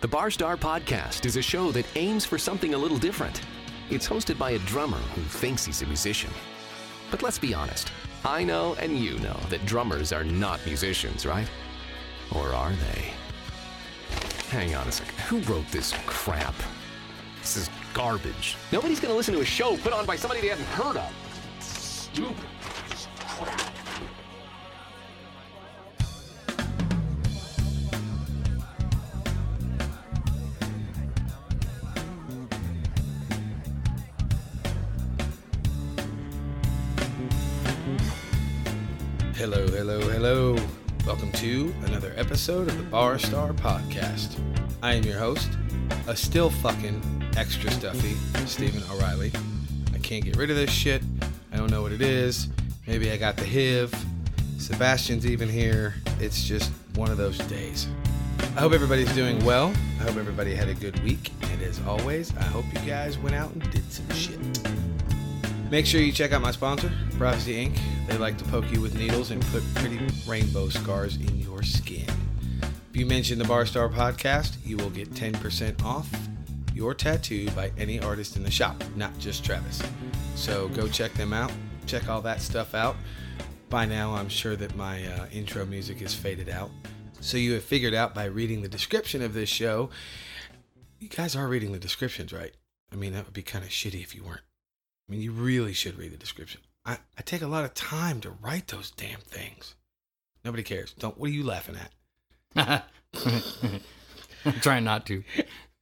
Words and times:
The 0.00 0.06
Bar 0.06 0.30
Star 0.30 0.56
Podcast 0.56 1.26
is 1.26 1.34
a 1.36 1.42
show 1.42 1.72
that 1.72 1.84
aims 1.96 2.24
for 2.24 2.38
something 2.38 2.72
a 2.72 2.78
little 2.78 2.98
different. 2.98 3.40
It's 3.90 4.08
hosted 4.08 4.38
by 4.38 4.52
a 4.52 4.58
drummer 4.60 4.96
who 4.96 5.22
thinks 5.22 5.64
he's 5.64 5.82
a 5.82 5.86
musician. 5.86 6.30
But 7.10 7.20
let's 7.20 7.36
be 7.36 7.52
honest. 7.52 7.90
I 8.24 8.44
know 8.44 8.76
and 8.78 8.96
you 8.96 9.18
know 9.18 9.36
that 9.48 9.66
drummers 9.66 10.12
are 10.12 10.22
not 10.22 10.64
musicians, 10.64 11.26
right? 11.26 11.50
Or 12.32 12.50
are 12.54 12.70
they? 12.70 13.10
Hang 14.50 14.76
on 14.76 14.86
a 14.86 14.92
second. 14.92 15.18
Who 15.22 15.40
wrote 15.52 15.66
this 15.72 15.92
crap? 16.06 16.54
This 17.40 17.56
is 17.56 17.70
garbage. 17.92 18.56
Nobody's 18.70 19.00
gonna 19.00 19.14
listen 19.14 19.34
to 19.34 19.40
a 19.40 19.44
show 19.44 19.76
put 19.78 19.92
on 19.92 20.06
by 20.06 20.14
somebody 20.14 20.40
they 20.40 20.48
haven't 20.48 20.66
heard 20.66 20.96
of. 20.96 21.12
Stupid. 21.58 22.36
Episode 42.28 42.68
of 42.68 42.76
the 42.76 42.82
Bar 42.82 43.18
Star 43.18 43.54
Podcast. 43.54 44.38
I 44.82 44.92
am 44.92 45.02
your 45.02 45.18
host, 45.18 45.48
a 46.06 46.14
still 46.14 46.50
fucking 46.50 47.00
extra 47.38 47.70
stuffy 47.70 48.16
Stephen 48.44 48.82
O'Reilly. 48.92 49.32
I 49.94 49.98
can't 50.00 50.22
get 50.22 50.36
rid 50.36 50.50
of 50.50 50.56
this 50.56 50.70
shit. 50.70 51.00
I 51.54 51.56
don't 51.56 51.70
know 51.70 51.80
what 51.80 51.90
it 51.90 52.02
is. 52.02 52.48
Maybe 52.86 53.10
I 53.10 53.16
got 53.16 53.38
the 53.38 53.46
HIV. 53.46 53.94
Sebastian's 54.58 55.24
even 55.24 55.48
here. 55.48 55.94
It's 56.20 56.44
just 56.44 56.70
one 56.96 57.10
of 57.10 57.16
those 57.16 57.38
days. 57.38 57.88
I 58.40 58.60
hope 58.60 58.74
everybody's 58.74 59.12
doing 59.14 59.42
well. 59.42 59.68
I 59.98 60.02
hope 60.02 60.16
everybody 60.16 60.54
had 60.54 60.68
a 60.68 60.74
good 60.74 61.02
week. 61.02 61.32
And 61.44 61.62
as 61.62 61.80
always, 61.86 62.36
I 62.36 62.42
hope 62.42 62.66
you 62.74 62.80
guys 62.80 63.16
went 63.16 63.36
out 63.36 63.52
and 63.52 63.70
did 63.70 63.90
some 63.90 64.10
shit. 64.10 64.38
Make 65.70 65.86
sure 65.86 66.02
you 66.02 66.12
check 66.12 66.32
out 66.32 66.42
my 66.42 66.50
sponsor, 66.50 66.92
Prophecy 67.16 67.58
Ink. 67.58 67.78
They 68.06 68.18
like 68.18 68.36
to 68.36 68.44
poke 68.44 68.70
you 68.70 68.82
with 68.82 68.94
needles 68.98 69.30
and 69.30 69.40
put 69.46 69.62
pretty 69.76 69.98
rainbow 70.26 70.68
scars 70.68 71.16
in 71.16 71.38
your 71.40 71.62
skin. 71.62 72.04
You 72.98 73.06
mention 73.06 73.38
the 73.38 73.44
Barstar 73.44 73.88
podcast, 73.94 74.56
you 74.66 74.76
will 74.76 74.90
get 74.90 75.08
10% 75.10 75.84
off 75.84 76.10
your 76.74 76.94
tattoo 76.94 77.48
by 77.52 77.70
any 77.78 78.00
artist 78.00 78.34
in 78.34 78.42
the 78.42 78.50
shop, 78.50 78.82
not 78.96 79.16
just 79.20 79.44
Travis. 79.44 79.80
So 80.34 80.66
go 80.70 80.88
check 80.88 81.12
them 81.14 81.32
out. 81.32 81.52
Check 81.86 82.08
all 82.08 82.20
that 82.22 82.42
stuff 82.42 82.74
out. 82.74 82.96
By 83.68 83.86
now, 83.86 84.16
I'm 84.16 84.28
sure 84.28 84.56
that 84.56 84.74
my 84.74 85.06
uh, 85.06 85.26
intro 85.30 85.64
music 85.64 86.02
is 86.02 86.12
faded 86.12 86.48
out. 86.48 86.70
So 87.20 87.36
you 87.36 87.52
have 87.52 87.62
figured 87.62 87.94
out 87.94 88.16
by 88.16 88.24
reading 88.24 88.62
the 88.62 88.68
description 88.68 89.22
of 89.22 89.32
this 89.32 89.48
show. 89.48 89.90
You 90.98 91.08
guys 91.08 91.36
are 91.36 91.46
reading 91.46 91.70
the 91.70 91.78
descriptions, 91.78 92.32
right? 92.32 92.56
I 92.92 92.96
mean, 92.96 93.12
that 93.12 93.26
would 93.26 93.32
be 93.32 93.42
kind 93.42 93.64
of 93.64 93.70
shitty 93.70 94.02
if 94.02 94.12
you 94.12 94.24
weren't. 94.24 94.42
I 95.08 95.12
mean, 95.12 95.22
you 95.22 95.30
really 95.30 95.72
should 95.72 95.96
read 95.96 96.10
the 96.10 96.16
description. 96.16 96.62
I, 96.84 96.98
I 97.16 97.22
take 97.24 97.42
a 97.42 97.46
lot 97.46 97.64
of 97.64 97.74
time 97.74 98.20
to 98.22 98.30
write 98.30 98.66
those 98.66 98.90
damn 98.90 99.20
things. 99.20 99.76
Nobody 100.44 100.64
cares. 100.64 100.94
Don't. 100.98 101.16
What 101.16 101.30
are 101.30 101.32
you 101.32 101.44
laughing 101.44 101.76
at? 101.76 101.92
I'm 102.56 102.82
trying 104.60 104.84
not 104.84 105.06
to. 105.06 105.22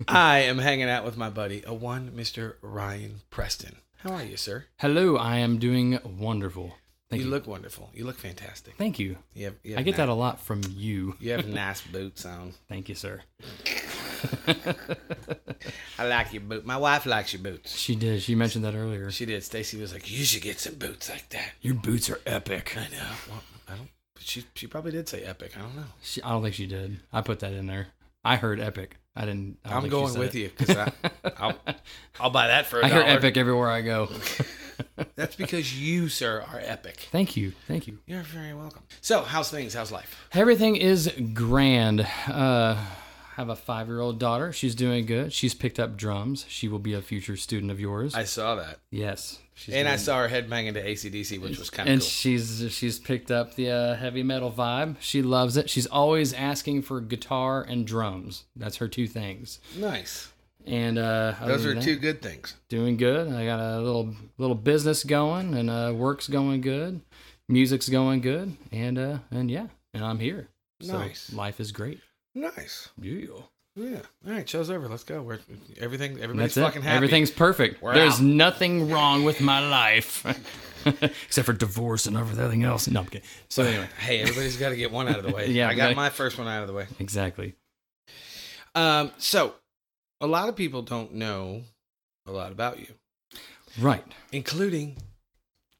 I 0.08 0.38
am 0.40 0.58
hanging 0.58 0.88
out 0.88 1.04
with 1.04 1.16
my 1.16 1.30
buddy, 1.30 1.62
a 1.66 1.72
one 1.74 2.10
Mr. 2.10 2.54
Ryan 2.60 3.20
Preston. 3.30 3.76
How 3.98 4.12
are 4.12 4.22
you, 4.24 4.36
sir? 4.36 4.66
Hello, 4.78 5.16
I 5.16 5.36
am 5.38 5.58
doing 5.58 5.98
wonderful. 6.04 6.74
Thank 7.08 7.20
you, 7.20 7.26
you. 7.26 7.30
look 7.30 7.46
wonderful. 7.46 7.90
You 7.94 8.04
look 8.04 8.18
fantastic. 8.18 8.74
Thank 8.76 8.98
you. 8.98 9.16
You 9.32 9.46
have, 9.46 9.54
you 9.62 9.72
have 9.72 9.80
I 9.80 9.82
get 9.84 9.92
ni- 9.92 9.96
that 9.98 10.08
a 10.08 10.14
lot 10.14 10.40
from 10.40 10.60
you. 10.68 11.16
You 11.20 11.32
have 11.32 11.46
nice 11.64 11.80
boots 11.80 12.26
on. 12.26 12.54
Thank 12.68 12.88
you, 12.88 12.94
sir. 12.96 13.22
I 15.98 16.06
like 16.06 16.32
your 16.32 16.42
boot. 16.42 16.66
My 16.66 16.76
wife 16.76 17.06
likes 17.06 17.32
your 17.32 17.42
boots. 17.42 17.76
She 17.78 17.94
did. 17.94 18.22
She 18.22 18.34
mentioned 18.34 18.64
that 18.64 18.74
earlier. 18.74 19.10
She 19.12 19.24
did. 19.24 19.44
Stacy 19.44 19.80
was 19.80 19.92
like, 19.92 20.10
"You 20.10 20.24
should 20.24 20.42
get 20.42 20.58
some 20.58 20.74
boots 20.74 21.08
like 21.08 21.28
that." 21.30 21.52
Your 21.62 21.74
boots 21.74 22.10
are 22.10 22.20
epic. 22.26 22.76
I 22.76 22.88
know. 22.94 23.08
Well, 23.28 23.42
I 23.68 23.76
don't. 23.76 23.88
She 24.26 24.44
she 24.54 24.66
probably 24.66 24.90
did 24.90 25.08
say 25.08 25.22
epic. 25.22 25.52
I 25.56 25.60
don't 25.60 25.76
know. 25.76 25.84
She, 26.02 26.20
I 26.22 26.30
don't 26.30 26.42
think 26.42 26.54
she 26.56 26.66
did. 26.66 26.98
I 27.12 27.20
put 27.20 27.38
that 27.40 27.52
in 27.52 27.66
there. 27.66 27.86
I 28.24 28.34
heard 28.34 28.58
epic. 28.58 28.96
I 29.14 29.24
didn't. 29.24 29.58
I 29.64 29.76
I'm 29.76 29.88
going 29.88 30.18
with 30.18 30.34
it. 30.34 30.38
you 30.40 30.50
because 30.56 30.90
I'll 31.38 31.54
I'll 32.18 32.30
buy 32.30 32.48
that 32.48 32.66
for 32.66 32.84
I 32.84 32.88
hear 32.88 32.98
dollar. 33.02 33.12
epic 33.12 33.36
everywhere 33.36 33.70
I 33.70 33.82
go. 33.82 34.08
That's 35.14 35.36
because 35.36 35.78
you, 35.80 36.08
sir, 36.08 36.44
are 36.52 36.60
epic. 36.62 37.06
Thank 37.12 37.36
you. 37.36 37.52
Thank 37.68 37.86
you. 37.86 37.98
You're 38.06 38.22
very 38.22 38.52
welcome. 38.52 38.82
So, 39.00 39.22
how's 39.22 39.48
things? 39.50 39.74
How's 39.74 39.92
life? 39.92 40.28
Everything 40.32 40.74
is 40.76 41.10
grand. 41.32 42.06
Uh, 42.26 42.76
have 43.36 43.48
a 43.48 43.56
five-year-old 43.56 44.18
daughter. 44.18 44.52
She's 44.52 44.74
doing 44.74 45.06
good. 45.06 45.32
She's 45.32 45.54
picked 45.54 45.78
up 45.78 45.96
drums. 45.96 46.44
She 46.48 46.68
will 46.68 46.78
be 46.78 46.94
a 46.94 47.02
future 47.02 47.36
student 47.36 47.70
of 47.70 47.78
yours. 47.78 48.14
I 48.14 48.24
saw 48.24 48.54
that, 48.56 48.78
yes. 48.90 49.38
She's 49.54 49.74
and 49.74 49.88
I 49.88 49.96
saw 49.96 50.20
her 50.20 50.28
headbanging 50.28 50.74
to 50.74 50.84
ACDC, 50.84 51.40
which 51.40 51.58
was 51.58 51.70
kind 51.70 51.88
of 51.88 51.92
and 51.94 52.00
cool. 52.02 52.08
she's 52.08 52.66
she's 52.70 52.98
picked 52.98 53.30
up 53.30 53.54
the 53.54 53.70
uh, 53.70 53.94
heavy 53.96 54.22
metal 54.22 54.50
vibe. 54.52 54.96
She 55.00 55.22
loves 55.22 55.56
it. 55.56 55.70
She's 55.70 55.86
always 55.86 56.34
asking 56.34 56.82
for 56.82 57.00
guitar 57.00 57.62
and 57.62 57.86
drums. 57.86 58.44
That's 58.54 58.76
her 58.76 58.88
two 58.88 59.06
things. 59.06 59.60
nice. 59.78 60.30
And 60.66 60.98
uh, 60.98 61.34
Those 61.46 61.64
are 61.64 61.74
that, 61.74 61.82
two 61.84 61.94
good 61.96 62.20
things. 62.20 62.56
doing 62.68 62.96
good. 62.96 63.32
I 63.32 63.44
got 63.46 63.60
a 63.60 63.80
little 63.80 64.14
little 64.36 64.56
business 64.56 65.04
going, 65.04 65.54
and 65.54 65.70
uh, 65.70 65.92
work's 65.96 66.26
going 66.28 66.60
good. 66.60 67.00
Music's 67.48 67.88
going 67.88 68.20
good, 68.20 68.56
and 68.72 68.98
uh, 68.98 69.18
and 69.30 69.48
yeah, 69.50 69.68
and 69.94 70.04
I'm 70.04 70.18
here. 70.18 70.48
So 70.82 70.98
Nice. 70.98 71.32
life 71.32 71.60
is 71.60 71.70
great. 71.72 72.00
Nice. 72.36 72.90
Yeah. 73.00 73.26
Yeah. 73.76 74.00
All 74.26 74.32
right. 74.32 74.48
Show's 74.48 74.70
over. 74.70 74.88
Let's 74.88 75.04
go. 75.04 75.22
We're 75.22 75.38
everything. 75.78 76.12
Everybody's 76.20 76.54
That's 76.54 76.56
it. 76.58 76.60
fucking 76.62 76.82
happy. 76.82 76.96
Everything's 76.96 77.30
perfect. 77.30 77.82
We're 77.82 77.94
There's 77.94 78.14
out. 78.14 78.20
nothing 78.22 78.90
wrong 78.90 79.24
with 79.24 79.40
my 79.40 79.66
life. 79.66 80.24
Except 80.86 81.46
for 81.46 81.52
divorce 81.52 82.06
and 82.06 82.16
everything 82.16 82.62
else. 82.62 82.88
No, 82.88 83.00
I'm 83.00 83.06
kidding. 83.06 83.26
So 83.48 83.62
anyway, 83.64 83.88
Hey, 83.98 84.20
everybody's 84.20 84.56
got 84.56 84.68
to 84.68 84.76
get 84.76 84.92
one 84.92 85.08
out 85.08 85.16
of 85.18 85.24
the 85.24 85.32
way. 85.32 85.46
Yeah, 85.50 85.68
I 85.68 85.74
got 85.74 85.86
right. 85.86 85.96
my 85.96 86.10
first 86.10 86.38
one 86.38 86.46
out 86.46 86.60
of 86.62 86.68
the 86.68 86.74
way. 86.74 86.86
exactly. 87.00 87.54
Um. 88.74 89.10
So, 89.18 89.54
a 90.20 90.26
lot 90.26 90.48
of 90.50 90.56
people 90.56 90.82
don't 90.82 91.14
know 91.14 91.62
a 92.26 92.30
lot 92.32 92.52
about 92.52 92.78
you, 92.78 92.86
Right. 93.80 94.04
including 94.32 94.98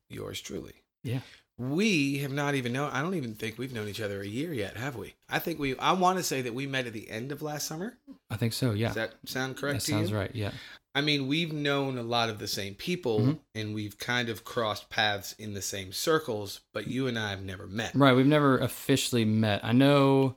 yours 0.09 0.41
truly. 0.41 0.73
Yeah. 1.05 1.21
We 1.59 2.19
have 2.19 2.33
not 2.33 2.55
even 2.55 2.73
known. 2.75 2.91
I 2.93 3.01
don't 3.01 3.15
even 3.15 3.35
think 3.35 3.57
we've 3.59 3.73
known 3.73 3.89
each 3.89 4.01
other 4.03 4.21
a 4.21 4.27
year 4.27 4.53
yet, 4.53 4.77
have 4.77 4.97
we? 4.97 5.15
I 5.29 5.39
think 5.39 5.59
we. 5.59 5.77
I 5.79 5.93
want 5.93 6.19
to 6.19 6.23
say 6.25 6.43
that 6.43 6.55
we 6.55 6.67
met 6.67 6.87
at 6.87 6.93
the 6.93 7.09
end 7.09 7.33
of 7.33 7.41
last 7.41 7.67
summer. 7.67 7.97
I 8.31 8.37
think 8.37 8.53
so. 8.53 8.73
Yeah. 8.73 8.89
Does 8.89 8.97
that 8.97 9.15
sound 9.25 9.57
correct 9.57 9.77
That 9.81 9.91
sounds 9.91 10.11
you? 10.11 10.17
right. 10.19 10.31
Yeah. 10.35 10.51
I 10.95 11.01
mean, 11.01 11.29
we've 11.29 11.53
known 11.53 11.97
a 11.99 12.03
lot 12.03 12.29
of 12.31 12.39
the 12.39 12.49
same 12.49 12.75
people, 12.75 13.21
Mhm. 13.21 13.39
and 13.55 13.75
we've 13.75 13.99
kind 13.99 14.29
of 14.29 14.45
crossed 14.45 14.91
paths 14.91 15.35
in 15.39 15.55
the 15.55 15.63
same 15.63 15.93
circles. 15.93 16.61
But 16.75 16.89
you 16.89 17.07
and 17.07 17.19
I 17.19 17.31
have 17.31 17.43
never 17.43 17.67
met. 17.67 17.95
Right. 17.95 18.15
We've 18.15 18.27
never 18.27 18.59
officially 18.59 19.25
met. 19.25 19.65
I 19.65 19.73
know. 19.73 20.37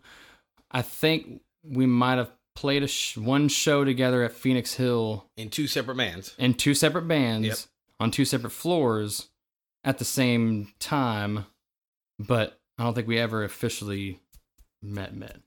I 0.72 0.81
think 0.81 1.41
we 1.63 1.85
might 1.85 2.18
have 2.18 2.31
played 2.56 2.84
a 2.84 2.88
sh- 2.88 3.18
one 3.18 3.47
show 3.50 3.84
together 3.84 4.24
at 4.24 4.31
Phoenix 4.34 4.74
Hill 4.75 5.25
in 5.38 5.50
two 5.50 5.68
separate 5.68 5.96
bands. 5.96 6.34
in 6.38 6.53
two 6.53 6.74
separate 6.74 7.08
bands 7.08 7.47
Yep. 7.47 7.58
on 8.02 8.12
two 8.12 8.25
separate 8.25 8.52
floors 8.52 9.28
at 9.84 9.97
the 9.97 10.06
same 10.06 10.73
time, 10.79 11.45
but 12.17 12.59
I 12.78 12.84
don't 12.84 12.94
think 12.94 13.07
we 13.07 13.19
ever 13.19 13.44
officially 13.44 14.19
met. 14.81 15.16
Met. 15.16 15.38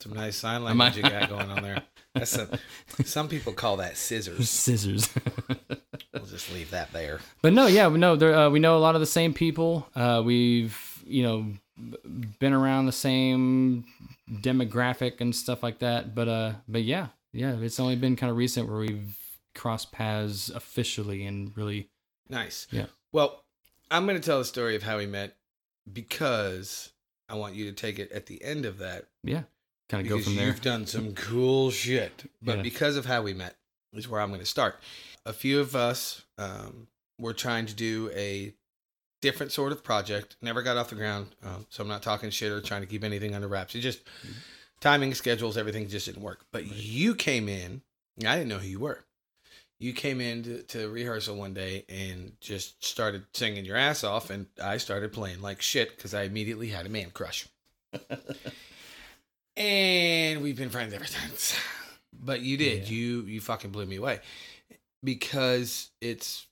Some 0.00 0.12
nice 0.12 0.36
sign 0.36 0.62
language 0.62 0.96
you 0.96 1.02
got 1.02 1.28
going 1.28 1.50
on 1.50 1.62
there. 1.62 1.82
That's 2.14 2.36
a, 2.36 2.58
some 3.04 3.28
people 3.28 3.52
call 3.52 3.78
that 3.78 3.96
scissors. 3.96 4.48
Scissors. 4.48 5.08
We'll 6.14 6.24
just 6.24 6.52
leave 6.52 6.70
that 6.70 6.90
there. 6.92 7.20
But 7.42 7.52
no, 7.52 7.66
yeah, 7.66 7.86
we 7.86 7.98
know 7.98 8.16
there, 8.16 8.34
uh, 8.34 8.50
we 8.50 8.58
know 8.58 8.76
a 8.76 8.80
lot 8.80 8.94
of 8.94 9.00
the 9.00 9.06
same 9.06 9.34
people. 9.34 9.86
Uh, 9.94 10.22
we've 10.24 11.02
you 11.06 11.22
know 11.22 11.46
been 12.38 12.52
around 12.52 12.86
the 12.86 12.92
same 12.92 13.84
demographic 14.30 15.20
and 15.20 15.34
stuff 15.34 15.62
like 15.62 15.78
that. 15.80 16.14
But 16.14 16.28
uh, 16.28 16.52
but 16.66 16.82
yeah, 16.82 17.08
yeah, 17.32 17.56
it's 17.60 17.78
only 17.78 17.94
been 17.96 18.16
kind 18.16 18.30
of 18.30 18.36
recent 18.36 18.68
where 18.68 18.78
we've 18.78 19.16
crossed 19.54 19.92
paths 19.92 20.48
officially 20.48 21.24
and 21.26 21.56
really. 21.56 21.88
Nice. 22.28 22.66
Yeah. 22.70 22.86
Well, 23.12 23.44
I'm 23.90 24.06
going 24.06 24.20
to 24.20 24.24
tell 24.26 24.38
the 24.38 24.44
story 24.44 24.76
of 24.76 24.82
how 24.82 24.98
we 24.98 25.06
met 25.06 25.36
because 25.92 26.92
I 27.28 27.34
want 27.34 27.54
you 27.54 27.66
to 27.66 27.72
take 27.72 27.98
it 27.98 28.12
at 28.12 28.26
the 28.26 28.42
end 28.42 28.64
of 28.64 28.78
that 28.78 29.06
Yeah, 29.24 29.42
kind 29.88 30.06
of 30.06 30.08
go 30.10 30.20
from 30.20 30.36
there. 30.36 30.46
you've 30.46 30.60
done 30.62 30.86
some 30.86 31.14
cool 31.14 31.70
shit. 31.70 32.30
But 32.42 32.56
Yeah. 32.58 32.62
because 32.62 32.96
of 32.96 33.06
how 33.06 33.22
we 33.22 33.34
met 33.34 33.56
is 33.92 34.08
where 34.08 34.20
I'm 34.20 34.28
going 34.28 34.40
to 34.40 34.46
start. 34.46 34.76
A 35.26 35.32
few 35.32 35.60
of 35.60 35.74
us 35.74 36.22
um, 36.38 36.88
were 37.18 37.32
trying 37.34 37.66
to 37.66 37.74
do 37.74 38.10
a 38.14 38.54
different 39.20 39.52
sort 39.52 39.72
of 39.72 39.82
project. 39.82 40.36
Never 40.42 40.62
got 40.62 40.76
off 40.76 40.90
the 40.90 40.94
ground, 40.94 41.34
um, 41.42 41.66
so 41.70 41.82
I'm 41.82 41.88
not 41.88 42.02
talking 42.02 42.30
shit 42.30 42.52
or 42.52 42.60
trying 42.60 42.82
to 42.82 42.86
keep 42.86 43.02
anything 43.04 43.34
under 43.34 43.48
wraps. 43.48 43.74
It 43.74 43.80
just 43.80 44.00
timing, 44.80 45.14
schedules, 45.14 45.56
everything 45.56 45.88
just 45.88 46.06
didn't 46.06 46.22
work. 46.22 46.44
But 46.52 46.66
you 46.66 47.14
came 47.14 47.48
in. 47.48 47.82
I 48.26 48.36
didn't 48.36 48.48
know 48.48 48.58
who 48.58 48.68
you 48.68 48.80
were. 48.80 49.04
You 49.80 49.92
came 49.92 50.20
in 50.20 50.42
to, 50.42 50.62
to 50.62 50.88
rehearsal 50.88 51.36
one 51.36 51.54
day 51.54 51.84
and 51.88 52.32
just 52.40 52.84
started 52.84 53.24
singing 53.32 53.64
your 53.64 53.76
ass 53.76 54.02
off, 54.02 54.30
and 54.30 54.46
I 54.62 54.78
started 54.78 55.12
playing 55.12 55.40
like 55.40 55.62
shit 55.62 55.96
because 55.96 56.14
I 56.14 56.22
immediately 56.22 56.68
had 56.68 56.86
a 56.86 56.88
man 56.88 57.10
crush. 57.10 57.46
and 59.56 60.42
we've 60.42 60.56
been 60.56 60.70
friends 60.70 60.92
ever 60.92 61.06
since. 61.06 61.56
but 62.12 62.40
you 62.40 62.56
did. 62.56 62.88
Yeah. 62.88 62.96
You 62.96 63.22
you 63.22 63.40
fucking 63.40 63.70
blew 63.70 63.86
me 63.86 63.96
away 63.96 64.20
because 65.04 65.90
it's 66.00 66.46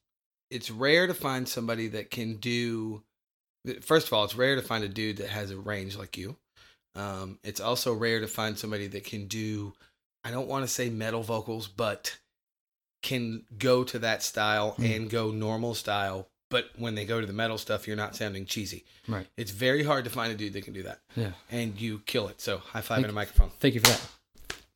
it's 0.50 0.70
rare 0.70 1.06
to 1.06 1.14
find 1.14 1.48
somebody 1.48 1.88
that 1.88 2.10
can 2.10 2.36
do. 2.36 3.02
First 3.80 4.06
of 4.06 4.12
all, 4.12 4.24
it's 4.24 4.36
rare 4.36 4.54
to 4.56 4.62
find 4.62 4.84
a 4.84 4.88
dude 4.88 5.16
that 5.16 5.28
has 5.28 5.50
a 5.50 5.56
range 5.56 5.96
like 5.96 6.16
you. 6.16 6.36
Um, 6.94 7.38
it's 7.42 7.60
also 7.60 7.92
rare 7.92 8.20
to 8.20 8.28
find 8.28 8.56
somebody 8.56 8.86
that 8.88 9.04
can 9.04 9.26
do. 9.26 9.74
I 10.24 10.30
don't 10.30 10.48
want 10.48 10.64
to 10.64 10.72
say 10.72 10.88
metal 10.88 11.22
vocals, 11.22 11.68
but 11.68 12.16
can 13.02 13.44
go 13.58 13.84
to 13.84 13.98
that 14.00 14.22
style 14.22 14.74
Mm. 14.78 14.96
and 14.96 15.10
go 15.10 15.30
normal 15.30 15.74
style. 15.74 16.28
But 16.48 16.70
when 16.76 16.94
they 16.94 17.04
go 17.04 17.20
to 17.20 17.26
the 17.26 17.32
metal 17.32 17.58
stuff, 17.58 17.88
you're 17.88 17.96
not 17.96 18.14
sounding 18.14 18.46
cheesy. 18.46 18.84
Right. 19.08 19.26
It's 19.36 19.50
very 19.50 19.82
hard 19.82 20.04
to 20.04 20.10
find 20.10 20.32
a 20.32 20.36
dude 20.36 20.52
that 20.52 20.64
can 20.64 20.74
do 20.74 20.84
that, 20.84 21.00
Yeah. 21.16 21.32
and 21.50 21.80
you 21.80 22.00
kill 22.06 22.28
it. 22.28 22.40
So 22.40 22.58
high 22.58 22.82
five 22.82 23.02
in 23.02 23.10
a 23.10 23.12
microphone. 23.12 23.50
Thank 23.58 23.74
you 23.74 23.80
for 23.80 23.88
that. 23.88 24.00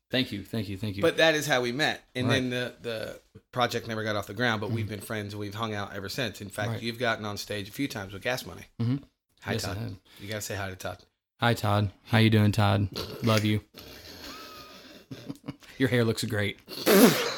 Thank 0.09 0.33
you. 0.33 0.43
Thank 0.43 0.67
you. 0.67 0.77
Thank 0.77 0.97
you. 0.97 1.01
But 1.01 1.15
that 1.17 1.35
is 1.35 1.47
how 1.47 1.61
we 1.61 1.71
met, 1.71 2.03
and 2.13 2.27
Right. 2.27 2.33
then 2.35 2.49
the 2.49 2.73
the 2.81 3.19
project 3.53 3.87
never 3.87 4.03
got 4.03 4.17
off 4.17 4.27
the 4.27 4.33
ground. 4.33 4.59
But 4.59 4.71
we've 4.71 4.89
been 4.89 4.99
friends. 4.99 5.33
We've 5.35 5.55
hung 5.55 5.73
out 5.73 5.93
ever 5.95 6.09
since. 6.09 6.41
In 6.41 6.49
fact, 6.49 6.69
Right. 6.71 6.81
you've 6.81 6.99
gotten 6.99 7.23
on 7.23 7.37
stage 7.37 7.69
a 7.69 7.71
few 7.71 7.87
times 7.87 8.11
with 8.11 8.21
Gas 8.21 8.45
Money. 8.45 8.65
Mm-hmm. 8.81 8.97
Hi, 9.43 9.53
Yes, 9.53 9.63
Todd. 9.63 9.95
You 10.19 10.27
gotta 10.27 10.41
say 10.41 10.55
hi 10.57 10.69
to 10.69 10.75
Todd. 10.75 10.97
Hi, 11.39 11.53
Todd. 11.53 11.91
How 12.07 12.17
you 12.17 12.29
doing, 12.29 12.51
Todd? 12.51 12.89
Love 13.23 13.45
you. 13.45 13.61
Your 15.77 15.87
hair 15.89 16.03
looks 16.03 16.23
great. 16.25 16.59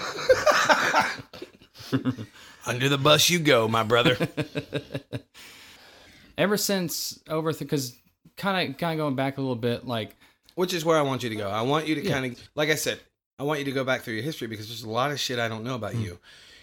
Under 2.66 2.90
the 2.90 2.98
bus 2.98 3.30
you 3.30 3.40
go, 3.40 3.68
my 3.68 3.84
brother. 3.84 4.18
Ever 6.38 6.57
since 6.57 7.19
over 7.30 7.54
because 7.54 7.95
kind 8.38 8.69
of 8.72 8.78
kind 8.78 9.00
of 9.00 9.04
going 9.04 9.16
back 9.16 9.38
a 9.38 9.42
little 9.42 9.56
bit, 9.56 9.86
like 9.86 10.16
Which 10.56 10.74
is 10.74 10.84
where 10.84 10.98
I 10.98 11.01
want 11.04 11.24
you 11.24 11.30
to 11.30 11.36
go. 11.36 11.50
I 11.50 11.62
want 11.62 11.88
you 11.88 11.95
to 11.95 12.04
Yeah. 12.04 12.12
kind 12.13 12.31
of, 12.34 12.50
like 12.56 12.69
I 12.69 12.75
said, 12.75 13.00
I 13.38 13.44
want 13.44 13.60
you 13.60 13.66
to 13.66 13.72
go 13.72 13.84
back 13.84 14.01
through 14.01 14.16
your 14.16 14.24
history 14.24 14.48
because 14.48 14.68
there's 14.68 14.84
a 14.84 14.90
lot 14.90 15.12
of 15.12 15.19
shit 15.19 15.38
I 15.40 15.48
don't 15.48 15.63
know 15.63 15.75
about 15.75 15.95
you, 15.95 16.19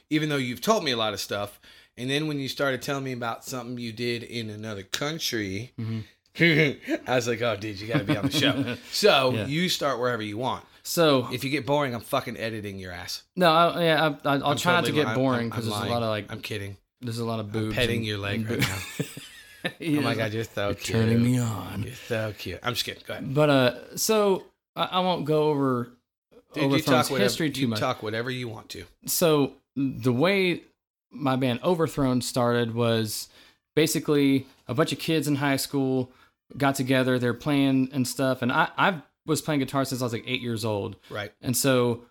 even 0.09 0.29
though 0.29 0.37
you've 0.37 0.61
told 0.61 0.83
me 0.85 0.91
a 0.93 0.97
lot 0.97 1.13
of 1.13 1.21
stuff. 1.21 1.61
And 1.97 2.09
then 2.11 2.27
when 2.27 2.39
you 2.41 2.49
started 2.49 2.83
telling 2.83 3.05
me 3.05 3.13
about 3.13 3.45
something 3.45 3.79
you 3.79 3.93
did 3.93 4.23
in 4.23 4.51
another 4.51 4.83
country, 4.83 5.73
Mm-hmm. 5.79 6.01
I 7.11 7.17
was 7.17 7.27
like, 7.27 7.43
oh, 7.43 7.57
dude, 7.57 7.81
you 7.81 7.89
got 7.89 7.99
to 7.99 8.05
be 8.05 8.17
on 8.17 8.27
the 8.27 8.31
show. 8.31 8.77
So 8.93 9.33
Yeah. 9.33 9.47
you 9.47 9.69
start 9.69 9.99
wherever 9.99 10.23
you 10.23 10.39
want. 10.39 10.65
So. 10.91 11.29
If 11.33 11.45
you 11.45 11.51
get 11.51 11.65
boring, 11.67 11.95
I'm 11.95 12.01
fucking 12.01 12.37
editing 12.37 12.79
your 12.79 12.93
ass. 12.93 13.23
no, 13.37 13.51
I, 13.53 13.85
yeah, 13.85 14.15
I, 14.25 14.29
I, 14.29 14.35
I'll 14.37 14.45
I'm 14.47 14.57
try 14.57 14.73
not 14.73 14.85
to 14.87 14.93
get 14.93 15.15
boring 15.15 15.49
because 15.49 15.67
I'm 15.67 15.73
there's 15.73 15.91
a 15.91 15.93
lot 15.93 16.03
of 16.03 16.09
like 16.09 16.27
I'm 16.33 16.41
kidding. 16.41 16.77
there's 17.01 17.19
a 17.19 17.25
lot 17.25 17.41
of 17.41 17.53
boobs. 17.53 17.75
petting 17.77 17.99
and- 17.99 18.07
your 18.07 18.19
leg 18.19 18.49
right 18.49 18.59
boo- 18.61 19.05
Oh 19.99 20.01
my 20.01 20.15
god, 20.15 20.33
you're 20.33 20.45
so 20.45 20.73
cute. 20.75 20.97
turning 20.97 21.23
me 21.23 21.39
on. 21.39 21.83
You're 21.83 21.95
so 21.95 22.33
cute. 22.39 22.59
I'm 22.63 22.73
just 22.73 22.85
kidding. 22.87 23.03
Go 23.07 23.13
ahead. 23.13 23.35
But 23.35 23.51
uh, 23.51 23.97
so 23.97 24.45
I, 24.75 24.85
I 24.85 25.01
won't 25.01 25.27
go 25.27 25.51
over 25.51 25.91
Dude, 26.55 26.85
talk 26.85 27.05
whatever, 27.11 27.19
history 27.23 27.51
too 27.51 27.61
you 27.63 27.69
much. 27.69 27.79
talk 27.79 28.03
whatever 28.03 28.31
you 28.31 28.49
want 28.49 28.71
to. 28.71 28.85
so 29.07 29.53
the 29.77 30.13
way 30.13 30.63
my 31.13 31.37
band 31.37 31.61
Overthrown 31.63 32.21
started 32.23 32.75
was 32.75 33.29
basically 33.77 34.47
a 34.67 34.75
bunch 34.75 34.93
of 34.93 34.99
kids 34.99 35.29
in 35.29 35.37
high 35.37 35.57
school 35.57 36.11
got 36.57 36.75
together, 36.75 37.19
they're 37.19 37.35
playing 37.35 37.91
and 37.93 38.09
stuff, 38.09 38.43
and 38.43 38.51
I 38.51 38.69
I 38.79 39.03
was 39.27 39.41
playing 39.43 39.61
guitar 39.61 39.85
since 39.85 40.01
I 40.01 40.05
was 40.05 40.13
like 40.13 40.25
eight 40.27 40.41
years 40.41 40.65
old, 40.65 40.97
Right. 41.11 41.33
and 41.43 41.57
so 41.57 42.05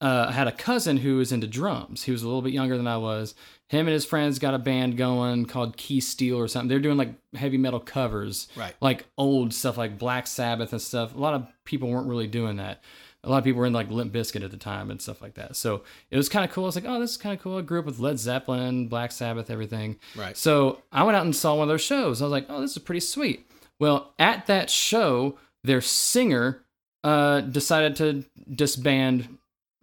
uh, 0.00 0.26
I 0.28 0.32
had 0.32 0.48
a 0.48 0.52
cousin 0.52 0.96
who 0.96 1.18
was 1.18 1.30
into 1.30 1.46
drums. 1.46 2.02
He 2.02 2.10
was 2.10 2.22
a 2.22 2.26
little 2.26 2.42
bit 2.42 2.52
younger 2.52 2.76
than 2.76 2.88
I 2.88 2.96
was. 2.96 3.34
Him 3.68 3.86
and 3.86 3.94
his 3.94 4.04
friends 4.04 4.40
got 4.40 4.52
a 4.52 4.58
band 4.58 4.96
going 4.96 5.44
called 5.46 5.76
Key 5.76 6.00
Steel 6.00 6.36
or 6.38 6.48
something. 6.48 6.68
They're 6.68 6.80
doing 6.80 6.96
like 6.98 7.14
heavy 7.34 7.56
metal 7.56 7.78
covers, 7.78 8.48
Right. 8.56 8.74
like 8.80 9.06
old 9.16 9.54
stuff 9.54 9.78
like 9.78 9.98
Black 9.98 10.26
Sabbath 10.26 10.72
and 10.72 10.82
stuff. 10.82 11.14
A 11.14 11.18
lot 11.18 11.34
of 11.34 11.46
people 11.64 11.88
weren't 11.88 12.08
really 12.08 12.26
doing 12.26 12.56
that. 12.56 12.82
A 13.24 13.30
lot 13.30 13.38
of 13.38 13.44
people 13.44 13.60
were 13.60 13.66
in 13.66 13.72
like 13.72 13.88
Limp 13.90 14.12
Bizkit 14.12 14.42
at 14.42 14.50
the 14.50 14.56
time 14.56 14.90
and 14.90 15.00
stuff 15.00 15.22
like 15.22 15.34
that. 15.34 15.54
So 15.54 15.84
it 16.10 16.16
was 16.16 16.28
kind 16.28 16.44
of 16.44 16.50
cool. 16.50 16.64
I 16.64 16.66
was 16.66 16.74
like, 16.74 16.84
oh, 16.88 16.98
this 16.98 17.12
is 17.12 17.16
kind 17.16 17.36
of 17.36 17.40
cool. 17.40 17.56
I 17.58 17.60
grew 17.62 17.78
up 17.78 17.86
with 17.86 18.00
Led 18.00 18.18
Zeppelin, 18.18 18.88
Black 18.88 19.12
Sabbath, 19.12 19.48
everything. 19.50 20.00
Right. 20.16 20.36
So 20.36 20.82
I 20.90 21.04
went 21.04 21.16
out 21.16 21.24
and 21.24 21.34
saw 21.36 21.54
one 21.54 21.62
of 21.62 21.68
their 21.68 21.78
shows. 21.78 22.20
I 22.20 22.24
was 22.24 22.32
like, 22.32 22.46
oh, 22.48 22.60
this 22.60 22.72
is 22.72 22.78
pretty 22.78 22.98
sweet. 22.98 23.48
Well, 23.78 24.12
at 24.18 24.46
that 24.48 24.68
show, 24.68 25.38
their 25.64 25.80
singer 25.80 26.62
uh, 27.04 27.40
decided 27.40 27.96
to 27.96 28.24
disband 28.54 29.38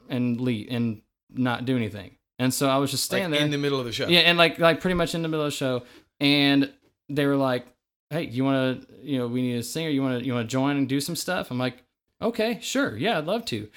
and 0.09 0.39
leave 0.41 0.67
and 0.71 1.01
not 1.31 1.65
do 1.65 1.75
anything. 1.75 2.15
And 2.37 2.53
so 2.53 2.69
I 2.69 2.77
was 2.77 2.91
just 2.91 3.11
Like 3.11 3.19
standing 3.21 3.37
there. 3.37 3.45
in 3.45 3.51
the 3.51 3.57
middle 3.57 3.79
of 3.79 3.85
the 3.85 3.91
show. 3.91 4.07
Yeah, 4.07 4.19
and 4.21 4.37
like 4.37 4.59
like 4.59 4.79
pretty 4.81 4.93
much 4.95 5.13
in 5.13 5.21
the 5.21 5.27
middle 5.27 5.45
of 5.45 5.51
the 5.51 5.55
show, 5.57 5.83
and 6.21 6.71
they 7.09 7.25
were 7.25 7.35
like, 7.35 7.65
"Hey, 8.09 8.23
you 8.23 8.45
want 8.45 8.87
to? 8.87 8.87
You 9.03 9.17
know, 9.19 9.27
we 9.27 9.41
need 9.41 9.57
a 9.57 9.63
singer. 9.63 9.89
You 9.89 10.01
want 10.01 10.19
to? 10.19 10.25
You 10.25 10.33
want 10.33 10.47
to 10.49 10.51
join 10.51 10.77
and 10.77 10.87
do 10.87 11.01
some 11.01 11.15
stuff?" 11.17 11.51
I'm 11.51 11.57
like, 11.59 11.83
"Okay, 12.21 12.59
sure, 12.61 12.95
yeah, 12.95 13.17
I'd 13.17 13.25
love 13.25 13.43
to," 13.45 13.67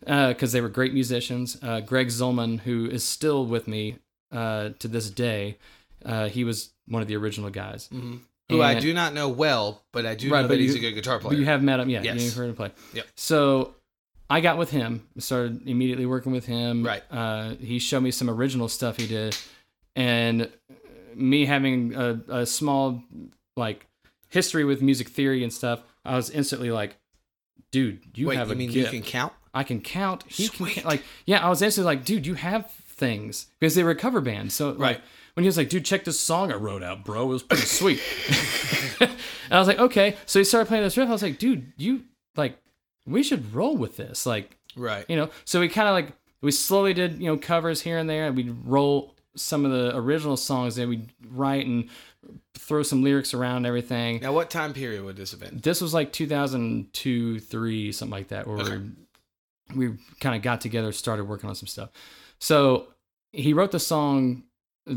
because 0.00 0.52
they 0.52 0.60
were 0.60 0.68
great 0.68 0.92
musicians. 0.92 1.56
Uh, 1.62 1.80
Greg 1.80 2.08
Zolman, 2.08 2.60
who 2.60 2.86
is 2.90 3.04
still 3.04 3.46
with 3.46 3.66
me 3.66 3.96
uh, 4.30 4.70
to 4.80 4.86
this 4.88 5.08
day, 5.10 5.56
uh, 6.04 6.28
he 6.28 6.44
was 6.44 6.70
one 6.88 7.00
of 7.02 7.08
the 7.08 7.16
original 7.16 7.48
guys. 7.50 7.86
hmm 7.90 8.16
Who 8.50 8.62
I 8.62 8.78
do 8.78 8.92
not 8.94 9.14
know 9.14 9.28
well, 9.28 9.82
but 9.92 10.04
I 10.06 10.14
do 10.14 10.30
Right, 10.30 10.42
know 10.42 10.48
that 10.48 10.58
he's 10.58 10.74
you- 10.74 10.78
a 10.78 10.80
good 10.80 10.94
guitar 10.94 11.18
player. 11.18 11.38
you 11.38 11.44
have 11.46 11.62
met 11.62 11.80
him, 11.80 11.88
yeah. 11.88 12.02
Yes. 12.02 12.22
You've 12.22 12.34
heard 12.34 12.48
him 12.50 12.56
play. 12.56 12.72
Yep. 12.94 13.06
So 13.16 13.74
I 14.28 14.40
got 14.40 14.58
with 14.58 14.70
him, 14.70 15.06
started 15.18 15.66
immediately 15.66 16.06
working 16.06 16.32
with 16.32 16.46
him. 16.46 16.84
Right. 16.86 17.02
Uh, 17.10 17.54
he 17.56 17.78
showed 17.78 18.00
me 18.02 18.10
some 18.10 18.28
original 18.30 18.68
stuff 18.68 18.96
he 18.96 19.06
did, 19.06 19.36
and 19.96 20.50
me 21.14 21.46
having 21.46 21.94
a, 21.94 22.20
a 22.28 22.46
small 22.46 23.02
like 23.56 23.86
history 24.28 24.64
with 24.64 24.80
music 24.82 25.08
theory 25.08 25.42
and 25.42 25.52
stuff, 25.52 25.80
I 26.04 26.14
was 26.16 26.30
instantly 26.30 26.70
like, 26.70 26.96
"Dude, 27.72 28.00
you 28.14 28.28
Wait, 28.28 28.36
have 28.36 28.48
you 28.48 28.54
a 28.54 28.56
mean 28.56 28.70
gift. 28.70 28.92
you 28.92 29.00
can 29.00 29.08
count? 29.08 29.32
I 29.52 29.64
can 29.64 29.80
count. 29.80 30.22
He 30.28 30.46
Sweet. 30.46 30.76
ca- 30.76 30.88
like, 30.88 31.02
yeah, 31.26 31.44
I 31.44 31.48
was 31.50 31.60
instantly 31.60 31.92
like, 31.96 32.04
dude, 32.04 32.24
you 32.26 32.34
have 32.34 32.70
things 32.70 33.46
because 33.58 33.74
they 33.74 33.82
were 33.82 33.90
a 33.90 33.96
cover 33.96 34.20
band. 34.20 34.52
So 34.52 34.70
like, 34.70 34.78
Right. 34.78 35.00
When 35.40 35.44
he 35.44 35.48
was 35.48 35.56
like, 35.56 35.70
dude, 35.70 35.86
check 35.86 36.04
this 36.04 36.20
song 36.20 36.52
I 36.52 36.56
wrote 36.56 36.82
out, 36.82 37.02
bro. 37.02 37.22
It 37.22 37.26
was 37.26 37.42
pretty 37.42 37.64
sweet. 37.64 38.02
and 39.00 39.10
I 39.50 39.58
was 39.58 39.66
like, 39.68 39.78
okay. 39.78 40.16
So 40.26 40.38
he 40.38 40.44
started 40.44 40.66
playing 40.68 40.84
this 40.84 40.98
riff. 40.98 41.08
I 41.08 41.12
was 41.12 41.22
like, 41.22 41.38
dude, 41.38 41.72
you 41.78 42.02
like, 42.36 42.58
we 43.06 43.22
should 43.22 43.54
roll 43.54 43.74
with 43.76 43.96
this. 43.96 44.26
Like, 44.26 44.58
Right. 44.76 45.06
you 45.08 45.16
know. 45.16 45.30
So 45.46 45.60
we 45.60 45.68
kind 45.68 45.88
of 45.88 45.94
like 45.94 46.12
we 46.42 46.52
slowly 46.52 46.92
did 46.92 47.20
you 47.20 47.26
know 47.26 47.38
covers 47.38 47.80
here 47.80 47.96
and 47.98 48.08
there, 48.08 48.26
and 48.26 48.36
we'd 48.36 48.54
roll 48.66 49.14
some 49.34 49.64
of 49.64 49.70
the 49.72 49.96
original 49.96 50.36
songs 50.36 50.76
that 50.76 50.86
we'd 50.86 51.08
write 51.28 51.64
and 51.66 51.88
throw 52.54 52.82
some 52.82 53.02
lyrics 53.02 53.32
around 53.32 53.58
and 53.58 53.66
everything 53.66 54.20
Now, 54.20 54.32
what 54.34 54.50
time 54.50 54.72
period 54.74 55.04
would 55.04 55.16
this 55.16 55.30
have 55.30 55.40
been? 55.40 55.58
this 55.62 55.80
was 55.80 55.94
like 55.94 56.12
2002 56.12 57.38
3 57.40 57.92
something 57.92 58.10
like 58.12 58.28
that 58.28 58.46
where 58.46 58.58
Okay. 58.58 58.80
we, 59.74 59.88
we 59.88 59.96
kind 60.20 60.34
of 60.36 60.42
got 60.42 60.60
together 60.60 60.90
started 60.92 61.24
working 61.24 61.48
on 61.48 61.54
some 61.54 61.68
stuff 61.68 61.90
so 62.40 62.88
he 63.32 63.52
wrote 63.54 63.70
the 63.70 63.78
song 63.80 64.42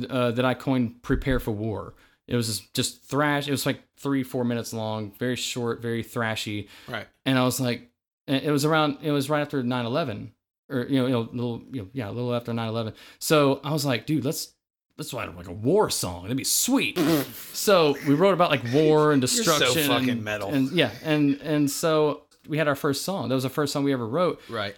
uh, 0.10 0.32
that 0.32 0.46
i 0.46 0.54
coined 0.54 1.02
prepare 1.02 1.40
for 1.40 1.52
war. 1.52 1.94
It 2.28 2.36
was 2.38 2.62
just 2.74 3.04
thrash. 3.04 3.48
It 3.48 3.52
was 3.52 3.66
like 3.66 3.82
three 3.98 4.24
four 4.24 4.44
minutes 4.46 4.74
long 4.74 5.12
very 5.20 5.36
short 5.36 5.82
very 5.82 6.04
thrashy. 6.04 6.68
Right. 6.88 7.08
and 7.26 7.38
i 7.38 7.44
was 7.44 7.60
like 7.60 7.90
it 8.28 8.52
was 8.52 8.66
around 8.66 8.98
it 9.02 9.12
was 9.12 9.30
right 9.30 9.42
after 9.42 9.62
9-11 9.64 10.30
or 10.70 10.84
you 10.84 11.00
know, 11.00 11.08
you 11.08 11.14
know 11.14 11.20
a 11.20 11.36
little 11.36 11.62
you 11.72 11.82
know, 11.82 11.88
yeah 11.94 12.10
a 12.10 12.12
little 12.12 12.34
after 12.34 12.54
9-11 12.54 12.94
so 13.20 13.60
i 13.64 13.72
was 13.72 13.86
like 13.86 14.06
dude 14.06 14.24
let's 14.26 14.54
let's 14.98 15.14
write 15.14 15.36
like 15.36 15.48
a 15.48 15.52
war 15.52 15.90
song. 15.90 16.26
It'd 16.26 16.38
be 16.38 16.44
sweet. 16.44 17.00
So 17.54 17.96
we 18.08 18.14
wrote 18.14 18.34
about 18.34 18.52
like 18.52 18.64
war 18.74 19.12
and 19.12 19.28
so 19.28 19.44
destruction 19.44 19.88
fucking 19.88 20.10
and, 20.10 20.24
metal. 20.24 20.50
and 20.50 20.72
yeah 20.72 20.92
and 21.04 21.40
and 21.42 21.72
so 21.72 22.24
we 22.48 22.58
had 22.58 22.68
our 22.68 22.76
first 22.76 23.04
song. 23.04 23.30
That 23.30 23.36
was 23.36 23.44
the 23.44 23.50
first 23.50 23.72
song 23.74 23.84
we 23.84 23.94
ever 23.94 24.08
wrote. 24.08 24.42
Right. 24.50 24.76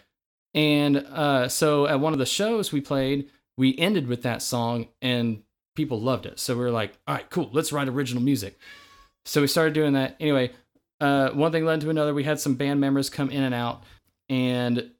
and 0.54 0.98
uh, 0.98 1.48
so 1.50 1.88
at 1.88 2.00
one 2.00 2.14
of 2.14 2.20
the 2.20 2.26
shows 2.26 2.72
we 2.72 2.80
played 2.82 3.30
we 3.58 3.78
ended 3.78 4.08
with 4.08 4.24
that 4.24 4.42
song 4.42 4.88
and 5.02 5.44
people 5.76 6.00
loved 6.00 6.26
it. 6.26 6.40
So 6.40 6.56
we 6.56 6.62
were 6.62 6.72
like 6.72 6.98
all 7.08 7.16
right 7.16 7.30
cool 7.30 7.50
let's 7.54 7.72
write 7.74 7.88
original 7.88 8.24
music. 8.24 8.58
So 9.26 9.42
we 9.42 9.48
started 9.48 9.74
doing 9.74 9.94
that. 9.94 10.16
Anyway 10.20 10.52
uh, 11.02 11.30
one 11.32 11.52
thing 11.52 11.66
led 11.66 11.82
to 11.82 11.90
another. 11.90 12.14
We 12.14 12.24
had 12.24 12.40
some 12.40 12.56
band 12.56 12.80
members 12.80 13.10
come 13.10 13.30
in 13.30 13.44
and 13.44 13.54
out 13.54 13.84
and 14.30 14.92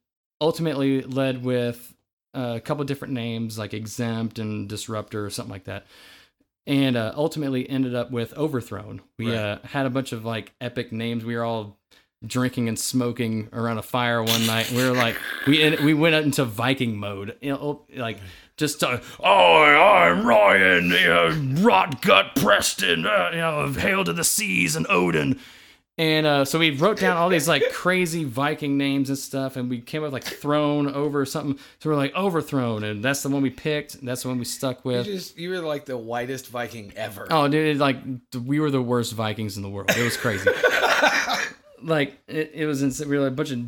ultimately 0.42 1.02
led 1.02 1.44
with 1.44 1.94
uh, 2.36 2.54
a 2.58 2.60
couple 2.60 2.84
different 2.84 3.14
names 3.14 3.58
like 3.58 3.74
exempt 3.74 4.38
and 4.38 4.68
disruptor 4.68 5.26
or 5.26 5.30
something 5.30 5.54
like 5.54 5.64
that. 5.66 5.86
And 6.68 6.98
uh, 6.98 7.14
ultimately 7.16 7.70
ended 7.70 7.94
up 7.96 8.12
with 8.12 8.34
overthrown. 8.36 9.02
We 9.20 9.28
Right. 9.30 9.38
uh, 9.38 9.60
had 9.64 9.86
a 9.86 9.90
bunch 9.90 10.12
of 10.12 10.26
like 10.26 10.52
epic 10.60 10.92
names. 10.92 11.24
We 11.24 11.36
were 11.36 11.44
all 11.44 11.78
drinking 12.26 12.68
and 12.68 12.78
smoking 12.78 13.50
around 13.54 13.78
a 13.78 13.84
fire 13.84 14.22
one 14.24 14.46
night. 14.48 14.72
We 14.72 14.84
were 14.84 14.96
like 14.96 15.16
we 15.48 15.76
we 15.78 15.94
went 15.94 16.16
into 16.16 16.44
viking 16.44 16.98
mode. 16.98 17.38
You 17.40 17.52
know, 17.54 17.86
like 17.96 18.18
just 18.58 18.84
uh, 18.84 19.00
oh 19.22 19.64
i'm 19.64 20.26
ryan 20.26 20.86
you 20.90 21.08
know, 21.08 21.62
rot 21.62 22.02
gut 22.02 22.36
preston 22.36 23.06
uh, 23.06 23.30
you 23.32 23.38
know 23.38 23.72
hail 23.72 24.04
to 24.04 24.14
the 24.14 24.24
seas 24.24 24.76
and 24.76 24.86
odin 24.90 25.40
and 25.98 26.26
uh, 26.28 26.44
so 26.44 26.60
we 26.60 26.72
wrote 26.72 27.00
down 27.00 27.16
all 27.16 27.30
these 27.30 27.48
like 27.48 27.64
crazy 27.72 28.26
Viking 28.26 28.78
names 28.78 29.08
and 29.08 29.18
stuff, 29.18 29.56
and 29.56 29.70
we 29.70 29.80
came 29.80 30.02
up 30.02 30.08
with 30.08 30.14
like 30.14 30.26
thrown 30.26 30.94
over 30.94 31.26
something. 31.26 31.58
So 31.80 31.90
we're 31.90 31.96
like 31.96 32.14
overthrown, 32.14 32.84
and 32.84 33.02
that's 33.02 33.24
the 33.24 33.30
one 33.30 33.42
we 33.42 33.50
picked. 33.50 34.04
That's 34.06 34.24
the 34.24 34.28
one 34.28 34.38
we 34.38 34.44
stuck 34.44 34.84
You 34.84 34.92
with. 34.92 35.06
just 35.06 35.38
you 35.38 35.52
were 35.52 35.62
like 35.62 35.86
the 35.86 35.98
whitest 35.98 36.50
Viking 36.50 36.92
ever. 36.98 37.28
Oh, 37.32 37.48
dude, 37.48 37.78
it, 37.78 37.80
like 37.80 37.96
we 38.46 38.60
were 38.60 38.72
the 38.72 38.82
worst 38.82 39.14
Vikings 39.14 39.56
in 39.56 39.64
the 39.64 39.70
world. 39.70 39.90
It 39.92 40.04
was 40.04 40.18
crazy. 40.18 40.50
like 41.86 42.20
it, 42.28 42.52
it 42.54 42.66
was 42.66 42.82
insane. 42.82 43.08
we 43.08 43.18
were 43.18 43.24
like 43.24 43.34
a 43.34 43.36
bunch 43.36 43.52
of 43.52 43.60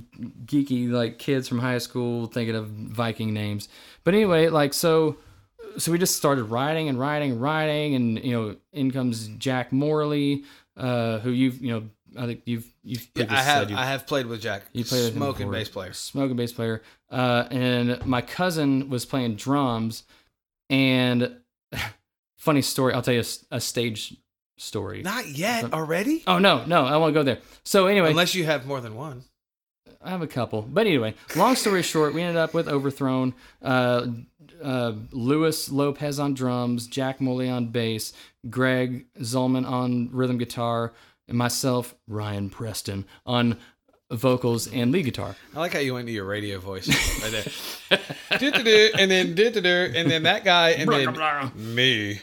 geeky 0.46 0.90
like 0.90 1.20
kids 1.20 1.48
from 1.48 1.60
high 1.60 1.78
school 1.78 2.26
thinking 2.26 2.56
of 2.56 2.68
Viking 2.68 3.34
names. 3.34 3.70
But 4.04 4.14
anyway, 4.14 4.50
like 4.50 4.74
so 4.74 5.18
so 5.78 5.92
we 5.92 5.98
just 5.98 6.16
started 6.16 6.46
writing 6.46 6.90
and 6.90 7.00
writing 7.00 7.32
and 7.34 7.42
writing 7.42 7.96
and 7.96 8.24
you 8.24 8.32
know 8.32 8.56
in 8.74 8.92
comes 8.92 9.28
Jack 9.38 9.72
Morley, 9.72 10.44
uh, 10.76 11.20
who 11.20 11.30
you've 11.30 11.62
you 11.62 11.72
know 11.72 11.84
I 12.18 12.26
think 12.26 12.42
you've 12.46 12.74
you've 12.84 13.08
Yeah, 13.16 13.28
I 13.30 13.42
have 13.42 13.72
I 13.72 13.86
have 13.86 14.08
played 14.08 14.26
with 14.26 14.42
Jack. 14.42 14.64
you 14.74 14.84
played 14.84 15.14
smoking 15.14 15.52
bass 15.52 15.70
player. 15.70 15.94
Smoking 15.94 16.36
bass 16.36 16.52
player. 16.52 16.82
Uh, 17.10 17.46
and 17.52 18.06
my 18.06 18.22
cousin 18.22 18.90
was 18.90 19.06
playing 19.06 19.36
drums. 19.36 20.04
And 20.70 21.38
funny 22.38 22.62
story, 22.62 22.94
I'll 22.94 23.02
tell 23.02 23.14
you 23.14 23.24
a 23.52 23.62
stage 23.62 24.16
story. 24.58 25.02
Not 25.02 25.28
yet 25.28 25.74
already. 25.74 26.24
Oh 26.28 26.40
no, 26.40 26.66
no, 26.66 26.86
I 26.86 26.98
won't 26.98 27.14
go 27.14 27.24
there. 27.24 27.40
So 27.64 27.88
anyway, 27.88 28.10
Unless 28.10 28.36
you 28.36 28.46
have 28.46 28.66
more 28.66 28.82
than 28.82 28.96
one. 28.96 29.24
I 30.02 30.10
have 30.12 30.22
a 30.22 30.28
couple, 30.28 30.62
but 30.62 30.86
anyway, 30.86 31.16
long 31.36 31.56
story 31.56 31.82
short, 31.82 32.14
we 32.14 32.22
ended 32.22 32.38
up 32.38 32.54
with 32.54 32.68
Overthrown, 32.68 33.34
uh, 33.64 34.06
uh, 34.64 34.94
Luis 35.12 35.70
Lopez 35.70 36.20
on 36.20 36.34
drums, 36.34 36.88
Jack 36.88 37.20
Moley 37.20 37.50
on 37.50 37.68
bass, 37.68 38.14
Greg 38.50 39.08
Zolman 39.20 39.68
on 39.68 40.10
rhythm 40.12 40.38
guitar, 40.38 40.94
and 41.28 41.38
myself, 41.38 41.96
Ryan 42.08 42.50
Preston, 42.50 43.06
on 43.26 43.58
vocals 44.12 44.72
and 44.72 44.92
lead 44.92 45.06
guitar. 45.06 45.36
I 45.56 45.60
like 45.60 45.74
how 45.74 45.80
you 45.80 45.94
went 45.96 46.08
to 46.08 46.14
your 46.14 46.26
radio 46.26 46.60
voice 46.60 46.88
right 47.22 47.32
there. 47.32 48.00
And 48.98 49.12
then 49.12 49.36
and 49.96 50.10
then 50.12 50.24
that 50.24 50.44
guy, 50.44 50.72
and 50.72 50.90
then 50.90 51.14
me. 51.56 52.22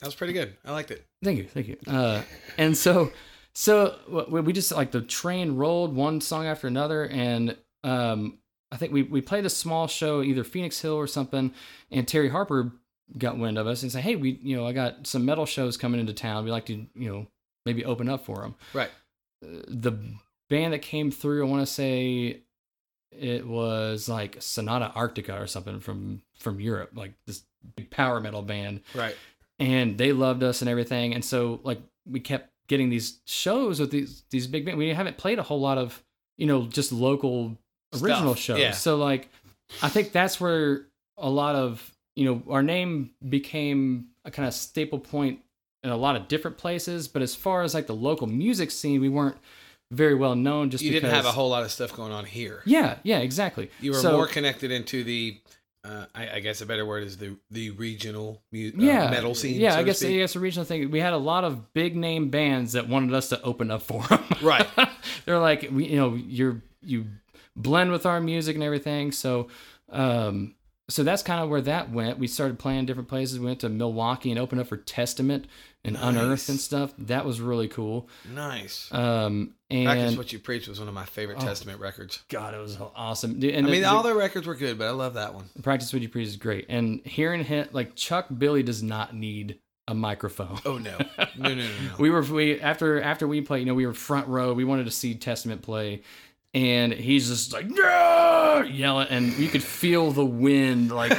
That 0.00 0.06
was 0.06 0.14
pretty 0.14 0.32
good. 0.32 0.56
I 0.64 0.72
liked 0.72 0.90
it. 0.90 1.06
Thank 1.22 1.38
you, 1.38 1.44
thank 1.44 1.68
you. 1.68 1.78
Uh, 1.86 2.22
and 2.58 2.76
so, 2.76 3.12
so 3.54 4.26
we 4.28 4.52
just 4.52 4.72
like 4.72 4.90
the 4.90 5.00
train 5.00 5.56
rolled 5.56 5.94
one 5.94 6.20
song 6.20 6.46
after 6.46 6.66
another, 6.66 7.06
and 7.06 7.56
um, 7.82 8.38
I 8.70 8.76
think 8.76 8.92
we 8.92 9.02
we 9.02 9.20
played 9.20 9.46
a 9.46 9.50
small 9.50 9.86
show, 9.86 10.22
either 10.22 10.44
Phoenix 10.44 10.80
Hill 10.80 10.94
or 10.94 11.06
something, 11.06 11.52
and 11.90 12.06
Terry 12.06 12.28
Harper 12.28 12.72
got 13.16 13.38
wind 13.38 13.56
of 13.56 13.66
us 13.66 13.82
and 13.82 13.90
said, 13.90 14.02
"Hey, 14.02 14.16
we 14.16 14.38
you 14.42 14.56
know 14.56 14.66
I 14.66 14.72
got 14.72 15.06
some 15.06 15.24
metal 15.24 15.46
shows 15.46 15.76
coming 15.76 16.00
into 16.00 16.12
town. 16.12 16.44
We 16.44 16.50
like 16.50 16.66
to 16.66 16.86
you 16.94 17.10
know 17.10 17.26
maybe 17.64 17.84
open 17.84 18.08
up 18.08 18.24
for 18.26 18.42
them." 18.42 18.54
Right. 18.74 18.90
The 19.40 19.92
band 20.50 20.72
that 20.72 20.82
came 20.82 21.10
through, 21.10 21.46
I 21.46 21.50
want 21.50 21.66
to 21.66 21.72
say 21.72 22.42
it 23.12 23.46
was 23.46 24.08
like 24.08 24.36
Sonata 24.40 24.92
Arctica 24.94 25.40
or 25.40 25.46
something 25.46 25.80
from 25.80 26.22
from 26.38 26.60
Europe, 26.60 26.90
like 26.94 27.14
this 27.26 27.42
big 27.74 27.90
power 27.90 28.20
metal 28.20 28.42
band 28.42 28.80
Right. 28.94 29.16
And 29.58 29.96
they 29.98 30.12
loved 30.12 30.42
us 30.42 30.60
and 30.62 30.68
everything. 30.68 31.14
And 31.14 31.24
so 31.24 31.60
like 31.64 31.80
we 32.06 32.20
kept 32.20 32.50
getting 32.68 32.90
these 32.90 33.20
shows 33.26 33.78
with 33.80 33.90
these 33.90 34.22
these 34.30 34.46
big 34.46 34.64
bands. 34.64 34.78
We 34.78 34.88
haven't 34.90 35.16
played 35.16 35.38
a 35.38 35.42
whole 35.42 35.60
lot 35.60 35.78
of 35.78 36.02
you 36.36 36.46
know 36.46 36.66
just 36.66 36.92
local 36.92 37.56
original 37.94 38.34
Stuff, 38.34 38.38
shows. 38.38 38.58
yeah. 38.58 38.72
So 38.72 38.96
like 38.96 39.28
I 39.82 39.88
think 39.88 40.12
that's 40.12 40.40
where 40.40 40.86
a 41.18 41.30
lot 41.30 41.54
of 41.56 41.92
you 42.14 42.24
know 42.24 42.42
our 42.50 42.62
name 42.62 43.10
became 43.28 44.08
a 44.24 44.30
kind 44.30 44.46
of 44.48 44.54
staple 44.54 44.98
point 44.98 45.40
in 45.82 45.90
a 45.90 45.96
lot 45.96 46.16
of 46.16 46.28
different 46.28 46.58
places. 46.58 47.08
But 47.08 47.22
as 47.22 47.34
far 47.34 47.62
as 47.62 47.74
like 47.74 47.86
the 47.86 47.94
local 47.94 48.26
music 48.26 48.70
scene, 48.70 49.00
we 49.00 49.08
weren't 49.08 49.36
very 49.92 50.14
well 50.16 50.34
known. 50.34 50.68
Just 50.70 50.82
You 50.82 50.90
because, 50.90 51.02
didn't 51.02 51.14
have 51.16 51.26
a 51.26 51.32
whole 51.32 51.48
lot 51.48 51.62
of 51.62 51.70
stuff 51.70 51.94
going 51.94 52.12
on 52.12 52.24
here. 52.24 52.62
yeah 52.66 52.96
yeah 53.04 53.18
exactly. 53.18 53.70
You 53.80 53.92
were 53.92 53.98
So- 53.98 54.12
more 54.16 54.26
connected 54.26 54.70
into 54.70 55.04
the. 55.04 55.40
Uh, 55.86 56.06
I, 56.16 56.28
I 56.36 56.40
guess 56.40 56.60
a 56.62 56.66
better 56.66 56.84
word 56.84 57.04
is 57.04 57.16
the 57.16 57.36
the 57.52 57.70
regional 57.70 58.42
mu- 58.50 58.72
uh, 58.74 59.08
metal 59.10 59.36
scene. 59.36 59.60
Yeah, 59.60 59.74
so 59.74 59.78
I 59.78 59.82
guess. 59.84 60.02
I 60.02 60.12
guess 60.12 60.34
a 60.34 60.40
regional 60.40 60.64
thing. 60.64 60.90
We 60.90 60.98
had 60.98 61.12
a 61.12 61.18
lot 61.18 61.44
of 61.44 61.72
big 61.74 61.94
name 61.94 62.28
bands 62.28 62.72
that 62.72 62.88
wanted 62.88 63.14
us 63.14 63.28
to 63.28 63.40
open 63.42 63.70
up 63.70 63.82
for 63.82 64.02
them. 64.02 64.24
Right. 64.42 64.66
They're 65.24 65.38
like, 65.38 65.68
we, 65.70 65.86
you 65.86 65.96
know, 65.96 66.14
you're 66.14 66.60
you 66.82 67.06
blend 67.54 67.92
with 67.92 68.04
our 68.04 68.20
music 68.20 68.54
and 68.56 68.64
everything. 68.64 69.12
So, 69.12 69.46
um, 69.90 70.55
so 70.88 71.02
that's 71.02 71.22
kind 71.22 71.42
of 71.42 71.48
where 71.50 71.60
that 71.62 71.90
went. 71.90 72.18
We 72.18 72.26
started 72.28 72.58
playing 72.58 72.86
different 72.86 73.08
places. 73.08 73.38
We 73.40 73.46
went 73.46 73.60
to 73.60 73.68
Milwaukee 73.68 74.30
and 74.30 74.38
opened 74.38 74.60
up 74.60 74.68
for 74.68 74.76
Testament 74.76 75.46
and 75.84 75.96
Unearthed 76.00 76.48
and 76.48 76.58
stuff. 76.60 76.92
That 76.98 77.24
was 77.24 77.40
really 77.40 77.68
cool. 77.68 78.08
Nice. 78.32 78.88
Um, 78.92 79.54
and 79.70 79.86
Practice 79.86 80.16
What 80.16 80.32
You 80.32 80.38
Preach 80.38 80.68
was 80.68 80.78
one 80.78 80.88
of 80.88 80.94
my 80.94 81.04
favorite 81.04 81.38
Oh. 81.40 81.44
Testament 81.44 81.80
records. 81.80 82.22
God, 82.28 82.54
it 82.54 82.58
was 82.58 82.78
awesome. 82.94 83.38
Dude, 83.40 83.54
And 83.54 83.66
I 83.66 83.70
mean, 83.70 83.82
the- 83.82 83.88
all 83.88 84.02
their 84.02 84.14
records 84.14 84.46
were 84.46 84.54
good, 84.54 84.78
but 84.78 84.86
I 84.86 84.90
love 84.90 85.14
that 85.14 85.34
one. 85.34 85.44
practice 85.62 85.92
what 85.92 86.02
you 86.02 86.08
preach 86.08 86.28
is 86.28 86.36
great. 86.36 86.66
And 86.68 87.00
hearing 87.04 87.44
him, 87.44 87.68
like 87.72 87.94
Chuck 87.96 88.26
Billy 88.36 88.62
does 88.62 88.82
not 88.82 89.14
need 89.14 89.58
a 89.88 89.94
microphone. 89.94 90.58
Oh 90.64 90.78
no, 90.78 90.96
no, 91.18 91.26
no, 91.36 91.54
no, 91.54 91.62
no. 91.64 91.68
we 91.98 92.10
were 92.10 92.22
we 92.22 92.60
after 92.60 93.00
after 93.00 93.28
we 93.28 93.40
played 93.40 93.60
you 93.60 93.66
know 93.66 93.74
we 93.74 93.86
were 93.86 93.94
front 93.94 94.26
row 94.26 94.52
we 94.52 94.64
wanted 94.64 94.84
to 94.86 94.90
see 94.90 95.14
testament 95.14 95.62
play 95.62 96.02
and 96.56 96.90
he's 96.94 97.28
just 97.28 97.52
like 97.52 97.66
yeah 97.76 98.64
yelling 98.64 99.06
and 99.10 99.34
you 99.34 99.46
could 99.48 99.62
feel 99.62 100.10
the 100.10 100.24
wind 100.24 100.90
like 100.90 101.10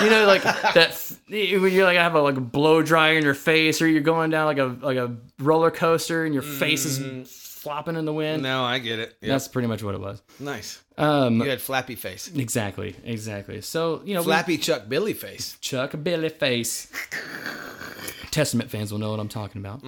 you 0.00 0.08
know 0.08 0.24
like 0.26 0.42
that 0.74 1.12
when 1.28 1.70
you're 1.72 1.84
like 1.84 1.98
I 1.98 2.02
have 2.02 2.14
a 2.14 2.20
like 2.22 2.38
a 2.38 2.40
blow 2.40 2.80
dryer 2.82 3.18
in 3.18 3.22
your 3.22 3.34
face 3.34 3.82
or 3.82 3.86
you're 3.88 4.00
going 4.00 4.30
down 4.30 4.46
like 4.46 4.56
a 4.58 4.74
like 4.84 4.96
a 4.96 5.14
roller 5.38 5.70
coaster 5.70 6.24
and 6.24 6.32
your 6.32 6.42
face 6.42 6.86
is 6.86 7.30
flopping 7.30 7.96
in 7.96 8.06
the 8.06 8.12
wind 8.12 8.42
no, 8.42 8.64
I 8.64 8.78
get 8.78 8.98
it. 8.98 9.16
Yep. 9.20 9.28
that's 9.30 9.48
pretty 9.48 9.68
much 9.68 9.82
what 9.82 9.94
it 9.94 10.00
was 10.00 10.22
nice. 10.40 10.82
um 10.96 11.42
You 11.42 11.50
had 11.50 11.60
flappy 11.60 11.94
face, 11.94 12.30
exactly 12.34 12.96
exactly 13.04 13.60
so 13.60 14.00
you 14.04 14.14
know 14.14 14.20
we- 14.20 14.26
flappy 14.26 14.56
Chuck 14.56 14.88
Billy 14.88 15.12
face. 15.12 15.58
Chuck 15.60 15.94
Billy 16.02 16.30
face. 16.30 16.90
Testament 18.30 18.70
fans 18.70 18.92
will 18.92 18.98
know 18.98 19.10
what 19.10 19.20
I'm 19.20 19.28
talking 19.28 19.60
about. 19.60 19.82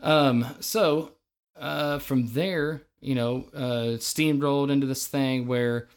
Um, 0.00 0.46
so 0.60 1.12
uh, 1.58 1.98
from 1.98 2.28
there, 2.28 2.82
you 3.06 3.14
know, 3.14 3.46
uh, 3.54 3.96
steamrolled 3.98 4.70
into 4.70 4.86
this 4.86 5.06
thing 5.06 5.46
where 5.46 5.88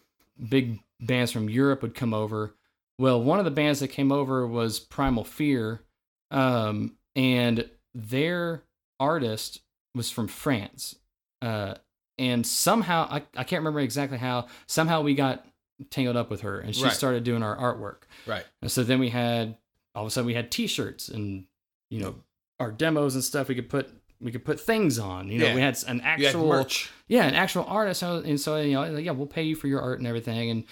big 0.49 0.79
bands 1.01 1.31
from 1.31 1.49
Europe 1.49 1.81
would 1.81 1.95
come 1.95 2.13
over. 2.13 2.53
Well, 2.99 3.21
one 3.23 3.39
of 3.39 3.45
the 3.45 3.51
bands 3.51 3.79
that 3.79 3.87
came 3.87 4.11
over 4.11 4.45
was 4.45 4.79
Primal 4.79 5.23
Fear, 5.23 5.81
um, 6.31 6.95
and 7.15 7.69
their 7.95 8.63
artist 8.99 9.61
was 9.95 10.11
from 10.11 10.27
France. 10.27 10.95
Uh, 11.41 11.75
and 12.17 12.45
somehow, 12.45 13.07
I, 13.09 13.23
I 13.35 13.43
can't 13.43 13.61
remember 13.61 13.79
exactly 13.79 14.17
how, 14.17 14.47
somehow 14.67 15.01
we 15.01 15.15
got 15.15 15.45
tangled 15.89 16.17
up 16.17 16.29
with 16.29 16.41
her 16.41 16.59
and 16.59 16.75
she 16.75 16.83
Right. 16.83 16.93
started 16.93 17.23
doing 17.23 17.41
our 17.41 17.55
artwork. 17.55 18.03
Right. 18.27 18.45
And 18.61 18.69
so 18.69 18.83
then 18.83 18.99
we 18.99 19.09
had 19.09 19.55
all 19.95 20.03
of 20.03 20.07
a 20.07 20.11
sudden 20.11 20.27
we 20.27 20.33
had 20.33 20.51
T-shirts 20.51 21.07
and 21.09 21.45
you 21.89 21.99
know 22.01 22.15
our 22.59 22.71
demos 22.71 23.15
and 23.15 23.23
stuff. 23.23 23.47
We 23.47 23.55
could 23.55 23.69
put 23.69 23.89
we 24.21 24.31
could 24.31 24.43
put 24.45 24.59
things 24.59 24.99
on. 24.99 25.29
You 25.29 25.39
know, 25.39 25.45
Yeah. 25.47 25.55
we 25.55 25.61
had 25.61 25.77
an 25.87 25.99
had 25.99 26.21
actual 26.23 26.47
merch. 26.47 26.89
yeah, 27.07 27.25
an 27.25 27.35
actual 27.35 27.63
artist. 27.65 28.01
So- 28.01 28.17
And 28.25 28.39
so 28.39 28.57
you 28.57 28.73
know, 28.73 28.91
like, 28.91 29.05
yeah, 29.05 29.11
we'll 29.11 29.27
pay 29.27 29.43
you 29.43 29.55
for 29.55 29.67
your 29.67 29.81
art 29.81 29.99
and 29.99 30.07
everything. 30.07 30.49
And 30.49 30.63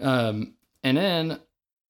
um, 0.00 0.54
and 0.82 0.96
then 0.96 1.40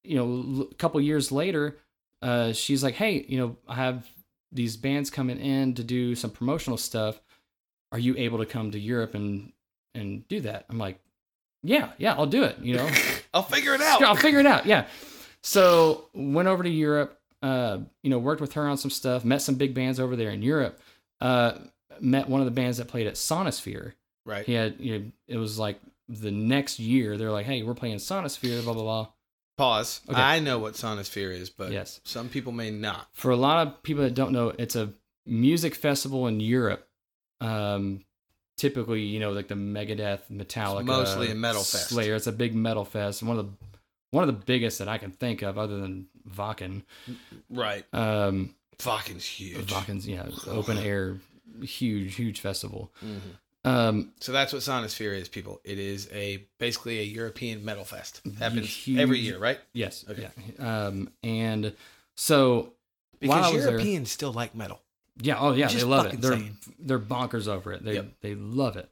you 0.04 0.16
know, 0.16 0.68
a 0.70 0.74
couple 0.74 1.00
years 1.00 1.30
later, 1.30 1.78
uh, 2.22 2.52
she's 2.52 2.82
like, 2.82 2.94
hey, 2.94 3.24
you 3.28 3.38
know, 3.38 3.56
I 3.68 3.74
have 3.76 4.06
these 4.50 4.76
bands 4.76 5.10
coming 5.10 5.38
in 5.38 5.74
to 5.74 5.84
do 5.84 6.14
some 6.14 6.30
promotional 6.30 6.76
stuff. 6.76 7.20
Are 7.92 7.98
you 7.98 8.16
able 8.16 8.38
to 8.38 8.46
come 8.46 8.70
to 8.72 8.78
Europe 8.78 9.14
and 9.14 9.52
and 9.94 10.26
do 10.28 10.40
that? 10.40 10.64
I'm 10.70 10.78
like, 10.78 10.98
yeah, 11.62 11.90
yeah, 11.98 12.14
I'll 12.14 12.26
do 12.26 12.42
it. 12.42 12.58
You 12.60 12.76
know. 12.76 12.90
I'll 13.34 13.42
figure 13.42 13.74
it 13.74 13.80
out. 13.80 14.00
Yeah, 14.00 14.08
I'll 14.08 14.16
figure 14.16 14.40
it 14.40 14.46
out. 14.46 14.66
Yeah. 14.66 14.86
So 15.42 16.08
went 16.14 16.48
over 16.48 16.62
to 16.62 16.70
Europe. 16.70 17.18
Uh, 17.42 17.78
you 18.02 18.10
know, 18.10 18.18
worked 18.18 18.40
with 18.40 18.52
her 18.54 18.66
on 18.68 18.76
some 18.78 18.90
stuff. 18.90 19.24
Met 19.24 19.42
some 19.42 19.56
big 19.56 19.74
bands 19.74 19.98
over 19.98 20.14
there 20.16 20.30
in 20.30 20.42
Europe. 20.42 20.80
Uh, 21.22 21.58
met 22.00 22.28
one 22.28 22.40
of 22.40 22.44
the 22.46 22.50
bands 22.50 22.78
that 22.78 22.88
played 22.88 23.06
at 23.06 23.14
Sonisphere. 23.14 23.92
Right. 24.26 24.44
He 24.44 24.54
had, 24.54 24.76
you 24.80 24.98
know, 24.98 25.04
it 25.28 25.36
was 25.36 25.58
like 25.58 25.80
the 26.08 26.30
next 26.30 26.78
year. 26.78 27.16
They're 27.16 27.30
like, 27.30 27.46
"Hey, 27.46 27.62
we're 27.62 27.74
playing 27.74 27.96
Sonisphere." 27.96 28.62
Blah 28.64 28.74
blah 28.74 28.82
blah. 28.82 29.08
Pause. 29.58 30.00
Okay. 30.08 30.20
I 30.20 30.40
know 30.40 30.58
what 30.58 30.74
Sonisphere 30.74 31.30
is, 31.32 31.50
but 31.50 31.72
Yes. 31.72 32.00
some 32.04 32.28
people 32.28 32.52
may 32.52 32.70
not. 32.70 33.08
For 33.12 33.30
a 33.30 33.36
lot 33.36 33.66
of 33.66 33.82
people 33.82 34.02
that 34.02 34.14
don't 34.14 34.32
know, 34.32 34.52
it's 34.58 34.76
a 34.76 34.92
music 35.26 35.74
festival 35.74 36.26
in 36.26 36.40
Europe. 36.40 36.88
Um, 37.40 38.04
typically, 38.56 39.02
you 39.02 39.20
know, 39.20 39.30
like 39.32 39.48
the 39.48 39.54
Megadeth, 39.54 40.20
Metallica, 40.30 40.84
mostly 40.84 41.30
a 41.30 41.34
metal 41.34 41.62
fest. 41.62 41.90
Slayer. 41.90 42.14
It's 42.14 42.26
a 42.26 42.32
big 42.32 42.54
metal 42.54 42.84
fest. 42.84 43.22
One 43.22 43.38
of 43.38 43.46
the 43.46 43.66
one 44.10 44.28
of 44.28 44.34
the 44.34 44.44
biggest 44.44 44.78
that 44.78 44.88
I 44.88 44.98
can 44.98 45.10
think 45.10 45.42
of, 45.42 45.58
other 45.58 45.78
than 45.80 46.06
Wacken. 46.36 46.82
Right. 47.50 47.84
Um, 47.92 48.54
Fucking's 48.82 49.24
huge. 49.24 49.70
Wacken's, 49.72 50.06
yeah, 50.08 50.26
open 50.48 50.78
air, 50.78 51.18
huge, 51.62 52.14
huge 52.14 52.40
festival. 52.40 52.92
Mhm. 53.04 53.20
Um, 53.64 54.12
So 54.20 54.32
that's 54.32 54.52
what 54.52 54.62
Sonisphere 54.62 55.14
is, 55.16 55.28
people. 55.28 55.60
It 55.64 55.78
is 55.78 56.08
a 56.12 56.44
basically 56.58 56.98
a 56.98 57.04
European 57.04 57.64
metal 57.64 57.84
fest. 57.84 58.20
Happens 58.38 58.68
Huge. 58.68 58.98
every 58.98 59.20
year, 59.20 59.38
right? 59.38 59.60
yes, 59.72 60.04
Okay. 60.08 60.28
yeah. 60.58 60.86
Um, 60.86 61.10
and 61.22 61.74
so 62.16 62.72
Because 63.20 63.52
was 63.52 63.62
there- 63.62 63.72
Europeans 63.72 64.10
still 64.10 64.32
like 64.32 64.54
metal. 64.54 64.80
Yeah, 65.20 65.38
oh 65.38 65.52
yeah, 65.52 65.68
they 65.68 65.84
love 65.84 66.06
it. 66.06 66.20
They're 66.20 66.32
saying. 66.32 66.56
they're 66.78 66.98
bonkers 66.98 67.46
over 67.46 67.72
it. 67.72 67.84
They 67.84 67.94
Yep. 67.94 68.12
they 68.22 68.34
love 68.34 68.76
it. 68.76 68.90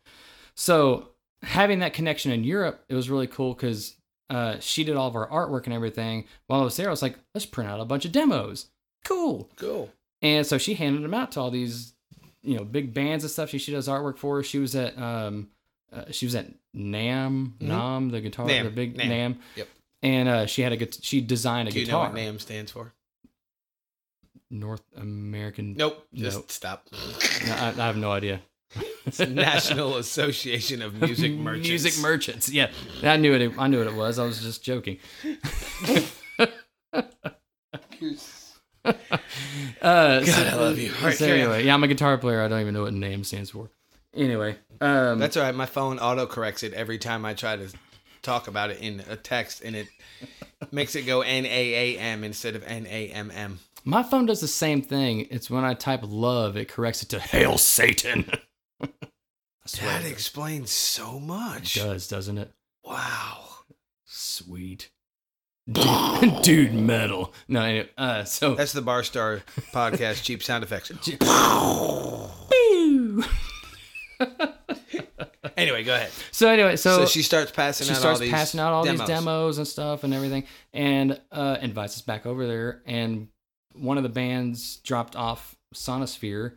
So 0.55 1.09
having 1.43 1.79
that 1.81 1.95
connection 1.95 2.31
in 2.31 2.45
Europe, 2.45 2.85
it 2.89 2.95
was 2.95 3.09
really 3.11 3.27
cool 3.27 3.55
because 3.55 3.97
uh, 4.29 4.61
she 4.61 4.85
did 4.85 4.95
all 4.95 5.09
of 5.09 5.17
our 5.17 5.29
artwork 5.29 5.65
and 5.65 5.73
everything. 5.73 6.27
While 6.47 6.61
I 6.61 6.65
was 6.65 6.77
there, 6.77 6.87
I 6.87 6.91
was 6.91 7.03
like, 7.03 7.19
let's 7.35 7.47
print 7.47 7.69
out 7.69 7.81
a 7.81 7.85
bunch 7.85 8.05
of 8.05 8.13
demos. 8.13 8.67
Cool. 9.05 9.49
Cool. 9.57 9.91
And 10.23 10.47
so 10.47 10.59
she 10.59 10.75
handed 10.75 11.03
them 11.03 11.15
out 11.15 11.33
to 11.33 11.41
all 11.41 11.51
these 11.51 11.95
you 12.43 12.57
know 12.57 12.65
big 12.65 12.93
bands 12.95 13.25
and 13.25 13.31
stuff. 13.31 13.51
She 13.51 13.59
she 13.59 13.73
does 13.73 13.89
artwork 13.89 14.19
for. 14.19 14.43
She 14.43 14.59
was 14.59 14.75
at 14.77 14.97
um, 14.99 15.49
uh, 15.93 16.05
she 16.11 16.27
was 16.27 16.35
at 16.35 16.47
NAMM 16.77 17.53
NAMM 17.59 18.11
the 18.11 18.21
guitar 18.21 18.47
the 18.47 18.71
big. 18.71 18.97
NAMM. 18.97 19.37
Yep. 19.57 19.69
And 20.03 20.29
uh, 20.29 20.47
she 20.47 20.63
had 20.63 20.73
a 20.73 20.77
guit- 20.77 20.99
she 21.03 21.21
designed 21.21 21.69
a 21.69 21.73
Do 21.73 21.81
you 21.81 21.87
know 21.87 21.91
guitar. 22.03 22.11
what 22.11 22.19
NAMM 22.19 22.41
stands 22.41 22.71
for? 22.73 22.93
North 24.51 24.83
American. 24.97 25.75
Nope. 25.75 26.07
Just 26.15 26.37
Nope. 26.39 26.51
stop. 26.51 26.87
No, 27.47 27.53
I, 27.55 27.69
I 27.69 27.87
have 27.87 27.97
no 27.97 28.11
idea. 28.11 28.41
It's 29.07 29.19
National 29.21 29.97
Association 29.97 30.81
of 30.83 31.01
Music 31.01 31.33
Merchants. 31.39 31.69
Music 31.69 31.99
merchants. 32.01 32.49
Yeah, 32.51 32.71
I 33.03 33.17
knew 33.17 33.33
it. 33.35 33.53
I 33.59 33.67
knew 33.69 33.79
what 33.79 33.87
it 33.89 33.95
was. 33.95 34.19
I 34.19 34.25
was 34.25 34.41
just 34.43 34.63
joking. 34.65 34.99
Uh, 39.83 40.21
God, 40.21 40.47
I 40.47 40.57
love 40.57 40.79
you. 40.79 40.93
Right, 41.03 41.17
so 41.17 41.25
anyway, 41.27 41.65
yeah, 41.65 41.73
I'm 41.73 41.83
a 41.83 41.89
guitar 41.89 42.19
player. 42.19 42.43
I 42.43 42.49
don't 42.49 42.61
even 42.61 42.75
know 42.75 42.83
what 42.83 42.93
name 42.93 43.25
stands 43.25 43.49
for. 43.49 43.71
Anyway, 44.15 44.57
um, 44.83 45.19
That's 45.19 45.37
all 45.39 45.43
right. 45.43 45.55
My 45.55 45.65
phone 45.65 45.99
auto 45.99 46.27
corrects 46.27 46.63
it 46.63 46.75
every 46.75 46.99
time 46.99 47.25
I 47.25 47.33
try 47.33 47.57
to 47.57 47.69
talk 48.21 48.47
about 48.47 48.71
it 48.71 48.81
in 48.81 49.03
a 49.09 49.17
text, 49.17 49.63
and 49.63 49.75
it 49.75 49.89
makes 50.71 50.97
it 50.97 51.03
go 51.07 51.23
N 51.23 51.47
A 51.47 51.97
A 51.97 51.99
M 51.99 52.25
instead 52.25 52.57
of 52.57 52.65
N 52.65 52.87
A 52.91 53.09
M 53.09 53.31
M. 53.31 53.61
my 53.85 54.03
phone 54.03 54.27
does 54.27 54.41
the 54.41 54.49
same 54.49 54.83
thing. 54.83 55.27
It's 55.31 55.49
when 55.49 55.65
I 55.65 55.73
type 55.73 56.01
love, 56.05 56.57
it 56.57 56.69
corrects 56.69 57.03
it 57.03 57.09
to 57.11 57.21
hail 57.21 57.57
Satan. 57.59 58.31
That 59.83 60.05
explains 60.05 60.71
so 60.73 61.21
much. 61.21 61.77
It 61.77 61.81
does, 61.81 62.09
doesn't 62.09 62.39
it? 62.39 62.51
Wow. 62.85 63.45
Sweet. 64.05 64.91
Dude, 65.71 66.43
dude 66.43 66.75
metal. 66.75 67.33
No, 67.49 67.63
anyway, 67.63 67.89
uh, 67.97 68.25
so 68.25 68.55
That's 68.55 68.73
the 68.73 68.83
Bar 68.83 69.03
Star 69.05 69.43
podcast 69.73 70.23
cheap 70.23 70.43
sound 70.43 70.65
effects. 70.65 70.91
Anyway, 75.57 75.83
go 75.85 75.95
ahead. 75.95 76.11
so 76.31 76.49
anyway, 76.49 76.77
So, 76.77 77.01
so, 77.01 77.07
she 77.07 77.23
starts 77.23 77.51
passing 77.51 77.87
she 77.87 77.93
out 77.93 77.99
starts 77.99 78.19
all 78.19 78.21
these 78.23 78.31
passing 78.31 78.61
out 78.61 78.73
all 78.73 78.85
demos. 78.85 79.01
these 79.01 79.09
demos 79.09 79.59
and 79.59 79.67
stuff 79.67 80.05
and 80.05 80.15
everything, 80.15 80.45
and 80.73 81.21
uh, 81.33 81.59
invites 81.61 81.97
us 81.97 82.03
back 82.03 82.25
over 82.25 82.47
there. 82.47 82.81
And 82.87 83.29
one 83.75 83.97
of 83.99 84.03
the 84.03 84.09
bands 84.09 84.77
dropped 84.79 85.17
off 85.17 85.57
Sonisphere, 85.75 86.55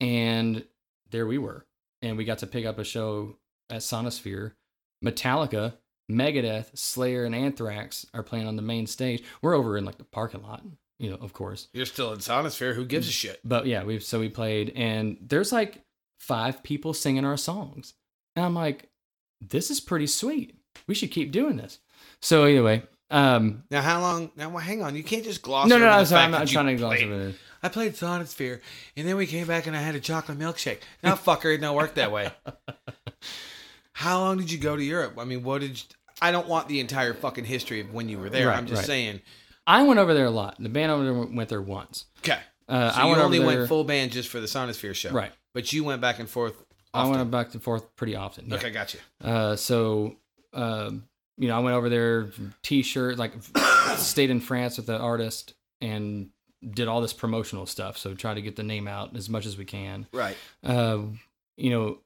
and 0.00 0.64
there 1.10 1.26
we 1.26 1.38
were, 1.38 1.64
and 2.02 2.16
we 2.18 2.24
got 2.24 2.38
to 2.38 2.46
pick 2.46 2.66
up 2.66 2.78
a 2.78 2.84
show 2.84 3.36
at 3.70 3.80
Sonisphere. 3.80 4.52
Metallica, 5.02 5.74
Megadeth, 6.10 6.76
Slayer, 6.76 7.24
and 7.24 7.34
Anthrax 7.34 8.06
are 8.14 8.22
playing 8.22 8.46
on 8.46 8.56
the 8.56 8.62
main 8.62 8.86
stage. 8.86 9.22
We're 9.40 9.54
over 9.54 9.76
in 9.78 9.84
like 9.84 9.98
the 9.98 10.04
parking 10.04 10.42
lot, 10.42 10.62
you 10.98 11.10
know, 11.10 11.16
of 11.16 11.32
course. 11.32 11.68
You're 11.72 11.86
still 11.86 12.12
in 12.12 12.18
Sonisphere. 12.18 12.74
Who 12.74 12.84
gives 12.84 13.08
a 13.08 13.12
shit? 13.12 13.40
But 13.44 13.66
yeah, 13.66 13.84
we've 13.84 14.02
so 14.02 14.20
we 14.20 14.28
played, 14.28 14.72
and 14.76 15.16
there's 15.20 15.52
like 15.52 15.82
five 16.18 16.62
people 16.62 16.94
singing 16.94 17.24
our 17.24 17.36
songs, 17.36 17.94
and 18.36 18.44
I'm 18.44 18.54
like, 18.54 18.88
this 19.40 19.70
is 19.70 19.80
pretty 19.80 20.06
sweet. 20.06 20.56
We 20.86 20.94
should 20.94 21.10
keep 21.10 21.32
doing 21.32 21.56
this. 21.56 21.78
So 22.20 22.44
anyway, 22.44 22.82
um, 23.12 23.64
Now, 23.70 23.82
how 23.82 24.00
long? 24.00 24.30
Now, 24.36 24.48
well, 24.48 24.58
hang 24.58 24.82
on. 24.82 24.96
You 24.96 25.04
can't 25.04 25.22
just 25.22 25.42
gloss 25.42 25.68
no, 25.68 25.76
over 25.76 25.84
no, 25.84 25.98
no, 25.98 26.04
sorry, 26.04 26.24
I'm 26.24 26.30
not 26.30 26.48
trying 26.48 26.66
to 26.66 26.74
gloss 26.76 27.00
over 27.02 27.28
it. 27.28 27.34
I 27.62 27.68
played 27.68 27.92
Sonisphere, 27.92 28.60
and 28.96 29.06
then 29.06 29.16
we 29.16 29.26
came 29.26 29.46
back 29.46 29.66
and 29.68 29.76
I 29.76 29.80
had 29.80 29.94
a 29.94 30.00
chocolate 30.00 30.38
milkshake. 30.38 30.80
Now, 31.02 31.14
fucker, 31.14 31.54
it 31.54 31.58
don't 31.58 31.76
work 31.76 31.94
that 31.94 32.10
way. 32.10 32.32
How 33.94 34.18
long 34.20 34.38
did 34.38 34.50
you 34.50 34.58
go 34.58 34.76
to 34.76 34.82
Europe? 34.82 35.14
I 35.18 35.24
mean, 35.24 35.42
what 35.42 35.60
did 35.60 35.78
you, 35.78 35.84
I 36.20 36.30
don't 36.30 36.48
want 36.48 36.68
the 36.68 36.80
entire 36.80 37.14
fucking 37.14 37.44
history 37.44 37.80
of 37.80 37.92
when 37.92 38.08
you 38.08 38.18
were 38.18 38.30
there. 38.30 38.48
Right, 38.48 38.56
I'm 38.56 38.66
just 38.66 38.80
right. 38.80 38.86
saying. 38.86 39.20
I 39.66 39.82
went 39.82 40.00
over 40.00 40.14
there 40.14 40.26
a 40.26 40.30
lot. 40.30 40.56
The 40.58 40.68
band 40.68 40.90
over 40.90 41.04
there 41.04 41.12
went 41.14 41.48
there 41.48 41.62
once. 41.62 42.06
Okay. 42.18 42.38
Uh, 42.68 42.90
So 42.92 43.00
I 43.00 43.04
you 43.04 43.10
went 43.10 43.20
only 43.22 43.38
went 43.40 43.68
full 43.68 43.84
band 43.84 44.12
just 44.12 44.28
for 44.28 44.40
the 44.40 44.46
Sonisphere 44.46 44.94
show, 44.94 45.10
Right. 45.10 45.32
But 45.54 45.72
you 45.72 45.84
went 45.84 46.00
back 46.00 46.18
and 46.18 46.28
forth. 46.28 46.54
I 46.94 47.06
went 47.08 47.30
back 47.30 47.52
and 47.54 47.62
forth 47.62 47.94
pretty 47.96 48.16
often. 48.16 48.48
yeah. 48.48 48.56
Okay, 48.56 48.70
got 48.70 48.94
you. 48.94 49.00
Uh, 49.22 49.56
so, 49.56 50.16
um, 50.52 51.04
you 51.38 51.48
know, 51.48 51.56
I 51.56 51.60
went 51.60 51.74
over 51.76 51.88
there, 51.88 52.30
t-shirt, 52.62 53.18
like 53.18 53.32
stayed 53.96 54.30
in 54.30 54.40
France 54.40 54.76
with 54.76 54.86
the 54.86 54.98
artist 54.98 55.54
and 55.80 56.30
did 56.68 56.88
all 56.88 57.00
this 57.00 57.12
promotional 57.12 57.66
stuff. 57.66 57.96
So 57.98 58.14
try 58.14 58.34
to 58.34 58.42
get 58.42 58.56
the 58.56 58.62
name 58.62 58.86
out 58.88 59.16
as 59.16 59.28
much 59.28 59.46
as 59.46 59.56
we 59.56 59.64
can. 59.64 60.06
Right. 60.12 60.36
Uh, 60.62 60.98
you 61.56 61.70
know, 61.70 61.98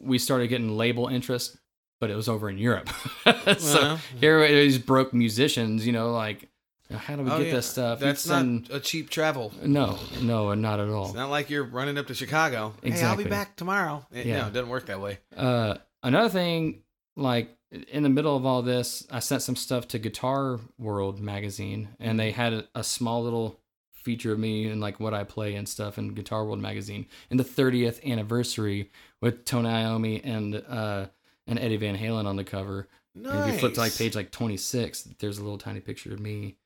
we 0.00 0.18
started 0.18 0.48
getting 0.48 0.76
label 0.76 1.08
interest, 1.08 1.56
but 2.00 2.10
it 2.10 2.16
was 2.16 2.28
over 2.28 2.48
in 2.50 2.58
Europe. 2.58 2.88
so 3.58 3.80
Well. 3.80 4.00
here 4.20 4.40
are 4.42 4.48
these 4.48 4.78
broke 4.78 5.12
musicians, 5.14 5.86
you 5.86 5.92
know, 5.92 6.12
like, 6.12 6.48
how 6.90 7.16
do 7.16 7.22
we 7.22 7.30
Oh, 7.30 7.38
get 7.38 7.46
yeah. 7.48 7.52
this 7.54 7.66
stuff? 7.66 7.98
That's 8.00 8.24
It's 8.24 8.28
not 8.28 8.70
a 8.70 8.80
cheap 8.80 9.10
travel. 9.10 9.52
no, 9.62 9.98
no, 10.20 10.54
not 10.54 10.80
at 10.80 10.88
all. 10.88 11.06
It's 11.06 11.14
not 11.14 11.30
like 11.30 11.50
you're 11.50 11.64
running 11.64 11.98
up 11.98 12.06
to 12.08 12.14
Chicago. 12.14 12.74
Hey, 12.82 13.02
I'll 13.02 13.16
be 13.16 13.24
back 13.24 13.56
tomorrow. 13.56 14.06
It- 14.12 14.26
Yeah. 14.26 14.42
No, 14.42 14.46
it 14.48 14.52
doesn't 14.52 14.68
work 14.68 14.86
that 14.86 15.00
way. 15.00 15.18
Uh, 15.36 15.76
another 16.02 16.28
thing, 16.28 16.82
like 17.16 17.56
in 17.90 18.02
the 18.02 18.08
middle 18.08 18.36
of 18.36 18.44
all 18.46 18.62
this, 18.62 19.06
I 19.10 19.18
sent 19.18 19.42
some 19.42 19.56
stuff 19.56 19.88
to 19.88 19.98
Guitar 19.98 20.60
World 20.78 21.20
magazine, 21.20 21.88
and 21.98 22.20
they 22.20 22.30
had 22.30 22.52
a, 22.52 22.64
a 22.74 22.84
small 22.84 23.22
little 23.24 23.58
feature 24.04 24.32
of 24.32 24.38
me 24.38 24.68
and 24.68 24.80
like 24.80 25.00
what 25.00 25.14
I 25.14 25.24
play 25.24 25.54
and 25.56 25.68
stuff 25.68 25.98
in 25.98 26.14
Guitar 26.14 26.44
World 26.44 26.60
magazine 26.60 27.06
in 27.30 27.38
the 27.38 27.44
30th 27.44 28.04
anniversary 28.04 28.90
with 29.20 29.44
Tony 29.44 29.68
Iommi 29.68 30.20
and 30.22 30.62
uh 30.68 31.06
and 31.46 31.58
Eddie 31.58 31.76
Van 31.76 31.96
Halen 31.96 32.26
on 32.26 32.36
the 32.36 32.44
cover. 32.44 32.88
And 33.14 33.26
if 33.26 33.54
you 33.54 33.58
flip 33.60 33.74
to 33.74 33.80
like 33.80 33.96
page 33.96 34.14
like 34.14 34.30
26, 34.30 35.08
there's 35.18 35.38
a 35.38 35.42
little 35.42 35.58
tiny 35.58 35.80
picture 35.80 36.12
of 36.12 36.20
me 36.20 36.56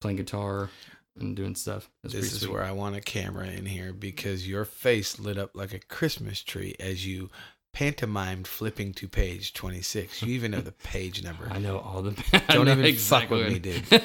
playing 0.00 0.16
guitar 0.16 0.70
and 1.18 1.36
doing 1.36 1.54
stuff. 1.54 1.90
This 2.02 2.14
is 2.14 2.40
sweet. 2.40 2.52
where 2.52 2.64
I 2.64 2.72
want 2.72 2.96
a 2.96 3.00
camera 3.00 3.46
in 3.46 3.66
here 3.66 3.92
because 3.92 4.48
your 4.48 4.64
face 4.64 5.18
lit 5.18 5.38
up 5.38 5.50
like 5.54 5.72
a 5.72 5.78
Christmas 5.78 6.42
tree 6.42 6.74
as 6.80 7.06
you 7.06 7.30
pantomimed 7.72 8.46
flipping 8.46 8.92
to 8.94 9.08
page 9.08 9.52
26. 9.54 10.22
You 10.22 10.34
even 10.34 10.50
know 10.50 10.60
the 10.60 10.72
page 10.72 11.22
number. 11.24 11.48
I 11.50 11.58
know 11.58 11.78
all 11.78 12.02
the. 12.02 12.42
I 12.48 12.54
Don't 12.54 12.68
even 12.68 12.94
fuck 12.96 13.30
with 13.30 13.48
me, 13.52 13.58
dude. 13.58 14.02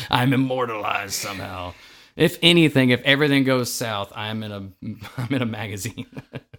I'm 0.10 0.32
immortalized 0.32 1.14
somehow. 1.14 1.74
If 2.16 2.38
anything, 2.42 2.90
if 2.90 3.00
everything 3.02 3.44
goes 3.44 3.72
south, 3.72 4.12
I'm 4.14 4.42
in 4.42 4.52
a 4.52 4.58
I'm 5.16 5.32
in 5.32 5.42
a 5.42 5.46
magazine. 5.46 6.06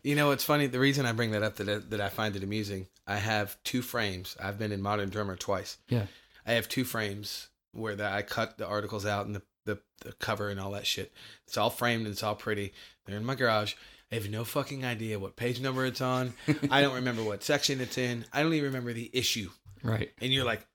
You 0.03 0.15
know, 0.15 0.31
it's 0.31 0.43
funny. 0.43 0.67
The 0.67 0.79
reason 0.79 1.05
I 1.05 1.11
bring 1.11 1.31
that 1.31 1.43
up 1.43 1.57
that 1.57 1.69
I, 1.69 1.77
that 1.89 2.01
I 2.01 2.09
find 2.09 2.35
it 2.35 2.43
amusing, 2.43 2.87
I 3.05 3.17
have 3.17 3.57
two 3.63 3.81
frames. 3.81 4.35
I've 4.41 4.57
been 4.57 4.71
in 4.71 4.81
Modern 4.81 5.09
Drummer 5.09 5.35
twice. 5.35 5.77
yeah. 5.89 6.05
I 6.43 6.53
have 6.53 6.67
two 6.67 6.83
frames 6.85 7.49
where 7.71 7.95
the, 7.95 8.05
I 8.11 8.23
cut 8.23 8.57
the 8.57 8.65
articles 8.65 9.05
out 9.05 9.27
and 9.27 9.35
the, 9.35 9.43
the, 9.65 9.77
the 10.03 10.11
cover 10.13 10.49
and 10.49 10.59
all 10.59 10.71
that 10.71 10.87
shit. 10.87 11.13
It's 11.45 11.55
all 11.55 11.69
framed 11.69 12.05
and 12.07 12.11
it's 12.11 12.23
all 12.23 12.33
pretty. 12.33 12.73
They're 13.05 13.15
in 13.15 13.23
my 13.23 13.35
garage. 13.35 13.75
I 14.11 14.15
have 14.15 14.29
no 14.29 14.43
fucking 14.43 14.83
idea 14.83 15.17
what 15.19 15.35
page 15.35 15.61
number 15.61 15.85
it's 15.85 16.01
on. 16.01 16.33
I 16.69 16.81
don't 16.81 16.95
remember 16.95 17.23
what 17.23 17.43
section 17.43 17.79
it's 17.79 17.97
in. 17.97 18.25
I 18.33 18.43
don't 18.43 18.53
even 18.53 18.65
remember 18.65 18.91
the 18.93 19.09
issue. 19.13 19.49
Right. 19.83 20.11
And 20.21 20.33
you're 20.33 20.43
like, 20.45 20.65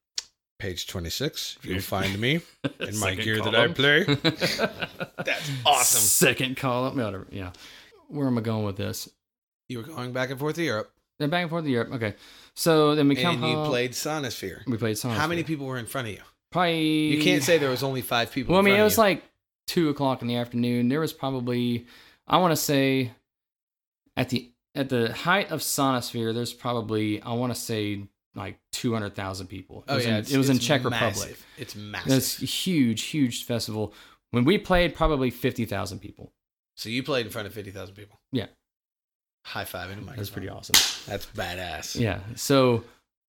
page 0.59 0.87
26, 0.87 1.59
you'll 1.63 1.81
find 1.81 2.19
me 2.19 2.41
in 2.81 2.99
my 2.99 3.15
gear 3.15 3.41
that 3.43 3.55
I 3.55 3.69
play. 3.69 4.05
That's 5.25 5.51
awesome. 5.67 6.01
Second 6.01 6.57
column. 6.57 7.27
Yeah. 7.31 7.53
Where 8.09 8.27
am 8.27 8.39
I 8.39 8.41
going 8.41 8.65
with 8.65 8.77
this? 8.77 9.09
You 9.69 9.79
were 9.79 9.85
going 9.85 10.13
back 10.13 10.31
and 10.31 10.39
forth 10.39 10.55
to 10.57 10.63
Europe 10.63 10.91
Then 11.19 11.29
back 11.29 11.43
and 11.43 11.51
forth 11.51 11.65
to 11.65 11.71
Europe. 11.71 11.93
Okay. 11.93 12.15
So 12.55 12.95
then 12.95 13.09
we 13.09 13.17
come 13.17 13.37
and 13.37 13.45
you 13.45 13.57
home. 13.57 13.69
played 13.69 13.93
Sonisphere. 13.93 14.67
we 14.67 14.79
played 14.79 14.97
songs. 14.97 15.19
How 15.19 15.27
many 15.27 15.43
people 15.43 15.67
were 15.67 15.77
in 15.79 15.87
front 15.87 16.09
of 16.09 16.15
you? 16.15 16.21
Probably. 16.51 17.09
You 17.09 17.23
can't 17.23 17.43
say 17.43 17.59
there 17.59 17.69
was 17.71 17.83
only 17.83 18.01
five 18.01 18.33
people. 18.33 18.53
Well, 18.53 18.63
I 18.63 18.65
mean, 18.65 18.77
it 18.77 18.83
was 18.83 18.97
you. 18.97 19.03
like 19.03 19.23
two 19.67 19.91
o'clock 19.91 20.23
in 20.23 20.29
the 20.29 20.37
afternoon. 20.37 20.89
There 20.89 21.01
was 21.01 21.13
probably, 21.13 21.87
I 22.27 22.39
want 22.39 22.53
to 22.53 22.57
say, 22.57 23.11
at 24.17 24.29
the 24.31 24.51
at 24.75 24.89
the 24.89 25.13
height 25.13 25.51
of 25.51 25.61
Sonisphere, 25.61 26.35
there's 26.35 26.53
probably 26.53 27.21
I 27.23 27.33
want 27.35 27.55
to 27.55 27.61
say 27.61 28.05
like 28.35 28.59
two 28.73 28.93
hundred 28.93 29.15
thousand 29.15 29.47
people. 29.49 29.85
It 29.89 29.93
Oh 29.93 29.95
was 29.97 30.07
yeah, 30.07 30.19
in, 30.19 30.25
it 30.27 30.37
was 30.37 30.51
in 30.51 30.59
Czech 30.59 30.85
massive. 30.85 31.23
Republic. 31.23 31.39
It's 31.59 31.75
massive. 31.75 32.13
It's 32.13 32.43
a 32.43 32.47
huge, 32.47 33.03
huge 33.03 33.45
festival. 33.45 33.95
When 34.33 34.45
we 34.45 34.59
played, 34.59 34.95
probably 34.95 35.31
fifty 35.31 35.65
thousand 35.65 36.01
people. 36.01 36.33
So 36.77 36.89
you 36.91 37.03
played 37.03 37.27
in 37.27 37.33
front 37.33 37.47
of 37.47 37.55
fifty 37.55 37.71
thousand 37.71 37.95
people. 37.95 38.21
Yeah. 38.33 38.47
High 39.47 39.65
five 39.65 39.91
in 39.91 39.99
a 39.99 40.01
microphone. 40.01 40.17
That's 40.17 40.31
pretty 40.31 40.49
awesome. 40.49 40.75
That's 41.07 41.25
badass. 41.27 41.99
Yeah. 41.99 42.19
So 42.35 42.85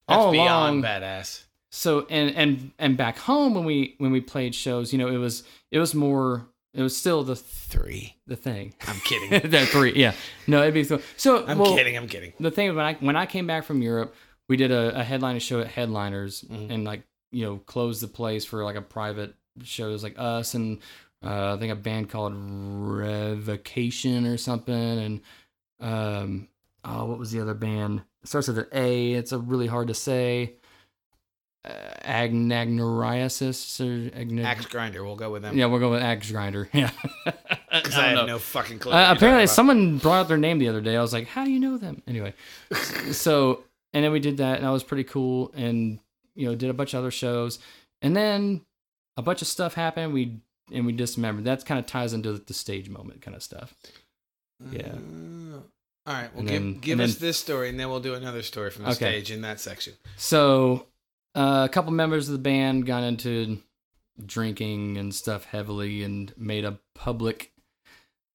That's 0.08 0.17
all 0.19 0.32
beyond 0.32 0.84
along, 0.84 1.02
badass. 1.02 1.43
so 1.71 2.08
and 2.10 2.36
and 2.36 2.71
and 2.80 2.97
back 2.97 3.17
home 3.19 3.54
when 3.54 3.63
we 3.65 3.95
when 4.00 4.12
we 4.12 4.19
played 4.19 4.54
shows, 4.56 4.91
you 4.91 5.00
know, 5.00 5.08
it 5.08 5.17
was 5.17 5.43
it 5.71 5.80
was 5.80 5.93
more. 5.95 6.47
It 6.78 6.82
was 6.84 6.96
still 6.96 7.24
the 7.24 7.36
Three. 7.36 8.16
the 8.28 8.36
thing. 8.38 8.74
I'm 8.88 9.00
kidding. 9.02 9.50
the 9.52 9.66
three, 9.66 9.94
yeah. 9.96 10.13
No, 10.48 10.62
it'd 10.62 10.74
be 10.74 10.86
th- 10.86 11.02
so. 11.18 11.46
I'm 11.46 11.58
well, 11.58 11.76
kidding. 11.76 11.98
I'm 11.98 12.08
kidding. 12.08 12.32
the 12.40 12.52
thing 12.52 12.74
when 12.76 12.86
I 12.86 12.94
when 13.02 13.16
I 13.18 13.26
came 13.26 13.46
back 13.48 13.66
from 13.66 13.82
Europe, 13.82 14.16
we 14.48 14.56
did 14.56 14.72
a, 14.72 14.98
a 15.00 15.04
headliner 15.04 15.42
show 15.42 15.60
at 15.60 15.68
Headliners 15.68 16.46
Mhm. 16.50 16.72
and 16.72 16.84
like 16.86 17.02
you 17.32 17.44
know 17.44 17.58
closed 17.58 18.02
the 18.02 18.08
place 18.08 18.46
for 18.46 18.63
like 18.63 18.78
a 18.78 18.82
private 18.82 19.34
shows 19.63 20.02
like 20.04 20.16
us 20.18 20.54
and 20.54 20.80
uh, 21.26 21.56
I 21.56 21.58
think 21.60 21.74
a 21.74 21.76
band 21.76 22.10
called 22.10 22.34
Revocation 22.36 24.26
or 24.26 24.38
something 24.38 24.74
and 24.74 25.22
um 25.80 26.48
oh 26.84 27.06
what 27.06 27.20
was 27.20 27.32
the 27.32 27.42
other 27.42 27.54
band? 27.54 28.02
It 28.24 28.30
starts 28.30 28.48
with 28.48 28.60
an 28.60 28.68
A. 28.72 29.13
It's 29.13 29.32
a 29.32 29.38
really 29.40 29.68
hard 29.68 29.88
to 29.90 29.94
say. 29.94 30.54
Uh, 31.65 31.70
or 33.80 34.10
agn- 34.12 34.43
Axe 34.43 34.65
grinder. 34.67 35.04
We'll 35.04 35.15
go 35.15 35.32
with 35.32 35.41
them. 35.41 35.58
Yeah, 35.58 35.65
we'll 35.65 35.80
go 35.80 35.91
with 35.91 36.02
axe 36.02 36.32
grinder. 36.32 36.70
Yeah. 36.74 36.91
because 37.26 37.96
I, 37.96 38.06
I 38.06 38.08
have 38.10 38.15
know. 38.15 38.26
no 38.26 38.39
fucking 38.39 38.80
clue. 38.80 38.91
Uh, 38.93 39.13
apparently, 39.15 39.48
someone 39.48 39.98
brought 39.98 40.22
up 40.22 40.28
their 40.28 40.38
name 40.38 40.60
the 40.60 40.70
other 40.70 40.82
day. 40.82 40.96
I 40.96 41.02
was 41.02 41.13
like, 41.13 41.28
"How 41.28 41.43
do 41.46 41.52
you 41.52 41.60
know 41.60 41.78
them?" 41.78 42.02
Anyway, 42.08 42.34
so 43.12 43.63
and 43.93 44.04
then 44.04 44.12
we 44.12 44.20
did 44.20 44.38
that, 44.38 44.58
and 44.58 44.65
that 44.65 44.70
was 44.72 44.84
pretty 44.84 45.04
cool. 45.04 45.52
And 45.56 46.00
you 46.36 46.48
know, 46.48 46.56
did 46.56 46.70
a 46.70 46.74
bunch 46.74 46.93
of 46.93 47.00
other 47.00 47.12
shows, 47.12 47.60
and 48.02 48.15
then 48.15 48.62
a 49.17 49.22
bunch 49.22 49.41
of 49.41 49.48
stuff 49.48 49.74
happened. 49.74 50.13
We 50.13 50.38
and 50.72 50.86
we 50.86 50.91
dismembered. 50.93 51.46
That 51.46 51.65
kind 51.65 51.80
of 51.80 51.86
ties 51.86 52.13
into 52.13 52.34
the 52.34 52.54
stage 52.54 52.89
moment 52.89 53.22
kind 53.22 53.36
of 53.36 53.43
stuff. 53.43 53.74
yeah. 54.72 54.88
Uh, 54.93 55.60
all 56.06 56.13
right. 56.13 56.30
Well, 56.34 56.39
And 56.39 56.48
give 56.48 56.62
then- 56.62 56.80
give 56.80 57.00
us 57.02 57.15
then- 57.15 57.28
this 57.28 57.38
story, 57.38 57.70
and 57.70 57.80
then 57.80 57.89
we'll 57.89 58.00
do 58.00 58.13
another 58.15 58.41
story 58.41 58.70
from 58.72 58.84
the 58.86 58.91
Okay. 58.91 58.96
stage 59.22 59.32
in 59.32 59.41
that 59.41 59.60
section. 59.60 59.93
So 60.15 60.88
uh, 61.38 61.65
a 61.65 61.69
couple 61.69 61.91
members 61.91 62.28
of 62.28 62.34
the 62.34 62.39
band 62.39 62.88
got 62.88 63.04
into 63.04 63.60
drinking 64.26 64.97
and 64.97 65.13
stuff 65.13 65.45
heavily, 65.45 66.02
and 66.04 66.34
made 66.36 66.65
a 66.65 66.80
public 66.95 67.52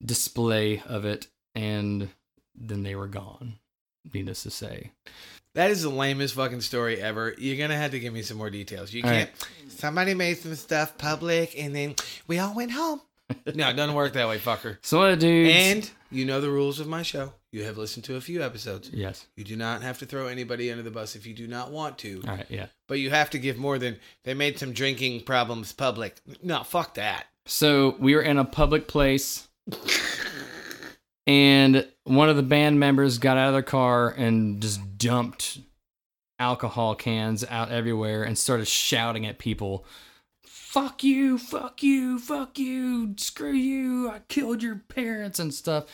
display 0.05 0.83
of 0.87 1.05
it, 1.05 1.27
and 1.55 2.09
then 2.55 2.85
they 2.85 2.95
were 2.95 3.09
gone. 3.09 3.59
Needless 4.15 4.45
to 4.45 4.51
say. 4.51 4.93
That 5.55 5.71
is 5.71 5.83
the 5.83 5.91
lamest 5.91 6.35
fucking 6.35 6.61
story 6.61 7.01
ever. 7.01 7.35
You're 7.37 7.59
gonna 7.59 7.77
have 7.77 7.91
to 7.91 8.01
give 8.01 8.15
me 8.15 8.23
some 8.23 8.39
more 8.39 8.51
details. 8.51 8.93
You 8.93 9.03
All 9.03 9.11
can't. 9.11 9.31
Somebody 9.69 10.15
made 10.15 10.39
some 10.39 10.55
stuff 10.55 10.97
public, 10.97 11.59
and 11.59 11.75
then 11.75 11.97
we 12.27 12.39
all 12.39 12.55
went 12.55 12.71
home. 12.71 13.01
no, 13.55 13.69
it 13.69 13.75
doesn't 13.75 13.95
work 13.95 14.13
that 14.13 14.29
way, 14.29 14.39
fucker. 14.39 14.79
So 14.83 15.01
what 15.01 15.19
dudes? 15.19 15.51
And 15.55 15.91
you 16.13 16.25
know 16.25 16.41
the 16.41 16.51
rules 16.51 16.79
of 16.81 16.87
my 16.87 17.03
show. 17.03 17.33
You 17.51 17.65
have 17.65 17.77
listened 17.79 18.05
to 18.05 18.17
a 18.17 18.21
few 18.21 18.43
episodes. 18.43 18.91
yes. 18.93 19.27
You 19.37 19.45
do 19.45 19.57
not 19.57 19.83
have 19.83 19.99
to 19.99 20.07
throw 20.07 20.27
anybody 20.29 20.71
under 20.71 20.83
the 20.83 20.91
bus 20.91 21.17
if 21.17 21.27
you 21.27 21.35
do 21.35 21.47
not 21.47 21.71
want 21.71 21.99
to. 21.99 22.23
All 22.27 22.37
right. 22.37 22.47
Yeah. 22.49 22.67
But 22.89 22.99
you 22.99 23.11
have 23.11 23.31
to 23.31 23.39
give 23.39 23.57
more 23.59 23.79
than 23.79 23.99
they 24.25 24.35
made 24.35 24.59
some 24.59 24.73
drinking 24.73 25.23
problems 25.25 25.73
public. 25.73 26.17
No, 26.43 26.63
fuck 26.63 26.95
that. 26.95 27.27
So 27.47 27.97
we 27.99 28.15
were 28.15 28.23
in 28.23 28.39
a 28.39 28.45
public 28.45 28.87
place, 28.87 29.49
and 31.27 31.87
one 32.05 32.29
of 32.29 32.37
the 32.37 32.43
band 32.43 32.79
members 32.81 33.19
got 33.19 33.37
out 33.37 33.49
of 33.49 33.55
their 33.55 33.63
car 33.63 34.11
and 34.11 34.61
just 34.61 34.99
dumped 34.99 35.59
alcohol 36.39 36.95
cans 36.95 37.45
out 37.49 37.71
everywhere 37.71 38.25
and 38.25 38.37
started 38.37 38.67
shouting 38.67 39.27
at 39.27 39.39
people. 39.39 39.85
Fuck 40.73 41.05
you, 41.05 41.37
fuck 41.37 41.83
you, 41.83 42.19
fuck 42.19 42.59
you, 42.59 43.15
screw 43.19 43.53
you, 43.53 44.09
I 44.09 44.21
killed 44.29 44.63
your 44.63 44.77
parents 44.77 45.39
and 45.39 45.53
stuff. 45.53 45.85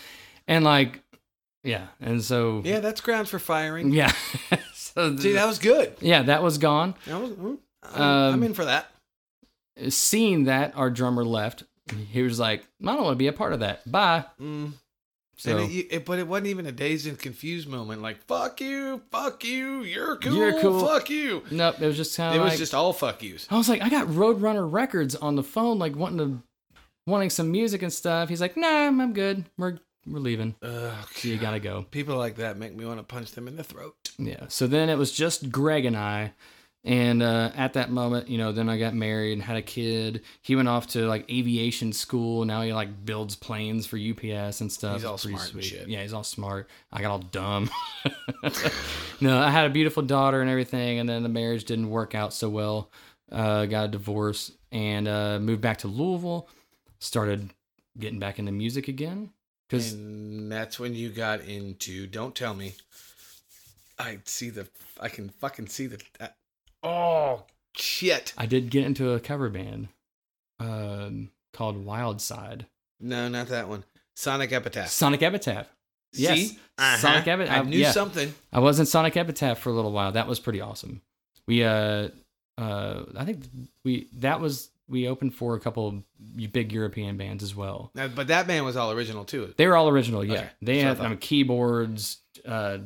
And 0.47 0.65
like, 0.65 1.01
yeah. 1.65 1.89
And 2.01 2.23
so, 2.23 2.63
Yeah, 2.65 2.79
that's 2.79 3.01
grounds 3.01 3.29
for 3.29 3.41
firing. 3.41 3.91
yeah. 3.93 4.13
so, 4.75 5.17
See, 5.17 5.33
that 5.33 5.47
was 5.49 5.59
good. 5.59 5.95
yeah, 6.01 6.23
that 6.23 6.45
was 6.45 6.59
gone. 6.59 6.95
That 7.07 7.21
was, 7.21 7.31
mm, 7.31 7.59
I'm, 7.83 8.01
Um, 8.03 8.35
I'm 8.35 8.43
in 8.45 8.55
for 8.55 8.67
that. 8.67 8.87
Seeing 9.89 10.45
that, 10.45 10.77
our 10.77 10.91
drummer 10.91 11.25
left. 11.25 11.65
He 12.13 12.23
was 12.23 12.39
like, 12.39 12.65
I 12.81 12.87
don't 12.95 13.03
want 13.03 13.15
to 13.15 13.19
be 13.19 13.27
a 13.27 13.33
part 13.33 13.53
of 13.53 13.59
that. 13.61 13.91
Bye. 13.91 14.27
Mm. 14.41 14.75
So, 15.39 15.57
and 15.57 15.71
it, 15.73 15.87
it- 15.91 16.05
but 16.05 16.19
it 16.19 16.27
wasn't 16.27 16.49
even 16.49 16.67
a 16.67 16.73
dazed 16.73 17.07
and 17.07 17.19
confused 17.19 17.69
moment. 17.69 18.03
Like 18.03 18.23
fuck 18.27 18.61
you, 18.61 19.01
fuck 19.11 19.45
you, 19.45 19.83
you're 19.85 20.17
cool, 20.17 20.35
You're 20.35 20.61
cool. 20.61 20.85
fuck 20.87 21.09
you. 21.09 21.43
Nope, 21.51 21.81
it 21.81 21.87
was 21.87 21.97
just 21.97 22.17
kind 22.17 22.31
of. 22.31 22.37
It 22.37 22.45
of 22.45 22.51
was 22.51 22.59
just 22.59 22.75
all 22.75 22.93
fuck 22.93 23.23
yous. 23.23 23.47
I 23.51 23.57
was 23.57 23.69
like, 23.69 23.81
I 23.81 23.89
got 23.89 24.09
Roadrunner 24.09 24.71
Records 24.71 25.15
on 25.15 25.37
the 25.37 25.43
phone, 25.45 25.79
like 25.79 25.95
wanting 25.97 26.19
to 26.19 26.43
wanting 27.07 27.31
some 27.31 27.51
music 27.51 27.83
and 27.83 27.93
stuff. 27.93 28.29
He's 28.29 28.41
like, 28.41 28.57
Nah, 28.57 28.87
I'm, 28.89 29.01
I'm 29.01 29.13
good. 29.13 29.45
We're 29.57 29.79
we're 30.07 30.19
leaving. 30.21 30.55
Ugh, 30.63 30.95
So 31.15 31.29
you 31.29 31.37
gotta 31.37 31.61
go. 31.61 31.87
people 31.91 32.17
like 32.17 32.37
that 32.37 32.57
make 32.57 32.75
me 32.75 32.85
want 32.85 32.99
to 32.99 33.05
punch 33.05 33.33
them 33.33 33.47
in 33.47 33.57
the 33.57 33.65
throat. 33.65 33.95
Yeah. 34.19 34.47
So 34.49 34.67
then 34.67 34.89
it 34.89 34.97
was 34.99 35.13
just 35.13 35.51
Greg 35.51 35.85
and 35.85 35.97
I. 35.97 36.33
And 36.85 37.23
uh, 37.23 37.51
at 37.57 37.73
that 37.75 37.91
moment, 37.91 38.29
you 38.29 38.39
know, 38.39 38.53
then 38.53 38.69
I 38.69 38.79
got 38.79 38.95
married 38.95 39.33
and 39.33 39.43
had 39.43 39.57
a 39.57 39.63
kid. 39.63 40.23
He 40.43 40.55
went 40.55 40.69
off 40.69 40.87
to 40.89 41.07
like 41.07 41.31
aviation 41.31 41.93
school. 41.93 42.45
Now 42.45 42.63
he 42.63 42.73
like 42.73 43.05
builds 43.05 43.35
planes 43.35 43.85
for 43.87 43.99
UPS 43.99 44.61
and 44.61 44.71
stuff. 44.71 44.95
He's 44.95 45.05
all 45.05 45.19
smart 45.19 45.53
shit. 45.61 45.89
Yeah, 45.89 46.03
he's 46.03 46.13
all 46.13 46.25
smart. 46.25 46.71
I 46.93 47.03
got 47.03 47.11
all 47.11 47.19
dumb. 47.19 47.69
no, 49.21 49.39
I 49.39 49.51
had 49.51 49.67
a 49.67 49.71
beautiful 49.71 50.03
daughter 50.03 50.41
and 50.41 50.49
everything, 50.49 51.01
and 51.01 51.09
then 51.09 51.23
the 51.23 51.29
marriage 51.29 51.65
didn't 51.65 51.91
work 51.91 52.15
out 52.15 52.33
so 52.33 52.49
well. 52.49 52.91
Uh, 53.31 53.67
got 53.67 53.87
a 53.87 53.89
divorce 53.89 54.53
and 54.73 55.07
uh, 55.09 55.39
moved 55.39 55.61
back 55.61 55.79
to 55.79 55.89
Louisville. 55.89 56.49
Started 57.01 57.51
getting 57.99 58.19
back 58.19 58.39
into 58.39 58.53
music 58.53 58.89
again 58.89 59.31
because 59.69 59.93
And 59.93 60.51
that's 60.51 60.79
when 60.79 60.95
you 60.95 61.11
got 61.11 61.41
into. 61.43 62.07
Don't 62.07 62.35
tell 62.35 62.55
me. 62.55 62.75
I 63.99 64.19
see 64.25 64.51
the. 64.51 64.69
I 65.01 65.09
can 65.09 65.29
fucking 65.29 65.67
see 65.67 65.89
the. 65.89 66.01
Uh, 66.83 66.87
oh 66.87 67.45
shit! 67.77 68.33
I 68.37 68.47
did 68.47 68.71
get 68.71 68.85
into 68.85 69.13
a 69.13 69.21
cover 69.21 69.49
band 69.49 69.89
um, 70.61 71.31
called 71.53 71.85
Wild 71.85 72.21
Side. 72.21 72.67
No, 73.01 73.29
not 73.29 73.49
that 73.49 73.69
one. 73.69 73.85
Sonic 74.17 74.53
Epitaph. 74.53 74.89
Sonic 74.89 75.23
Epitaph. 75.23 75.69
Yes. 76.13 76.39
See? 76.39 76.59
Uh-huh. 76.79 76.97
Sonic 76.97 77.27
Epitaph. 77.29 77.67
I 77.67 77.69
knew 77.69 77.79
yeah. 77.79 77.93
something. 77.93 78.35
I 78.53 78.61
was 78.61 78.81
in 78.81 78.87
Sonic 78.87 79.17
Epitaph 79.17 79.59
for 79.59 79.71
a 79.71 79.73
little 79.73 79.93
while. 79.93 80.13
That 80.13 80.27
was 80.27 80.41
pretty 80.41 80.61
awesome. 80.61 81.03
We 81.47 81.63
uh 81.65 82.09
uh 82.57 83.03
I 83.17 83.25
think 83.25 83.45
we 83.85 84.09
that 84.15 84.41
was 84.41 84.71
we 84.89 85.07
opened 85.07 85.35
for 85.35 85.55
a 85.55 85.61
couple 85.61 85.87
of 85.89 86.53
big 86.53 86.73
European 86.73 87.17
bands 87.17 87.45
as 87.45 87.55
well. 87.55 87.91
Now, 87.95 88.09
but 88.09 88.29
that 88.29 88.47
band 88.47 88.65
was 88.65 88.77
all 88.77 88.91
original 88.91 89.25
too. 89.25 89.53
They 89.57 89.67
were 89.67 89.77
all 89.77 89.89
original, 89.89 90.25
yeah. 90.25 90.35
Okay, 90.35 90.49
They 90.63 90.81
so 90.81 90.87
I 90.87 90.89
had 90.89 90.97
thought. 90.97 91.07
um, 91.07 91.17
keyboards. 91.19 92.19
Uh, 92.45 92.79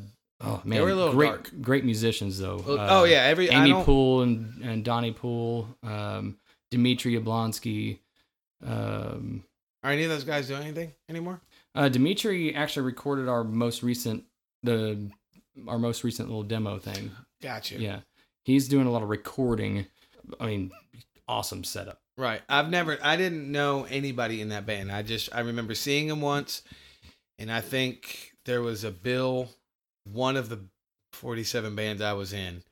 oh 0.43 0.61
man, 0.65 0.83
were 0.83 0.91
a 0.91 0.95
little 0.95 1.13
great, 1.13 1.29
dark. 1.29 1.51
great 1.61 1.85
musicians 1.85 2.39
though. 2.39 2.63
Oh, 2.67 2.77
Uh, 2.77 2.87
oh, 2.91 3.05
yeah, 3.05 3.23
every 3.25 3.49
Amy 3.49 3.73
Poole 3.85 4.23
and 4.23 4.63
and 4.63 4.85
Donnie 4.85 5.13
Poole, 5.13 5.69
um, 5.83 6.37
Dmitry 6.71 7.15
Yablonsky. 7.19 7.99
Um, 8.65 9.45
Are 9.83 9.91
any 9.91 10.05
of 10.05 10.11
those 10.11 10.25
guys 10.25 10.49
doing 10.49 10.63
anything 10.63 10.93
anymore? 11.09 11.41
uh, 11.75 11.89
Dimitri 11.89 12.55
actually 12.55 12.85
recorded 12.87 13.29
our 13.29 13.45
most 13.45 13.83
recent 13.83 14.25
the 14.63 15.11
our 15.67 15.79
most 15.79 16.05
recent 16.05 16.29
little 16.29 16.43
demo 16.45 16.79
thing. 16.79 17.11
Gotcha. 17.41 17.79
Yeah, 17.79 18.01
he's 18.45 18.69
doing 18.69 18.87
a 18.87 18.91
lot 18.91 19.03
of 19.03 19.09
recording. 19.11 19.87
I 20.39 20.47
mean, 20.47 20.71
awesome 21.29 21.65
setup. 21.65 21.99
Right. 22.17 22.43
I've 22.49 22.69
never 22.71 22.99
I 23.03 23.17
didn't 23.17 23.51
know 23.51 23.85
anybody 23.91 24.41
in 24.41 24.51
that 24.51 24.67
band. 24.67 24.93
I 24.93 25.03
just 25.03 25.35
I 25.35 25.41
remember 25.41 25.75
seeing 25.75 26.09
him 26.09 26.21
once 26.21 26.63
and 27.39 27.51
I 27.51 27.61
think 27.61 28.33
there 28.45 28.61
was 28.63 28.85
a 28.85 28.91
bill 28.91 29.49
one 30.05 30.37
of 30.37 30.49
the 30.49 30.61
47 31.13 31.75
bands 31.77 32.03
I 32.03 32.13
was 32.15 32.33
in. 32.33 32.63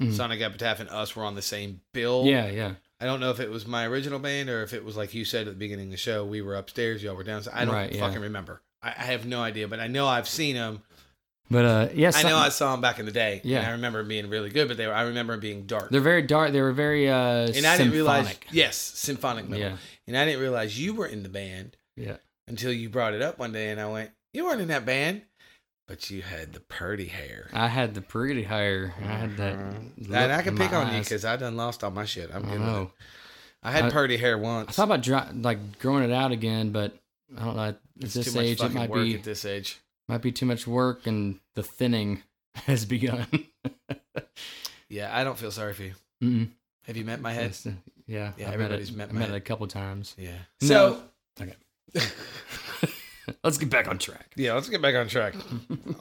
Mhm. 0.00 0.14
Sonic 0.14 0.40
Epitaph 0.40 0.80
and 0.80 0.88
us 0.88 1.14
were 1.14 1.24
on 1.24 1.34
the 1.34 1.42
same 1.42 1.80
bill. 1.92 2.24
Yeah, 2.26 2.48
yeah. 2.48 2.74
I 3.00 3.04
don't 3.04 3.20
know 3.20 3.30
if 3.30 3.40
it 3.40 3.50
was 3.50 3.66
my 3.66 3.86
original 3.86 4.18
band 4.18 4.48
or 4.48 4.62
if 4.62 4.72
it 4.72 4.84
was 4.84 4.96
like 4.96 5.12
you 5.14 5.24
said 5.24 5.46
at 5.46 5.54
the 5.54 5.58
beginning 5.58 5.86
of 5.86 5.90
the 5.92 5.96
show, 5.98 6.24
we 6.24 6.40
were 6.42 6.54
upstairs, 6.56 7.02
y'all 7.02 7.14
were 7.14 7.24
downstairs. 7.24 7.56
I 7.56 7.64
don't 7.64 7.74
Right, 7.74 7.92
yeah. 7.92 8.00
fucking 8.00 8.20
remember. 8.20 8.62
I, 8.82 8.88
I 8.88 9.02
have 9.04 9.26
no 9.26 9.42
idea, 9.42 9.68
but 9.68 9.78
I 9.80 9.86
know 9.88 10.06
I've 10.06 10.28
seen 10.28 10.54
them. 10.56 10.82
But 11.50 11.64
uh, 11.64 11.88
yes, 11.94 12.22
I 12.24 12.28
know 12.28 12.36
I 12.38 12.48
saw 12.50 12.70
them 12.72 12.80
back 12.80 12.98
in 13.00 13.06
the 13.06 13.12
day. 13.12 13.40
Yeah. 13.42 13.66
I 13.66 13.72
remember 13.72 13.98
them 13.98 14.08
being 14.08 14.30
really 14.30 14.50
good, 14.50 14.68
but 14.68 14.76
they 14.76 14.86
were 14.86 14.94
I 14.94 15.02
remember 15.02 15.32
them 15.34 15.40
being 15.40 15.66
dark. 15.66 15.90
they're 15.90 16.00
very 16.00 16.22
dark. 16.22 16.52
They 16.52 16.60
were 16.62 16.72
very 16.72 17.08
uh, 17.10 17.50
and 17.54 17.66
I 17.66 17.76
didn't 17.76 17.92
realize 17.92 18.26
symphonic. 18.28 18.46
yes, 18.52 18.76
symphonic 18.76 19.48
metal. 19.48 19.70
Yeah, 19.70 19.76
And 20.06 20.16
I 20.16 20.24
didn't 20.24 20.40
realize 20.40 20.78
you 20.80 20.94
were 20.94 21.06
in 21.06 21.22
the 21.22 21.28
band. 21.28 21.76
yeah. 21.96 22.16
until 22.48 22.72
you 22.72 22.88
brought 22.88 23.14
it 23.14 23.22
up 23.22 23.38
one 23.38 23.52
day, 23.52 23.68
and 23.70 23.80
I 23.80 23.86
went, 23.86 24.10
"You 24.32 24.44
weren't 24.44 24.60
in 24.60 24.68
that 24.68 24.84
band, 24.86 25.22
but 25.90 26.08
you 26.10 26.22
had 26.22 26.52
the 26.52 26.60
purdy 26.60 27.06
hair." 27.06 27.50
I 27.52 27.66
had 27.66 27.94
the 27.94 28.00
pretty 28.00 28.44
hair. 28.44 28.94
I 29.00 29.04
had 29.04 29.36
that. 29.38 29.56
Mhm. 29.56 30.08
look 30.08 30.16
and 30.16 30.32
I 30.32 30.42
can 30.42 30.54
in 30.54 30.58
pick 30.58 30.70
my 30.70 30.76
on 30.78 30.94
you 30.94 31.00
because 31.00 31.24
I 31.24 31.36
done 31.36 31.56
lost 31.56 31.82
all 31.82 31.90
my 31.90 32.04
shit. 32.04 32.30
I'm 32.32 32.44
I 32.44 32.48
good 32.48 32.60
with 32.60 32.68
know. 32.68 32.92
I 33.62 33.72
had 33.72 33.84
I- 33.86 33.90
purdy 33.90 34.16
hair 34.16 34.38
once. 34.38 34.70
I 34.70 34.72
thought 34.72 34.84
about 34.84 35.02
dry, 35.02 35.28
like 35.34 35.78
growing 35.80 36.04
it 36.04 36.12
out 36.12 36.30
again, 36.32 36.70
but 36.70 36.96
I 37.36 37.44
don't 37.44 37.56
know. 37.56 37.62
At 37.64 37.80
it's 38.00 38.14
this 38.14 38.26
too 38.32 38.38
much 38.38 38.44
age, 38.46 38.62
it 38.62 38.72
might 38.72 38.88
work 38.88 39.02
be 39.04 39.14
at 39.16 39.24
this 39.24 39.44
age. 39.44 39.78
might 40.08 40.22
be 40.22 40.32
too 40.32 40.46
much 40.46 40.66
work, 40.66 41.06
and 41.06 41.38
the 41.56 41.62
thinning 41.64 42.22
has 42.66 42.84
begun. 42.84 43.26
Yeah, 44.88 45.16
I 45.16 45.22
don't 45.22 45.38
feel 45.38 45.52
sorry 45.52 45.72
for 45.72 45.84
you. 45.84 45.94
Mm-mm. 46.20 46.48
Have 46.86 46.96
you 46.96 47.04
met 47.04 47.20
my 47.20 47.32
head? 47.32 47.44
Yes, 47.50 47.64
uh, 47.64 47.70
yeah, 48.08 48.32
Yeah, 48.36 48.48
I've 48.48 48.54
everybody's 48.54 48.90
met 48.90 48.98
met 48.98 49.10
it, 49.10 49.12
my 49.14 49.20
met 49.20 49.30
it 49.30 49.36
a 49.36 49.40
couple 49.40 49.66
times. 49.68 50.16
Yeah. 50.18 50.32
No. 50.62 51.00
So 51.38 51.50
Let's 53.44 53.58
get 53.58 53.70
back 53.70 53.88
on 53.88 53.98
track. 53.98 54.32
yeah, 54.36 54.54
let's 54.54 54.68
get 54.68 54.82
back 54.82 54.94
on 54.94 55.08
track. 55.08 55.34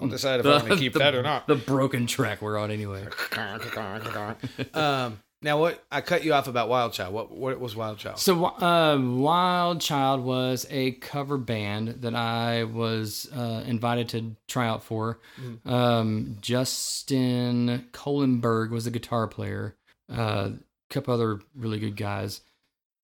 I'll 0.01 0.07
decide 0.09 0.39
if 0.39 0.45
I 0.45 0.49
want 0.57 0.67
to 0.67 0.77
keep 0.77 0.93
the- 0.93 0.99
that 0.99 1.15
or 1.15 1.21
not. 1.21 1.47
The 1.47 1.55
broken 1.55 2.07
track 2.07 2.41
we're 2.41 2.57
on 2.57 2.71
anyway. 2.71 3.05
um. 4.73 5.19
Now, 5.41 5.57
what 5.57 5.81
I 5.89 6.01
cut 6.01 6.25
you 6.25 6.33
off 6.33 6.49
about 6.49 6.67
Wild 6.67 6.91
Child. 6.91 7.13
What 7.13 7.31
what 7.31 7.57
was 7.61 7.73
Wild 7.73 7.97
Child? 7.97 8.19
So, 8.19 8.43
uh, 8.43 8.99
Wild 8.99 9.79
Child 9.79 10.21
was 10.21 10.65
a 10.69 10.91
cover 10.91 11.37
band 11.37 12.01
that 12.01 12.13
I 12.13 12.65
was 12.65 13.29
uh, 13.33 13.63
invited 13.65 14.09
to 14.09 14.35
try 14.49 14.67
out 14.67 14.83
for. 14.83 15.17
Mm-hmm. 15.41 15.73
Um, 15.73 16.37
Justin 16.41 17.87
Kohlenberg 17.93 18.69
was 18.71 18.83
the 18.83 18.91
guitar 18.91 19.27
player. 19.27 19.75
Uh, 20.11 20.49
a 20.51 20.93
couple 20.93 21.13
other 21.13 21.39
really 21.55 21.79
good 21.79 21.95
guys, 21.95 22.41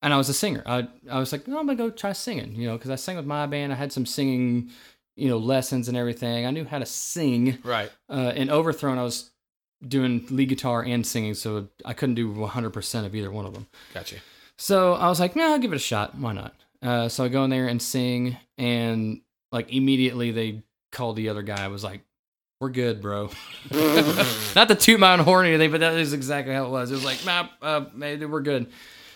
and 0.06 0.14
I 0.14 0.18
was 0.18 0.28
a 0.28 0.34
singer. 0.34 0.62
I 0.66 0.86
I 1.10 1.18
was 1.18 1.32
like, 1.32 1.48
no, 1.48 1.58
I'm 1.58 1.66
gonna 1.66 1.76
go 1.76 1.90
try 1.90 2.12
singing, 2.12 2.54
you 2.54 2.68
know, 2.68 2.76
because 2.76 2.92
I 2.92 2.94
sang 2.94 3.16
with 3.16 3.26
my 3.26 3.44
band. 3.46 3.72
I 3.72 3.74
had 3.74 3.92
some 3.92 4.06
singing, 4.06 4.70
you 5.16 5.28
know, 5.28 5.36
lessons 5.36 5.88
and 5.88 5.96
everything. 5.96 6.46
I 6.46 6.52
knew 6.52 6.64
how 6.64 6.78
to 6.78 6.86
sing. 6.86 7.58
Right. 7.64 7.90
Uh, 8.08 8.32
in 8.36 8.48
Overthrown, 8.48 8.98
I 8.98 9.02
was 9.02 9.32
doing 9.86 10.24
lead 10.30 10.48
guitar 10.48 10.84
and 10.84 11.04
singing, 11.04 11.34
so 11.34 11.66
I 11.84 11.92
couldn't 11.92 12.14
do 12.14 12.32
100% 12.32 13.04
of 13.04 13.16
either 13.16 13.32
one 13.32 13.46
of 13.46 13.54
them. 13.54 13.66
Gotcha. 13.92 14.18
So 14.56 14.92
I 14.92 15.08
was 15.08 15.18
like, 15.18 15.34
"Yeah, 15.34 15.48
I'll 15.48 15.58
give 15.58 15.72
it 15.72 15.76
a 15.76 15.80
shot. 15.80 16.16
Why 16.16 16.32
not?" 16.32 16.54
Uh, 16.80 17.08
so 17.08 17.24
I 17.24 17.28
go 17.28 17.42
in 17.42 17.50
there 17.50 17.66
and 17.66 17.82
sing, 17.82 18.36
and 18.56 19.22
like 19.50 19.72
immediately 19.72 20.30
they 20.30 20.62
called 20.92 21.16
the 21.16 21.30
other 21.30 21.42
guy. 21.42 21.64
I 21.64 21.68
was 21.68 21.82
like, 21.82 22.02
"We're 22.60 22.70
good, 22.70 23.02
bro." 23.02 23.30
not 24.54 24.68
to 24.68 24.76
toot 24.76 25.00
my 25.00 25.14
own 25.14 25.18
horn 25.18 25.46
or 25.46 25.48
anything, 25.48 25.72
but 25.72 25.80
that 25.80 25.94
is 25.94 26.12
exactly 26.12 26.54
how 26.54 26.66
it 26.66 26.70
was. 26.70 26.92
It 26.92 26.94
was 26.94 27.04
like, 27.04 27.24
"Nah, 27.26 27.48
uh, 27.60 27.86
maybe 27.92 28.24
we're 28.24 28.40
good." 28.40 28.70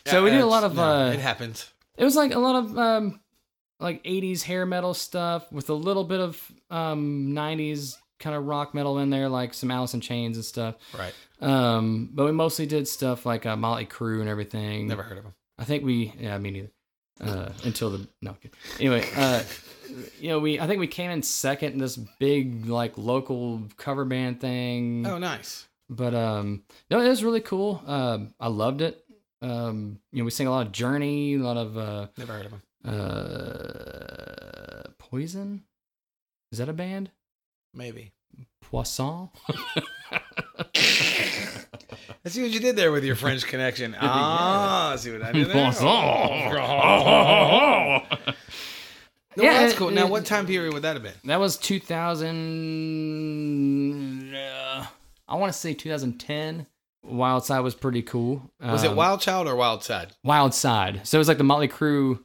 So 0.07 0.23
we 0.25 0.31
did 0.31 0.41
a 0.41 0.47
lot 0.47 0.65
of. 0.65 0.77
No, 0.77 0.83
uh, 0.83 1.11
it 1.13 1.21
happens. 1.21 1.71
it 1.97 2.05
was 2.05 2.17
like 2.17 2.35
a 2.35 2.39
lot 2.39 2.57
of 2.57 2.79
um, 2.79 3.21
like 3.79 4.03
'80s 4.05 4.43
hair 4.43 4.67
metal 4.67 4.95
stuff 4.95 5.51
with 5.53 5.71
a 5.71 5.75
little 5.75 6.05
bit 6.05 6.21
of 6.21 6.53
um, 6.71 7.29
'90s 7.33 7.97
kind 8.19 8.37
of 8.37 8.45
rock 8.45 8.75
metal 8.75 8.99
in 8.99 9.11
there, 9.11 9.29
like 9.29 9.55
some 9.55 9.71
Alice 9.71 9.95
in 9.95 10.01
Chains 10.01 10.37
and 10.37 10.45
stuff. 10.45 10.77
Right. 10.97 11.15
Um, 11.41 12.11
but 12.13 12.27
we 12.27 12.33
mostly 12.33 12.67
did 12.67 12.87
stuff 12.87 13.25
like 13.25 13.47
uh, 13.47 13.57
Motley 13.57 13.87
Crue 13.87 14.21
and 14.21 14.29
everything. 14.29 14.89
Never 14.89 15.03
heard 15.03 15.19
of 15.19 15.25
them. 15.25 15.35
I 15.59 15.65
think 15.65 15.85
we, 15.85 16.13
yeah, 16.19 16.37
me 16.39 16.51
neither. 16.51 16.71
Uh, 17.21 17.51
until 17.65 17.91
the 17.91 18.09
no. 18.23 18.35
Anyway, 18.79 19.07
uh, 19.15 19.43
you 20.19 20.29
know, 20.29 20.39
we 20.39 20.59
I 20.59 20.67
think 20.67 20.81
we 20.81 20.87
came 20.87 21.11
in 21.11 21.23
second 21.23 21.73
in 21.75 21.79
this 21.79 21.97
big 21.97 22.67
like 22.67 22.97
local 22.97 23.63
cover 23.77 24.07
band 24.07 24.41
thing. 24.41 25.07
Oh, 25.07 25.19
nice. 25.19 25.67
But 25.91 26.15
um, 26.15 26.63
no, 26.91 27.01
it 27.01 27.09
was 27.09 27.23
really 27.23 27.41
cool. 27.43 27.83
Um, 27.87 28.33
I 28.41 28.49
loved 28.49 28.81
it. 28.81 29.05
Um, 29.43 29.99
you 30.13 30.19
know, 30.19 30.25
we 30.27 30.31
sing 30.31 30.47
a 30.47 30.51
lot 30.51 30.67
of 30.67 30.73
Journey, 30.73 31.35
a 31.35 31.39
lot 31.39 31.57
of 31.57 31.77
uh, 31.79 32.07
Never 32.19 32.33
heard 32.35 32.45
of 32.47 32.51
them. 32.53 32.63
uh, 32.85 34.83
Poison. 34.99 35.63
Is 36.53 36.59
that 36.59 36.69
a 36.69 36.73
band? 36.73 37.11
Maybe. 37.75 38.13
Poisson. 38.61 39.31
I 42.23 42.29
see 42.29 42.43
what 42.43 42.51
you 42.51 42.61
did 42.61 42.77
there 42.77 42.93
with 42.93 43.03
your 43.05 43.17
French 43.17 43.47
connection. 43.47 43.97
Ah, 44.01 44.95
see 44.99 45.11
what 45.13 45.23
I 45.23 45.33
did 45.33 45.49
there? 45.49 45.65
Poisson. 45.67 45.87
No, 49.37 49.45
Yeah, 49.45 49.59
that's 49.61 49.75
cool. 49.75 49.93
Now, 49.93 50.09
what 50.09 50.27
time 50.27 50.45
period 50.45 50.75
would 50.75 50.83
that 50.83 50.95
have 50.95 51.05
been? 51.05 51.13
That 51.25 51.39
was 51.39 51.57
2000. 51.57 54.35
Uh, 54.35 54.87
I 55.29 55.37
want 55.37 55.53
to 55.53 55.59
say 55.59 55.73
2010. 55.73 56.67
Wild 57.03 57.45
Side 57.45 57.61
was 57.61 57.75
pretty 57.75 58.03
cool. 58.03 58.51
Was 58.61 58.85
it 58.85 58.91
Um, 58.91 58.97
Wild 58.97 59.21
Child 59.21 59.49
or 59.49 59.57
Wild 59.57 59.83
Side? 59.83 60.13
Wild 60.23 60.55
Side? 60.55 61.07
So 61.07 61.17
it 61.17 61.21
was 61.21 61.29
like 61.29 61.39
the 61.39 61.45
Motley 61.45 61.69
Crue 61.69 62.21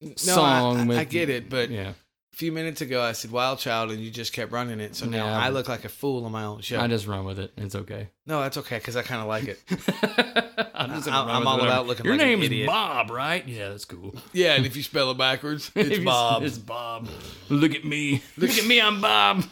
No, 0.00 0.12
song. 0.16 0.76
I, 0.78 0.82
I, 0.82 0.86
with, 0.86 0.98
I 0.98 1.04
get 1.04 1.28
it, 1.30 1.50
but 1.50 1.70
yeah, 1.70 1.90
a 2.32 2.36
few 2.36 2.52
minutes 2.52 2.80
ago 2.80 3.02
I 3.02 3.12
said 3.12 3.30
Wild 3.32 3.58
Child 3.58 3.90
and 3.90 4.00
you 4.00 4.10
just 4.10 4.32
kept 4.32 4.52
running 4.52 4.80
it. 4.80 4.94
So 4.96 5.06
now 5.06 5.26
Yeah. 5.26 5.38
I 5.38 5.48
look 5.50 5.68
like 5.68 5.84
a 5.84 5.88
fool 5.88 6.24
on 6.24 6.32
my 6.32 6.44
own 6.44 6.60
show. 6.60 6.80
I 6.80 6.86
just 6.86 7.06
run 7.06 7.24
with 7.24 7.38
it. 7.38 7.52
It's 7.56 7.74
okay. 7.74 8.08
no, 8.26 8.40
that's 8.40 8.56
okay 8.58 8.78
because 8.78 8.96
I 8.96 9.02
kind 9.02 9.20
of 9.20 9.26
like 9.26 9.44
it. 9.44 9.60
I'm, 10.76 10.90
I- 10.90 10.96
I'm 11.06 11.46
all 11.46 11.54
whatever. 11.58 11.66
about 11.72 11.86
looking 11.86 12.04
Your 12.06 12.16
like 12.16 12.26
name's 12.26 12.44
idiot. 12.46 12.66
Bob, 12.66 13.10
right? 13.10 13.46
Yeah, 13.46 13.70
that's 13.70 13.84
cool. 13.84 14.14
Yeah, 14.32 14.54
and 14.54 14.66
if 14.66 14.76
you 14.76 14.82
spell 14.82 15.10
it 15.10 15.18
backwards, 15.18 15.70
it's 15.74 16.04
Bob. 16.04 16.42
It's 16.42 16.58
Bob. 16.58 17.08
Look 17.48 17.74
at 17.74 17.84
me. 17.84 18.22
Look 18.36 18.50
at 18.50 18.66
me. 18.66 18.80
I'm 18.80 19.00
Bob. 19.00 19.44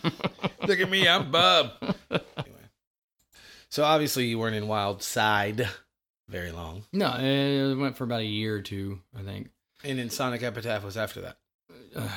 Look 0.67 0.81
at 0.81 0.91
me, 0.91 1.09
I'm 1.09 1.31
Bob. 1.31 1.73
so 3.73 3.85
obviously 3.85 4.27
you 4.27 4.39
weren't 4.39 4.55
in 4.55 4.69
Wild 4.69 5.03
Side 5.03 5.67
very 6.29 6.53
long, 6.53 6.85
no, 6.93 7.17
it 7.19 7.75
went 7.75 7.97
for 7.97 8.05
about 8.05 8.21
a 8.21 8.27
year 8.27 8.57
or 8.57 8.61
two, 8.61 9.01
I 9.19 9.23
think. 9.23 9.49
and 9.83 9.99
then 9.99 10.11
Sonic 10.11 10.43
Epitaph 10.43 10.85
was 10.85 10.97
after 10.97 11.23
that. 11.23 11.37
Uh, 11.97 12.09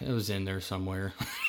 it 0.00 0.10
was 0.10 0.30
in 0.30 0.44
there 0.44 0.60
somewhere. 0.60 1.12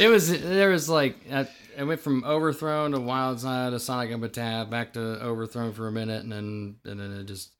it 0.00 0.08
was 0.08 0.28
there 0.42 0.70
was 0.70 0.88
like 0.88 1.16
I, 1.32 1.48
I 1.78 1.84
went 1.84 2.00
from 2.00 2.24
Overthrown 2.24 2.92
to 2.92 3.00
Wild 3.00 3.40
Side 3.40 3.72
to 3.72 3.80
Sonic 3.80 4.10
Epitaph 4.12 4.68
back 4.70 4.92
to 4.94 5.00
Overthrown 5.00 5.72
for 5.72 5.88
a 5.88 5.92
minute, 5.92 6.22
and 6.22 6.32
then 6.32 6.76
and 6.84 7.00
then 7.00 7.12
it 7.12 7.24
just 7.24 7.54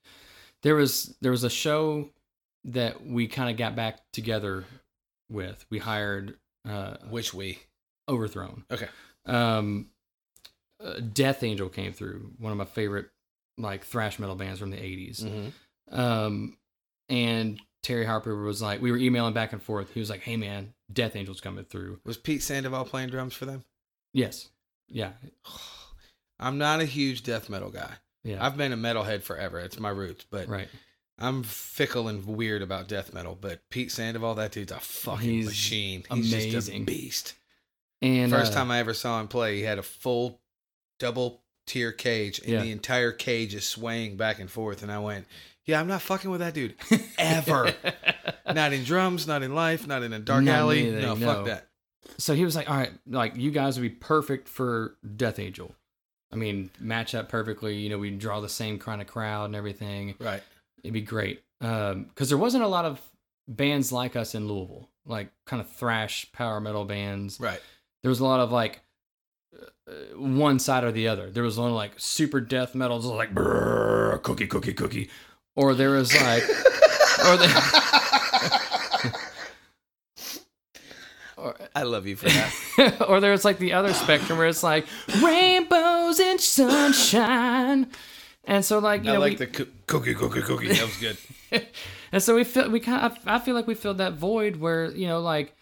there 0.63 0.75
was 0.75 1.17
there 1.21 1.31
was 1.31 1.45
a 1.45 1.51
show 1.51 2.11
that 2.65 3.05
we 3.07 3.29
kind 3.29 3.51
of 3.51 3.57
got 3.57 3.77
back 3.77 4.01
together 4.13 4.65
with. 5.31 5.65
We 5.71 5.79
hired 5.79 6.37
uh, 6.69 6.97
Which 7.09 7.33
we? 7.33 7.59
Overthrown. 8.09 8.65
Okay. 8.71 8.89
Um, 9.27 9.91
uh, 10.83 11.01
Death 11.13 11.43
Angel 11.43 11.69
came 11.69 11.93
through. 11.93 12.33
One 12.39 12.53
of 12.53 12.59
my 12.59 12.65
favorite 12.65 13.07
like 13.57 13.85
thrash 13.85 14.19
metal 14.19 14.37
bands 14.37 14.61
from 14.61 14.71
the 14.71 14.77
'80s. 14.77 15.23
Mm-hmm. 15.23 16.01
Um, 16.01 16.57
and 17.09 17.61
Terry 17.83 18.05
Harper 18.05 18.37
was 18.37 18.61
like, 18.61 18.83
we 18.83 18.91
were 18.91 18.99
emailing 18.99 19.35
back 19.35 19.53
and 19.53 19.63
forth. 19.63 19.93
He 19.93 20.01
was 20.01 20.11
like, 20.11 20.23
"Hey 20.23 20.37
man, 20.37 20.75
Death 20.93 21.17
Angel's 21.17 21.41
coming 21.41 21.65
through." 21.65 22.01
Was 22.05 22.17
Pete 22.17 22.43
Sandoval 22.43 22.85
playing 22.85 23.11
drums 23.11 23.35
for 23.35 23.47
them? 23.47 23.65
Yes, 24.13 24.49
yeah, 24.89 25.13
I'm 26.41 26.59
not 26.59 26.81
a 26.81 26.85
huge 26.85 27.23
death 27.23 27.49
metal 27.49 27.71
guy. 27.71 27.93
yeah, 28.25 28.45
I've 28.45 28.57
been 28.57 28.73
a 28.73 28.77
metalhead 28.77 29.23
forever. 29.23 29.59
It's 29.59 29.81
my 29.81 29.91
roots, 29.91 30.25
but 30.31 30.49
right. 30.49 30.69
I'm 31.19 31.43
fickle 31.43 32.09
and 32.09 32.25
weird 32.27 32.63
about 32.63 32.89
death 32.89 33.13
metal. 33.13 33.37
But 33.41 33.69
Pete 33.71 33.91
Sandoval, 33.91 34.37
that 34.37 34.53
dude's 34.53 34.73
a 34.73 34.79
fucking 34.79 35.29
He's 35.29 35.47
machine. 35.47 36.05
He's 36.13 36.31
just 36.31 36.69
a 36.69 36.73
amazing. 36.73 36.85
beast. 36.85 37.35
And 38.01 38.31
First 38.31 38.53
uh, 38.53 38.57
time 38.57 38.71
I 38.71 38.79
ever 38.79 38.95
saw 38.95 39.21
him 39.21 39.27
play, 39.27 39.57
he 39.57 39.63
had 39.63 39.79
a 39.79 39.83
full 39.83 40.41
double 40.99 41.43
tier 41.67 41.93
cage, 41.93 42.39
and 42.41 42.49
Yeah. 42.49 42.63
the 42.63 42.71
entire 42.73 43.13
cage 43.13 43.55
is 43.55 43.67
swaying 43.67 44.17
back 44.17 44.39
and 44.39 44.51
forth. 44.51 44.83
And 44.83 44.91
I 44.91 44.99
went, 44.99 45.27
"Yeah, 45.67 45.81
I'm 45.81 45.87
not 45.89 46.03
fucking 46.03 46.31
with 46.31 46.41
that 46.41 46.55
dude 46.55 46.75
ever. 47.19 47.75
not 48.55 48.73
in 48.73 48.85
drums, 48.85 49.27
not 49.27 49.43
in 49.43 49.55
life, 49.55 49.87
not 49.87 50.03
in 50.03 50.13
a 50.13 50.19
dark 50.19 50.45
Not 50.45 50.55
alley. 50.59 50.91
no, 50.91 51.15
no. 51.15 51.27
fuck 51.35 51.47
that." 51.47 51.69
so 52.17 52.35
he 52.35 52.45
was 52.45 52.57
like, 52.57 52.71
"All 52.71 52.77
right, 52.77 52.93
like 53.07 53.37
you 53.37 53.51
guys 53.51 53.79
would 53.79 53.83
be 53.83 53.91
perfect 53.95 54.49
for 54.49 54.97
Death 55.17 55.39
Angel. 55.39 55.75
I 56.33 56.37
mean, 56.37 56.71
match 56.79 57.15
up 57.15 57.29
perfectly. 57.29 57.77
You 57.77 57.89
know, 57.91 57.99
we 57.99 58.11
draw 58.11 58.41
the 58.41 58.49
same 58.49 58.79
kind 58.79 59.01
of 59.01 59.07
crowd 59.07 59.47
and 59.47 59.55
everything. 59.57 60.15
Right. 60.19 60.43
It'd 60.83 60.93
be 60.93 61.01
great. 61.01 61.43
Um, 61.61 62.05
because 62.05 62.29
there 62.29 62.37
wasn't 62.39 62.65
a 62.65 62.69
lot 62.69 62.85
of 62.85 63.01
bands 63.49 63.93
like 63.93 64.15
us 64.15 64.35
in 64.35 64.47
Louisville, 64.47 64.89
like 65.07 65.31
kind 65.47 65.61
of 65.61 65.69
thrash 65.71 66.31
power 66.33 66.61
metal 66.61 66.85
bands. 66.85 67.41
Right. 67.41 67.61
there 68.03 68.11
was 68.11 68.21
a 68.21 68.25
lot 68.25 68.41
of 68.41 68.53
like 68.53 68.81
one 70.17 70.59
side 70.59 70.85
or 70.85 70.93
the 70.93 71.09
other. 71.09 71.31
There 71.31 71.43
was 71.43 71.59
one 71.59 71.73
like 71.73 71.93
super 71.97 72.41
death 72.41 72.75
metal, 72.75 72.99
just 72.99 73.13
like 73.13 73.35
"Brrr, 73.35 74.23
cookie, 74.23 74.47
cookie, 74.47 74.75
cookie, 74.75 75.11
or 75.57 75.75
there 75.75 75.91
was 75.91 76.15
like, 76.15 76.43
or 76.43 77.37
the, 77.37 77.49
or, 81.37 81.57
I 81.75 81.83
love 81.83 82.07
you 82.07 82.17
for 82.17 82.29
that. 82.29 83.03
or 83.09 83.21
there 83.21 83.33
was 83.33 83.45
like 83.45 83.59
the 83.59 83.73
other 83.73 83.93
spectrum 83.93 84.39
where 84.39 84.49
it's 84.49 84.63
like 84.63 84.87
rainbows 85.23 86.21
and 86.21 86.41
sunshine, 86.41 87.89
and 88.45 88.65
so 88.65 88.79
like 88.79 89.05
you 89.05 89.11
I 89.11 89.15
know 89.15 89.21
like 89.21 89.33
we, 89.33 89.37
the 89.37 89.47
coo- 89.47 89.69
cookie, 89.87 90.15
cookie, 90.15 90.43
cookie. 90.43 90.69
That 90.69 90.87
was 90.87 90.97
good. 90.97 91.17
and 92.13 92.23
so 92.23 92.35
we 92.35 92.45
feel 92.45 92.71
we 92.71 92.81
kind 92.81 93.05
of 93.07 93.19
I 93.27 93.39
feel 93.39 93.55
like 93.55 93.67
we 93.67 93.75
filled 93.75 93.99
that 93.99 94.15
void 94.15 94.57
where 94.57 94.91
you 94.91 95.07
know 95.07 95.21
like 95.21 95.55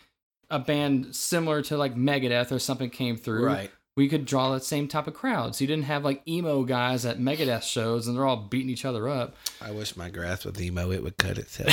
a 0.51 0.59
band 0.59 1.15
similar 1.15 1.63
to 1.63 1.77
like 1.77 1.95
Megadeth 1.95 2.53
or 2.53 2.59
something 2.59 2.91
came 2.91 3.17
through. 3.17 3.47
Right. 3.47 3.71
We 3.97 4.09
could 4.09 4.27
draw 4.27 4.53
that 4.53 4.63
same 4.63 4.89
type 4.89 5.07
of 5.07 5.15
crowd. 5.15 5.55
So 5.55 5.65
you 5.65 5.69
didn't 5.69 5.85
have 5.85 6.05
like 6.05 6.23
emo 6.29 6.65
guys 6.65 7.07
at 7.07 7.19
Megadeth 7.19 7.63
shows 7.63 8.07
and 8.07 8.17
they're 8.17 8.27
all 8.27 8.37
beating 8.37 8.69
each 8.69 8.85
other 8.85 9.09
up. 9.09 9.37
I 9.61 9.71
wish 9.71 9.97
my 9.97 10.11
grass 10.11 10.45
was 10.45 10.61
emo. 10.61 10.91
It 10.91 11.03
would 11.03 11.17
cut 11.17 11.39
itself. 11.39 11.73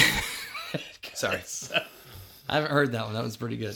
Sorry. 1.13 1.41
I 2.47 2.55
haven't 2.55 2.71
heard 2.71 2.93
that 2.93 3.05
one. 3.05 3.13
That 3.13 3.23
was 3.23 3.35
pretty 3.35 3.57
good. 3.57 3.75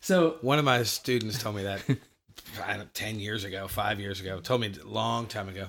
So 0.00 0.36
One 0.42 0.58
of 0.58 0.64
my 0.64 0.82
students 0.82 1.42
told 1.42 1.56
me 1.56 1.62
that 1.62 1.82
I 2.64 2.76
don't, 2.76 2.92
10 2.92 3.20
years 3.20 3.44
ago, 3.44 3.68
five 3.68 3.98
years 4.00 4.20
ago, 4.20 4.40
told 4.40 4.60
me 4.60 4.72
a 4.82 4.86
long 4.86 5.26
time 5.26 5.48
ago. 5.48 5.68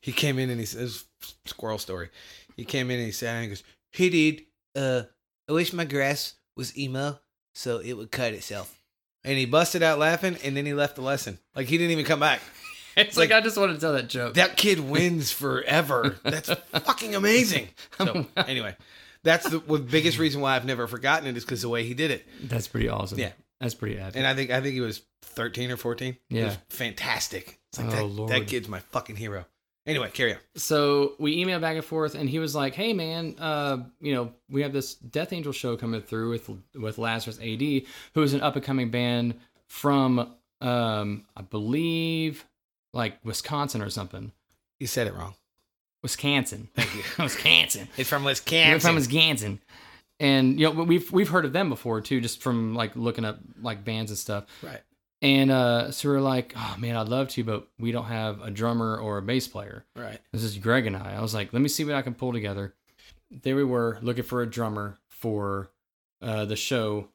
He 0.00 0.12
came 0.12 0.38
in 0.38 0.50
and 0.50 0.60
he 0.60 0.66
says, 0.66 1.04
squirrel 1.46 1.78
story. 1.78 2.10
He 2.56 2.64
came 2.64 2.90
in 2.90 2.98
and 2.98 3.06
he 3.06 3.12
said, 3.12 3.34
and 3.34 3.42
he 3.44 3.48
goes, 3.48 3.64
Hey, 3.92 4.10
dude, 4.10 4.42
uh, 4.76 5.02
I 5.48 5.52
wish 5.52 5.72
my 5.72 5.84
grass 5.84 6.34
was 6.56 6.76
emo 6.78 7.18
so 7.56 7.78
it 7.78 7.94
would 7.94 8.10
cut 8.10 8.34
itself. 8.34 8.78
And 9.24 9.36
he 9.38 9.46
busted 9.46 9.82
out 9.82 9.98
laughing 9.98 10.36
and 10.44 10.56
then 10.56 10.66
he 10.66 10.74
left 10.74 10.94
the 10.96 11.02
lesson. 11.02 11.38
Like 11.54 11.66
he 11.66 11.78
didn't 11.78 11.92
even 11.92 12.04
come 12.04 12.20
back. 12.20 12.40
it's 12.96 13.16
like, 13.16 13.32
I 13.32 13.40
just 13.40 13.56
wanted 13.56 13.74
to 13.74 13.80
tell 13.80 13.94
that 13.94 14.08
joke. 14.08 14.34
That 14.34 14.56
kid 14.56 14.78
wins 14.78 15.32
forever. 15.32 16.16
That's 16.22 16.50
fucking 16.72 17.14
amazing. 17.14 17.68
So, 17.98 18.26
anyway, 18.36 18.76
that's 19.24 19.48
the, 19.48 19.58
biggest 19.58 20.18
reason 20.18 20.42
why 20.42 20.54
I've 20.54 20.66
never 20.66 20.86
forgotten 20.86 21.26
it 21.26 21.36
is 21.36 21.44
because 21.44 21.62
the 21.62 21.68
way 21.70 21.82
he 21.84 21.94
did 21.94 22.10
it. 22.10 22.26
That's 22.42 22.68
pretty 22.68 22.90
awesome. 22.90 23.18
Yeah. 23.18 23.32
That's 23.58 23.74
pretty 23.74 23.98
epic. 23.98 24.16
And 24.16 24.26
I 24.26 24.34
think 24.34 24.50
I 24.50 24.60
think 24.60 24.74
he 24.74 24.82
was 24.82 25.00
13 25.22 25.70
or 25.70 25.78
14. 25.78 26.10
It 26.12 26.18
Yeah. 26.28 26.44
was 26.44 26.58
fantastic. 26.68 27.58
It's 27.72 27.78
like 27.78 27.88
Oh, 27.88 27.90
that, 27.96 28.04
Lord. 28.04 28.30
that 28.32 28.46
kid's 28.46 28.68
my 28.68 28.80
fucking 28.80 29.16
hero. 29.16 29.46
Anyway, 29.86 30.10
carry 30.12 30.32
on. 30.34 30.40
so 30.56 31.12
we 31.18 31.36
emailed 31.44 31.60
back 31.60 31.76
and 31.76 31.84
forth 31.84 32.14
and 32.16 32.28
he 32.28 32.38
was 32.38 32.54
like 32.54 32.74
hey 32.74 32.92
man 32.92 33.36
uh 33.38 33.78
you 34.00 34.12
know 34.14 34.32
we 34.50 34.62
have 34.62 34.72
this 34.72 34.94
death 34.94 35.32
angel 35.32 35.52
show 35.52 35.76
coming 35.76 36.00
through 36.02 36.30
with 36.30 36.50
with 36.74 36.98
Lazarus 36.98 37.38
A.D. 37.40 37.86
who 38.14 38.22
is 38.22 38.34
an 38.34 38.40
up 38.40 38.56
and 38.56 38.64
coming 38.64 38.90
band 38.90 39.34
from 39.68 40.34
um 40.60 41.24
i 41.36 41.42
believe 41.42 42.44
like 42.94 43.18
wisconsin 43.24 43.82
or 43.82 43.90
something 43.90 44.32
You 44.80 44.86
said 44.86 45.06
it 45.06 45.14
wrong. 45.14 45.34
wisconsin 46.02 46.68
Thank 46.74 46.94
you. 46.94 47.02
wisconsin 47.22 47.88
It's 47.96 48.08
from 48.08 48.24
Wisconsin. 48.24 48.74
It's 48.74 48.84
from 48.86 48.94
wisconsin 48.96 49.60
and 50.18 50.58
you 50.58 50.66
know 50.72 50.82
we've 50.82 51.12
we've 51.12 51.28
heard 51.28 51.44
of 51.44 51.52
them 51.52 51.68
before 51.68 52.00
too 52.00 52.20
just 52.20 52.42
from 52.42 52.74
like 52.74 52.96
looking 52.96 53.24
up 53.24 53.38
like 53.60 53.84
bands 53.84 54.10
and 54.10 54.18
stuff 54.18 54.44
right. 54.62 54.80
And 55.22 55.50
uh, 55.50 55.90
so 55.92 56.10
we 56.10 56.14
are 56.16 56.20
like, 56.20 56.52
oh 56.56 56.76
man, 56.78 56.96
I'd 56.96 57.08
love 57.08 57.28
to, 57.30 57.44
but 57.44 57.66
we 57.78 57.90
don't 57.90 58.04
have 58.04 58.40
a 58.42 58.50
drummer 58.50 58.98
or 58.98 59.18
a 59.18 59.22
bass 59.22 59.48
player. 59.48 59.84
Right. 59.96 60.18
This 60.32 60.42
is 60.42 60.58
Greg 60.58 60.86
and 60.86 60.96
I. 60.96 61.16
I 61.16 61.20
was 61.22 61.34
like, 61.34 61.52
let 61.52 61.62
me 61.62 61.68
see 61.68 61.84
what 61.84 61.94
I 61.94 62.02
can 62.02 62.14
pull 62.14 62.32
together. 62.32 62.74
There 63.30 63.56
we 63.56 63.64
were 63.64 63.98
looking 64.02 64.24
for 64.24 64.42
a 64.42 64.46
drummer 64.46 64.98
for 65.08 65.70
uh, 66.20 66.44
the 66.44 66.56
show, 66.56 67.08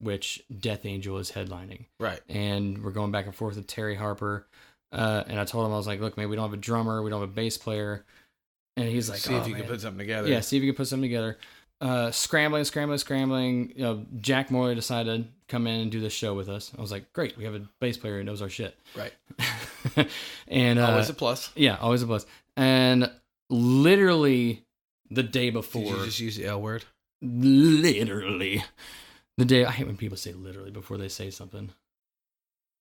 which 0.00 0.44
Death 0.60 0.84
Angel 0.84 1.18
is 1.18 1.32
headlining. 1.32 1.86
Right. 1.98 2.20
And 2.28 2.84
we're 2.84 2.90
going 2.90 3.10
back 3.10 3.24
and 3.26 3.34
forth 3.34 3.56
with 3.56 3.66
Terry 3.66 3.94
Harper. 3.94 4.46
Uh, 4.92 5.24
and 5.26 5.40
I 5.40 5.44
told 5.44 5.66
him, 5.66 5.72
I 5.72 5.76
was 5.76 5.86
like, 5.86 6.00
look, 6.00 6.16
man, 6.16 6.28
we 6.28 6.36
don't 6.36 6.44
have 6.44 6.52
a 6.52 6.58
drummer, 6.58 7.02
we 7.02 7.10
don't 7.10 7.20
have 7.20 7.30
a 7.30 7.32
bass 7.32 7.56
player. 7.58 8.04
And 8.76 8.86
he's 8.86 9.08
like, 9.08 9.18
see 9.18 9.34
"Oh, 9.34 9.38
if 9.38 9.46
you 9.46 9.54
man." 9.54 9.62
can 9.62 9.70
put 9.70 9.80
something 9.80 9.98
together. 9.98 10.28
Yeah, 10.28 10.40
see 10.40 10.58
if 10.58 10.62
you 10.62 10.70
can 10.72 10.76
put 10.76 10.86
something 10.86 11.08
together. 11.08 11.38
Uh, 11.80 12.10
scrambling, 12.10 12.64
scrambling, 12.64 12.98
scrambling. 12.98 13.72
You 13.76 13.82
know, 13.82 14.06
Jack 14.20 14.50
Morley 14.50 14.74
decided 14.74 15.24
to 15.24 15.28
come 15.48 15.66
in 15.66 15.80
and 15.80 15.90
do 15.90 16.00
this 16.00 16.12
show 16.12 16.34
with 16.34 16.48
us. 16.48 16.72
I 16.76 16.80
was 16.80 16.90
like, 16.90 17.12
great, 17.12 17.36
we 17.36 17.44
have 17.44 17.54
a 17.54 17.62
bass 17.80 17.96
player 17.98 18.16
who 18.18 18.24
knows 18.24 18.40
our 18.40 18.48
shit. 18.48 18.76
Right. 18.96 19.12
and 20.48 20.78
uh, 20.78 20.88
Always 20.88 21.10
a 21.10 21.14
plus. 21.14 21.50
yeah, 21.54 21.76
always 21.80 22.02
a 22.02 22.06
plus. 22.06 22.24
And 22.56 23.10
literally 23.50 24.64
the 25.10 25.22
day 25.22 25.50
before, 25.50 25.82
Did 25.82 25.98
you 25.98 26.04
just 26.06 26.20
use 26.20 26.36
the 26.36 26.46
L 26.46 26.60
word? 26.62 26.84
literally 27.22 28.64
the 29.36 29.44
day. 29.44 29.64
I 29.64 29.70
hate 29.70 29.86
when 29.86 29.96
people 29.96 30.16
say 30.16 30.32
literally 30.32 30.70
before 30.70 30.96
they 30.96 31.08
say 31.08 31.30
something. 31.30 31.70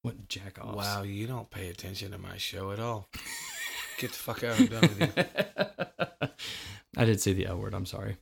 What 0.01 0.27
jack 0.29 0.57
offs? 0.63 0.77
Wow, 0.77 1.01
you 1.03 1.25
don't 1.27 1.49
pay 1.49 1.69
attention 1.69 2.11
to 2.11 2.17
my 2.17 2.37
show 2.37 2.71
at 2.71 2.79
all. 2.79 3.09
Get 3.97 4.11
the 4.11 4.17
fuck 4.17 4.43
out. 4.43 4.59
I'm 4.59 4.65
done 4.67 4.81
with 4.81 5.17
you. 5.17 6.27
I 6.97 7.05
did 7.05 7.19
say 7.21 7.33
the 7.33 7.47
L 7.47 7.57
word. 7.57 7.73
I'm 7.73 7.85
sorry. 7.85 8.17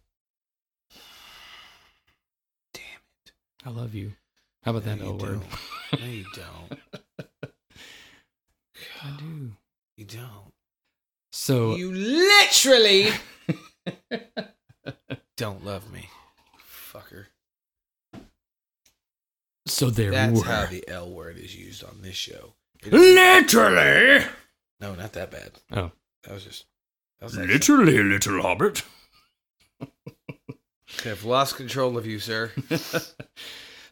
I 3.66 3.70
love 3.70 3.94
you. 3.96 4.14
How 4.64 4.72
about 4.72 4.86
No, 4.86 4.96
that 4.96 5.04
L 5.06 5.18
word? 5.18 5.42
No, 6.00 6.06
you 6.06 6.26
don't. 6.36 6.80
I 9.04 9.10
do. 9.18 9.52
You 9.98 10.06
don't. 10.06 10.54
So 11.32 11.76
You 11.76 11.92
literally 11.92 13.10
don't 15.38 15.66
love 15.66 15.92
me. 15.92 16.10
Fucker. 16.94 17.26
so 19.66 19.90
there 19.90 20.12
That's 20.12 20.40
were. 20.40 20.46
That's 20.46 20.66
how 20.66 20.72
the 20.72 20.88
L 20.88 21.10
word 21.10 21.38
is 21.38 21.56
used 21.56 21.84
on 21.84 22.02
this 22.02 22.16
show. 22.16 22.54
Literally, 22.86 24.26
no, 24.80 24.94
not 24.96 25.14
that 25.14 25.32
bad. 25.32 25.52
Oh. 25.72 25.92
That 26.24 26.34
was 26.34 26.44
just. 26.44 26.66
That 27.20 27.26
was 27.28 27.38
literally, 27.38 28.04
little 28.04 28.42
hobbit. 28.42 28.84
I've 31.06 31.24
lost 31.26 31.56
control 31.58 31.98
of 31.98 32.06
you, 32.06 32.20
sir. 32.20 32.52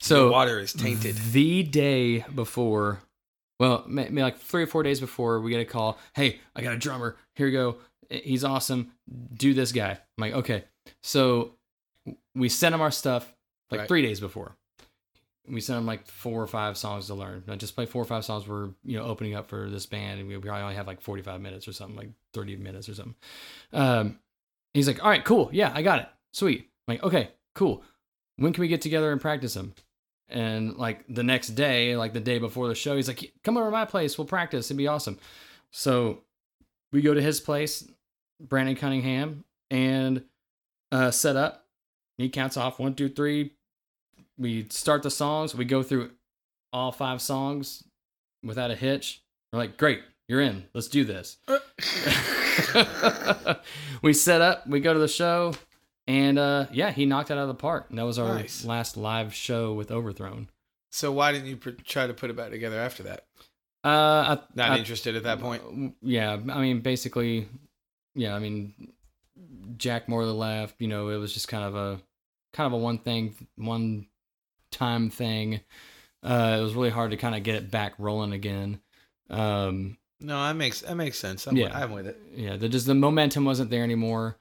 So 0.04 0.26
the 0.26 0.32
water 0.32 0.58
is 0.60 0.74
tainted. 0.74 1.16
The 1.16 1.62
day 1.62 2.22
before, 2.34 3.04
well, 3.60 3.84
maybe 3.88 4.20
like 4.24 4.40
three 4.40 4.64
or 4.64 4.68
four 4.68 4.82
days 4.82 5.00
before, 5.00 5.40
we 5.42 5.52
get 5.52 5.60
a 5.60 5.66
call. 5.66 6.00
Hey, 6.16 6.40
I 6.56 6.64
got 6.64 6.74
a 6.74 6.78
drummer. 6.78 7.18
Here 7.36 7.46
you 7.46 7.56
go. 7.56 7.78
He's 8.10 8.44
awesome. 8.44 8.94
Do 9.32 9.54
this 9.54 9.72
guy. 9.72 9.92
I'm 9.92 10.00
like, 10.18 10.34
okay. 10.34 10.64
So 11.04 11.52
we 12.34 12.50
sent 12.50 12.74
him 12.74 12.82
our 12.82 12.90
stuff 12.90 13.32
like 13.70 13.82
Right. 13.82 13.88
three 13.88 14.02
days 14.02 14.20
before. 14.20 14.56
We 15.48 15.62
sent 15.62 15.78
him 15.78 15.86
like 15.86 16.08
four 16.08 16.42
or 16.42 16.48
five 16.48 16.78
songs 16.78 17.06
to 17.06 17.14
learn. 17.14 17.44
I 17.48 17.56
just 17.56 17.76
play 17.76 17.86
four 17.86 18.02
or 18.02 18.06
five 18.06 18.26
songs. 18.26 18.48
We're 18.48 18.70
you 18.84 18.98
know 18.98 19.04
opening 19.04 19.36
up 19.36 19.50
for 19.50 19.70
this 19.70 19.86
band, 19.86 20.20
and 20.20 20.28
we 20.30 20.36
probably 20.38 20.64
only 20.64 20.76
have 20.76 20.88
like 20.88 21.00
45 21.02 21.40
minutes 21.42 21.68
or 21.68 21.74
something, 21.74 21.96
like 21.96 22.10
30 22.34 22.56
minutes 22.56 22.90
or 22.90 22.96
something. 22.96 23.16
Um, 23.72 24.18
he's 24.74 24.88
like, 24.88 25.04
all 25.04 25.12
right, 25.12 25.24
cool. 25.24 25.52
Yeah, 25.54 25.72
I 25.76 25.84
got 25.84 26.00
it. 26.00 26.08
Sweet. 26.34 26.70
Like, 26.92 27.04
okay, 27.04 27.30
cool. 27.56 27.84
When 28.36 28.52
can 28.52 28.62
we 28.62 28.68
get 28.68 28.82
together 28.82 29.14
and 29.14 29.22
practice 29.22 29.54
them? 29.54 29.74
And 30.28 30.76
like 30.76 31.06
the 31.08 31.24
next 31.24 31.50
day, 31.50 31.96
like 31.96 32.12
the 32.12 32.20
day 32.20 32.38
before 32.38 32.68
the 32.68 32.76
show, 32.76 32.98
he's 32.98 33.08
like, 33.08 33.32
come 33.46 33.56
over 33.56 33.68
to 33.68 33.72
my 33.72 33.86
place. 33.86 34.18
We'll 34.18 34.28
practice. 34.28 34.68
It'd 34.68 34.76
be 34.76 34.88
awesome. 34.88 35.18
So 35.72 36.24
we 36.92 37.02
go 37.02 37.14
to 37.14 37.22
his 37.22 37.40
place, 37.40 37.90
Brandon 38.42 38.76
Cunningham, 38.76 39.46
and 39.70 40.26
uh, 40.92 41.12
set 41.12 41.38
up. 41.38 41.66
He 42.18 42.28
counts 42.28 42.58
off 42.58 42.78
one, 42.78 42.94
two, 42.94 43.08
three. 43.08 43.54
We 44.38 44.68
start 44.70 45.02
the 45.02 45.12
songs. 45.12 45.56
We 45.56 45.64
go 45.64 45.84
through 45.84 46.12
all 46.74 46.92
five 46.92 47.22
songs 47.22 47.86
without 48.44 48.70
a 48.70 48.76
hitch. 48.76 49.22
We're 49.54 49.60
like, 49.60 49.78
great, 49.78 50.02
you're 50.28 50.42
in. 50.42 50.66
Let's 50.74 50.90
do 50.90 51.06
this. 51.06 51.38
we 54.02 54.12
set 54.12 54.42
up, 54.42 54.68
we 54.68 54.82
go 54.82 54.94
to 54.94 55.00
the 55.00 55.08
show, 55.08 55.54
and 56.08 56.38
uh, 56.40 56.66
yeah, 56.72 56.92
he 56.92 57.06
knocked 57.06 57.32
it 57.32 57.34
out 57.34 57.40
of 57.44 57.48
the 57.48 57.54
park. 57.54 57.88
And 57.90 57.98
that 58.00 58.06
was 58.06 58.20
our 58.20 58.36
Nice. 58.36 58.66
last 58.66 58.98
live 58.98 59.34
show 59.34 59.74
with 59.74 59.92
Overthrown. 59.92 60.50
So 60.92 61.12
why 61.12 61.32
didn't 61.32 61.48
you 61.48 61.58
pr- 61.58 61.70
try 61.86 62.08
to 62.08 62.14
put 62.14 62.30
it 62.30 62.36
back 62.36 62.50
together 62.52 62.80
after 62.80 63.04
that? 63.04 63.26
Uh, 63.84 64.38
I, 64.38 64.40
Not 64.56 64.72
I- 64.72 64.78
interested 64.78 65.16
at 65.16 65.24
that 65.24 65.40
point. 65.40 65.96
Yeah, 66.02 66.34
I 66.34 66.62
mean, 66.62 66.82
basically, 66.82 67.48
yeah, 68.14 68.36
I 68.36 68.40
mean, 68.40 68.74
Jack 69.78 70.08
Morley 70.10 70.34
left. 70.34 70.76
You 70.80 70.88
know, 70.88 71.10
it 71.10 71.18
was 71.18 71.34
just 71.34 71.48
kind 71.48 71.64
of 71.64 71.76
a 71.76 72.00
kind 72.54 72.68
of 72.68 72.74
a 72.74 72.78
one 72.78 72.98
thing, 73.00 73.36
one 73.56 74.08
time 74.72 75.10
thing. 75.10 75.62
Uh, 76.24 76.58
it 76.60 76.62
was 76.62 76.76
really 76.76 76.90
hard 76.92 77.12
to 77.12 77.18
kind 77.18 77.34
of 77.36 77.42
get 77.44 77.56
it 77.56 77.72
back 77.72 77.94
rolling 77.98 78.34
again. 78.34 78.80
Um, 79.30 79.98
No, 80.20 80.44
that 80.44 80.56
makes 80.56 80.82
that 80.82 80.96
makes 80.96 81.18
sense. 81.18 81.48
I'm, 81.48 81.56
Yeah. 81.58 81.76
I'm 81.76 81.92
with 81.92 82.06
it. 82.06 82.20
yeah, 82.36 82.58
the, 82.58 82.70
just 82.70 82.86
the 82.86 82.94
momentum 82.94 83.46
wasn't 83.46 83.72
there 83.72 83.84
anymore. 83.84 84.38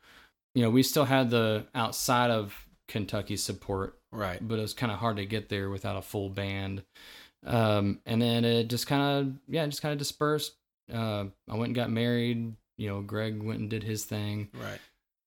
You 0.54 0.62
know, 0.62 0.70
we 0.70 0.82
still 0.82 1.04
had 1.04 1.30
the 1.30 1.66
outside 1.74 2.30
of 2.30 2.66
Kentucky 2.88 3.36
support, 3.36 3.98
Right. 4.10 4.38
but 4.46 4.58
it 4.58 4.62
was 4.62 4.74
kind 4.74 4.90
of 4.92 4.98
hard 4.98 5.16
to 5.16 5.26
get 5.26 5.48
there 5.48 5.70
without 5.70 5.96
a 5.96 6.02
full 6.02 6.28
band. 6.28 6.82
Um, 7.46 8.00
and 8.04 8.20
then 8.20 8.44
it 8.44 8.64
just 8.68 8.86
kind 8.86 9.02
of, 9.28 9.34
yeah, 9.48 9.62
it 9.64 9.68
just 9.68 9.80
kind 9.82 9.92
of 9.92 9.98
dispersed. 9.98 10.52
Uh, 10.92 11.26
I 11.48 11.54
went 11.54 11.66
and 11.66 11.74
got 11.74 11.90
married. 11.90 12.54
You 12.76 12.88
know, 12.88 13.00
Greg 13.02 13.42
went 13.42 13.60
and 13.60 13.70
did 13.70 13.82
his 13.84 14.04
thing. 14.04 14.48
Right. 14.54 14.80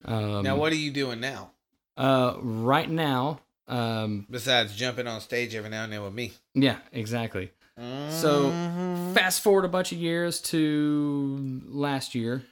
Um, 0.05 0.43
now, 0.43 0.57
what 0.57 0.73
are 0.73 0.77
you 0.77 0.91
doing 0.91 1.19
now 1.21 1.51
Uh, 1.95 2.35
right 2.41 2.89
now, 2.89 3.39
um, 3.69 4.27
besides 4.29 4.75
jumping 4.75 5.07
on 5.07 5.21
stage 5.21 5.55
every 5.55 5.69
now 5.69 5.85
and 5.85 5.93
then 5.93 6.03
with 6.03 6.13
me? 6.13 6.33
yeah, 6.53 6.77
exactly. 6.91 7.51
So, 7.77 8.51
Mhm. 8.51 9.13
Fast 9.13 9.41
forward 9.41 9.63
a 9.65 9.67
bunch 9.69 9.91
of 9.91 9.97
years 9.99 10.41
to 10.41 11.61
last 11.67 12.13
year. 12.15 12.43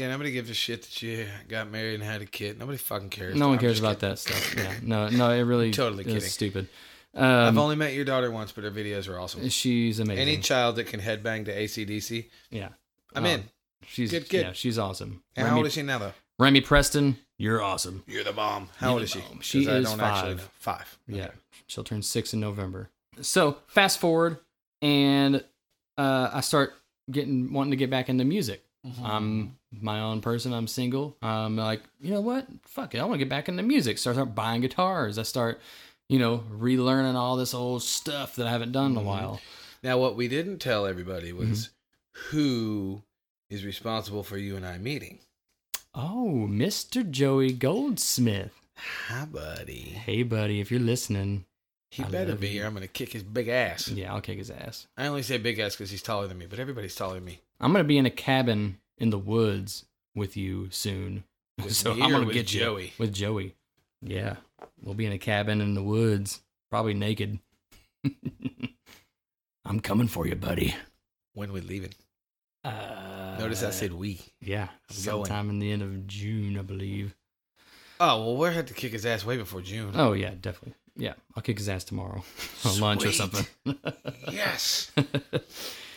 Yeah, 0.00 0.08
nobody 0.08 0.32
gives 0.32 0.50
a 0.50 0.54
shit 0.54 0.82
that 0.82 1.02
you 1.02 1.26
got 1.48 1.70
married 1.70 1.94
and 1.94 2.02
had 2.02 2.22
a 2.22 2.26
kid. 2.26 2.58
Nobody 2.58 2.78
fucking 2.78 3.10
cares. 3.10 3.36
No 3.36 3.48
one 3.48 3.54
I'm 3.56 3.60
cares 3.60 3.78
about 3.78 4.00
kidding. 4.00 4.08
that 4.10 4.18
stuff. 4.18 4.54
Yeah, 4.56 4.72
no, 4.82 5.08
no, 5.08 5.30
it 5.30 5.42
really 5.42 5.70
Totally 5.70 6.04
is 6.04 6.12
kidding. 6.12 6.28
stupid. 6.28 6.68
I've 7.14 7.48
Um, 7.48 7.58
only 7.58 7.76
met 7.76 7.92
your 7.94 8.04
daughter 8.04 8.30
once, 8.30 8.52
but 8.52 8.64
her 8.64 8.70
videos 8.70 9.08
are 9.08 9.18
awesome. 9.18 9.48
she's 9.48 10.00
amazing. 10.00 10.22
Any 10.22 10.38
child 10.38 10.76
that 10.76 10.84
can 10.86 11.00
headbang 11.00 11.44
to 11.46 11.54
ACDC, 11.56 12.28
yeah, 12.50 12.68
I'm 13.14 13.24
Oh, 13.26 13.28
in. 13.28 13.44
She's 13.86 14.10
Good 14.10 14.28
kid. 14.28 14.42
Yeah, 14.46 14.52
she's 14.52 14.78
awesome. 14.78 15.22
And 15.36 15.46
how 15.46 15.52
Remy, 15.54 15.58
old 15.60 15.66
is 15.66 15.72
she 15.74 15.82
now, 15.82 15.98
though? 15.98 16.12
Remy 16.38 16.60
Preston, 16.62 17.16
you're 17.38 17.60
awesome. 17.62 18.04
You're 18.06 18.24
the 18.24 18.32
bomb. 18.32 18.68
How 18.76 18.88
You're 18.88 18.92
old 18.94 19.02
is 19.02 19.10
she? 19.10 19.20
bomb. 19.20 19.40
She 19.40 19.66
is 19.66 19.92
five. 19.94 20.50
Five. 20.54 20.98
Yeah, 21.08 21.28
she'll 21.66 21.84
turn 21.84 22.02
six 22.02 22.32
in 22.32 22.40
November. 22.40 22.90
So 23.20 23.58
fast 23.66 23.98
forward, 23.98 24.38
and 24.80 25.42
uh, 25.98 26.30
I 26.32 26.40
start 26.40 26.72
getting 27.10 27.52
wanting 27.52 27.72
to 27.72 27.76
get 27.76 27.90
back 27.90 28.08
into 28.08 28.24
music. 28.24 28.64
Mm-hmm. 28.86 29.04
I'm 29.04 29.56
my 29.72 30.00
own 30.00 30.20
person. 30.20 30.52
I'm 30.52 30.66
single. 30.66 31.16
I'm 31.22 31.56
like, 31.56 31.82
you 32.00 32.10
know 32.12 32.20
what? 32.20 32.46
Fuck 32.64 32.94
it. 32.94 32.98
I 32.98 33.04
want 33.04 33.14
to 33.14 33.18
get 33.24 33.28
back 33.28 33.48
into 33.48 33.62
music. 33.62 33.98
So 33.98 34.10
I 34.10 34.14
start 34.14 34.34
buying 34.34 34.60
guitars. 34.62 35.18
I 35.18 35.22
start, 35.22 35.60
you 36.08 36.18
know, 36.18 36.44
relearning 36.52 37.14
all 37.14 37.36
this 37.36 37.54
old 37.54 37.82
stuff 37.82 38.36
that 38.36 38.46
I 38.46 38.50
haven't 38.50 38.72
done 38.72 38.92
in 38.92 38.96
a 38.96 39.00
Mhm. 39.00 39.04
while. 39.04 39.40
Now, 39.82 39.98
what 39.98 40.16
we 40.16 40.28
didn't 40.28 40.58
tell 40.58 40.86
everybody 40.86 41.32
was 41.32 41.48
Mm-hmm. 41.48 42.36
who 42.36 43.02
is 43.48 43.64
responsible 43.64 44.22
for 44.22 44.36
you 44.38 44.56
and 44.56 44.66
I 44.66 44.78
meeting. 44.78 45.18
Oh, 45.94 46.46
Mr. 46.48 47.08
Joey 47.08 47.52
Goldsmith. 47.52 48.52
Hi, 49.08 49.24
buddy. 49.24 49.80
Hey, 50.04 50.22
buddy, 50.22 50.60
if 50.60 50.70
you're 50.70 50.80
listening, 50.80 51.44
He 51.90 52.04
I 52.04 52.08
better 52.08 52.36
be, 52.36 52.48
here. 52.48 52.66
I'm 52.66 52.72
going 52.74 52.82
to 52.82 52.88
kick 52.88 53.12
his 53.12 53.24
big 53.24 53.48
ass. 53.48 53.88
yeah, 53.88 54.12
I'll 54.14 54.20
kick 54.20 54.38
his 54.38 54.50
ass. 54.50 54.86
I 54.96 55.06
only 55.08 55.22
say 55.22 55.38
big 55.38 55.58
ass 55.58 55.74
because 55.74 55.90
he's 55.90 56.02
taller 56.02 56.28
than 56.28 56.38
me, 56.38 56.46
but 56.46 56.60
everybody's 56.60 56.94
taller 56.94 57.14
than 57.14 57.24
me. 57.24 57.40
I'm 57.60 57.72
gonna 57.72 57.82
be 57.84 57.98
in 57.98 58.06
a 58.06 58.10
cabin 58.10 58.78
in 59.00 59.10
the 59.10 59.18
woods 59.18 59.86
with 60.14 60.36
you 60.36 60.68
soon. 60.70 61.24
With 61.62 61.74
so 61.74 61.92
I'm 61.92 62.10
gonna 62.10 62.32
get 62.32 62.46
Joey? 62.46 62.84
you 62.84 62.90
with 62.98 63.12
Joey. 63.12 63.54
Yeah, 64.00 64.36
we'll 64.82 64.94
be 64.94 65.04
in 65.04 65.12
a 65.12 65.18
cabin 65.18 65.60
in 65.60 65.74
the 65.74 65.82
woods, 65.82 66.40
probably 66.70 66.94
naked. 66.94 67.38
I'm 69.66 69.80
coming 69.80 70.08
for 70.08 70.26
you, 70.26 70.36
buddy. 70.36 70.74
When 71.34 71.52
we 71.52 71.60
leaving? 71.60 71.92
Uh, 72.64 73.36
Notice 73.38 73.62
I 73.62 73.70
said 73.70 73.92
we. 73.92 74.20
yeah, 74.40 74.68
going. 74.88 75.24
sometime 75.24 75.50
in 75.50 75.58
the 75.58 75.70
end 75.70 75.82
of 75.82 76.06
June, 76.06 76.58
I 76.58 76.62
believe. 76.62 77.14
Oh, 78.00 78.24
well, 78.24 78.36
we're 78.38 78.52
had 78.52 78.66
to 78.68 78.74
kick 78.74 78.92
his 78.92 79.04
ass 79.04 79.24
way 79.26 79.36
before 79.36 79.60
June. 79.60 79.92
Oh 79.94 80.12
yeah, 80.14 80.30
definitely. 80.40 80.74
Yeah, 80.96 81.12
I'll 81.36 81.42
kick 81.42 81.58
his 81.58 81.68
ass 81.68 81.84
tomorrow 81.84 82.24
on 82.64 82.80
lunch 82.80 83.04
or 83.04 83.12
something. 83.12 83.46
Yes. 84.30 84.90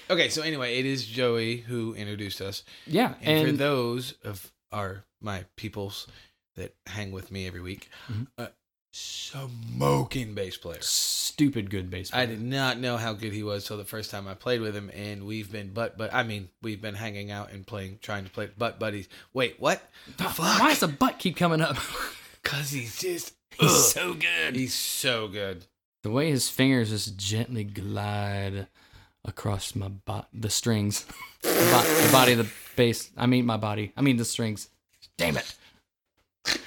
Okay, 0.09 0.29
so 0.29 0.41
anyway, 0.41 0.77
it 0.79 0.85
is 0.85 1.05
Joey 1.05 1.57
who 1.57 1.93
introduced 1.95 2.41
us. 2.41 2.63
yeah, 2.87 3.13
And, 3.21 3.47
for 3.47 3.53
those 3.55 4.13
of 4.23 4.51
our 4.71 5.03
my 5.21 5.45
peoples 5.55 6.07
that 6.55 6.75
hang 6.87 7.11
with 7.11 7.31
me 7.31 7.47
every 7.47 7.61
week, 7.61 7.89
Mhm. 8.11 8.27
uh, 8.37 8.47
smoking 8.91 10.33
bass 10.33 10.57
player. 10.57 10.77
Stupid 10.81 11.69
good 11.69 11.89
bass. 11.89 12.11
player. 12.11 12.21
I 12.23 12.25
did 12.25 12.41
not 12.41 12.79
know 12.79 12.97
how 12.97 13.13
good 13.13 13.33
he 13.33 13.43
was 13.43 13.65
till 13.65 13.77
the 13.77 13.85
first 13.85 14.11
time 14.11 14.27
I 14.27 14.33
played 14.33 14.61
with 14.61 14.75
him, 14.75 14.89
and 14.93 15.25
we've 15.25 15.51
been 15.51 15.71
but 15.73 15.97
but 15.97 16.13
I 16.13 16.23
mean 16.23 16.49
we've 16.61 16.81
been 16.81 16.95
hanging 16.95 17.31
out 17.31 17.51
and 17.51 17.65
playing, 17.65 17.99
trying 18.01 18.23
to 18.25 18.29
play 18.29 18.49
butt 18.57 18.79
buddies. 18.79 19.07
Wait, 19.33 19.55
what? 19.59 19.81
Fuck? 20.17 20.37
Why 20.39 20.69
does 20.69 20.79
the 20.79 20.87
butt 20.87 21.19
keep 21.19 21.35
coming 21.35 21.61
up? 21.61 21.77
Cause 22.43 22.71
he's 22.71 22.99
just 22.99 23.33
He's 23.57 23.69
ugh. 23.71 23.77
so 23.77 24.13
good. 24.13 24.55
he's 24.55 24.73
so 24.73 25.27
good. 25.27 25.65
The 26.03 26.09
way 26.11 26.29
his 26.29 26.49
fingers 26.49 26.89
just 26.89 27.15
gently 27.17 27.63
glide 27.63 28.67
across 29.26 29.76
my 29.76 29.88
bo- 29.89 30.26
the 30.34 30.49
strings, 30.49 31.05
the, 31.41 31.49
bo- 31.49 32.05
the 32.05 32.09
body 32.11 32.32
of 32.34 32.38
the 32.39 32.49
bass. 32.76 33.09
I 33.17 33.26
mean 33.26 33.45
my 33.45 33.57
body. 33.57 33.93
I 33.97 34.01
mean 34.01 34.17
the 34.17 34.26
strings. 34.26 34.69
Damn 35.17 35.38
it. 35.38 35.55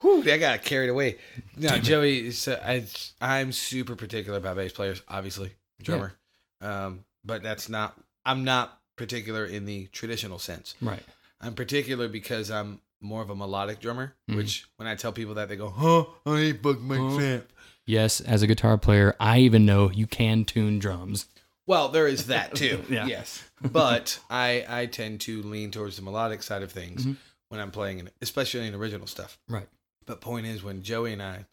Whew, 0.00 0.22
I 0.30 0.36
got 0.38 0.62
carried 0.62 0.90
away. 0.90 1.16
No, 1.56 1.78
Joey, 1.78 2.26
is, 2.28 2.46
uh, 2.48 2.60
I, 2.64 2.84
I'm 3.20 3.50
super 3.52 3.96
particular 3.96 4.38
about 4.38 4.56
bass 4.56 4.72
players, 4.72 5.02
obviously, 5.08 5.52
drummer. 5.82 6.12
Um, 6.60 7.04
but 7.24 7.42
that's 7.42 7.68
not, 7.68 7.98
I'm 8.24 8.44
not 8.44 8.78
particular 8.96 9.44
in 9.46 9.64
the 9.64 9.86
traditional 9.86 10.38
sense. 10.38 10.74
Right. 10.80 11.02
I'm 11.40 11.54
particular 11.54 12.08
because 12.08 12.50
I'm 12.50 12.80
more 13.00 13.22
of 13.22 13.30
a 13.30 13.34
melodic 13.34 13.80
drummer, 13.80 14.14
Mhm. 14.30 14.36
which 14.36 14.66
when 14.76 14.86
I 14.86 14.94
tell 14.94 15.12
people 15.12 15.34
that, 15.34 15.48
they 15.48 15.56
go, 15.56 15.70
huh, 15.70 16.04
I 16.24 16.38
ain't 16.40 16.62
fuck 16.62 16.80
my 16.80 16.96
Huh? 16.96 17.40
Yes, 17.86 18.20
as 18.20 18.42
a 18.42 18.46
guitar 18.46 18.76
player, 18.78 19.14
I 19.20 19.38
even 19.40 19.64
know 19.64 19.90
you 19.90 20.06
can 20.06 20.44
tune 20.44 20.78
drums. 20.78 21.26
Well, 21.66 21.88
there 21.88 22.06
is 22.06 22.26
that 22.26 22.54
too. 22.54 22.84
Yeah. 22.90 23.06
Yes. 23.06 23.42
But 23.62 24.18
I, 24.28 24.64
I 24.68 24.86
tend 24.86 25.20
to 25.22 25.42
lean 25.42 25.70
towards 25.70 25.96
the 25.96 26.02
melodic 26.02 26.42
side 26.42 26.62
of 26.62 26.70
things 26.72 27.04
Mhm. 27.06 27.16
when 27.48 27.60
I'm 27.60 27.70
playing, 27.70 28.00
in, 28.00 28.10
especially 28.20 28.66
in 28.66 28.74
original 28.74 29.06
stuff. 29.06 29.38
Right. 29.48 29.68
But 30.04 30.20
point 30.20 30.46
is, 30.46 30.62
when 30.62 30.82
Joey 30.82 31.12
and 31.12 31.22
I, 31.22 31.46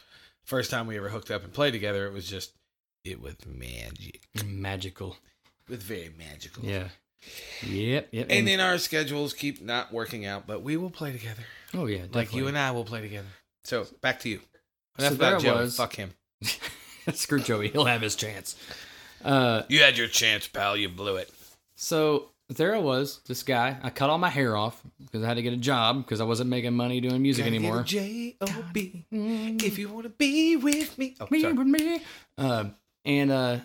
first 0.46 0.70
time 0.70 0.86
we 0.88 0.98
ever 0.98 1.10
hooked 1.10 1.32
up 1.32 1.44
and 1.44 1.54
played 1.54 1.72
together, 1.72 2.06
it 2.06 2.14
was 2.14 2.28
just, 2.28 2.52
it 3.04 3.22
was 3.22 3.36
magic. 3.48 4.22
Magical. 4.46 5.18
It 5.68 5.72
was 5.72 5.84
very 5.84 6.12
magical. 6.18 6.64
Yeah. 6.66 6.90
Yep. 7.66 8.10
Yep. 8.12 8.28
And 8.30 8.48
then 8.48 8.60
our 8.60 8.78
schedules 8.78 9.34
keep 9.34 9.62
not 9.62 9.94
working 9.94 10.26
out, 10.26 10.46
but 10.46 10.62
we 10.62 10.78
will 10.78 10.90
play 10.92 11.12
together. 11.12 11.44
oh 11.74 11.86
yeah, 11.86 12.04
Like 12.12 12.34
you 12.36 12.48
and 12.48 12.58
I 12.58 12.72
will 12.72 12.84
play 12.86 13.02
together. 13.02 13.28
So 13.64 13.88
back 14.02 14.20
to 14.22 14.30
you. 14.30 14.42
So 15.00 15.08
Enough 15.08 15.18
there 15.20 15.30
about 15.30 15.42
Joey. 15.42 15.56
was. 15.62 15.78
Fuck 15.78 15.96
him. 15.96 16.12
Screw 17.14 17.40
Joey. 17.40 17.70
He'll 17.70 17.86
have 17.86 18.02
his 18.02 18.16
chance. 18.16 18.56
Uh, 19.24 19.64
You 19.70 19.80
had 19.82 19.98
your 19.98 20.08
chance, 20.08 20.48
pal. 20.48 20.76
You 20.78 20.90
blew 20.90 21.16
it. 21.18 21.30
so 21.76 22.30
there 22.50 22.76
I 22.76 22.80
was, 22.80 23.22
this 23.28 23.42
guy. 23.42 23.78
I 23.82 23.90
cut 23.90 24.10
all 24.10 24.18
my 24.18 24.30
hair 24.30 24.56
off 24.56 24.82
because 25.00 25.24
I 25.24 25.28
had 25.28 25.36
to 25.36 25.42
get 25.42 25.54
a 25.54 25.58
job 25.58 26.04
because 26.04 26.22
I 26.22 26.26
wasn't 26.26 26.50
making 26.50 26.74
money 26.74 27.00
doing 27.02 27.22
music 27.22 27.46
anymore. 27.46 27.84
J 27.84 28.36
O 28.42 28.66
B. 28.74 29.06
If 29.12 29.80
you 29.80 29.90
want 29.90 30.04
to 30.04 30.10
be 30.10 30.56
with 30.58 30.98
me. 30.98 31.16
Oh, 31.20 31.28
me 31.32 31.42
sorry. 31.42 31.54
with 31.54 31.68
me. 31.68 32.02
Uh, 32.38 32.66
and 33.06 33.32
uh, 33.32 33.58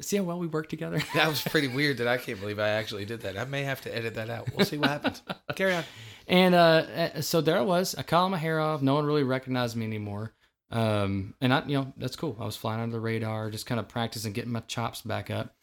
see 0.00 0.16
how 0.18 0.24
well 0.24 0.38
we 0.38 0.48
work 0.48 0.68
together. 0.68 1.00
That 1.14 1.28
was 1.28 1.40
pretty 1.40 1.68
weird 1.68 1.98
that 1.98 2.08
I 2.08 2.18
can't 2.18 2.40
believe 2.40 2.58
I 2.58 2.70
actually 2.70 3.04
did 3.04 3.22
that. 3.22 3.38
I 3.38 3.44
may 3.44 3.62
have 3.62 3.80
to 3.82 3.96
edit 3.96 4.14
that 4.16 4.28
out. 4.28 4.48
We'll 4.54 4.66
see 4.66 4.76
what 4.76 4.90
happens. 4.90 5.22
Carry 5.54 5.74
on. 5.74 5.84
And 6.26 6.54
uh, 6.54 6.58
uh, 6.58 7.20
so 7.20 7.40
there 7.40 7.56
I 7.58 7.62
was. 7.62 7.94
I 7.94 8.02
cut 8.02 8.18
all 8.18 8.28
my 8.28 8.38
hair 8.38 8.60
off. 8.60 8.82
No 8.82 8.94
one 8.94 9.06
really 9.06 9.22
recognized 9.22 9.76
me 9.76 9.86
anymore. 9.86 10.32
Um, 10.70 11.34
and 11.40 11.52
I, 11.54 11.64
you 11.66 11.74
know, 11.76 11.92
that's 11.96 12.16
cool. 12.16 12.36
I 12.40 12.44
was 12.44 12.56
flying 12.56 12.80
under 12.80 12.94
the 12.96 13.00
radar, 13.00 13.50
just 13.50 13.66
kind 13.66 13.78
of 13.78 13.88
practicing 13.88 14.32
getting 14.32 14.52
my 14.52 14.60
chops 14.60 15.02
back 15.02 15.30
up. 15.30 15.54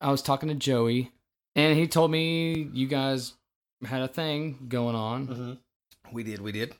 I 0.00 0.10
was 0.10 0.22
talking 0.22 0.48
to 0.48 0.54
Joey, 0.54 1.10
and 1.56 1.76
he 1.78 1.86
told 1.86 2.10
me 2.10 2.68
you 2.72 2.86
guys 2.86 3.34
had 3.84 4.02
a 4.02 4.08
thing 4.08 4.66
going 4.68 4.94
on, 4.96 5.26
Mm-hmm. 5.28 5.52
We 6.12 6.24
did. 6.24 6.40
We 6.40 6.52
did. 6.52 6.74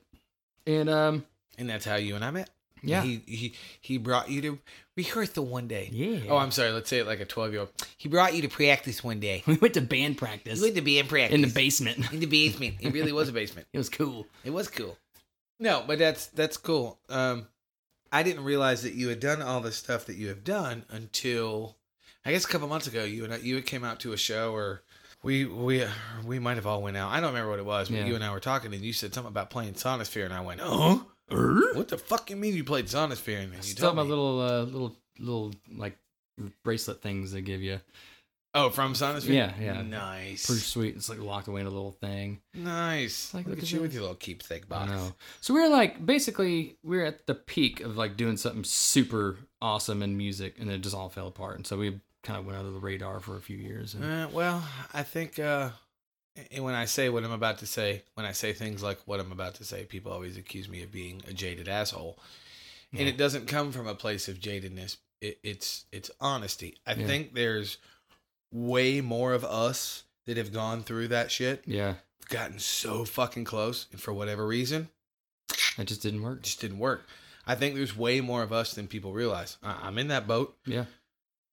and 0.67 0.89
um, 0.89 1.25
And 1.57 1.67
that's 1.67 1.85
how 1.85 1.95
you 1.95 2.15
and 2.15 2.23
I 2.23 2.29
met. 2.31 2.49
Yeah. 2.83 3.01
He 3.01 3.21
he 3.25 3.53
he 3.81 3.97
brought 3.97 4.29
you 4.29 4.41
to 4.41 4.59
rehearsal 4.97 5.45
one 5.45 5.67
day. 5.67 5.89
yeah. 5.91 6.29
Oh, 6.29 6.37
I'm 6.37 6.51
sorry. 6.51 6.71
Let's 6.71 6.89
say 6.89 6.99
it 6.99 7.07
like 7.07 7.21
a 7.21 7.25
12 7.25 7.51
year 7.51 7.61
old. 7.61 7.69
He 7.97 8.09
brought 8.09 8.35
you 8.35 8.41
to 8.43 8.49
practice 8.49 9.01
one 9.03 9.19
day. 9.21 9.41
we 9.47 9.55
went 9.55 9.73
to 9.75 9.81
band 9.81 10.17
practice 10.17 10.59
We 10.59 10.65
went 10.67 10.75
to 10.75 10.81
be 10.81 10.99
in 10.99 11.07
practice 11.07 11.33
in 11.33 11.41
the 11.41 11.47
basement. 11.47 12.11
In 12.11 12.19
the 12.19 12.25
basement. 12.27 12.75
It 12.81 12.93
really 12.93 13.13
was 13.13 13.29
a 13.29 13.31
basement. 13.31 13.67
It 13.73 13.77
was 13.77 13.89
cool. 13.89 14.27
It 14.43 14.51
was 14.51 14.67
cool. 14.67 14.97
No, 15.59 15.83
but 15.85 15.99
that's 15.99 16.27
that's 16.27 16.57
cool. 16.57 16.99
Um, 17.09 17.47
I 18.11 18.23
didn't 18.23 18.43
realize 18.43 18.83
that 18.83 18.93
you 18.93 19.07
had 19.09 19.19
done 19.19 19.41
all 19.41 19.61
the 19.61 19.71
stuff 19.71 20.05
that 20.05 20.15
you 20.17 20.27
have 20.27 20.43
done 20.43 20.85
until 20.89 21.77
I 22.25 22.31
guess 22.31 22.45
a 22.45 22.47
couple 22.47 22.67
months 22.67 22.87
ago. 22.87 23.03
You 23.03 23.23
and 23.23 23.33
I, 23.33 23.37
you 23.37 23.61
came 23.61 23.83
out 23.83 23.99
to 24.01 24.13
a 24.13 24.17
show 24.17 24.53
or 24.53 24.83
we 25.23 25.45
we 25.45 25.85
we 26.25 26.39
might 26.39 26.55
have 26.57 26.67
all 26.67 26.81
went 26.81 26.97
out. 26.97 27.11
I 27.11 27.19
don't 27.21 27.29
remember 27.29 27.49
what 27.51 27.59
it 27.59 27.65
was, 27.65 27.89
but 27.89 27.97
Yeah. 27.99 28.05
you 28.05 28.15
and 28.15 28.23
I 28.23 28.31
were 28.31 28.39
talking, 28.41 28.73
and 28.73 28.83
you 28.83 28.93
said 28.93 29.13
something 29.13 29.31
about 29.31 29.49
playing 29.49 29.73
Sonisphere, 29.73 30.25
and 30.25 30.33
I 30.33 30.41
went, 30.41 30.59
"Oh, 30.61 31.07
what 31.29 31.87
the 31.87 31.97
fuck 31.97 32.29
you 32.29 32.35
mean 32.35 32.55
you 32.55 32.63
played 32.63 32.85
Sonisphere?" 32.87 33.43
And 33.43 33.51
then 33.53 33.57
you 33.59 33.63
Still 33.63 33.87
told 33.93 33.95
my 33.95 34.03
me, 34.03 34.09
little 34.09 34.41
uh, 34.41 34.63
little 34.63 34.95
little 35.19 35.53
like 35.73 35.97
bracelet 36.63 37.01
things 37.01 37.31
they 37.31 37.41
give 37.41 37.61
you. 37.61 37.79
"Oh, 38.55 38.69
from 38.69 38.93
Sonisphere." 38.93 39.33
Yeah, 39.33 39.53
yeah. 39.59 39.81
Nice, 39.81 40.45
Pretty 40.45 40.61
sweet. 40.61 40.95
It's 40.95 41.09
like 41.09 41.19
locked 41.19 41.47
away 41.47 41.61
in 41.61 41.67
a 41.67 41.71
little 41.71 41.91
thing. 41.93 42.39
nice. 42.53 43.33
Like, 43.33 43.45
look, 43.45 43.55
look 43.55 43.63
at 43.63 43.71
you 43.71 43.81
with 43.81 43.93
your 43.93 44.01
little 44.03 44.15
keepsake 44.15 44.63
I 44.65 44.67
box. 44.67 44.91
know. 44.91 45.15
So 45.41 45.53
we're 45.53 45.69
like, 45.69 46.05
basically, 46.05 46.77
we're 46.83 47.05
at 47.05 47.25
the 47.27 47.35
peak 47.35 47.81
of 47.81 47.97
like 47.97 48.17
doing 48.17 48.37
something 48.37 48.63
super 48.63 49.37
awesome 49.61 50.03
in 50.03 50.17
music, 50.17 50.55
and 50.59 50.69
it 50.71 50.81
just 50.81 50.95
all 50.95 51.09
fell 51.09 51.27
apart. 51.27 51.55
And 51.57 51.65
so 51.67 51.77
we 51.77 51.99
kind 52.23 52.39
of 52.39 52.45
went 52.45 52.57
under 52.57 52.71
the 52.71 52.79
radar 52.79 53.19
for 53.19 53.35
a 53.37 53.41
few 53.41 53.57
years. 53.57 53.93
And, 53.95 54.03
Uh, 54.05 54.27
well, 54.31 54.63
I 54.93 55.03
think 55.03 55.39
uh, 55.39 55.69
and 56.51 56.63
when 56.63 56.73
I 56.73 56.85
say 56.85 57.09
what 57.09 57.23
I'm 57.23 57.31
about 57.31 57.59
to 57.59 57.67
say, 57.67 58.03
when 58.15 58.25
I 58.25 58.31
say 58.31 58.53
things 58.53 58.81
like 58.81 58.99
what 59.05 59.19
I'm 59.19 59.31
about 59.31 59.55
to 59.55 59.65
say, 59.65 59.83
people 59.85 60.11
always 60.11 60.37
accuse 60.37 60.67
me 60.69 60.81
of 60.83 60.91
being 60.91 61.21
a 61.27 61.33
jaded 61.33 61.67
asshole, 61.67 62.17
and 62.91 63.01
Yeah. 63.01 63.07
it 63.07 63.17
doesn't 63.17 63.47
come 63.47 63.71
from 63.71 63.87
a 63.87 63.95
place 63.95 64.27
of 64.27 64.39
jadedness. 64.39 64.97
It, 65.21 65.39
it's 65.43 65.85
it's 65.91 66.09
honesty. 66.21 66.77
I 66.87 66.93
Yeah. 66.93 67.07
think 67.07 67.33
there's 67.33 67.77
way 68.53 69.01
more 69.01 69.33
of 69.33 69.43
us 69.43 70.03
that 70.25 70.37
have 70.37 70.53
gone 70.53 70.83
through 70.83 71.09
that 71.09 71.31
shit, 71.31 71.63
yeah, 71.65 71.95
gotten 72.29 72.59
so 72.59 73.03
fucking 73.03 73.43
close, 73.43 73.87
and 73.91 73.99
for 73.99 74.13
whatever 74.13 74.45
reason, 74.47 74.89
it 75.77 75.85
just 75.85 76.01
didn't 76.01 76.21
work. 76.21 76.41
just 76.43 76.61
didn't 76.61 76.79
work. 76.79 77.05
I 77.45 77.55
think 77.55 77.75
there's 77.75 77.97
way 77.97 78.21
more 78.21 78.41
of 78.43 78.53
us 78.53 78.73
than 78.73 78.87
people 78.87 79.11
realize. 79.11 79.57
I, 79.61 79.79
I'm 79.83 79.97
in 79.97 80.07
that 80.07 80.27
boat. 80.27 80.55
Yeah. 80.65 80.85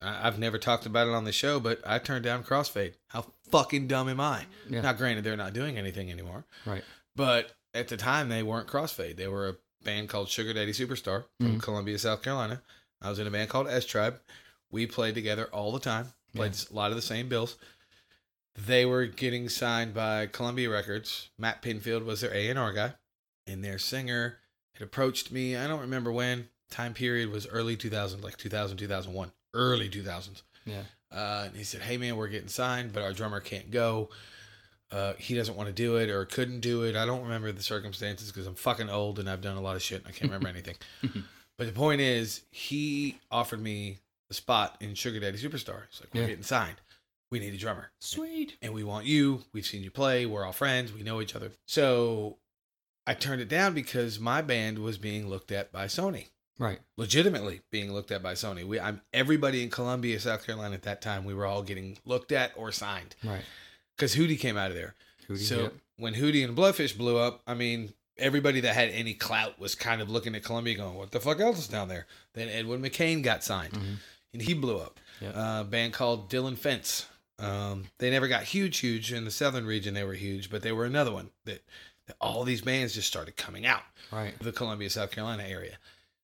I- 0.01 0.27
I've 0.29 0.39
never 0.39 0.57
talked 0.59 0.87
about 0.87 1.09
it 1.09 1.15
on 1.15 1.25
the 1.25 1.33
show, 1.33 1.59
but 1.59 1.81
I 1.85 1.99
turned 1.99 2.25
down 2.25 2.45
Crossfade. 2.45 2.95
How 3.09 3.27
fucking 3.51 3.89
dumb 3.89 4.09
am 4.09 4.21
I? 4.21 4.45
Yeah. 4.69 4.83
Now, 4.83 4.93
granted, 4.93 5.25
they're 5.25 5.37
not 5.37 5.53
doing 5.53 5.77
anything 5.79 6.11
anymore, 6.11 6.45
Right. 6.65 6.85
but 7.17 7.53
at 7.75 7.89
the 7.89 7.97
time, 7.97 8.29
they 8.29 8.43
weren't 8.45 8.69
Crossfade. 8.69 9.17
They 9.17 9.27
were 9.29 9.49
a 9.49 9.57
band 9.85 10.09
called 10.09 10.29
Sugar 10.29 10.53
Daddy 10.55 10.73
Superstar 10.73 11.25
from 11.41 11.57
Mhm. 11.59 11.63
Columbia, 11.63 11.99
South 11.99 12.23
Carolina. 12.23 12.63
I 13.03 13.09
was 13.11 13.19
in 13.19 13.27
a 13.27 13.31
band 13.31 13.51
called 13.51 13.67
S 13.69 13.85
Tribe. 13.87 14.21
We 14.71 14.87
played 14.87 15.15
together 15.17 15.47
all 15.47 15.73
the 15.73 15.81
time, 15.81 16.13
played 16.35 16.57
a 16.71 16.75
lot 16.75 16.91
of 16.91 16.97
the 16.97 17.03
same 17.03 17.29
bills. 17.29 17.57
They 18.57 18.85
were 18.85 19.07
getting 19.07 19.49
signed 19.49 19.95
by 19.95 20.27
Columbia 20.27 20.71
Records. 20.71 21.31
Matt 21.39 21.63
Pinfield 21.63 22.05
was 22.05 22.21
their 22.21 22.35
A&R 22.35 22.73
guy, 22.73 22.95
and 23.47 23.65
their 23.65 23.79
singer 23.79 24.39
had 24.75 24.83
approached 24.83 25.31
me. 25.31 25.57
I 25.57 25.67
don't 25.67 25.81
remember 25.81 26.13
when. 26.13 26.49
Time 26.71 26.95
period 26.95 27.31
was 27.31 27.47
early 27.49 27.77
2000, 27.77 28.23
like 28.23 28.37
2000, 28.37 28.77
2001, 28.77 29.33
early 29.55 29.89
2000s. 29.89 30.43
Yeah. 30.65 30.83
Uh, 31.13 31.45
and 31.47 31.57
he 31.57 31.65
said, 31.65 31.81
"Hey 31.81 31.97
man, 31.97 32.17
we're 32.17 32.29
getting 32.29 32.49
signed, 32.49 32.93
but 32.93 33.03
our 33.03 33.13
drummer 33.13 33.41
can't 33.41 33.71
go. 33.71 34.11
Uh, 34.93 35.15
he 35.19 35.35
doesn't 35.35 35.57
want 35.57 35.69
to 35.69 35.73
do 35.73 35.97
it 35.97 36.11
or 36.11 36.25
couldn't 36.25 36.61
do 36.61 36.83
it. 36.83 36.97
I 36.97 37.07
don't 37.07 37.23
remember 37.23 37.53
the 37.53 37.63
circumstances 37.63 38.31
because 38.31 38.47
I'm 38.47 38.55
fucking 38.57 38.91
old 38.91 39.19
and 39.19 39.31
I've 39.31 39.41
done 39.41 39.57
a 39.57 39.61
lot 39.61 39.77
of 39.77 39.83
shit. 39.83 39.99
And 39.99 40.09
I 40.09 40.11
can't 40.11 40.31
remember 40.31 40.49
anything. 40.57 40.77
But 41.57 41.67
the 41.67 41.73
point 41.73 42.01
is, 42.01 42.43
he 42.51 43.19
offered 43.31 43.61
me 43.61 43.99
the 44.31 44.35
spot 44.35 44.77
in 44.81 44.95
Sugar 44.95 45.19
Daddy 45.21 45.37
Superstar. 45.37 45.83
He's 45.91 46.01
like, 46.01 46.15
we're 46.15 46.21
Yeah. 46.23 46.29
getting 46.29 46.45
signed. 46.45 46.77
We 47.33 47.41
need 47.41 47.53
a 47.53 47.57
drummer, 47.59 47.91
Sweet. 48.01 48.57
and 48.63 48.73
we 48.73 48.83
want 48.85 49.07
you. 49.07 49.45
We've 49.53 49.67
seen 49.67 49.83
you 49.85 49.91
play. 49.91 50.25
We're 50.25 50.45
all 50.47 50.53
friends. 50.53 50.93
We 50.93 51.03
know 51.03 51.21
each 51.21 51.35
other. 51.37 51.53
So 51.67 52.39
I 53.07 53.15
turned 53.15 53.41
it 53.43 53.49
down 53.49 53.75
because 53.75 54.19
my 54.19 54.41
band 54.41 54.79
was 54.79 54.99
being 54.99 55.29
looked 55.29 55.51
at 55.53 55.71
by 55.73 55.87
Sony 55.87 56.29
Right. 56.59 56.81
legitimately 56.97 57.61
being 57.71 57.93
looked 57.93 58.11
at 58.13 58.23
by 58.23 58.35
Sony. 58.35 58.65
We, 58.65 58.79
I'm 58.81 59.01
everybody 59.13 59.63
in 59.63 59.71
Columbia, 59.71 60.19
South 60.21 60.45
Carolina 60.47 60.75
at 60.75 60.83
that 60.83 61.03
time. 61.03 61.25
We 61.25 61.35
were 61.35 61.47
all 61.47 61.63
getting 61.63 61.99
looked 62.05 62.31
at 62.33 62.53
or 62.57 62.71
signed 62.73 63.15
Right. 63.25 63.45
because 63.97 64.15
Hootie 64.17 64.39
came 64.39 64.57
out 64.57 64.71
of 64.71 64.77
there. 64.77 64.95
Hootie, 65.29 65.39
so 65.39 65.61
yep. 65.63 65.75
when 65.99 66.15
Hootie 66.15 66.45
and 66.45 66.57
Blowfish 66.57 66.97
blew 66.97 67.17
up, 67.17 67.43
I 67.47 67.55
mean, 67.55 67.95
everybody 68.17 68.61
that 68.61 68.75
had 68.75 68.91
any 68.91 69.15
clout 69.15 69.59
was 69.61 69.75
kind 69.77 70.01
of 70.03 70.11
looking 70.11 70.35
at 70.35 70.43
Columbia, 70.45 70.75
going, 70.75 70.95
"What 70.97 71.13
the 71.13 71.21
fuck 71.21 71.39
else 71.41 71.59
is 71.61 71.69
down 71.69 71.87
there?" 71.89 72.07
Then 72.35 72.49
Edwin 72.49 72.83
McCain 72.83 73.23
got 73.23 73.43
signed, 73.45 73.73
Mhm. 73.75 73.97
And 74.33 74.41
he 74.43 74.55
blew 74.55 74.79
up. 74.79 75.01
Yep. 75.21 75.37
Uh, 75.37 75.59
a 75.61 75.65
band 75.65 75.93
called 75.93 76.29
Dillon 76.29 76.57
Fence. 76.57 77.07
Um, 77.39 77.85
they 77.99 78.11
never 78.11 78.29
got 78.29 78.43
huge, 78.45 78.79
huge 78.79 79.13
in 79.13 79.25
the 79.25 79.31
southern 79.31 79.67
region. 79.67 79.95
They 79.95 80.05
were 80.05 80.13
huge, 80.15 80.51
but 80.51 80.63
they 80.63 80.73
were 80.73 80.85
another 80.85 81.11
one 81.13 81.31
that, 81.47 81.63
that 82.07 82.17
all 82.21 82.45
these 82.45 82.61
bands 82.61 82.95
just 82.95 83.09
started 83.09 83.37
coming 83.37 83.67
out 83.67 83.83
Right. 84.13 84.39
the 84.41 84.53
Columbia, 84.53 84.91
South 84.91 85.11
Carolina 85.11 85.45
area. 85.45 85.79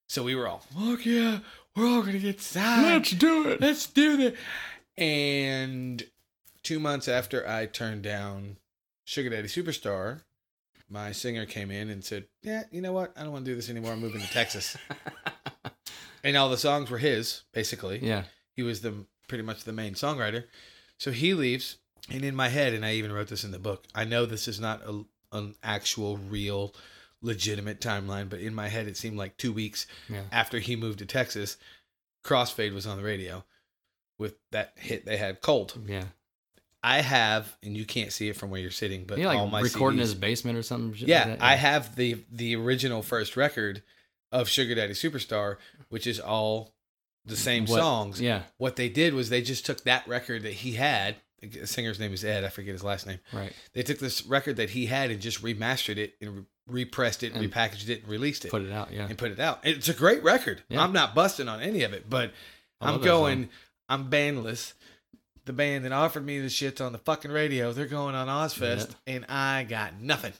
So 0.08 0.22
we 0.22 0.34
were 0.34 0.46
all, 0.46 0.58
fuck 0.74 1.04
yeah, 1.06 1.38
we're 1.74 1.86
all 1.86 2.02
gonna 2.02 2.18
get 2.18 2.40
signed. 2.40 2.82
Let's 2.86 3.10
do 3.10 3.48
it. 3.48 3.60
Let's 3.60 3.86
do 3.86 4.16
that. 4.18 4.34
And 4.98 6.04
two 6.62 6.78
months 6.80 7.08
after 7.08 7.46
I 7.48 7.66
turned 7.66 8.02
down 8.02 8.56
Sugar 9.04 9.30
Daddy 9.30 9.48
Superstar, 9.48 10.20
my 10.88 11.12
singer 11.12 11.44
came 11.46 11.70
in 11.70 11.90
and 11.90 12.04
said, 12.04 12.26
"Yeah, 12.42 12.62
you 12.70 12.80
know 12.80 12.92
what? 12.92 13.12
I 13.16 13.22
don't 13.24 13.32
want 13.32 13.44
to 13.44 13.50
do 13.50 13.56
this 13.56 13.68
anymore. 13.68 13.92
I'm 13.92 14.00
moving 14.00 14.20
to 14.20 14.28
Texas." 14.30 14.76
and 16.26 16.36
all 16.36 16.48
the 16.50 16.56
songs 16.58 16.90
were 16.90 16.98
his, 16.98 17.42
basically. 17.52 17.98
Yeah. 18.02 18.24
He 18.54 18.62
was 18.62 18.80
the 18.80 18.92
pretty 19.28 19.42
much 19.44 19.64
the 19.64 19.72
main 19.72 19.94
songwriter. 19.94 20.44
So 20.98 21.10
he 21.10 21.34
leaves, 21.34 21.76
and 22.10 22.24
in 22.24 22.34
my 22.34 22.48
head, 22.48 22.72
and 22.74 22.84
I 22.84 22.92
even 22.94 23.12
wrote 23.12 23.28
this 23.28 23.44
in 23.44 23.50
the 23.50 23.58
book. 23.58 23.84
I 23.94 24.04
know 24.04 24.26
this 24.26 24.48
is 24.48 24.58
not 24.60 24.82
a, 24.86 25.04
an 25.32 25.54
actual, 25.62 26.16
real, 26.16 26.74
legitimate 27.22 27.80
timeline, 27.80 28.28
but 28.28 28.40
in 28.40 28.54
my 28.54 28.68
head, 28.68 28.86
it 28.86 28.96
seemed 28.96 29.16
like 29.16 29.36
two 29.36 29.52
weeks 29.52 29.86
Yeah. 30.08 30.22
after 30.32 30.58
he 30.58 30.76
moved 30.76 30.98
to 31.00 31.06
Texas, 31.06 31.56
Crossfade 32.24 32.74
was 32.74 32.86
on 32.86 32.96
the 32.96 33.02
radio 33.04 33.44
with 34.18 34.36
that 34.52 34.72
hit 34.76 35.04
they 35.04 35.16
had, 35.16 35.40
"Cold." 35.42 35.74
Yeah. 35.86 36.04
I 36.82 37.00
have, 37.00 37.56
and 37.62 37.76
you 37.76 37.84
can't 37.84 38.12
see 38.12 38.28
it 38.28 38.36
from 38.36 38.50
where 38.50 38.60
you're 38.60 38.70
sitting, 38.70 39.04
but 39.04 39.18
He 39.18 39.26
like 39.26 39.38
all 39.38 39.48
my 39.48 39.60
recording 39.60 39.98
CDs 39.98 40.02
his 40.02 40.14
basement 40.14 40.56
or 40.56 40.62
something. 40.62 40.94
yeah, 41.06 41.18
like 41.28 41.38
that? 41.38 41.44
I 41.44 41.56
have 41.56 41.96
the 41.96 42.22
the 42.30 42.54
original 42.56 43.02
first 43.02 43.36
record 43.36 43.82
of 44.32 44.48
Sugar 44.48 44.74
Daddy 44.74 44.92
Superstar, 44.94 45.56
which 45.88 46.06
is 46.06 46.18
all 46.20 46.74
the 47.24 47.36
same 47.36 47.66
What- 47.66 47.78
songs. 47.80 48.20
Yeah. 48.20 48.42
What 48.58 48.76
they 48.76 48.88
did 48.88 49.14
was 49.14 49.28
they 49.30 49.42
just 49.42 49.66
took 49.66 49.82
that 49.84 50.06
record 50.06 50.42
that 50.42 50.52
he 50.54 50.72
had. 50.72 51.16
The 51.42 51.66
singer's 51.66 51.98
name 52.00 52.12
is 52.12 52.24
Ed. 52.24 52.44
I 52.44 52.48
forget 52.48 52.72
his 52.72 52.82
last 52.84 53.06
name. 53.06 53.18
Right. 53.32 53.52
They 53.72 53.82
took 53.82 53.98
this 53.98 54.24
record 54.24 54.56
that 54.56 54.70
he 54.70 54.86
had 54.86 55.10
and 55.10 55.20
just 55.20 55.42
remastered 55.42 55.96
it 55.98 56.14
and 56.20 56.36
re- 56.38 56.44
repressed 56.84 57.22
it, 57.22 57.32
and 57.34 57.52
repackaged 57.52 57.88
it, 57.88 58.00
and 58.02 58.08
released 58.10 58.44
it, 58.44 58.50
Put 58.50 58.62
it 58.62 58.72
out. 58.72 58.90
Yeah. 58.92 59.06
and 59.08 59.16
put 59.18 59.30
it 59.30 59.38
out. 59.38 59.60
It's 59.62 59.88
a 59.88 59.94
great 59.94 60.22
record. 60.24 60.62
Yeah. 60.68 60.82
I'm 60.82 60.92
not 60.92 61.14
busting 61.14 61.46
on 61.48 61.60
any 61.60 61.82
of 61.82 61.92
it, 61.92 62.08
but 62.10 62.32
I'm 62.80 63.00
going. 63.00 63.50
I'm 63.88 64.10
bandless. 64.10 64.72
The 65.44 65.52
band 65.52 65.84
that 65.84 65.92
offered 65.92 66.24
me 66.26 66.40
the 66.40 66.48
shit's 66.48 66.80
on 66.80 66.90
the 66.90 66.98
fucking 66.98 67.30
radio. 67.30 67.72
They're 67.72 67.86
going 67.86 68.16
on 68.16 68.26
Ozzfest, 68.26 68.96
and 69.06 69.24
I 69.28 69.62
got 69.62 70.00
nothing. 70.00 70.32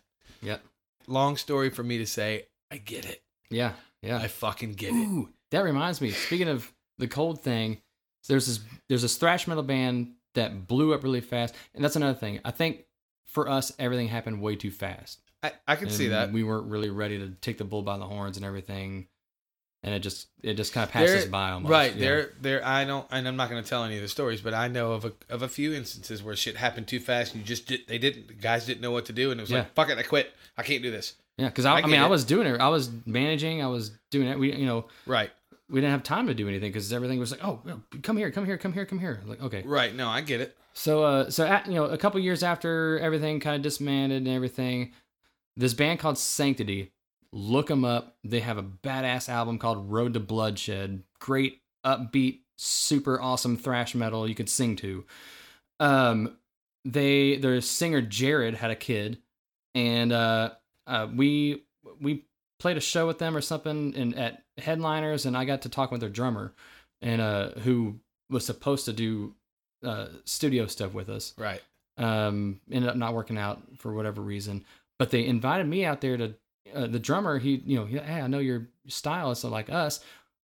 Yep. 0.43 0.63
Long 1.07 1.37
story 1.37 1.71
for 1.71 1.85
me 1.85 1.99
to 1.99 2.07
say, 2.07 2.47
I 2.73 2.79
get 2.79 3.05
it. 3.05 3.23
Yeah. 3.51 3.73
Yeah. 4.03 4.19
I 4.19 4.29
fucking 4.29 4.75
get 4.75 4.93
it. 4.95 5.27
That 5.51 5.61
reminds 5.61 6.01
me. 6.01 6.11
Speaking 6.11 6.49
of 6.49 6.71
the 6.99 7.09
cold 7.09 7.43
thing, 7.43 7.79
there's 8.29 8.47
this 8.47 8.61
there's 8.89 9.03
this 9.03 9.17
thrash 9.17 9.47
metal 9.47 9.63
band 9.63 10.13
that 10.35 10.67
blew 10.67 10.93
up 10.93 11.03
really 11.03 11.21
fast, 11.21 11.55
and 11.75 11.83
that's 11.85 11.97
another 11.97 12.19
thing. 12.19 12.41
I 12.45 12.51
think 12.51 12.85
for 13.27 13.49
us, 13.49 13.73
everything 13.79 14.09
happened 14.09 14.41
way 14.41 14.57
too 14.57 14.71
fast. 14.71 15.21
I, 15.43 15.53
I 15.67 15.77
can 15.77 15.91
see 15.91 16.09
that. 16.09 16.33
we 16.33 16.43
weren't 16.43 16.67
really 16.67 16.91
ready 16.91 17.19
to 17.19 17.31
take 17.41 17.59
the 17.59 17.65
bull 17.65 17.83
by 17.83 17.99
the 17.99 18.05
horns 18.05 18.37
and 18.37 18.45
everything, 18.45 19.07
and 19.83 19.95
it 19.95 20.01
just 20.01 20.29
it 20.43 20.55
just 20.55 20.73
kind 20.73 20.85
of 20.85 20.91
passed 20.91 21.13
us 21.13 21.25
by 21.27 21.51
almost. 21.51 21.71
Right 21.71 21.95
yeah. 21.95 22.01
there, 22.01 22.33
there. 22.41 22.67
I 22.67 22.85
don't, 22.85 23.07
and 23.11 23.29
I'm 23.29 23.37
not 23.37 23.49
going 23.51 23.63
to 23.63 23.69
tell 23.69 23.85
any 23.85 23.97
of 23.97 24.03
the 24.03 24.09
stories, 24.09 24.41
but 24.41 24.55
I 24.55 24.69
know 24.69 24.93
of 24.93 25.05
a 25.05 25.13
of 25.29 25.43
a 25.43 25.49
few 25.49 25.73
instances 25.73 26.23
where 26.23 26.35
shit 26.35 26.57
happened 26.57 26.89
too 26.89 27.01
fast. 27.01 27.33
And 27.35 27.43
you 27.43 27.47
just 27.47 27.67
did, 27.67 27.87
they 27.87 27.99
didn't. 27.99 28.29
The 28.29 28.35
guys 28.35 28.67
didn't 28.67 28.81
know 28.81 28.91
what 28.91 29.07
to 29.07 29.13
do, 29.13 29.31
and 29.31 29.41
it 29.41 29.45
was 29.45 29.51
Yeah. 29.51 29.59
like, 29.59 29.75
fuck 29.75 29.91
it, 29.91 29.99
I 29.99 30.03
quit. 30.03 30.33
I 30.57 30.63
can't 30.63 30.83
do 30.83 30.91
this. 30.91 31.15
Yeah, 31.39 31.49
because 31.49 31.67
I, 31.67 31.77
I 31.77 31.83
I, 31.83 31.87
mean, 31.87 32.01
I 32.01 32.07
was 32.07 32.25
doing 32.25 32.47
it. 32.47 32.61
I 32.61 32.69
was 32.69 32.91
managing. 33.05 33.63
I 33.63 33.67
was 33.67 33.91
doing 34.11 34.29
it. 34.29 34.39
We, 34.39 34.55
you 34.55 34.67
know, 34.67 34.87
Right, 35.07 35.31
we 35.69 35.81
didn't 35.81 35.93
have 35.93 36.03
time 36.03 36.29
to 36.29 36.35
do 36.35 36.49
anything 36.49 36.71
because 36.71 36.93
everything 36.93 37.19
was 37.19 37.31
like, 37.31 37.45
oh, 37.45 37.61
come 38.03 38.17
here, 38.17 38.31
come 38.31 38.47
here, 38.47 38.57
come 38.57 38.73
here, 38.73 38.87
come 38.87 38.99
here. 38.99 39.21
Like, 39.27 39.43
okay. 39.43 39.63
right. 39.65 39.95
No, 39.95 40.09
I 40.09 40.21
get 40.21 40.41
it. 40.41 40.57
So, 40.75 41.03
uh, 41.03 41.31
so 41.31 41.47
at, 41.47 41.67
you 41.67 41.75
know, 41.75 41.85
a 41.87 41.99
couple 41.99 42.21
years 42.21 42.43
after 42.43 42.99
everything 43.01 43.41
kind 43.41 43.57
of 43.57 43.63
disbanded 43.63 44.19
and 44.19 44.29
everything, 44.29 44.93
this 45.57 45.75
band 45.75 45.99
called 45.99 46.19
Sanctity, 46.19 46.93
look 47.33 47.67
them 47.67 47.85
up. 47.85 48.17
They 48.23 48.41
have 48.41 48.59
a 48.59 48.63
badass 48.63 49.29
album 49.29 49.59
called 49.59 49.91
Road 49.91 50.15
to 50.15 50.21
Bloodshed. 50.21 51.03
Great, 51.19 51.63
upbeat, 51.85 52.41
super 52.57 53.21
awesome 53.21 53.57
thrash 53.57 53.95
metal 53.95 54.29
you 54.29 54.35
could 54.35 54.49
sing 54.49 54.77
to. 54.77 55.05
Um, 55.81 56.37
they 56.85 57.37
their 57.37 57.61
singer 57.61 58.01
Jared 58.01 58.55
had 58.55 58.71
a 58.71 58.77
kid, 58.77 59.19
and 59.75 60.13
uh, 60.13 60.51
uh, 60.87 61.07
we 61.15 61.63
we 62.01 62.25
played 62.59 62.77
a 62.77 62.81
show 62.81 63.07
with 63.07 63.19
them 63.19 63.37
or 63.37 63.41
something 63.41 63.93
in 63.95 64.15
at 64.15 64.43
Headliners, 64.59 65.27
and 65.27 65.37
I 65.37 65.45
got 65.45 65.63
to 65.63 65.69
talk 65.69 65.91
with 65.91 66.01
their 66.01 66.11
drummer, 66.11 66.53
and 67.03 67.21
uh, 67.21 67.51
who 67.61 67.97
was 68.31 68.45
supposed 68.47 68.85
to 68.87 68.93
do 68.93 69.35
uh, 69.85 70.07
studio 70.25 70.67
stuff 70.67 70.95
with 70.95 71.09
us. 71.09 71.35
Right. 71.37 71.63
Um, 71.99 72.61
ended 72.71 72.91
up 72.91 72.97
not 72.97 73.15
working 73.15 73.39
out 73.39 73.63
for 73.79 73.93
whatever 73.95 74.21
reason, 74.21 74.65
but 74.99 75.11
they 75.11 75.27
invited 75.27 75.67
me 75.67 75.85
out 75.85 76.01
there 76.01 76.17
to. 76.17 76.35
Uh, 76.75 76.89
the 76.89 76.99
drummer, 76.99 77.39
he, 77.39 77.63
you 77.65 77.77
know, 77.77 77.85
he, 77.85 77.97
hey, 77.97 78.21
I 78.21 78.27
know 78.27 78.41
you're 78.41 78.67
is 78.85 78.95
so 78.97 79.49
like 79.49 79.71
us. 79.71 80.01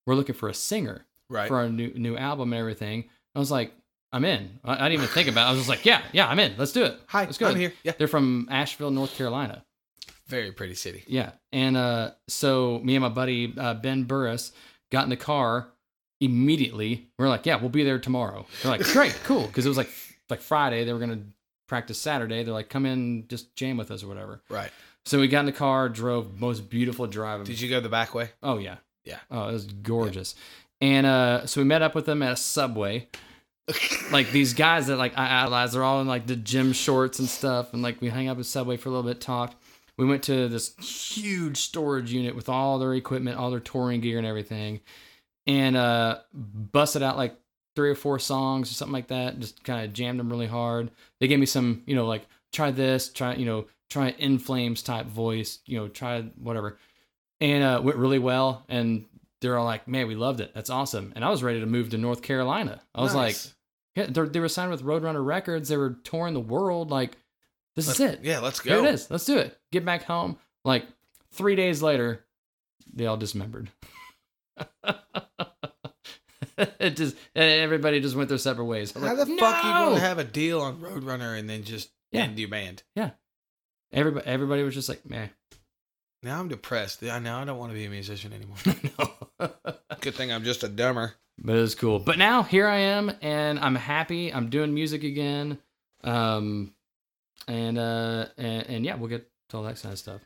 We're 0.06 0.14
looking 0.14 0.36
for 0.36 0.50
a 0.50 0.54
singer 0.54 1.06
Right. 1.30 1.48
for 1.48 1.58
our 1.58 1.68
new 1.70 1.92
new 1.96 2.16
album 2.16 2.54
and 2.54 2.60
everything. 2.60 3.06
I 3.34 3.40
was 3.40 3.50
like, 3.50 3.74
I'm 4.12 4.24
in. 4.26 4.60
I, 4.64 4.74
I 4.74 4.78
didn't 4.90 4.94
even 4.94 5.08
think 5.08 5.30
about. 5.30 5.46
it. 5.46 5.48
I 5.48 5.52
was 5.52 5.60
just 5.62 5.70
like, 5.70 5.84
yeah, 5.86 6.04
yeah, 6.12 6.28
I'm 6.28 6.38
in. 6.40 6.54
Let's 6.58 6.74
do 6.74 6.84
it. 6.84 7.00
Hi, 7.08 7.24
Let's 7.26 7.38
go. 7.40 7.48
I'm 7.48 7.56
here. 7.56 7.74
Yeah. 7.84 7.94
They're 7.98 8.08
from 8.08 8.48
Asheville, 8.52 8.92
North 8.92 9.16
Carolina. 9.16 9.64
Very 10.32 10.54
pretty 10.54 10.76
city. 10.76 11.04
Yeah, 11.08 11.32
and 11.52 11.76
uh, 11.76 12.12
so 12.30 12.80
me 12.84 12.96
and 12.96 13.04
my 13.04 13.10
buddy 13.10 13.54
uh, 13.58 13.74
Ben 13.74 14.06
Burris 14.06 14.54
got 14.90 15.04
in 15.04 15.10
the 15.10 15.18
car 15.18 15.68
immediately. 16.22 17.10
We 17.20 17.26
are 17.26 17.30
like, 17.30 17.46
yeah, 17.46 17.58
we'll 17.58 17.70
be 17.70 17.84
there 17.84 18.00
tomorrow. 18.00 18.46
They're 18.64 18.72
like, 18.72 18.84
great, 18.94 19.14
cool, 19.26 19.46
because 19.46 19.66
it 19.66 19.70
was 19.70 19.78
like 19.78 19.90
like 20.30 20.40
Friday. 20.40 20.86
They 20.86 20.94
were 20.94 21.00
gonna 21.00 21.24
practice 21.68 22.00
Saturday. 22.00 22.44
They're 22.44 22.54
like, 22.54 22.70
come 22.70 22.86
in, 22.86 23.28
just 23.28 23.54
jam 23.58 23.76
with 23.76 23.92
us 23.92 24.04
or 24.04 24.08
whatever. 24.08 24.42
Right. 24.50 24.72
So 25.06 25.20
we 25.20 25.28
got 25.28 25.42
in 25.42 25.48
the 25.48 25.52
car, 25.52 25.90
drove 25.90 26.40
most 26.40 26.70
beautiful 26.70 27.08
drive. 27.08 27.44
Did 27.44 27.60
you 27.60 27.70
go 27.70 27.82
the 27.82 27.90
back 27.90 28.14
way? 28.14 28.30
Oh 28.42 28.58
yeah, 28.58 28.78
Yeah. 29.04 29.20
Oh, 29.30 29.50
it 29.50 29.54
was 29.54 29.66
gorgeous. 29.66 30.36
And 30.80 31.06
uh, 31.06 31.46
so 31.46 31.60
we 31.60 31.66
met 31.66 31.82
up 31.82 31.94
with 31.94 32.06
them 32.06 32.24
at 32.24 32.32
a 32.32 32.38
subway. 32.38 33.10
like 34.12 34.32
these 34.32 34.54
guys 34.54 34.88
that 34.88 34.98
like 34.98 35.18
I 35.18 35.42
idolize, 35.44 35.74
they're 35.74 35.84
all 35.84 36.02
in 36.02 36.08
like 36.08 36.28
the 36.28 36.36
gym 36.36 36.74
shorts 36.74 37.20
and 37.20 37.28
stuff, 37.28 37.74
and 37.74 37.82
like 37.82 38.02
we 38.02 38.10
hang 38.10 38.28
up 38.28 38.40
at 38.40 38.46
Subway 38.46 38.78
for 38.78 38.90
a 38.90 38.92
little 38.92 39.08
bit, 39.08 39.22
talked. 39.22 39.56
We 39.98 40.06
went 40.06 40.24
to 40.24 40.48
this 40.48 40.76
huge 40.78 41.58
storage 41.58 42.12
unit 42.12 42.36
with 42.36 42.50
all 42.50 42.80
their 42.80 42.94
equipment, 42.94 43.38
all 43.38 43.52
their 43.52 43.60
touring 43.60 44.02
gear 44.02 44.18
and 44.18 44.26
everything, 44.26 44.82
and 45.46 45.78
uh, 45.78 46.20
busted 46.34 47.04
out 47.04 47.18
like 47.18 47.36
three 47.76 47.90
or 47.90 47.96
four 47.96 48.20
songs 48.20 48.72
or 48.72 48.74
something 48.74 48.94
like 48.94 49.08
that. 49.08 49.40
Just 49.40 49.64
kind 49.64 49.86
of 49.86 49.94
jammed 49.94 50.20
them 50.20 50.30
really 50.30 50.48
hard. 50.48 50.92
They 51.20 51.28
gave 51.28 51.40
me 51.40 51.46
some, 51.46 51.84
you 51.86 51.96
know, 51.96 52.06
like 52.08 52.26
try 52.52 52.72
this, 52.72 53.10
try 53.10 53.36
you 53.36 53.46
know, 53.46 53.66
try 53.90 54.10
in 54.18 54.40
flames 54.40 54.82
type 54.82 55.06
voice, 55.06 55.60
you 55.66 55.78
know, 55.78 55.88
try 55.88 56.22
whatever, 56.22 56.78
and 57.40 57.64
uh, 57.64 57.82
went 57.84 57.98
really 57.98 58.20
well. 58.20 58.66
And 58.70 59.06
they're 59.42 59.58
all 59.58 59.66
like, 59.66 59.88
"Man, 59.88 60.08
we 60.08 60.16
loved 60.16 60.40
it. 60.40 60.54
That's 60.54 60.70
awesome." 60.70 61.14
And 61.16 61.24
I 61.24 61.30
was 61.30 61.44
ready 61.44 61.60
to 61.60 61.66
move 61.66 61.90
to 61.92 61.98
North 61.98 62.22
Carolina. 62.22 62.82
I 62.96 63.02
was 63.02 63.16
like, 63.16 63.36
yeah, 63.96 64.06
they 64.08 64.40
were 64.40 64.48
signed 64.48 64.72
with 64.72 64.84
Roadrunner 64.84 65.26
Records. 65.26 65.68
They 65.68 65.78
were 65.78 65.98
touring 66.04 66.34
the 66.34 66.40
world. 66.40 66.90
Like, 66.90 67.18
this 67.76 67.88
is 67.88 68.00
Let's- 68.00 68.14
it. 68.16 68.20
Yeah, 68.24 68.40
let's 68.40 68.62
Here 68.62 68.78
go. 68.78 68.86
it 68.86 68.94
is. 68.94 69.10
Let's 69.10 69.26
do 69.26 69.38
it. 69.38 69.58
Get 69.72 69.86
back 69.86 70.04
home. 70.04 70.38
Like 70.66 70.86
three 71.32 71.56
days 71.56 71.82
later, 71.82 72.26
they 72.94 73.06
all 73.08 73.18
dismembered. 73.18 73.70
it 76.58 76.96
just 76.96 77.16
everybody 77.36 78.00
just 78.00 78.16
went 78.16 78.30
their 78.30 78.38
separate 78.38 78.66
ways. 78.66 78.96
I'm 78.96 79.02
How 79.02 79.16
like, 79.16 79.28
the 79.28 79.38
fuck 79.38 79.64
you 79.64 79.72
going 79.72 79.96
to 79.96 80.00
have 80.02 80.20
a 80.20 80.24
deal 80.24 80.62
on 80.62 80.78
Roadrunner 80.80 81.38
and 81.38 81.50
then 81.50 81.64
just 81.64 81.90
Yeah. 82.12 82.24
end 82.24 82.38
your 82.40 82.50
band? 82.50 82.84
Yeah. 82.96 83.12
Everybody, 83.92 84.26
everybody 84.28 84.64
was 84.64 84.74
just 84.74 84.88
like, 84.90 85.10
man, 85.10 85.30
Now 86.24 86.40
I'm 86.40 86.48
depressed. 86.48 87.04
I 87.04 87.20
now 87.20 87.42
I 87.42 87.46
don't 87.46 87.58
want 87.58 87.72
to 87.72 87.78
be 87.78 87.86
a 87.86 87.90
musician 87.90 88.32
anymore. 88.34 88.58
no. 89.40 89.52
Good 90.02 90.16
thing 90.16 90.32
I'm 90.32 90.44
just 90.44 90.64
a 90.64 90.70
dumber. 90.70 91.14
but 91.38 91.56
it 91.56 91.62
was 91.62 91.76
cool. 91.76 92.00
But 92.00 92.18
now 92.18 92.44
here 92.44 92.68
I 92.68 92.78
am, 92.78 93.12
and 93.22 93.60
I'm 93.60 93.76
happy. 93.76 94.34
I'm 94.34 94.50
doing 94.50 94.74
music 94.74 95.04
again. 95.04 95.58
Um, 96.04 96.74
and 97.48 97.78
uh, 97.78 98.26
and, 98.38 98.68
and 98.68 98.86
yeah, 98.86 98.96
we'll 98.96 99.10
get 99.10 99.30
to 99.50 99.58
all 99.58 99.64
that 99.64 99.82
kind 99.82 99.94
of 99.94 100.00
stuff. 100.00 100.22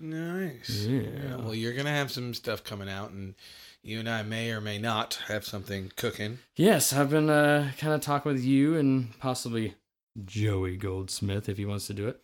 Nice. 0.00 0.84
Yeah. 0.88 1.36
Well, 1.36 1.54
you're 1.54 1.72
gonna 1.74 1.90
have 1.90 2.10
some 2.10 2.32
stuff 2.34 2.62
coming 2.62 2.88
out, 2.88 3.10
and 3.10 3.34
you 3.82 3.98
and 3.98 4.08
I 4.08 4.22
may 4.22 4.50
or 4.52 4.60
may 4.60 4.78
not 4.78 5.14
have 5.26 5.44
something 5.44 5.90
cooking. 5.96 6.38
Yes, 6.56 6.92
I've 6.92 7.10
been 7.10 7.28
uh, 7.30 7.72
kind 7.78 7.92
of 7.94 8.00
talking 8.00 8.32
with 8.32 8.44
you 8.44 8.76
and 8.76 9.18
possibly 9.18 9.74
Joey 10.24 10.76
Goldsmith 10.76 11.48
if 11.48 11.56
he 11.56 11.64
wants 11.64 11.86
to 11.88 11.94
do 11.94 12.06
it. 12.08 12.20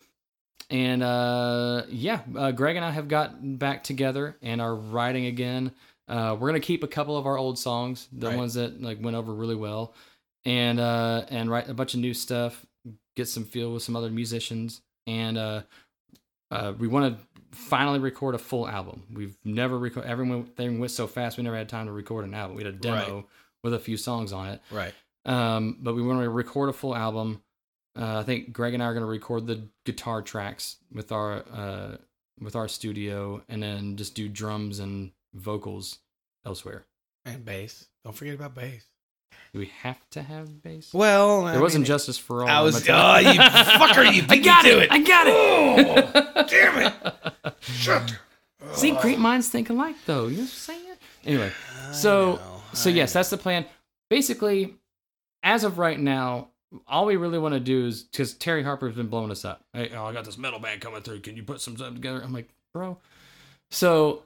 And 0.71 1.03
uh, 1.03 1.83
yeah, 1.89 2.21
uh, 2.37 2.53
Greg 2.53 2.77
and 2.77 2.85
I 2.85 2.91
have 2.93 3.09
gotten 3.09 3.57
back 3.57 3.83
together 3.85 4.37
and 4.41 4.61
are 4.61 4.75
writing 4.75 5.27
again. 5.27 5.73
Uh, 6.07 6.37
we're 6.39 6.49
gonna 6.49 6.61
keep 6.61 6.83
a 6.85 6.89
couple 6.89 7.17
of 7.17 7.27
our 7.27 7.37
old 7.37 7.59
songs, 7.59 8.09
the 8.13 8.29
Right. 8.29 8.37
ones 8.37 8.55
that 8.55 8.81
like 8.81 8.99
went 9.03 9.17
over 9.17 9.33
really 9.35 9.57
well, 9.57 9.95
and 10.45 10.79
uh, 10.79 11.25
and 11.29 11.51
write 11.51 11.69
a 11.69 11.75
bunch 11.75 11.95
of 11.95 12.01
new 12.01 12.15
stuff. 12.15 12.65
Get 13.17 13.29
some 13.29 13.45
feel 13.45 13.73
with 13.73 13.83
some 13.83 13.95
other 13.97 14.11
musicians, 14.11 14.81
and 15.07 15.39
uh, 15.39 15.63
uh, 16.51 16.73
we 16.79 16.89
want 16.89 17.17
to 17.19 17.25
finally 17.57 18.01
record 18.01 18.35
a 18.35 18.39
full 18.39 18.67
album. 18.69 19.05
We've 19.13 19.37
never 19.45 19.79
recorded. 19.79 20.11
Everyone 20.11 20.39
everything 20.41 20.81
went 20.81 20.91
so 20.91 21.07
fast, 21.07 21.37
we 21.37 21.45
never 21.45 21.57
had 21.57 21.69
time 21.69 21.87
to 21.87 21.93
record 21.93 22.25
an 22.25 22.35
album. 22.35 22.57
We 22.57 22.65
had 22.65 22.75
a 22.75 22.77
demo 22.77 23.15
Right. 23.17 23.25
with 23.63 23.75
a 23.75 23.79
few 23.79 23.97
songs 23.97 24.33
on 24.33 24.49
it. 24.49 24.61
Right. 24.71 24.93
Um, 25.25 25.79
but 25.81 25.95
we 25.95 26.03
want 26.03 26.21
to 26.23 26.29
record 26.29 26.69
a 26.69 26.73
full 26.73 26.95
album. 26.95 27.43
Uh, 27.97 28.19
I 28.19 28.23
think 28.25 28.53
Greg 28.53 28.75
and 28.75 28.83
I 28.83 28.87
are 28.87 28.93
going 28.95 29.05
to 29.05 29.09
record 29.11 29.47
the 29.47 29.69
guitar 29.85 30.21
tracks 30.21 30.77
with 30.93 31.13
our 31.13 31.45
uh, 31.53 31.97
with 32.41 32.57
our 32.57 32.67
studio, 32.67 33.43
and 33.49 33.63
then 33.63 33.97
just 33.97 34.17
do 34.17 34.29
drums 34.29 34.81
and 34.81 35.13
vocals 35.35 36.01
elsewhere. 36.45 36.85
And 37.25 37.45
bass. 37.45 37.87
Don't 38.05 38.15
forget 38.17 38.35
about 38.35 38.55
bass. 38.57 38.85
Do 39.53 39.61
we 39.61 39.71
have 39.83 39.99
to 40.11 40.23
have 40.23 40.63
bass? 40.63 40.93
Well, 40.93 41.45
there 41.45 41.61
wasn't 41.61 41.87
justice 41.87 42.19
for 42.19 42.43
all. 42.43 42.49
I 42.49 42.61
was. 42.61 42.89
Oh, 42.89 43.19
you. 43.19 43.39
fucker! 43.39 44.13
You 44.13 44.25
I 44.29 44.39
got 44.39 44.65
it. 44.65 44.83
it. 44.83 44.93
I 44.93 45.03
got 45.03 45.27
it. 45.29 46.33
Oh, 46.35 46.45
damn 46.49 46.87
it! 46.87 47.55
Shut. 47.61 48.19
See, 48.73 48.93
oh. 48.93 49.01
great 49.01 49.19
minds 49.19 49.49
think 49.49 49.71
alike, 49.71 49.97
though. 50.07 50.27
You 50.27 50.39
know 50.39 50.43
what 50.43 50.43
I'm 50.43 50.47
saying? 50.49 50.85
Anyway, 51.25 51.53
so 51.93 52.41
so 52.73 52.91
I 52.91 52.95
yes, 52.95 53.13
that's 53.13 53.31
the 53.31 53.37
plan. 53.37 53.65
Basically, 54.11 54.75
as 55.43 55.65
of 55.65 55.79
right 55.79 55.99
now, 55.99 56.49
all 56.87 57.07
we 57.07 57.17
really 57.17 57.39
want 57.39 57.55
to 57.55 57.61
do 57.61 57.87
is 57.87 58.03
because 58.03 58.35
Terry 58.35 58.63
Harper's 58.63 58.95
been 58.95 59.07
blowing 59.07 59.31
us 59.31 59.45
up. 59.45 59.65
Hey, 59.73 59.91
oh, 59.95 60.05
I 60.07 60.13
got 60.13 60.25
this 60.25 60.39
metal 60.39 60.59
band 60.59 60.81
coming 60.81 61.03
through. 61.03 61.21
Can 61.21 61.37
you 61.37 61.43
put 61.43 61.61
some 61.61 61.77
stuff 61.77 61.95
together? 61.95 62.21
I'm 62.23 62.33
like, 62.33 62.49
bro. 62.73 62.99
So 63.71 64.25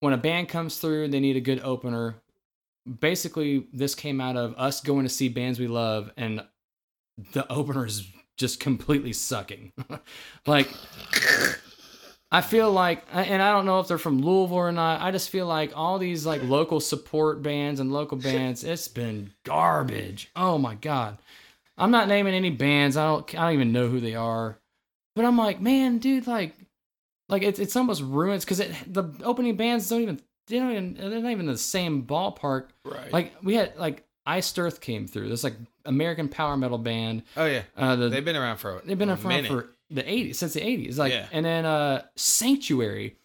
when 0.00 0.12
a 0.12 0.18
band 0.18 0.48
comes 0.48 0.78
through, 0.78 1.08
they 1.08 1.20
need 1.20 1.36
a 1.36 1.40
good 1.40 1.60
opener. 1.62 2.16
Basically, 3.00 3.66
this 3.72 3.94
came 3.94 4.20
out 4.20 4.36
of 4.36 4.54
us 4.56 4.80
going 4.80 5.04
to 5.04 5.08
see 5.08 5.28
bands 5.28 5.58
we 5.60 5.68
love, 5.68 6.10
and 6.16 6.44
the 7.32 7.50
opener 7.50 7.86
is 7.86 8.06
just 8.36 8.60
completely 8.60 9.12
sucking. 9.12 9.72
like, 10.46 10.68
I 12.30 12.40
feel 12.40 12.72
like, 12.72 13.04
and 13.12 13.42
I 13.42 13.52
don't 13.52 13.66
know 13.66 13.78
if 13.80 13.88
they're 13.88 13.98
from 13.98 14.20
Louisville 14.20 14.56
or 14.56 14.72
not. 14.72 15.00
I 15.00 15.10
just 15.10 15.30
feel 15.30 15.46
like 15.46 15.72
all 15.76 15.98
these 15.98 16.26
like 16.26 16.42
local 16.42 16.80
support 16.80 17.42
bands 17.42 17.78
and 17.78 17.92
local 17.92 18.18
bands, 18.18 18.64
it's 18.64 18.88
been 18.88 19.32
garbage. 19.44 20.30
Oh 20.34 20.58
my 20.58 20.74
god, 20.74 21.18
I'm 21.76 21.90
not 21.90 22.08
naming 22.08 22.34
any 22.34 22.50
bands. 22.50 22.96
I 22.96 23.06
don't. 23.06 23.34
I 23.38 23.44
don't 23.44 23.54
even 23.54 23.72
know 23.72 23.88
who 23.88 24.00
they 24.00 24.14
are. 24.14 24.58
But 25.14 25.24
I'm 25.24 25.36
like, 25.36 25.60
man, 25.60 25.98
dude, 25.98 26.26
like, 26.26 26.54
like 27.28 27.42
it's 27.42 27.58
it's 27.58 27.76
almost 27.76 28.02
ruins 28.02 28.44
because 28.44 28.60
it, 28.60 28.74
the 28.86 29.04
opening 29.22 29.56
bands 29.56 29.88
don't 29.88 30.00
even 30.00 30.20
they 30.52 30.58
don't 30.58 30.70
even 30.72 30.94
they're 31.10 31.20
not 31.20 31.30
even 31.30 31.46
the 31.46 31.56
same 31.56 32.04
ballpark. 32.04 32.68
Right. 32.84 33.10
Like 33.12 33.32
we 33.42 33.54
had 33.54 33.76
like 33.78 34.04
Iced 34.26 34.58
Earth 34.58 34.80
came 34.80 35.06
through. 35.06 35.30
This 35.30 35.42
like 35.42 35.54
American 35.86 36.28
power 36.28 36.56
metal 36.56 36.78
band. 36.78 37.22
oh 37.36 37.46
yeah, 37.46 37.62
Uh, 37.76 37.96
the, 37.96 38.08
they've 38.10 38.24
been 38.24 38.36
around 38.36 38.58
for. 38.58 38.82
They've 38.84 38.98
been 38.98 39.08
around 39.08 39.26
minute. 39.26 39.48
for 39.50 39.70
the 39.90 40.02
80s, 40.02 40.36
since 40.36 40.52
the 40.52 40.60
80s. 40.60 40.98
Like, 40.98 41.12
Yeah. 41.12 41.26
and 41.32 41.44
then 41.44 41.64
uh, 41.64 42.02
Sanctuary, 42.16 43.16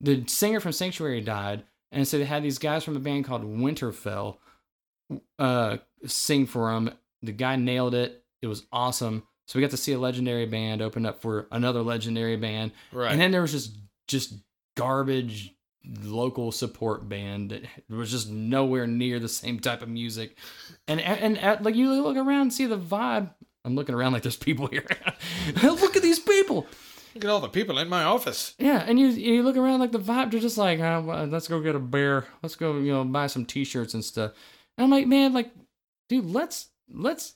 the 0.00 0.24
singer 0.26 0.60
from 0.60 0.72
Sanctuary 0.72 1.20
died, 1.22 1.64
and 1.90 2.06
so 2.06 2.18
they 2.18 2.24
had 2.24 2.42
these 2.42 2.58
guys 2.58 2.84
from 2.84 2.96
a 2.96 3.00
band 3.00 3.24
called 3.24 3.42
Witherfall 3.44 4.36
uh, 5.38 5.78
sing 6.06 6.46
for 6.46 6.70
them. 6.72 6.90
The 7.22 7.32
guy 7.32 7.56
nailed 7.56 7.94
it. 7.94 8.22
It 8.42 8.46
was 8.46 8.64
awesome. 8.72 9.24
So 9.48 9.58
we 9.58 9.62
got 9.62 9.70
to 9.72 9.76
see 9.76 9.92
a 9.92 9.98
legendary 9.98 10.46
band 10.46 10.82
open 10.82 11.04
up 11.06 11.20
for 11.20 11.46
another 11.50 11.82
legendary 11.82 12.36
band, 12.36 12.72
right. 12.92 13.10
and 13.10 13.20
then 13.20 13.30
there 13.30 13.42
was 13.42 13.52
just 13.52 13.76
just 14.06 14.34
garbage 14.76 15.54
local 16.02 16.52
support 16.52 17.08
band 17.08 17.50
that 17.50 17.62
was 17.88 18.10
just 18.10 18.30
nowhere 18.30 18.86
near 18.86 19.18
the 19.18 19.28
same 19.28 19.60
type 19.60 19.82
of 19.82 19.88
music. 19.88 20.36
And 20.88 21.00
and, 21.00 21.38
and 21.38 21.64
like 21.64 21.74
you 21.74 21.92
look 22.02 22.16
around 22.16 22.40
and 22.42 22.52
see 22.52 22.66
the 22.66 22.78
vibe. 22.78 23.30
I'm 23.64 23.74
looking 23.74 23.94
around 23.94 24.12
like 24.12 24.22
there's 24.22 24.36
people 24.36 24.66
here. 24.66 24.86
look 25.62 25.96
at 25.96 26.02
these 26.02 26.18
people. 26.18 26.66
Look 27.14 27.24
at 27.24 27.30
all 27.30 27.40
the 27.40 27.48
people 27.48 27.78
in 27.78 27.88
my 27.88 28.02
office. 28.04 28.54
Yeah, 28.58 28.84
and 28.86 28.98
you 28.98 29.06
you 29.08 29.42
look 29.42 29.56
around 29.56 29.80
like 29.80 29.92
the 29.92 30.00
vibe. 30.00 30.30
They're 30.30 30.40
just 30.40 30.58
like, 30.58 30.80
oh, 30.80 31.02
well, 31.06 31.26
let's 31.26 31.48
go 31.48 31.60
get 31.60 31.76
a 31.76 31.80
bear. 31.80 32.26
Let's 32.42 32.56
go, 32.56 32.78
you 32.78 32.92
know, 32.92 33.04
buy 33.04 33.28
some 33.28 33.46
t-shirts 33.46 33.94
and 33.94 34.04
stuff. 34.04 34.32
And 34.76 34.84
I'm 34.84 34.90
like, 34.90 35.06
man, 35.06 35.32
like, 35.32 35.50
dude, 36.08 36.26
let's 36.26 36.68
let's 36.92 37.34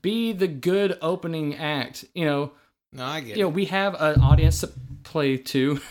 be 0.00 0.32
the 0.32 0.48
good 0.48 0.96
opening 1.02 1.56
act. 1.56 2.04
You 2.14 2.24
know, 2.24 2.52
No, 2.92 3.04
I 3.04 3.20
get 3.20 3.36
you 3.36 3.42
know, 3.42 3.48
we 3.48 3.66
have 3.66 3.94
an 4.00 4.20
audience 4.20 4.60
to 4.60 4.70
play 5.02 5.36
to. 5.38 5.80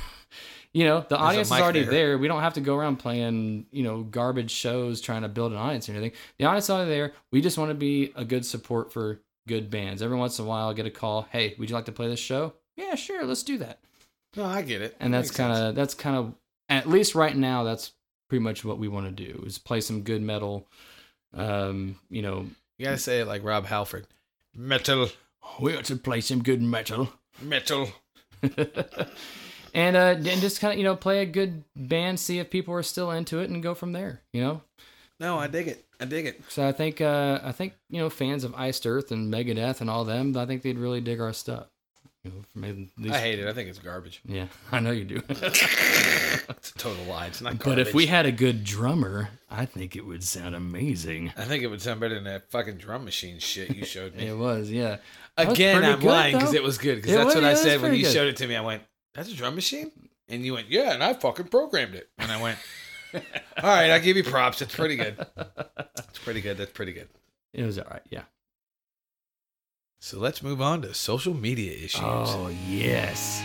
you 0.76 0.84
know, 0.84 1.05
the 1.07 1.15
a 1.15 1.19
audience 1.19 1.47
is 1.47 1.53
already 1.53 1.84
there. 1.84 1.91
there. 1.91 2.17
We 2.17 2.28
don't 2.28 2.41
have 2.41 2.55
to 2.55 2.59
go 2.61 2.76
around 2.76 2.97
playing, 2.97 3.65
you 3.71 3.82
know, 3.82 4.03
garbage 4.03 4.51
shows 4.51 4.99
trying 4.99 5.21
to 5.21 5.30
build 5.30 5.53
an 5.53 5.57
audience 5.57 5.88
or 5.88 5.93
anything. 5.93 6.11
The 6.38 6.43
audience 6.43 6.65
is 6.65 6.69
already 6.69 6.89
there. 6.89 7.13
We 7.32 7.39
just 7.39 7.57
want 7.57 7.69
to 7.69 7.76
be 7.76 8.11
a 8.17 8.26
good 8.26 8.45
support 8.45 8.91
for 8.91 9.21
good 9.47 9.69
bands. 9.69 10.01
Every 10.01 10.17
once 10.17 10.38
in 10.38 10.43
a 10.43 10.47
while, 10.49 10.67
I 10.67 10.73
get 10.73 10.86
a 10.86 10.91
call. 10.91 11.30
Hey, 11.32 11.55
would 11.57 11.69
you 11.69 11.76
like 11.76 11.86
to 11.86 11.93
play 11.93 12.09
this 12.09 12.19
show? 12.19 12.55
Yeah, 12.76 12.95
sure. 12.95 13.23
Let's 13.23 13.43
do 13.43 13.57
that. 13.59 13.80
No, 14.36 14.43
I 14.43 14.63
get 14.63 14.82
it. 14.82 14.97
And 14.99 15.13
That 15.13 15.19
that's 15.19 15.32
kind 15.32 15.53
of 15.53 15.76
that's 15.76 15.93
kind 15.93 16.17
of 16.17 16.36
at 16.67 16.89
least 16.89 17.15
right 17.15 17.38
now. 17.38 17.63
That's 17.63 17.93
pretty 18.28 18.43
much 18.43 18.65
what 18.65 18.78
we 18.78 18.89
want 18.89 19.05
to 19.05 19.23
do 19.23 19.43
is 19.45 19.57
play 19.57 19.80
some 19.80 20.01
good 20.01 20.21
metal. 20.21 20.67
Um, 21.34 21.97
you 22.09 22.21
know, 22.21 22.47
You 22.78 22.84
gotta 22.86 22.97
say 22.97 23.21
it 23.21 23.28
like 23.28 23.45
Rob 23.45 23.65
Halford. 23.65 24.07
Metal, 24.53 25.07
we 25.61 25.71
got 25.71 25.86
to 25.86 25.95
play 25.95 26.19
some 26.19 26.43
good 26.43 26.61
metal. 26.61 27.13
metal. 27.41 27.88
and 29.76 29.95
uh 29.95 30.15
and 30.17 30.41
just 30.41 30.59
kind 30.59 30.73
of 30.73 30.78
you 30.80 30.84
know 30.84 30.95
play 30.95 31.21
a 31.21 31.26
good 31.26 31.63
band 31.76 32.19
see 32.19 32.39
if 32.39 32.49
people 32.49 32.73
are 32.73 32.82
still 32.84 33.11
into 33.11 33.39
it 33.39 33.49
and 33.49 33.61
go 33.61 33.76
from 33.76 33.91
there 33.91 34.21
you 34.34 34.41
know 34.41 34.61
No, 35.19 35.38
I 35.38 35.47
dig 35.47 35.67
it. 35.67 35.86
I 35.99 36.05
dig 36.05 36.26
it. 36.26 36.41
so 36.49 36.67
i 36.67 36.71
think 36.71 36.99
uh 37.01 37.39
i 37.43 37.51
think 37.51 37.73
you 37.89 37.99
know 37.99 38.09
fans 38.09 38.43
of 38.43 38.53
iced 38.55 38.86
earth 38.88 39.11
and 39.11 39.32
megadeth 39.34 39.80
and 39.82 39.89
all 39.89 40.03
them 40.05 40.36
i 40.38 40.45
think 40.45 40.61
they'd 40.63 40.78
really 40.80 40.99
dig 41.01 41.21
our 41.21 41.32
stuff 41.34 41.67
you 42.23 42.32
know 42.32 42.41
for 42.53 42.59
least, 43.01 43.13
I 43.15 43.19
hate 43.19 43.38
it. 43.39 43.47
I 43.47 43.53
think 43.53 43.69
it's 43.69 43.78
garbage. 43.80 44.19
yeah 44.26 44.47
i 44.71 44.80
know 44.80 44.91
you 44.91 45.05
do 45.05 45.21
It's 46.47 46.71
a 46.71 46.78
total 46.78 47.05
lie. 47.05 47.28
It's 47.28 47.41
not 47.41 47.57
garbage. 47.59 47.65
but 47.65 47.80
if 47.80 47.93
we 47.93 48.07
had 48.07 48.26
a 48.26 48.32
good 48.32 48.63
drummer 48.63 49.30
i 49.49 49.65
think 49.65 49.95
it 49.95 50.05
would 50.05 50.23
sound 50.23 50.53
amazing 50.55 51.32
I 51.38 51.43
think 51.45 51.63
it 51.63 51.67
would 51.67 51.82
sound 51.82 51.99
better 52.01 52.15
than 52.15 52.23
that 52.26 52.49
fucking 52.51 52.76
drum 52.78 53.05
machine 53.05 53.39
shit 53.39 53.76
you 53.76 53.86
showed 53.86 54.15
me. 54.15 54.28
it 54.28 54.38
was 54.38 54.69
yeah 54.71 54.97
That 55.38 55.47
was 55.49 55.57
Again, 55.57 55.84
I'm 55.86 55.99
good, 55.99 56.07
lying 56.07 56.36
because 56.38 56.53
it 56.53 56.63
was 56.63 56.78
good. 56.78 56.95
Because 56.97 57.11
that's 57.13 57.26
was- 57.26 57.36
what 57.36 57.43
yeah, 57.43 57.49
I 57.51 57.53
said 57.55 57.82
when 57.82 57.93
you 57.93 58.03
good. 58.03 58.13
showed 58.13 58.28
it 58.28 58.38
to 58.38 58.47
me. 58.47 58.55
I 58.55 58.61
went, 58.61 58.84
"That's 59.16 59.30
a 59.32 59.34
drum 59.36 59.55
machine," 59.55 59.91
and 60.30 60.45
you 60.45 60.53
went, 60.53 60.70
"Yeah," 60.70 60.91
and 60.93 61.03
I 61.03 61.13
fucking 61.13 61.47
programmed 61.47 61.95
it. 61.95 62.09
And 62.20 62.32
I 62.32 62.39
went, 62.41 62.59
"All 63.13 63.22
right, 63.63 63.89
I 63.91 63.97
give 63.99 64.18
you 64.18 64.24
props. 64.24 64.61
It's 64.61 64.76
pretty 64.76 64.97
good. 64.97 65.26
It's 65.97 66.20
pretty 66.20 66.41
good. 66.41 66.57
That's 66.57 66.72
pretty 66.72 66.93
good." 66.93 67.09
it 67.53 67.63
was 67.63 67.80
all 67.80 67.86
right 67.89 68.01
yeah 68.09 68.24
So 70.01 70.20
let's 70.20 70.43
move 70.43 70.61
on 70.61 70.82
to 70.82 70.93
social 70.93 71.34
media 71.34 71.72
issues. 71.72 72.01
oh 72.03 72.49
yes 72.68 73.41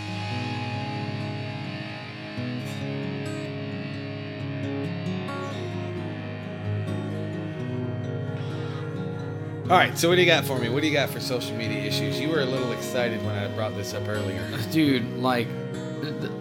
All 9.71 9.77
right, 9.77 9.97
so 9.97 10.09
what 10.09 10.17
do 10.17 10.21
you 10.23 10.27
got 10.27 10.45
for 10.45 10.59
me? 10.59 10.69
What 10.69 10.81
do 10.81 10.89
you 10.89 10.93
got 10.93 11.11
for 11.11 11.21
social 11.21 11.55
media 11.57 11.79
issues? 11.85 12.19
You 12.19 12.29
were 12.29 12.41
a 12.41 12.45
little 12.45 12.73
excited 12.73 13.25
when 13.25 13.37
I 13.37 13.47
brought 13.55 13.77
this 13.77 13.95
up 13.95 14.09
earlier. 14.09 14.45
dude 14.73 15.09
like 15.19 15.47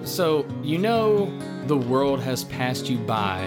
so 0.03 0.47
you 0.63 0.77
know 0.79 1.31
the 1.67 1.77
world 1.77 2.19
has 2.21 2.43
passed 2.45 2.89
you 2.89 2.97
by 2.97 3.43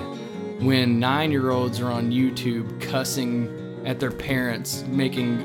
when 0.60 1.00
nine-year-olds 1.00 1.80
are 1.80 1.90
on 1.90 2.10
youtube 2.12 2.80
cussing 2.80 3.82
at 3.86 3.98
their 3.98 4.10
parents 4.12 4.84
making 4.88 5.38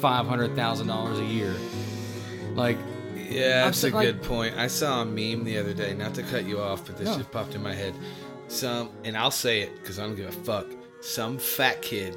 $500000 0.00 1.18
a 1.18 1.24
year 1.24 1.54
like 2.54 2.76
Yeah, 3.16 3.64
that's 3.64 3.82
a 3.82 3.86
I'm 3.88 3.92
so- 3.92 3.96
like- 3.98 4.06
good 4.06 4.22
point. 4.22 4.56
I 4.56 4.66
saw 4.68 5.02
a 5.02 5.04
meme 5.04 5.42
the 5.44 5.58
other 5.58 5.72
day. 5.74 5.94
Not 5.94 6.14
to 6.14 6.22
cut 6.22 6.44
you 6.44 6.60
off, 6.60 6.86
but 6.86 6.96
this 6.98 7.08
No. 7.08 7.16
just 7.16 7.32
popped 7.32 7.54
in 7.56 7.62
my 7.62 7.74
head. 7.74 7.94
Some, 8.46 8.90
and 9.02 9.16
I'll 9.16 9.30
say 9.32 9.62
it 9.62 9.74
because 9.80 9.98
I 9.98 10.06
don't 10.06 10.14
give 10.14 10.28
a 10.28 10.32
fuck. 10.44 10.66
Some 11.00 11.38
fat 11.38 11.80
kid, 11.82 12.16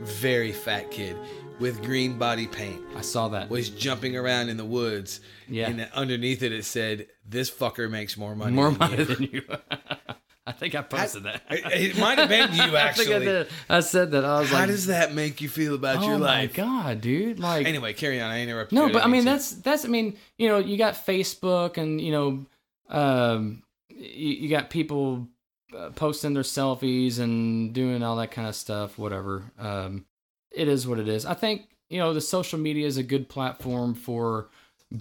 very 0.00 0.52
fat 0.52 0.90
kid, 0.90 1.16
with 1.60 1.82
green 1.82 2.18
body 2.18 2.46
paint 2.48 2.80
i 2.96 3.00
saw 3.00 3.28
that 3.28 3.48
was 3.48 3.70
jumping 3.70 4.16
around 4.16 4.48
in 4.48 4.56
the 4.56 4.64
woods. 4.64 5.20
Yeah. 5.48 5.68
And 5.68 5.88
underneath 5.94 6.42
it, 6.42 6.52
it 6.52 6.64
said, 6.64 7.06
"This 7.24 7.50
fucker 7.50 7.88
makes 7.90 8.16
more 8.16 8.34
money." 8.34 8.52
more 8.52 8.70
than 8.70 8.78
money 8.78 8.96
you." 8.96 9.04
than 9.04 9.22
you 9.22 9.42
i 10.46 10.52
think 10.52 10.74
i 10.74 10.82
posted 10.82 11.22
that 11.22 11.42
It, 11.50 11.96
might 11.96 12.18
have 12.18 12.28
been 12.28 12.52
you 12.52 12.62
I 12.76 12.92
think 12.92 13.08
I 13.10 13.14
actually. 13.14 13.46
I 13.68 13.80
said 13.80 14.10
that. 14.12 14.24
I 14.24 14.40
was 14.40 14.50
How 14.50 14.56
like, 14.56 14.60
"How 14.60 14.66
does 14.66 14.86
that 14.86 15.14
make 15.14 15.40
you 15.40 15.48
feel 15.48 15.74
about 15.74 15.98
"Oh 16.02 16.08
your 16.08 16.18
life?" 16.18 16.58
Oh 16.58 16.64
my 16.64 16.68
god, 16.68 17.00
dude!" 17.00 17.38
Like, 17.38 17.66
Anyway, 17.66 17.92
carry 17.94 18.20
on. 18.20 18.30
I 18.30 18.42
interrupted. 18.42 18.76
No, 18.76 18.88
but 18.90 19.04
I 19.04 19.08
mean 19.08 19.24
that's 19.24 19.52
that's 19.52 19.84
I 19.84 19.88
mean 19.88 20.18
you 20.36 20.48
know 20.48 20.58
you 20.58 20.76
got 20.76 20.94
Facebook 20.94 21.78
and 21.78 22.00
you 22.00 22.12
know 22.12 22.46
um 22.88 23.62
you, 23.88 24.28
you 24.30 24.48
got 24.50 24.70
people 24.70 25.28
uh, 25.76 25.90
posting 25.90 26.34
their 26.34 26.42
selfies 26.42 27.18
and 27.18 27.72
doing 27.72 28.02
all 28.02 28.16
that 28.16 28.30
kind 28.30 28.48
of 28.48 28.54
stuff 28.54 28.98
whatever. 28.98 29.42
Um 29.58 30.04
it 30.50 30.68
is 30.68 30.86
what 30.86 30.98
it 31.00 31.08
is. 31.08 31.26
I 31.26 31.34
think 31.34 31.68
you 31.90 31.98
know 31.98 32.14
the 32.14 32.20
social 32.20 32.58
media 32.58 32.86
is 32.86 32.96
a 32.96 33.02
good 33.02 33.28
platform 33.28 33.94
for 33.94 34.48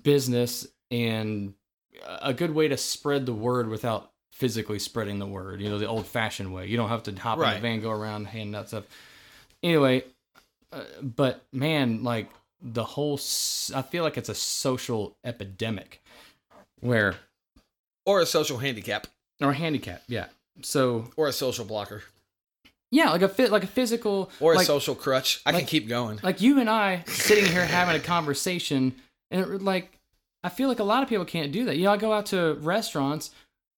business 0.04 0.68
and 0.92 1.54
a 2.22 2.34
good 2.34 2.54
way 2.56 2.68
to 2.68 2.76
spread 2.78 3.26
the 3.26 3.34
word 3.34 3.68
without 3.70 4.12
physically 4.32 4.80
spreading 4.80 5.20
the 5.20 5.28
word 5.28 5.62
you 5.62 5.70
know 5.70 5.78
the 5.78 5.88
old 5.88 6.08
fashioned 6.08 6.52
way. 6.54 6.66
You 6.68 6.76
don't 6.78 6.90
have 6.90 7.04
to 7.04 7.14
hop 7.16 7.38
in 7.38 7.42
Right. 7.44 7.54
the 7.56 7.62
van 7.62 7.82
go 7.82 7.92
around 7.92 8.26
handing 8.26 8.56
out 8.56 8.68
stuff 8.70 8.86
anyway 9.62 10.04
uh, 10.72 10.82
but 11.02 11.44
man 11.54 12.04
like 12.04 12.30
the 12.60 12.84
whole 12.84 13.16
s- 13.18 13.72
i 13.76 13.82
feel 13.84 14.04
like 14.04 14.18
it's 14.18 14.30
a 14.30 14.36
social 14.36 15.16
epidemic 15.24 16.02
where 16.80 17.16
or 18.06 18.22
a 18.22 18.26
social 18.26 18.58
handicap, 18.58 19.06
or 19.40 19.54
handicap 19.54 20.02
yeah 20.08 20.26
so 20.62 21.10
or 21.18 21.28
a 21.28 21.34
social 21.34 21.66
blocker, 21.66 22.04
yeah 22.92 23.10
like 23.10 23.22
a 23.22 23.30
fit 23.30 23.52
like 23.52 23.64
a 23.64 23.68
physical 23.68 24.32
or 24.40 24.54
a 24.54 24.58
like, 24.58 24.68
social 24.68 24.96
crutch. 24.96 25.42
I 25.46 25.52
can 25.52 25.66
keep 25.66 25.88
going. 25.88 26.20
like 26.24 26.42
you 26.42 26.60
and 26.60 26.70
i 26.70 27.04
sitting 27.08 27.46
here 27.46 27.66
having 27.66 27.96
a 27.96 28.00
conversation 28.00 28.96
and 29.32 29.42
it, 29.42 29.62
like 29.62 30.00
i 30.44 30.50
feel 30.50 30.70
like 30.70 30.80
a 30.80 30.84
lot 30.84 31.04
of 31.04 31.10
people 31.10 31.26
can't 31.26 31.52
do 31.52 31.66
that 31.66 31.78
you 31.78 31.84
know 31.84 31.92
i 31.92 31.98
go 31.98 32.14
out 32.14 32.28
to 32.28 32.54
restaurants 32.62 33.32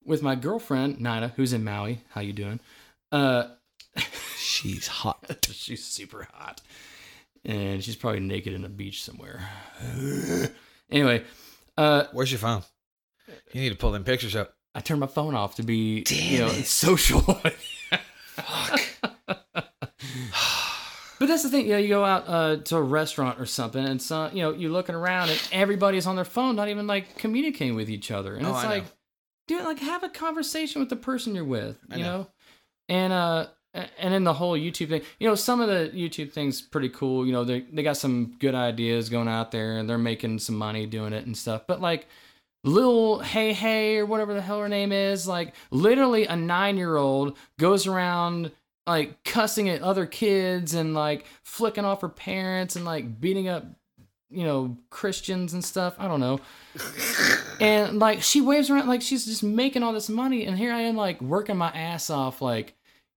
with 0.04 0.22
my 0.22 0.36
girlfriend 0.36 0.98
nina 0.98 1.32
who's 1.36 1.54
in 1.54 1.64
maui 1.64 2.02
how 2.10 2.22
you 2.22 2.34
doing 2.34 2.60
uh 3.12 3.46
She's 4.56 4.88
hot. 4.88 5.38
she's 5.52 5.84
super 5.84 6.28
hot, 6.32 6.62
and 7.44 7.84
she's 7.84 7.96
probably 7.96 8.20
naked 8.22 8.54
in 8.54 8.64
a 8.64 8.70
beach 8.70 9.04
somewhere. 9.04 9.50
anyway, 10.90 11.24
uh, 11.78 12.06
Where's 12.14 12.32
your 12.32 12.40
phone? 12.40 12.64
You 13.52 13.62
need 13.62 13.72
to 13.72 13.76
pull 13.76 13.92
them 13.92 14.04
pictures 14.04 14.36
up. 14.36 14.54
I 14.76 14.82
turned 14.82 15.00
my 15.00 15.08
phone 15.08 15.34
off 15.34 15.56
to 15.56 15.64
be, 15.64 16.04
you 16.10 16.40
know, 16.40 16.48
it. 16.48 16.66
social. 16.68 17.22
But 21.18 21.28
that's 21.28 21.44
the 21.44 21.50
thing, 21.50 21.66
you 21.68 21.72
know, 21.72 21.78
you 21.78 21.88
go 21.88 22.04
out 22.04 22.26
uh, 22.28 22.58
to 22.58 22.76
a 22.76 22.82
restaurant 22.82 23.40
or 23.40 23.46
something, 23.46 23.84
and 23.84 24.02
so 24.02 24.30
you 24.34 24.42
know, 24.42 24.52
you're 24.52 24.70
looking 24.70 24.96
around, 24.96 25.30
and 25.30 25.42
everybody's 25.54 26.06
on 26.08 26.18
their 26.18 26.26
phone, 26.26 26.58
not 26.58 26.68
even 26.68 26.88
like 26.88 27.16
communicating 27.18 27.74
with 27.74 27.90
each 27.90 28.12
other, 28.12 28.36
and 28.36 28.46
Oh, 28.46 28.50
it's 28.50 28.60
I 28.60 28.64
know. 28.64 28.70
like, 28.70 28.84
dude, 29.48 29.64
like 29.64 29.80
have 29.80 30.04
a 30.04 30.10
conversation 30.10 30.82
with 30.82 30.90
the 30.90 30.98
person 30.98 31.34
you're 31.34 31.46
with, 31.46 31.78
you 31.90 32.00
know. 32.00 32.04
know, 32.04 32.28
and 32.90 33.14
uh, 33.14 33.48
and 33.74 34.14
then 34.14 34.26
the 34.26 34.34
whole 34.34 34.58
YouTube 34.58 34.90
thing, 34.90 35.04
you 35.18 35.28
know, 35.30 35.36
some 35.36 35.62
of 35.62 35.70
the 35.70 35.90
YouTube 35.98 36.34
things 36.34 36.62
pretty 36.62 36.90
cool, 36.90 37.26
you 37.26 37.32
know, 37.32 37.46
they 37.46 37.62
they 37.62 37.82
got 37.82 37.96
some 37.96 38.36
good 38.40 38.54
ideas 38.54 39.08
going 39.10 39.30
out 39.30 39.52
there, 39.52 39.78
and 39.78 39.90
they're 39.90 39.98
making 39.98 40.40
some 40.40 40.58
money 40.58 40.86
doing 40.86 41.14
it 41.14 41.26
and 41.26 41.36
stuff, 41.38 41.64
but 41.66 41.80
like. 41.80 42.08
Lil 42.66 43.20
Hey 43.20 43.54
Hey 43.54 43.98
or 43.98 44.06
whatever 44.06 44.34
the 44.34 44.42
hell 44.42 44.60
her 44.60 44.70
name 44.70 44.92
is, 44.92 45.28
like 45.28 45.54
literally 45.72 46.26
a 46.26 46.36
nine 46.36 46.78
year 46.78 46.98
old 46.98 47.38
goes 47.60 47.88
around 47.88 48.52
like 48.88 49.24
cussing 49.24 49.70
at 49.70 49.82
other 49.82 50.06
kids 50.06 50.74
and 50.74 50.94
like 50.94 51.26
flicking 51.44 51.86
off 51.86 52.02
her 52.02 52.10
parents 52.10 52.76
and 52.76 52.84
like 52.86 53.20
beating 53.22 53.48
up 53.48 53.66
you 54.30 54.44
know 54.44 54.78
Christians 54.90 55.54
and 55.54 55.64
stuff. 55.64 55.96
I 56.00 56.08
don't 56.08 56.20
know. 56.20 56.40
and 57.62 58.00
like 58.00 58.22
she 58.22 58.42
waves 58.42 58.70
around 58.70 58.88
like 58.88 59.02
she's 59.02 59.26
just 59.26 59.44
making 59.44 59.84
all 59.84 59.94
this 59.94 60.10
money 60.10 60.46
and 60.46 60.58
here 60.58 60.74
I 60.74 60.82
am 60.82 60.96
like 60.96 61.22
working 61.22 61.58
my 61.58 61.70
ass 61.70 62.10
off 62.10 62.42
like 62.42 62.74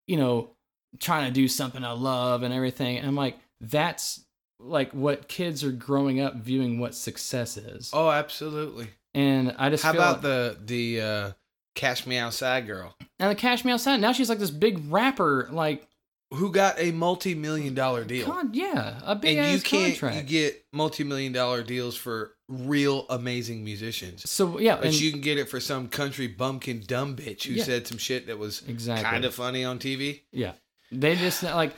you 0.06 0.16
know 0.16 0.50
trying 0.98 1.26
to 1.26 1.32
do 1.32 1.48
something 1.48 1.84
I 1.84 1.92
love 1.92 2.42
and 2.42 2.52
everything. 2.52 2.98
And 2.98 3.06
I'm 3.06 3.16
like 3.16 3.38
that's 3.60 4.24
like 4.60 4.92
what 4.92 5.28
kids 5.28 5.64
are 5.64 5.72
growing 5.72 6.20
up 6.20 6.36
viewing 6.36 6.78
what 6.78 6.94
success 6.94 7.56
is. 7.56 7.90
Oh, 7.92 8.10
absolutely. 8.10 8.88
And 9.18 9.54
I 9.58 9.68
just 9.70 9.82
How 9.84 9.92
about 9.92 10.14
like- 10.14 10.22
the 10.22 10.56
the 10.64 11.00
uh, 11.00 11.32
Cash 11.74 12.06
Me 12.06 12.16
Outside 12.18 12.66
girl 12.66 12.94
and 13.18 13.30
the 13.30 13.34
Cash 13.34 13.64
Me 13.64 13.72
Outside 13.72 14.00
now 14.00 14.12
she's 14.12 14.28
like 14.28 14.38
this 14.38 14.50
big 14.50 14.80
rapper 14.92 15.48
like 15.52 15.86
who 16.30 16.52
got 16.52 16.78
a 16.78 16.92
multi 16.92 17.34
million 17.34 17.74
dollar 17.74 18.04
deal? 18.04 18.26
con- 18.26 18.50
yeah, 18.52 19.00
a 19.04 19.16
big 19.16 19.38
and 19.38 19.46
ass 19.46 19.54
you 19.54 19.60
can't 19.62 19.98
contract. 19.98 20.16
you 20.16 20.22
get 20.22 20.64
multi 20.72 21.02
million 21.02 21.32
dollar 21.32 21.62
deals 21.62 21.96
for 21.96 22.34
real 22.48 23.06
amazing 23.10 23.64
musicians. 23.64 24.28
so 24.30 24.58
yeah, 24.58 24.76
But 24.76 24.86
and 24.86 25.00
you 25.00 25.10
can 25.10 25.20
get 25.20 25.38
it 25.38 25.48
for 25.48 25.58
some 25.60 25.88
country 25.88 26.26
bumpkin 26.26 26.82
dumb 26.86 27.16
bitch 27.16 27.44
who 27.44 27.54
Yeah. 27.54 27.64
said 27.64 27.86
some 27.86 27.98
shit 27.98 28.26
that 28.26 28.38
was 28.38 28.62
exactly 28.68 29.04
kind 29.04 29.24
of 29.24 29.34
funny 29.34 29.64
on 29.64 29.78
TV. 29.78 30.20
yeah. 30.32 30.52
They 30.90 31.16
just 31.16 31.42
like, 31.42 31.72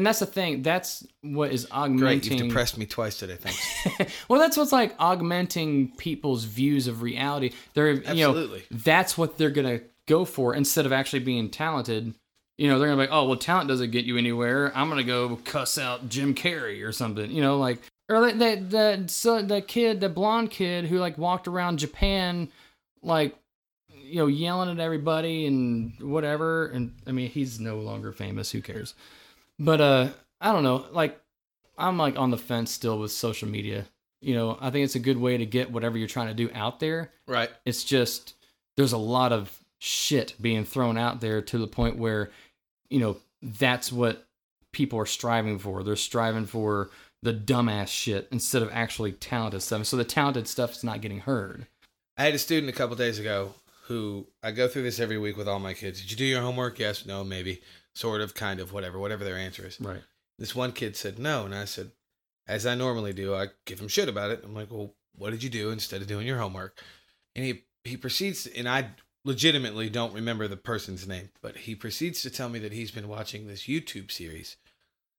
and 0.00 0.06
that's 0.06 0.20
the 0.20 0.24
thing. 0.24 0.62
That's 0.62 1.06
what 1.20 1.52
is 1.52 1.68
augmenting. 1.70 2.20
Great, 2.20 2.24
you've 2.24 2.48
depressed 2.48 2.78
me 2.78 2.86
twice 2.86 3.18
today. 3.18 3.36
Thanks. 3.36 4.24
well, 4.28 4.40
that's 4.40 4.56
what's 4.56 4.72
like 4.72 4.94
augmenting 4.98 5.94
people's 5.96 6.44
views 6.44 6.86
of 6.86 7.02
reality. 7.02 7.52
They're 7.74 7.92
you 7.92 8.26
know 8.26 8.48
that's 8.70 9.18
what 9.18 9.36
they're 9.36 9.50
gonna 9.50 9.80
go 10.08 10.24
for 10.24 10.54
instead 10.54 10.86
of 10.86 10.92
actually 10.94 11.18
being 11.18 11.50
talented. 11.50 12.14
You 12.56 12.68
know, 12.68 12.78
they're 12.78 12.88
gonna 12.88 13.02
be 13.02 13.08
like, 13.08 13.14
oh 13.14 13.28
well, 13.28 13.36
talent 13.36 13.68
doesn't 13.68 13.90
get 13.90 14.06
you 14.06 14.16
anywhere. 14.16 14.72
I'm 14.74 14.88
gonna 14.88 15.04
go 15.04 15.36
cuss 15.44 15.76
out 15.76 16.08
Jim 16.08 16.34
Carrey 16.34 16.82
or 16.82 16.92
something. 16.92 17.30
You 17.30 17.42
know, 17.42 17.58
like 17.58 17.82
or 18.08 18.22
that 18.22 18.38
that 18.38 18.70
the 18.70 19.04
so 19.08 19.42
the 19.42 19.60
kid, 19.60 20.00
the 20.00 20.08
blonde 20.08 20.50
kid 20.50 20.86
who 20.86 20.96
like 20.96 21.18
walked 21.18 21.46
around 21.46 21.78
Japan, 21.78 22.48
like 23.02 23.36
you 24.02 24.16
know, 24.16 24.28
yelling 24.28 24.70
at 24.70 24.80
everybody 24.80 25.44
and 25.44 25.92
whatever. 26.00 26.68
And 26.68 26.94
I 27.06 27.12
mean, 27.12 27.28
he's 27.28 27.60
no 27.60 27.80
longer 27.80 28.12
famous. 28.12 28.50
Who 28.50 28.62
cares? 28.62 28.94
But 29.60 29.80
uh, 29.80 30.08
I 30.40 30.52
don't 30.52 30.64
know. 30.64 30.86
Like, 30.90 31.20
I'm 31.78 31.98
like 31.98 32.18
on 32.18 32.30
the 32.30 32.38
fence 32.38 32.72
still 32.72 32.98
with 32.98 33.12
social 33.12 33.48
media. 33.48 33.86
You 34.22 34.34
know, 34.34 34.58
I 34.60 34.70
think 34.70 34.84
it's 34.84 34.96
a 34.96 35.00
good 35.00 35.18
way 35.18 35.36
to 35.36 35.46
get 35.46 35.70
whatever 35.70 35.96
you're 35.96 36.08
trying 36.08 36.28
to 36.28 36.34
do 36.34 36.50
out 36.54 36.80
there. 36.80 37.12
right. 37.26 37.50
It's 37.64 37.84
just 37.84 38.34
there's 38.76 38.92
a 38.92 38.98
lot 38.98 39.32
of 39.32 39.56
shit 39.78 40.34
being 40.40 40.64
thrown 40.64 40.98
out 40.98 41.20
there 41.20 41.40
to 41.40 41.58
the 41.58 41.66
point 41.66 41.96
where, 41.96 42.30
you 42.88 42.98
know, 42.98 43.18
that's 43.42 43.92
what 43.92 44.26
people 44.72 44.98
are 44.98 45.06
striving 45.06 45.58
for. 45.58 45.82
They're 45.82 45.96
striving 45.96 46.46
for 46.46 46.90
the 47.22 47.32
dumbass 47.32 47.88
shit 47.88 48.28
instead 48.30 48.62
of 48.62 48.70
actually 48.72 49.12
talented 49.12 49.62
stuff. 49.62 49.86
So 49.86 49.96
the 49.96 50.04
talented 50.04 50.48
stuff's 50.48 50.84
not 50.84 51.00
getting 51.00 51.20
heard. 51.20 51.66
I 52.16 52.24
had 52.24 52.34
a 52.34 52.38
student 52.38 52.70
a 52.70 52.76
couple 52.76 52.96
days 52.96 53.18
ago 53.18 53.54
who 53.84 54.26
I 54.42 54.52
go 54.52 54.68
through 54.68 54.84
this 54.84 55.00
every 55.00 55.18
week 55.18 55.36
with 55.36 55.48
all 55.48 55.58
my 55.58 55.74
kids. 55.74 56.00
Did 56.00 56.10
you 56.10 56.16
do 56.16 56.24
your 56.24 56.42
homework? 56.42 56.78
Yes, 56.78 57.04
no, 57.06 57.24
maybe, 57.24 57.60
sort 57.94 58.20
of, 58.20 58.34
kind 58.34 58.60
of, 58.60 58.72
whatever, 58.72 58.98
whatever 58.98 59.24
their 59.24 59.36
answer 59.36 59.66
is. 59.66 59.80
Right. 59.80 60.02
This 60.38 60.54
one 60.54 60.72
kid 60.72 60.96
said 60.96 61.18
no, 61.18 61.44
and 61.44 61.54
I 61.54 61.64
said, 61.64 61.92
as 62.46 62.66
I 62.66 62.74
normally 62.74 63.12
do, 63.12 63.34
I 63.34 63.48
give 63.66 63.80
him 63.80 63.88
shit 63.88 64.08
about 64.08 64.30
it. 64.30 64.42
I'm 64.44 64.54
like, 64.54 64.70
well, 64.70 64.94
what 65.14 65.30
did 65.30 65.42
you 65.42 65.50
do 65.50 65.70
instead 65.70 66.00
of 66.00 66.08
doing 66.08 66.26
your 66.26 66.38
homework? 66.38 66.82
And 67.36 67.44
he 67.44 67.64
he 67.84 67.96
proceeds, 67.96 68.46
and 68.46 68.68
I 68.68 68.90
legitimately 69.24 69.88
don't 69.88 70.14
remember 70.14 70.48
the 70.48 70.56
person's 70.56 71.06
name, 71.06 71.30
but 71.42 71.58
he 71.58 71.74
proceeds 71.74 72.22
to 72.22 72.30
tell 72.30 72.48
me 72.48 72.58
that 72.60 72.72
he's 72.72 72.90
been 72.90 73.08
watching 73.08 73.46
this 73.46 73.64
YouTube 73.64 74.10
series 74.10 74.56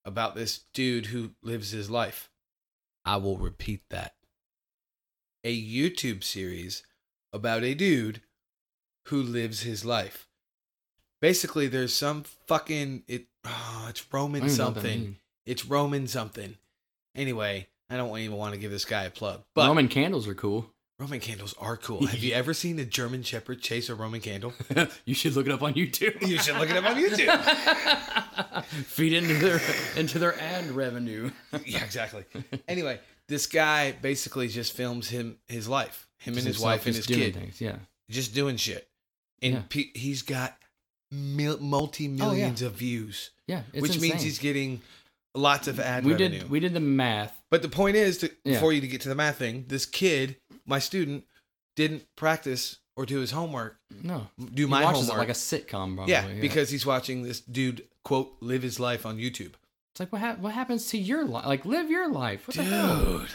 about 0.03 0.35
this 0.35 0.65
dude 0.73 1.07
who 1.07 1.31
lives 1.41 1.71
his 1.71 1.89
life. 1.89 2.29
I 3.05 3.17
will 3.17 3.37
repeat 3.37 3.83
that. 3.89 4.15
A 5.43 5.59
YouTube 5.59 6.23
series 6.23 6.83
about 7.33 7.63
a 7.63 7.73
dude 7.73 8.21
who 9.07 9.21
lives 9.21 9.61
his 9.61 9.85
life. 9.85 10.27
Basically, 11.21 11.67
there's 11.67 11.93
some 11.93 12.23
fucking 12.47 13.03
it. 13.07 13.27
Oh, 13.45 13.85
it's 13.89 14.05
Roman 14.13 14.41
don't 14.41 14.49
even 14.49 14.57
know 14.57 14.65
what 14.65 14.73
that 14.75 14.81
something. 14.81 15.15
It's 15.45 15.65
Roman 15.65 16.07
something. 16.07 16.55
Anyway, 17.15 17.67
I 17.89 17.97
don't 17.97 18.17
even 18.17 18.37
want 18.37 18.53
to 18.53 18.59
give 18.59 18.71
this 18.71 18.85
guy 18.85 19.03
a 19.03 19.09
plug, 19.09 19.41
but 19.55 19.67
Roman, 19.67 19.87
candles 19.87 20.27
are 20.27 20.33
cool. 20.35 20.67
Roman 20.99 21.19
candles 21.19 21.55
are 21.59 21.77
cool. 21.77 22.05
Have 22.07 22.19
you 22.23 22.33
ever 22.33 22.53
seen 22.53 22.77
a 22.79 22.85
German 22.85 23.23
Shepherd 23.23 23.59
chase 23.61 23.89
a 23.89 23.95
Roman 23.95 24.21
candle? 24.21 24.53
you 25.05 25.15
should 25.15 25.33
look 25.35 25.47
it 25.47 25.51
up 25.51 25.63
on 25.63 25.73
YouTube. 25.73 26.25
You 26.27 26.37
should 26.37 26.57
look 26.57 26.69
it 26.69 26.77
up 26.77 26.85
on 26.85 26.95
YouTube. 26.95 28.63
Feed 28.85 29.13
into 29.13 29.33
their 29.35 29.59
into 29.95 30.19
their 30.19 30.39
ad 30.39 30.69
revenue. 30.71 31.31
yeah, 31.65 31.83
exactly. 31.83 32.23
Anyway, 32.67 32.99
this 33.27 33.47
guy 33.47 33.91
basically 33.93 34.47
just 34.47 34.73
films 34.73 35.09
him 35.09 35.37
his 35.47 35.67
life, 35.67 36.07
him 36.19 36.37
and 36.37 36.45
his 36.45 36.59
wife 36.59 36.85
and 36.85 36.95
his 36.95 37.05
doing 37.07 37.19
kid, 37.19 37.33
Things. 37.35 37.59
Yeah. 37.61 37.77
just 38.09 38.33
doing 38.35 38.57
shit, 38.57 38.87
and 39.41 39.53
Yeah. 39.55 39.61
pe- 39.69 39.91
he's 39.95 40.21
got 40.21 40.55
mil- 41.11 41.59
multi 41.59 42.07
millions 42.07 42.63
oh, 42.63 42.67
of 42.67 42.73
views, 42.73 43.31
Yeah. 43.47 43.63
It's 43.73 43.81
which 43.81 43.99
means 43.99 44.21
he's 44.21 44.39
getting 44.39 44.81
lots 45.35 45.67
of 45.67 45.79
ad 45.79 46.05
we 46.05 46.11
revenue. 46.13 46.39
did 46.39 46.49
we 46.49 46.59
did 46.59 46.73
the 46.73 46.79
math. 46.79 47.41
But 47.49 47.61
the 47.61 47.69
point 47.69 47.95
is, 47.97 48.17
to, 48.19 48.31
Yeah. 48.43 48.53
before 48.53 48.73
you 48.73 48.81
to 48.81 48.87
get 48.87 49.01
to 49.01 49.09
the 49.09 49.15
math 49.15 49.37
thing, 49.37 49.65
this 49.67 49.85
kid, 49.85 50.37
my 50.65 50.79
student, 50.79 51.25
didn't 51.75 52.05
practice 52.15 52.77
or 52.97 53.05
do 53.05 53.19
his 53.19 53.31
homework, 53.31 53.77
No. 54.03 54.27
do 54.53 54.63
He 54.65 54.69
my 54.69 54.83
watches 54.83 55.01
homework. 55.07 55.15
it 55.15 55.19
like 55.19 55.29
a 55.29 55.31
sitcom 55.33 55.95
probably. 55.95 56.11
yeah, 56.13 56.27
because 56.39 56.69
he's 56.69 56.85
watching 56.85 57.23
this 57.23 57.39
dude 57.39 57.87
quote 58.03 58.35
live 58.41 58.61
his 58.63 58.79
life 58.79 59.05
on 59.05 59.17
YouTube. 59.17 59.53
it's 59.93 59.99
like 59.99 60.11
what 60.11 60.21
hap- 60.21 60.39
what 60.39 60.53
happens 60.53 60.87
to 60.87 60.97
your 60.97 61.25
life? 61.25 61.45
Like 61.45 61.65
live 61.65 61.89
your 61.89 62.09
life. 62.09 62.47
What 62.47 62.55
the 62.57 62.63
hell? 62.63 63.05
Dude, 63.19 63.29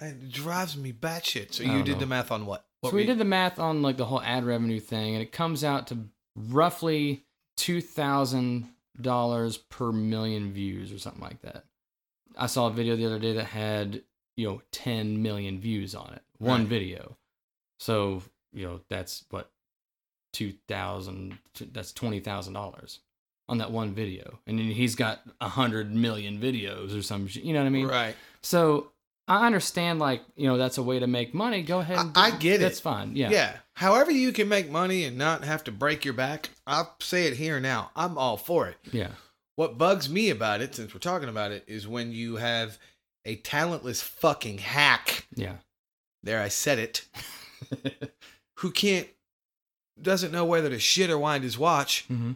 it 0.00 0.30
drives 0.30 0.76
me 0.76 0.92
batshit. 0.92 1.54
So 1.54 1.62
you 1.64 1.82
did 1.82 1.94
know. 1.94 2.00
the 2.00 2.06
math 2.06 2.30
on 2.30 2.44
what? 2.46 2.66
What 2.80 2.90
so 2.90 2.96
we 2.96 3.02
you- 3.02 3.06
did 3.08 3.18
the 3.18 3.24
math 3.24 3.58
on 3.58 3.80
like 3.82 3.96
the 3.96 4.04
whole 4.06 4.20
ad 4.22 4.44
revenue 4.44 4.80
thing, 4.80 5.14
and 5.14 5.22
it 5.22 5.32
comes 5.32 5.64
out 5.64 5.86
to 5.88 5.98
roughly 6.36 7.24
two 7.56 7.80
thousand 7.80 8.68
dollars 9.00 9.56
per 9.56 9.92
million 9.92 10.52
views 10.52 10.92
or 10.92 10.98
something 10.98 11.22
like 11.22 11.40
that. 11.42 11.64
I 12.36 12.46
saw 12.46 12.66
a 12.66 12.70
video 12.72 12.96
the 12.96 13.06
other 13.06 13.18
day 13.18 13.32
that 13.34 13.44
had 13.46 14.02
you 14.36 14.46
know 14.48 14.62
ten 14.72 15.22
million 15.22 15.58
views 15.58 15.94
on 15.94 16.12
it, 16.14 16.22
one 16.38 16.60
Right. 16.62 16.68
video. 16.68 17.16
So 17.78 18.22
you 18.52 18.66
know 18.66 18.80
that's 18.88 19.24
what 19.30 19.50
two 20.32 20.52
thousand. 20.68 21.38
That's 21.72 21.92
twenty 21.92 22.20
thousand 22.20 22.54
dollars 22.54 23.00
on 23.48 23.58
that 23.58 23.70
one 23.70 23.94
video, 23.94 24.40
and 24.46 24.58
then 24.58 24.66
he's 24.66 24.94
got 24.94 25.20
a 25.40 25.48
hundred 25.48 25.94
million 25.94 26.38
videos 26.38 26.98
or 26.98 27.02
some. 27.02 27.28
You 27.30 27.52
know 27.52 27.60
what 27.60 27.66
I 27.66 27.70
mean? 27.70 27.86
right. 27.86 28.16
So 28.42 28.92
I 29.28 29.46
understand, 29.46 29.98
like 29.98 30.22
you 30.36 30.46
know, 30.46 30.56
that's 30.56 30.78
a 30.78 30.82
way 30.82 30.98
to 31.00 31.06
make 31.06 31.34
money. 31.34 31.62
Go 31.62 31.80
ahead. 31.80 31.98
And 31.98 32.12
I- 32.16 32.26
I 32.26 32.30
get 32.36 32.56
it. 32.56 32.64
That's 32.64 32.80
fine. 32.80 33.16
Yeah. 33.16 33.30
Yeah. 33.30 33.56
However 33.74 34.10
you 34.10 34.32
can 34.32 34.48
make 34.48 34.70
money 34.70 35.04
and 35.04 35.18
not 35.18 35.44
have 35.44 35.64
to 35.64 35.72
break 35.72 36.04
your 36.04 36.14
back, 36.14 36.50
I'll 36.66 36.94
say 37.00 37.26
it 37.26 37.34
here 37.34 37.58
now. 37.60 37.90
I'm 37.96 38.16
all 38.18 38.36
for 38.36 38.68
it. 38.68 38.76
Yeah. 38.92 39.10
What 39.56 39.78
bugs 39.78 40.08
me 40.08 40.30
about 40.30 40.60
it, 40.60 40.74
since 40.74 40.92
we're 40.94 41.00
talking 41.00 41.28
about 41.28 41.50
it, 41.50 41.64
is 41.66 41.88
when 41.88 42.12
you 42.12 42.36
have 42.36 42.78
a 43.24 43.36
talentless 43.36 44.00
fucking 44.02 44.58
hack. 44.58 45.26
Yeah. 45.34 45.56
There, 46.22 46.40
I 46.40 46.48
said 46.48 46.78
it. 46.78 47.06
Who 48.60 48.70
can't, 48.70 49.08
doesn't 50.00 50.32
know 50.32 50.44
whether 50.44 50.68
to 50.70 50.78
shit 50.78 51.10
or 51.10 51.18
wind 51.18 51.42
his 51.44 51.58
watch, 51.58 52.04
hmm 52.06 52.32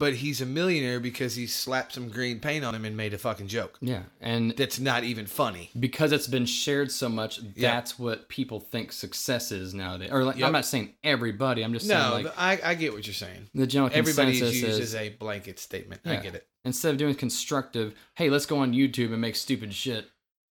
but 0.00 0.14
he's 0.14 0.40
a 0.40 0.46
millionaire 0.46 0.98
because 0.98 1.36
he 1.36 1.46
slapped 1.46 1.92
some 1.92 2.08
green 2.08 2.40
paint 2.40 2.64
on 2.64 2.74
him 2.74 2.84
and 2.84 2.96
made 2.96 3.14
a 3.14 3.18
fucking 3.18 3.46
joke. 3.46 3.78
Yeah, 3.80 4.02
and 4.20 4.50
That's 4.56 4.80
not 4.80 5.04
even 5.04 5.26
funny. 5.26 5.70
because 5.78 6.10
it's 6.10 6.26
been 6.26 6.46
shared 6.46 6.90
so 6.90 7.08
much, 7.08 7.38
Yeah. 7.54 7.74
that's 7.74 7.98
what 7.98 8.28
people 8.28 8.58
think 8.58 8.90
success 8.90 9.52
is 9.52 9.74
nowadays. 9.74 10.08
Or 10.10 10.24
like, 10.24 10.36
Yep. 10.38 10.46
I'm 10.46 10.52
not 10.52 10.64
saying 10.64 10.94
everybody. 11.04 11.62
I'm 11.62 11.72
just 11.72 11.86
saying 11.86 12.00
No, 12.00 12.14
like 12.28 12.34
I, 12.36 12.70
I 12.70 12.74
get 12.74 12.92
what 12.92 13.06
you're 13.06 13.14
saying. 13.14 13.48
the 13.54 13.66
general 13.68 13.90
Everybody 13.94 14.32
consensus 14.32 14.62
uses 14.62 14.78
is 14.80 14.94
a 14.96 15.10
blanket 15.10 15.58
statement. 15.60 16.00
I 16.04 16.16
get 16.16 16.34
it. 16.34 16.46
instead 16.64 16.90
of 16.92 16.96
doing 16.98 17.14
constructive, 17.14 17.94
hey, 18.16 18.30
let's 18.30 18.46
go 18.46 18.58
on 18.58 18.72
YouTube 18.72 19.12
and 19.12 19.20
make 19.20 19.36
stupid 19.36 19.72
shit 19.74 20.06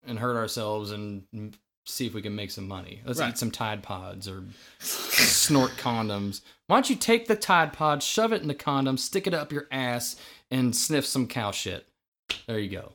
and 0.05 0.19
hurt 0.19 0.35
ourselves 0.35 0.91
and 0.91 1.23
see 1.88 2.05
if 2.05 2.13
we 2.13 2.21
can 2.21 2.35
make 2.35 2.51
some 2.51 2.67
money. 2.67 3.01
Let's 3.05 3.19
Right. 3.19 3.29
eat 3.29 3.38
some 3.38 3.49
Tide 3.51 3.81
Pods 3.81 4.27
or 4.27 4.43
snort 4.79 5.71
condoms. 5.77 6.41
Why 6.67 6.75
don't 6.77 6.89
you 6.89 6.95
take 6.95 7.27
the 7.27 7.35
Tide 7.35 7.73
Pod, 7.73 8.03
shove 8.03 8.33
it 8.33 8.41
in 8.41 8.47
the 8.47 8.53
condom, 8.53 8.97
stick 8.97 9.25
it 9.25 9.33
up 9.33 9.51
your 9.51 9.67
ass, 9.71 10.15
and 10.51 10.75
sniff 10.75 11.05
some 11.05 11.27
cow 11.27 11.51
shit? 11.51 11.88
There 12.45 12.59
you 12.59 12.69
go. 12.69 12.93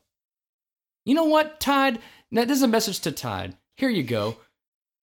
You 1.04 1.14
know 1.14 1.24
what, 1.24 1.58
Tide? 1.58 1.98
Now, 2.30 2.44
this 2.44 2.58
is 2.58 2.62
a 2.62 2.68
message 2.68 3.00
to 3.00 3.12
Tide. 3.12 3.56
Here 3.76 3.88
you 3.88 4.02
go. 4.02 4.36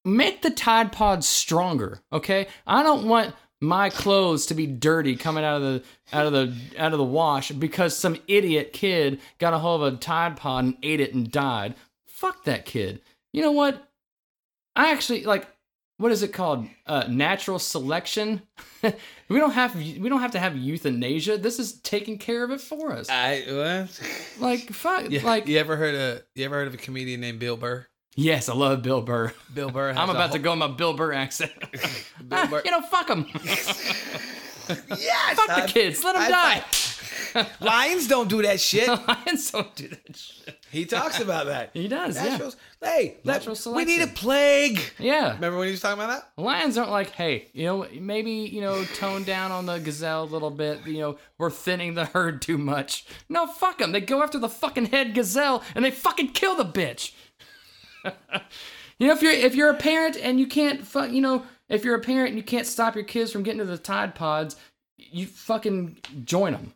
Make 0.06 0.42
the 0.44 0.52
Tide 0.52 0.92
Pods 0.92 1.28
stronger, 1.28 2.02
okay? 2.14 2.48
I 2.66 2.84
don't 2.84 3.08
want 3.08 3.34
my 3.60 3.90
clothes 3.90 4.46
to 4.46 4.54
be 4.54 4.66
dirty 4.68 5.16
coming 5.18 5.44
out 5.44 5.58
of 5.58 5.62
the 5.64 5.84
out 6.14 6.26
of 6.26 6.32
the 6.32 6.56
out 6.78 6.94
of 6.94 6.98
the 6.98 7.04
wash 7.04 7.52
because 7.52 7.98
some 7.98 8.16
idiot 8.28 8.72
kid 8.72 9.20
got 9.38 9.54
a 9.54 9.58
hold 9.58 9.82
of 9.82 9.94
a 9.94 9.98
Tide 9.98 10.38
Pod 10.38 10.64
and 10.64 10.78
ate 10.84 11.02
it 11.02 11.14
and 11.14 11.30
died. 11.30 11.76
Fuck 12.08 12.46
that 12.46 12.66
kid. 12.66 13.02
You 13.34 13.42
know 13.42 13.52
what? 13.52 13.86
I 14.76 14.92
actually 14.92 15.24
like 15.24 15.48
what 15.98 16.14
is 16.14 16.24
it 16.24 16.32
called? 16.32 16.66
Uh, 16.86 17.04
natural 17.10 17.60
selection. 17.60 18.42
we 19.28 19.38
don't 19.38 19.52
have 19.52 19.76
we 19.76 20.08
don't 20.08 20.22
have 20.22 20.32
to 20.32 20.40
have 20.40 20.56
euthanasia. 20.56 21.38
This 21.38 21.60
is 21.60 21.82
taking 21.82 22.18
care 22.18 22.44
of 22.44 22.52
it 22.52 22.62
for 22.62 22.94
us. 22.94 23.10
I 23.10 23.44
what? 23.48 24.02
Like 24.40 24.62
fuck. 24.72 25.10
Yeah, 25.10 25.24
Like 25.26 25.48
you 25.48 25.58
ever 25.60 25.76
heard 25.76 25.96
of 25.96 26.24
you 26.36 26.46
ever 26.46 26.56
heard 26.56 26.68
of 26.68 26.74
a 26.74 26.78
comedian 26.78 27.20
named 27.22 27.40
Bill 27.40 27.58
Burr? 27.58 27.86
yes, 28.16 28.48
I 28.50 28.54
love 28.54 28.82
Bill 28.82 29.02
Burr. 29.02 29.34
Bill 29.54 29.72
Burr. 29.72 29.90
I'm 29.98 30.10
about 30.10 30.32
to 30.32 30.40
go 30.40 30.54
in 30.54 30.60
my 30.60 30.68
Bill 30.68 30.94
Burr 30.94 31.12
accent. 31.14 31.52
Bill 32.26 32.48
Burr. 32.48 32.62
you 32.64 32.72
know, 32.72 32.82
fuck 32.82 33.08
them. 33.08 33.26
yes, 33.34 33.82
fuck 35.36 35.66
the 35.66 35.68
kids. 35.68 36.02
Let 36.04 36.16
them 36.16 36.32
die. 36.32 36.64
Lions 37.60 38.08
don't 38.08 38.30
do 38.30 38.42
that 38.42 38.60
shit. 38.60 38.88
Lions 39.08 39.52
don't 39.52 39.76
do 39.76 39.88
that 39.88 40.16
shit. 40.16 40.56
He 40.72 40.86
talks 40.86 41.20
about 41.20 41.48
that. 41.48 41.72
He 41.74 41.88
does, 41.88 42.16
yeah. 42.16 42.24
Naturals. 42.26 42.58
Hey, 42.82 43.18
let- 43.24 43.46
Natural 43.46 43.74
we 43.76 43.86
need 43.86 44.02
a 44.02 44.08
plague. 44.08 44.80
Yeah. 45.00 45.34
Remember 45.34 45.58
when 45.58 45.68
he 45.68 45.72
was 45.72 45.82
talking 45.82 46.02
about 46.04 46.22
that? 46.36 46.42
Lions 46.42 46.78
aren't 46.78 46.92
like, 46.92 47.12
hey, 47.12 47.48
you 47.54 47.66
know, 47.66 47.88
maybe, 48.00 48.32
you 48.32 48.62
know, 48.62 48.84
tone 48.84 49.24
down 49.24 49.52
on 49.52 49.66
the 49.66 49.80
gazelle 49.80 50.24
a 50.24 50.26
little 50.26 50.52
bit. 50.52 50.86
You 50.86 51.00
know, 51.00 51.18
we're 51.38 51.50
thinning 51.50 51.96
the 51.96 52.06
herd 52.06 52.42
too 52.42 52.58
much. 52.58 53.06
No, 53.30 53.48
fuck 53.48 53.80
them. 53.80 53.92
They 53.92 54.02
go 54.02 54.22
after 54.22 54.38
the 54.38 54.50
fucking 54.50 54.88
head 54.88 55.14
gazelle 55.14 55.64
and 55.76 55.84
they 55.84 55.92
fucking 55.92 56.30
kill 56.34 56.56
the 56.56 56.66
bitch. 56.66 57.14
you 58.98 59.08
know, 59.08 59.14
if 59.14 59.22
you're 59.22 59.32
if 59.32 59.56
you're 59.56 59.70
a 59.70 59.76
parent 59.78 60.18
and 60.18 60.40
you 60.40 60.48
can't, 60.48 60.86
fu- 60.86 61.08
you 61.08 61.22
know, 61.22 61.44
if 61.68 61.84
you're 61.84 61.96
a 61.96 62.02
parent 62.02 62.30
and 62.30 62.38
you 62.38 62.44
can't 62.44 62.66
stop 62.68 62.96
your 62.96 63.04
kids 63.04 63.32
from 63.32 63.44
getting 63.44 63.60
to 63.60 63.66
the 63.66 63.78
Tide 63.78 64.16
Pods, 64.16 64.56
you 65.12 65.26
fucking 65.26 65.97
join 66.26 66.53
them. 66.53 66.74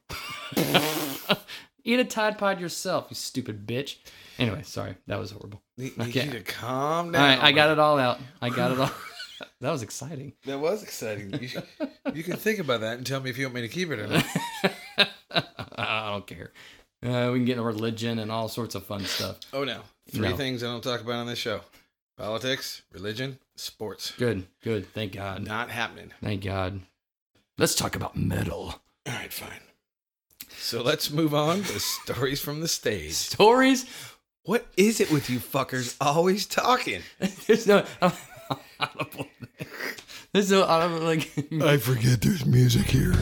Eat 1.85 1.99
a 1.99 2.05
Tide 2.05 2.37
Pod 2.37 2.61
yourself, 2.61 3.07
you 3.09 3.15
stupid 3.15 3.67
bitch. 3.67 3.97
Anyway, 4.39 4.61
sorry, 4.63 4.95
that 5.07 5.19
was 5.19 5.31
horrible. 5.31 5.61
You, 5.77 5.91
you 5.97 6.03
Okay. 6.03 6.23
need 6.23 6.31
to 6.31 6.41
calm 6.41 7.11
down. 7.11 7.21
right, 7.21 7.43
I 7.43 7.51
got 7.51 7.69
it 7.71 7.79
all 7.79 7.99
out. 7.99 8.19
I 8.41 8.49
got 8.49 8.71
it 8.71 8.79
all. 8.79 8.89
that 9.61 9.69
was 9.71 9.81
exciting. 9.83 10.33
That 10.45 10.59
was 10.59 10.81
exciting. 10.81 11.33
You, 11.41 11.47
should- 11.49 11.67
you 12.13 12.23
can 12.23 12.37
think 12.37 12.59
about 12.59 12.81
that 12.81 12.97
and 12.97 13.05
tell 13.05 13.19
me 13.19 13.29
if 13.29 13.37
you 13.37 13.45
want 13.45 13.55
me 13.55 13.61
to 13.61 13.67
keep 13.67 13.91
it 13.91 13.99
or 13.99 14.07
not. 14.07 14.25
I 15.77 16.11
don't 16.11 16.25
care. 16.25 16.51
Uh, 17.03 17.31
we 17.33 17.39
can 17.39 17.45
get 17.45 17.53
into 17.53 17.63
religion 17.63 18.19
and 18.19 18.31
all 18.31 18.47
sorts 18.47 18.75
of 18.75 18.85
fun 18.85 19.03
stuff. 19.03 19.39
Oh 19.51 19.63
no. 19.65 19.81
Three 20.09 20.29
No. 20.29 20.37
things 20.37 20.63
I 20.63 20.67
don't 20.67 20.83
talk 20.83 21.01
about 21.01 21.15
on 21.15 21.27
this 21.27 21.39
show: 21.39 21.61
politics, 22.17 22.81
religion, 22.93 23.39
sports. 23.57 24.11
Good, 24.17 24.45
good. 24.63 24.87
Thank 24.93 25.13
God. 25.13 25.43
Not 25.45 25.69
happening. 25.69 26.11
Thank 26.23 26.43
God. 26.45 26.79
Let's 27.57 27.75
talk 27.75 27.95
about 27.95 28.15
metal 28.15 28.81
All 29.05 29.13
right, 29.13 29.31
fine. 29.31 29.59
So 30.57 30.81
let's 30.81 31.11
move 31.11 31.35
on 31.35 31.61
to 31.63 31.79
stories 31.79 32.39
from 32.41 32.61
the 32.61 32.67
stage. 32.67 33.13
stories. 33.13 33.85
What 34.43 34.65
is 34.75 34.99
it 34.99 35.11
with 35.11 35.29
you 35.29 35.39
fuckers 35.39 35.95
always 36.01 36.45
talking? 36.47 37.01
There's 37.47 37.67
no. 37.67 37.85
audible. 38.79 39.27
There's 40.33 40.51
no 40.51 40.63
audible, 40.63 40.99
like. 41.05 41.31
I 41.61 41.77
forget 41.77 42.21
there's 42.21 42.45
music 42.45 42.87
here. 42.87 43.13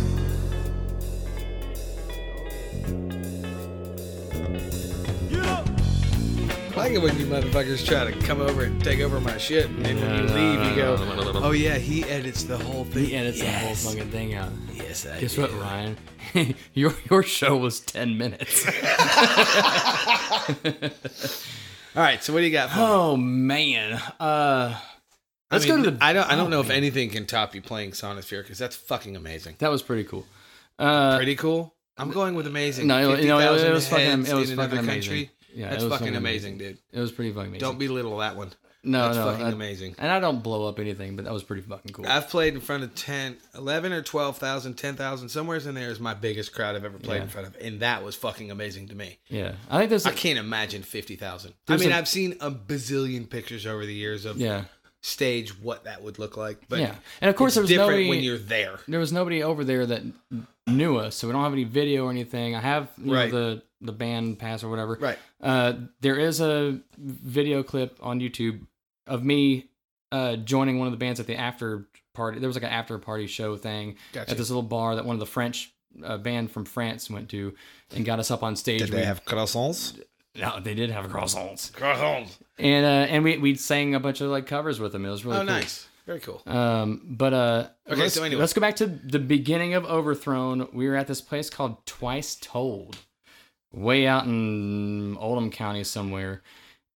I 6.82 6.86
like 6.86 6.94
it 6.94 7.02
when 7.04 7.20
you 7.20 7.28
motherfuckers 7.28 7.86
try 7.86 8.10
to 8.10 8.20
come 8.26 8.42
over 8.42 8.64
and 8.64 8.84
take 8.84 9.02
over 9.02 9.22
my 9.22 9.38
shit, 9.38 9.70
and 9.70 9.86
then 9.86 9.98
when 9.98 10.16
you 10.16 10.24
No, 10.24 10.34
leave, 10.34 10.60
no, 10.60 10.70
you 10.70 10.76
go, 10.76 10.96
no, 10.96 11.14
no, 11.14 11.32
no, 11.32 11.40
no. 11.40 11.44
"Oh 11.44 11.52
yeah, 11.52 11.76
he 11.76 12.04
edits 12.06 12.42
the 12.42 12.58
whole 12.58 12.86
thing." 12.86 13.06
He 13.06 13.16
edits 13.16 13.38
yes. 13.38 13.62
the 13.62 13.68
whole 13.68 13.76
fucking 13.94 14.10
thing 14.10 14.34
out. 14.34 14.50
Yes, 14.74 15.06
I 15.06 15.20
Guess 15.20 15.38
what, 15.38 15.54
Ryan? 15.54 15.96
your 16.74 16.96
your 17.08 17.22
show 17.22 17.56
was 17.56 17.82
ten 17.82 18.18
minutes. 18.18 18.66
All 21.96 22.02
right, 22.02 22.24
so 22.24 22.34
what 22.34 22.40
do 22.40 22.46
you 22.46 22.52
got? 22.52 22.72
For 22.72 22.78
me? 22.78 22.84
oh 22.84 23.16
man. 23.16 24.02
Uh, 24.20 24.76
let's 25.52 25.66
I 25.66 25.68
go 25.68 25.84
to 25.84 25.92
the. 25.92 26.04
I 26.04 26.14
don't. 26.14 26.28
I 26.32 26.36
don't 26.36 26.48
oh, 26.48 26.50
know 26.50 26.62
if 26.62 26.72
anything 26.72 27.12
can 27.12 27.28
top 27.28 27.54
you 27.54 27.62
playing 27.62 27.92
Sonisphere 27.92 28.42
because 28.42 28.58
that's 28.58 28.76
fucking 28.76 29.16
amazing. 29.16 29.54
That 29.60 29.70
was 29.70 29.84
pretty 29.84 30.06
cool. 30.06 30.26
Uh, 30.80 31.18
Pretty 31.18 31.36
cool. 31.36 31.76
I'm 31.96 32.10
going 32.10 32.34
with 32.34 32.48
amazing. 32.48 32.88
No, 32.88 33.14
it- 33.14 33.24
no, 33.28 33.38
it- 33.38 33.44
it 33.44 33.50
50,000 33.52 33.72
was 33.72 33.88
fucking- 33.88 34.06
heads 34.08 34.30
it 34.32 34.36
was 34.36 34.50
in 34.50 34.58
fucking 34.58 34.80
amazing. 34.80 35.12
country. 35.12 35.30
Yeah, 35.54 35.70
that's 35.70 35.84
fucking 35.84 36.16
amazing, 36.16 36.56
amazing. 36.56 36.58
dude. 36.58 36.78
It 36.92 37.00
was 37.00 37.12
pretty 37.12 37.32
fucking 37.32 37.50
amazing. 37.50 37.60
Don't 37.68 37.80
belittle 37.80 38.18
that 38.18 38.36
one. 38.36 38.52
no, 38.84 39.04
That's 39.06 39.18
no, 39.18 39.26
fucking 39.26 39.48
amazing. 39.54 39.96
And 40.00 40.12
I 40.12 40.20
don't 40.20 40.42
blow 40.42 40.68
up 40.68 40.80
anything, 40.80 41.16
but 41.16 41.26
that 41.26 41.34
was 41.34 41.44
pretty 41.44 41.62
fucking 41.62 41.94
cool. 41.94 42.08
I've 42.08 42.30
played 42.30 42.56
in 42.56 42.62
front 42.62 42.84
of 42.84 42.96
10, 42.96 43.38
11 43.56 43.94
or 43.94 44.02
12,000, 44.02 44.74
10,000, 44.74 45.30
somewheres 45.30 45.68
in 45.68 45.76
there 45.76 45.90
is 45.92 46.00
my 46.00 46.14
biggest 46.16 46.54
crowd 46.54 46.76
I've 46.76 46.84
ever 46.86 46.98
played 46.98 47.18
Yeah. 47.18 47.24
in 47.24 47.30
front 47.30 47.48
of. 47.48 47.58
And 47.62 47.80
that 47.82 48.04
was 48.04 48.16
fucking 48.16 48.50
amazing 48.50 48.88
to 48.88 48.96
me. 48.96 49.20
yeah, 49.28 49.54
I 49.70 49.78
think 49.78 49.90
there's. 49.92 50.06
I 50.08 50.14
can't 50.14 50.40
imagine 50.40 50.82
50,000. 50.84 51.54
I 51.68 51.78
mean, 51.78 51.92
i 51.92 51.98
I've 52.00 52.08
seen 52.08 52.38
a 52.42 52.50
bazillion 52.50 53.30
pictures 53.30 53.68
over 53.68 53.86
the 53.86 53.94
years 53.94 54.26
of 54.26 54.38
yeah, 54.38 54.64
stage 55.02 55.60
what 55.60 55.84
that 55.86 56.02
would 56.04 56.20
look 56.20 56.38
like. 56.38 56.68
But 56.70 56.80
yeah, 56.80 56.96
and 57.22 57.30
of 57.30 57.36
course 57.36 57.52
it's 57.52 57.56
there 57.56 57.62
was 57.64 57.70
different 57.70 57.90
nobody. 57.92 58.10
when 58.10 58.24
you're 58.24 58.38
there. 58.38 58.80
there 58.88 59.00
was 59.00 59.12
nobody 59.12 59.44
over 59.44 59.64
there 59.64 59.86
that 59.88 60.04
knew 60.68 60.98
us, 60.98 61.16
so 61.16 61.28
we 61.28 61.34
don't 61.34 61.44
have 61.44 61.54
any 61.54 61.64
video 61.64 62.06
or 62.06 62.12
anything. 62.12 62.56
I 62.56 62.60
have 62.62 62.90
you 62.98 63.12
know, 63.14 63.30
the 63.30 63.64
the 63.82 63.92
band 63.92 64.38
pass 64.40 64.64
or 64.64 64.70
whatever. 64.70 64.98
Right. 65.02 65.18
Uh, 65.42 65.74
there 66.02 66.18
is 66.18 66.40
a 66.40 66.80
video 66.98 67.64
clip 67.64 67.98
on 68.02 68.20
YouTube 68.20 68.62
of 69.08 69.24
me 69.24 69.70
uh, 70.12 70.36
joining 70.36 70.78
one 70.78 70.88
of 70.88 70.92
the 70.92 70.98
bands 70.98 71.20
at 71.20 71.26
the 71.28 71.36
after 71.36 71.88
party. 72.14 72.40
There 72.40 72.48
was 72.48 72.56
like 72.56 72.64
an 72.64 72.70
after 72.70 72.98
party 73.00 73.26
show 73.28 73.58
thing 73.58 73.96
Gotcha. 74.14 74.32
at 74.32 74.38
this 74.38 74.50
little 74.50 74.62
bar 74.62 74.96
that 74.96 75.06
one 75.06 75.16
of 75.16 75.20
the 75.20 75.26
French 75.26 75.72
uh, 76.04 76.18
band 76.20 76.52
from 76.52 76.66
France 76.66 77.10
went 77.10 77.30
to 77.30 77.56
and 77.96 78.06
got 78.06 78.20
us 78.20 78.30
up 78.30 78.44
on 78.44 78.56
stage. 78.56 78.82
Did 78.82 78.92
We- 78.92 78.98
they 78.98 79.06
have 79.06 79.26
croissants? 79.26 80.00
No, 80.34 80.62
they 80.62 80.74
did 80.76 80.92
have 80.92 81.08
croissants, 81.08 81.72
Croissants. 81.74 82.38
And 82.62 82.86
uh, 82.86 83.12
and 83.14 83.24
we 83.24 83.38
we 83.38 83.56
sang 83.56 83.96
a 83.96 84.00
bunch 84.00 84.22
of 84.22 84.30
like 84.30 84.48
covers 84.48 84.80
with 84.80 84.92
them. 84.94 85.06
It 85.06 85.10
was 85.10 85.26
really 85.26 85.38
Oh, 85.38 85.40
cool. 85.42 85.46
nice. 85.48 85.88
Very 86.08 86.20
cool. 86.20 86.42
Um, 86.48 87.02
but 87.06 87.34
uh, 87.34 87.68
Okay, 87.90 88.02
let's, 88.02 88.16
so 88.16 88.24
anyway. 88.24 88.40
let's 88.42 88.54
go 88.54 88.62
back 88.62 88.76
to 88.78 88.88
the 88.88 89.20
beginning 89.20 89.76
of 89.76 89.86
Overthrown. 89.86 90.68
We 90.74 90.88
were 90.88 90.96
at 90.96 91.08
this 91.08 91.22
place 91.22 91.50
called 91.50 91.86
Twice 91.86 92.36
Told, 92.36 92.98
way 93.72 94.08
out 94.08 94.26
in 94.26 95.16
Oldham 95.18 95.52
County 95.52 95.84
somewhere, 95.84 96.42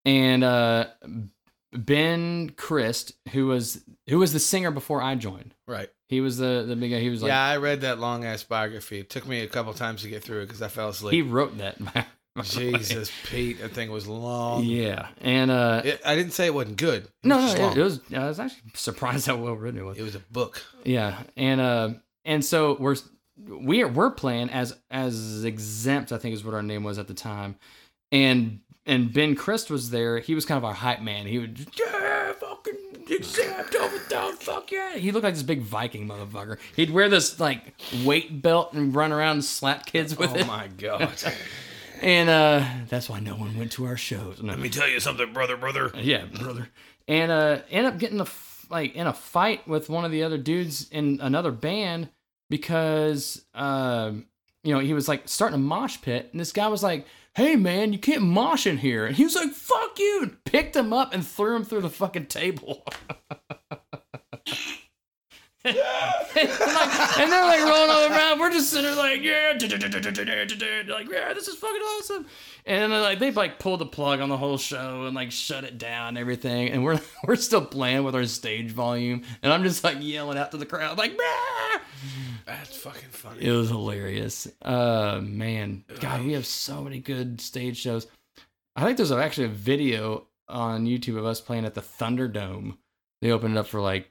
and 0.06 0.42
uh, 0.42 0.86
Ben 1.72 2.50
Christ, 2.56 3.12
who 3.32 3.46
was 3.48 3.82
who 4.08 4.18
was 4.18 4.32
the 4.32 4.38
singer 4.40 4.70
before 4.70 5.02
I 5.02 5.16
joined, 5.16 5.54
Right. 5.66 5.90
he 6.08 6.20
was 6.20 6.38
the 6.38 6.64
the 6.66 6.76
big 6.76 6.90
guy. 6.92 7.00
He 7.00 7.10
was 7.10 7.20
like 7.22 7.28
yeah, 7.28 7.44
I 7.44 7.56
read 7.58 7.82
that 7.82 7.98
long 7.98 8.24
ass 8.24 8.42
biography. 8.44 9.00
It 9.00 9.10
took 9.10 9.26
me 9.26 9.40
a 9.40 9.46
couple 9.48 9.74
times 9.74 10.02
to 10.02 10.08
get 10.08 10.22
through 10.22 10.40
it 10.42 10.46
because 10.46 10.62
I 10.62 10.68
fell 10.68 10.88
asleep. 10.88 11.12
he 11.12 11.22
wrote 11.22 11.58
that. 11.58 11.76
by 12.34 12.42
the 12.42 12.72
way. 12.72 12.78
Jesus, 12.78 13.10
Pete, 13.24 13.60
that 13.60 13.72
thing 13.72 13.90
was 13.90 14.06
long. 14.06 14.64
Yeah, 14.64 15.08
and 15.20 15.50
uh, 15.50 15.82
It, 15.84 16.00
I 16.04 16.14
didn't 16.16 16.32
say 16.32 16.46
it 16.46 16.54
wasn't 16.54 16.76
good. 16.76 17.04
It 17.04 17.10
no, 17.22 17.36
was 17.36 17.54
no, 17.54 17.70
it, 17.70 17.78
it 17.78 17.82
was. 17.82 18.00
I 18.14 18.26
was 18.28 18.40
actually 18.40 18.70
surprised 18.74 19.26
how 19.26 19.36
well 19.36 19.54
written 19.54 19.80
it 19.80 19.84
was. 19.84 19.98
It 19.98 20.02
was 20.02 20.14
a 20.14 20.20
book. 20.20 20.62
Yeah, 20.84 21.22
and 21.36 21.60
uh, 21.60 21.90
and 22.24 22.44
so 22.44 22.76
we're 22.80 22.96
we're 23.46 23.88
we're 23.88 24.10
playing 24.10 24.50
as 24.50 24.76
as 24.90 25.44
exempt, 25.44 26.12
I 26.12 26.18
think 26.18 26.34
is 26.34 26.44
what 26.44 26.54
our 26.54 26.62
name 26.62 26.82
was 26.82 26.98
at 26.98 27.08
the 27.08 27.14
time, 27.14 27.56
and 28.10 28.60
and 28.86 29.12
Ben 29.12 29.34
Christ 29.34 29.70
was 29.70 29.90
there. 29.90 30.18
He 30.18 30.34
was 30.34 30.44
kind 30.44 30.58
of 30.58 30.64
our 30.64 30.74
hype 30.74 31.00
man. 31.00 31.26
He 31.26 31.38
would 31.38 31.66
yeah, 31.78 32.32
fucking 32.32 33.06
exempt 33.08 33.74
over 33.76 33.98
down, 34.08 34.34
fuck 34.36 34.70
yeah. 34.70 34.96
He 34.96 35.12
looked 35.12 35.24
like 35.24 35.34
this 35.34 35.42
big 35.42 35.62
Viking 35.62 36.08
motherfucker. 36.08 36.58
He'd 36.76 36.90
wear 36.90 37.08
this 37.08 37.38
like 37.40 37.74
weight 38.04 38.42
belt 38.42 38.72
and 38.72 38.94
run 38.94 39.12
around 39.12 39.32
and 39.36 39.44
slap 39.44 39.86
kids 39.86 40.16
with 40.16 40.32
oh 40.32 40.38
it. 40.38 40.46
my 40.46 40.68
god. 40.68 41.12
And 42.02 42.28
uh, 42.28 42.64
that's 42.88 43.08
why 43.08 43.20
no 43.20 43.34
one 43.36 43.56
went 43.56 43.72
to 43.72 43.86
our 43.86 43.96
shows. 43.96 44.42
No. 44.42 44.50
Let 44.50 44.58
me 44.58 44.68
tell 44.68 44.88
you 44.88 45.00
something, 45.00 45.32
brother, 45.32 45.56
brother. 45.56 45.90
Yeah, 45.94 46.24
brother. 46.26 46.68
And 47.06 47.30
uh 47.30 47.58
end 47.70 47.86
up 47.86 47.98
getting 47.98 48.18
a 48.20 48.24
f- 48.24 48.66
like 48.70 48.94
in 48.94 49.06
a 49.06 49.12
fight 49.12 49.68
with 49.68 49.88
one 49.90 50.04
of 50.06 50.10
the 50.10 50.22
other 50.22 50.38
dudes 50.38 50.88
in 50.90 51.18
another 51.20 51.50
band 51.52 52.08
because 52.50 53.44
um 53.54 54.26
you 54.62 54.72
know, 54.72 54.80
he 54.80 54.94
was 54.94 55.06
like 55.08 55.28
starting 55.28 55.56
a 55.56 55.58
mosh 55.58 56.00
pit, 56.00 56.30
and 56.32 56.40
this 56.40 56.50
guy 56.50 56.68
was 56.68 56.82
like, 56.82 57.06
"Hey 57.34 57.54
man, 57.56 57.92
you 57.92 57.98
can't 57.98 58.22
mosh 58.22 58.66
in 58.66 58.78
here," 58.78 59.04
and 59.04 59.14
he 59.14 59.24
was 59.24 59.34
like, 59.34 59.50
"Fuck 59.50 59.98
you!" 59.98 60.20
and 60.22 60.42
picked 60.44 60.74
him 60.74 60.90
up 60.94 61.12
and 61.12 61.26
threw 61.26 61.54
him 61.54 61.64
through 61.64 61.82
the 61.82 61.90
fucking 61.90 62.26
table. 62.26 62.82
and, 65.64 65.76
like, 65.76 67.18
and 67.18 67.32
they're 67.32 67.44
like 67.44 67.64
rolling 67.64 67.90
all 67.90 68.06
around. 68.10 68.38
We're 68.38 68.50
just 68.50 68.70
sitting 68.70 68.84
there 68.84 68.96
like, 68.96 69.22
yeah, 69.22 69.52
like, 70.88 71.08
yeah, 71.10 71.32
this 71.32 71.48
is 71.48 71.54
fucking 71.54 71.80
awesome. 71.80 72.26
And 72.66 72.92
then, 72.92 73.02
like 73.02 73.18
they 73.18 73.30
like 73.30 73.58
pulled 73.58 73.80
the 73.80 73.86
plug 73.86 74.20
on 74.20 74.28
the 74.28 74.36
whole 74.36 74.58
show 74.58 75.06
and 75.06 75.14
like 75.14 75.32
shut 75.32 75.64
it 75.64 75.78
down 75.78 76.08
and 76.08 76.18
everything. 76.18 76.68
And 76.68 76.84
we're 76.84 77.00
we're 77.26 77.36
still 77.36 77.64
playing 77.64 78.04
with 78.04 78.14
our 78.14 78.26
stage 78.26 78.72
volume. 78.72 79.22
And 79.42 79.52
I'm 79.52 79.62
just 79.62 79.82
like 79.84 79.98
yelling 80.00 80.38
out 80.38 80.50
to 80.50 80.56
the 80.56 80.66
crowd 80.66 80.98
like! 80.98 81.18
That's 82.46 82.76
fucking 82.76 83.08
funny. 83.10 83.44
it 83.44 83.52
was 83.52 83.70
hilarious. 83.70 84.46
Uh, 84.60 85.20
man, 85.22 85.84
God, 86.00 86.24
we 86.24 86.32
have 86.32 86.44
so 86.44 86.82
many 86.82 86.98
good 86.98 87.40
stage 87.40 87.78
shows. 87.78 88.06
I 88.76 88.84
think 88.84 88.96
there's 88.96 89.12
actually 89.12 89.46
a 89.46 89.50
video 89.50 90.26
on 90.48 90.84
YouTube 90.84 91.16
of 91.16 91.24
us 91.24 91.40
playing 91.40 91.64
at 91.64 91.74
the 91.74 91.80
Thunderdome. 91.80 92.76
They 93.22 93.30
opened 93.30 93.56
it 93.56 93.60
up 93.60 93.66
for 93.66 93.80
like 93.80 94.10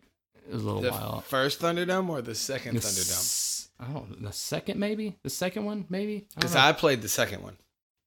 a 0.51 0.55
little 0.55 0.81
the 0.81 0.91
while. 0.91 1.21
first 1.21 1.59
Thunderdome 1.61 2.09
or 2.09 2.21
the 2.21 2.35
second 2.35 2.75
The 2.75 2.81
Thunderdome? 2.81 3.11
s- 3.11 3.69
I 3.79 3.85
don't 3.85 4.21
know, 4.21 4.27
the 4.27 4.33
second 4.33 4.79
maybe? 4.79 5.17
The 5.23 5.29
second 5.29 5.65
one 5.65 5.85
maybe? 5.89 6.27
I 6.35 6.39
Because 6.39 6.55
know. 6.55 6.61
I 6.61 6.71
played 6.73 7.01
the 7.01 7.09
second 7.09 7.41
one. 7.43 7.57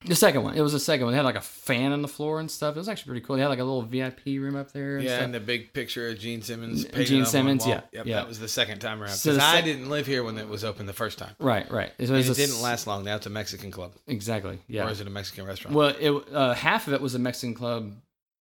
the 0.04 0.14
second 0.14 0.42
one. 0.44 0.54
It 0.56 0.60
was 0.60 0.72
the 0.72 0.78
second 0.78 1.06
one. 1.06 1.12
They 1.12 1.16
had 1.16 1.24
like 1.24 1.34
a 1.36 1.40
fan 1.40 1.90
on 1.92 2.00
the 2.02 2.08
floor 2.08 2.38
and 2.38 2.48
stuff. 2.50 2.76
It 2.76 2.78
was 2.78 2.88
actually 2.88 3.10
pretty 3.10 3.26
cool. 3.26 3.36
They 3.36 3.42
had 3.42 3.48
like 3.48 3.58
a 3.58 3.64
little 3.64 3.82
VIP 3.82 4.20
room 4.38 4.54
up 4.54 4.70
there. 4.72 4.96
And 4.96 5.04
Yeah, 5.04 5.12
stuff. 5.16 5.24
and 5.24 5.34
the 5.34 5.40
big 5.40 5.72
picture 5.72 6.08
of 6.08 6.18
Gene 6.18 6.42
Simmons. 6.42 6.82
Gene 6.84 6.92
painted 6.92 7.12
on 7.14 7.18
one 7.20 7.26
Simmons, 7.26 7.66
yeah, 7.66 7.80
Yep, 7.92 8.06
yeah. 8.06 8.16
That 8.16 8.28
was 8.28 8.38
the 8.38 8.46
second 8.48 8.78
time 8.78 8.98
around. 9.02 9.08
Because 9.22 9.22
the 9.36 9.42
I 9.42 9.56
sec- 9.56 9.64
didn't 9.64 9.88
live 9.90 10.06
here 10.06 10.22
when 10.22 10.38
it 10.38 10.48
was 10.48 10.64
open 10.64 10.86
the 10.86 10.92
first 10.92 11.18
time. 11.18 11.34
right, 11.40 11.68
right. 11.70 11.92
It, 11.98 12.08
And 12.10 12.18
it 12.18 12.22
didn't 12.22 12.38
s- 12.56 12.62
last 12.62 12.86
long. 12.86 13.04
Now 13.04 13.16
it's 13.16 13.26
a 13.26 13.30
Mexican 13.30 13.70
club. 13.72 13.94
exactly. 14.06 14.60
Yeah. 14.68 14.86
Or 14.86 14.90
is 14.90 15.00
it 15.00 15.06
a 15.06 15.10
Mexican 15.10 15.44
restaurant? 15.46 15.74
Well, 15.74 15.94
it 15.98 16.10
uh, 16.32 16.54
half 16.54 16.86
of 16.86 16.92
it 16.92 17.00
was 17.00 17.14
a 17.14 17.18
Mexican 17.18 17.54
club 17.54 17.92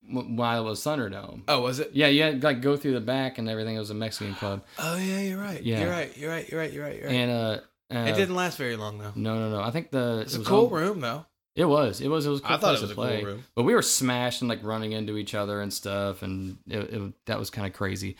while 0.09 0.65
it 0.65 0.69
was 0.69 0.79
Thunderdome. 0.81 1.41
oh, 1.47 1.61
was 1.61 1.79
it? 1.79 1.91
Yeah, 1.93 2.07
you 2.07 2.23
had 2.23 2.41
to, 2.41 2.47
like 2.47 2.61
go 2.61 2.77
through 2.77 2.93
the 2.93 3.01
back 3.01 3.37
and 3.37 3.49
everything. 3.49 3.75
It 3.75 3.79
was 3.79 3.89
a 3.89 3.93
Mexican 3.95 4.35
club, 4.35 4.63
Oh, 4.79 4.97
yeah, 4.97 5.19
you're 5.21 5.39
right. 5.39 5.61
Yeah. 5.63 5.81
You're 5.81 5.89
right. 5.89 6.17
You're 6.17 6.29
right. 6.29 6.49
You're 6.49 6.59
right. 6.59 6.73
You're 6.73 6.83
right. 6.83 6.95
You're 6.97 7.05
right. 7.07 7.15
and 7.15 7.31
uh, 7.31 7.59
uh, 7.95 8.05
it 8.09 8.15
didn't 8.15 8.35
last 8.35 8.57
very 8.57 8.75
long, 8.75 8.97
though. 8.97 9.11
No, 9.15 9.37
no, 9.39 9.49
no. 9.49 9.61
I 9.61 9.71
think 9.71 9.91
the 9.91 10.19
It's 10.21 10.35
it 10.35 10.41
a 10.41 10.43
cool 10.45 10.67
on- 10.67 10.73
room, 10.73 10.99
though. 11.01 11.25
It 11.55 11.65
was. 11.65 12.01
It 12.01 12.09
was. 12.09 12.25
It 12.25 12.29
was. 12.29 12.41
Cool 12.41 12.51
I 12.53 12.57
thought 12.57 12.75
it 12.75 12.81
was 12.81 12.91
a 12.91 12.95
cool 12.95 13.05
room. 13.05 13.43
But 13.55 13.63
we 13.63 13.73
were 13.73 13.81
smashed 13.81 14.41
and 14.41 14.49
like 14.49 14.61
running 14.63 14.91
into 14.91 15.17
each 15.17 15.33
other 15.33 15.61
and 15.61 15.71
stuff, 15.71 16.21
and 16.21 16.57
it, 16.67 16.79
it 16.93 17.13
that 17.27 17.39
was 17.39 17.49
kind 17.49 17.65
of 17.65 17.71
crazy. 17.73 18.17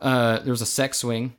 Uh, 0.00 0.38
there 0.40 0.52
was 0.52 0.62
a 0.62 0.66
sex 0.66 0.98
swing 0.98 1.34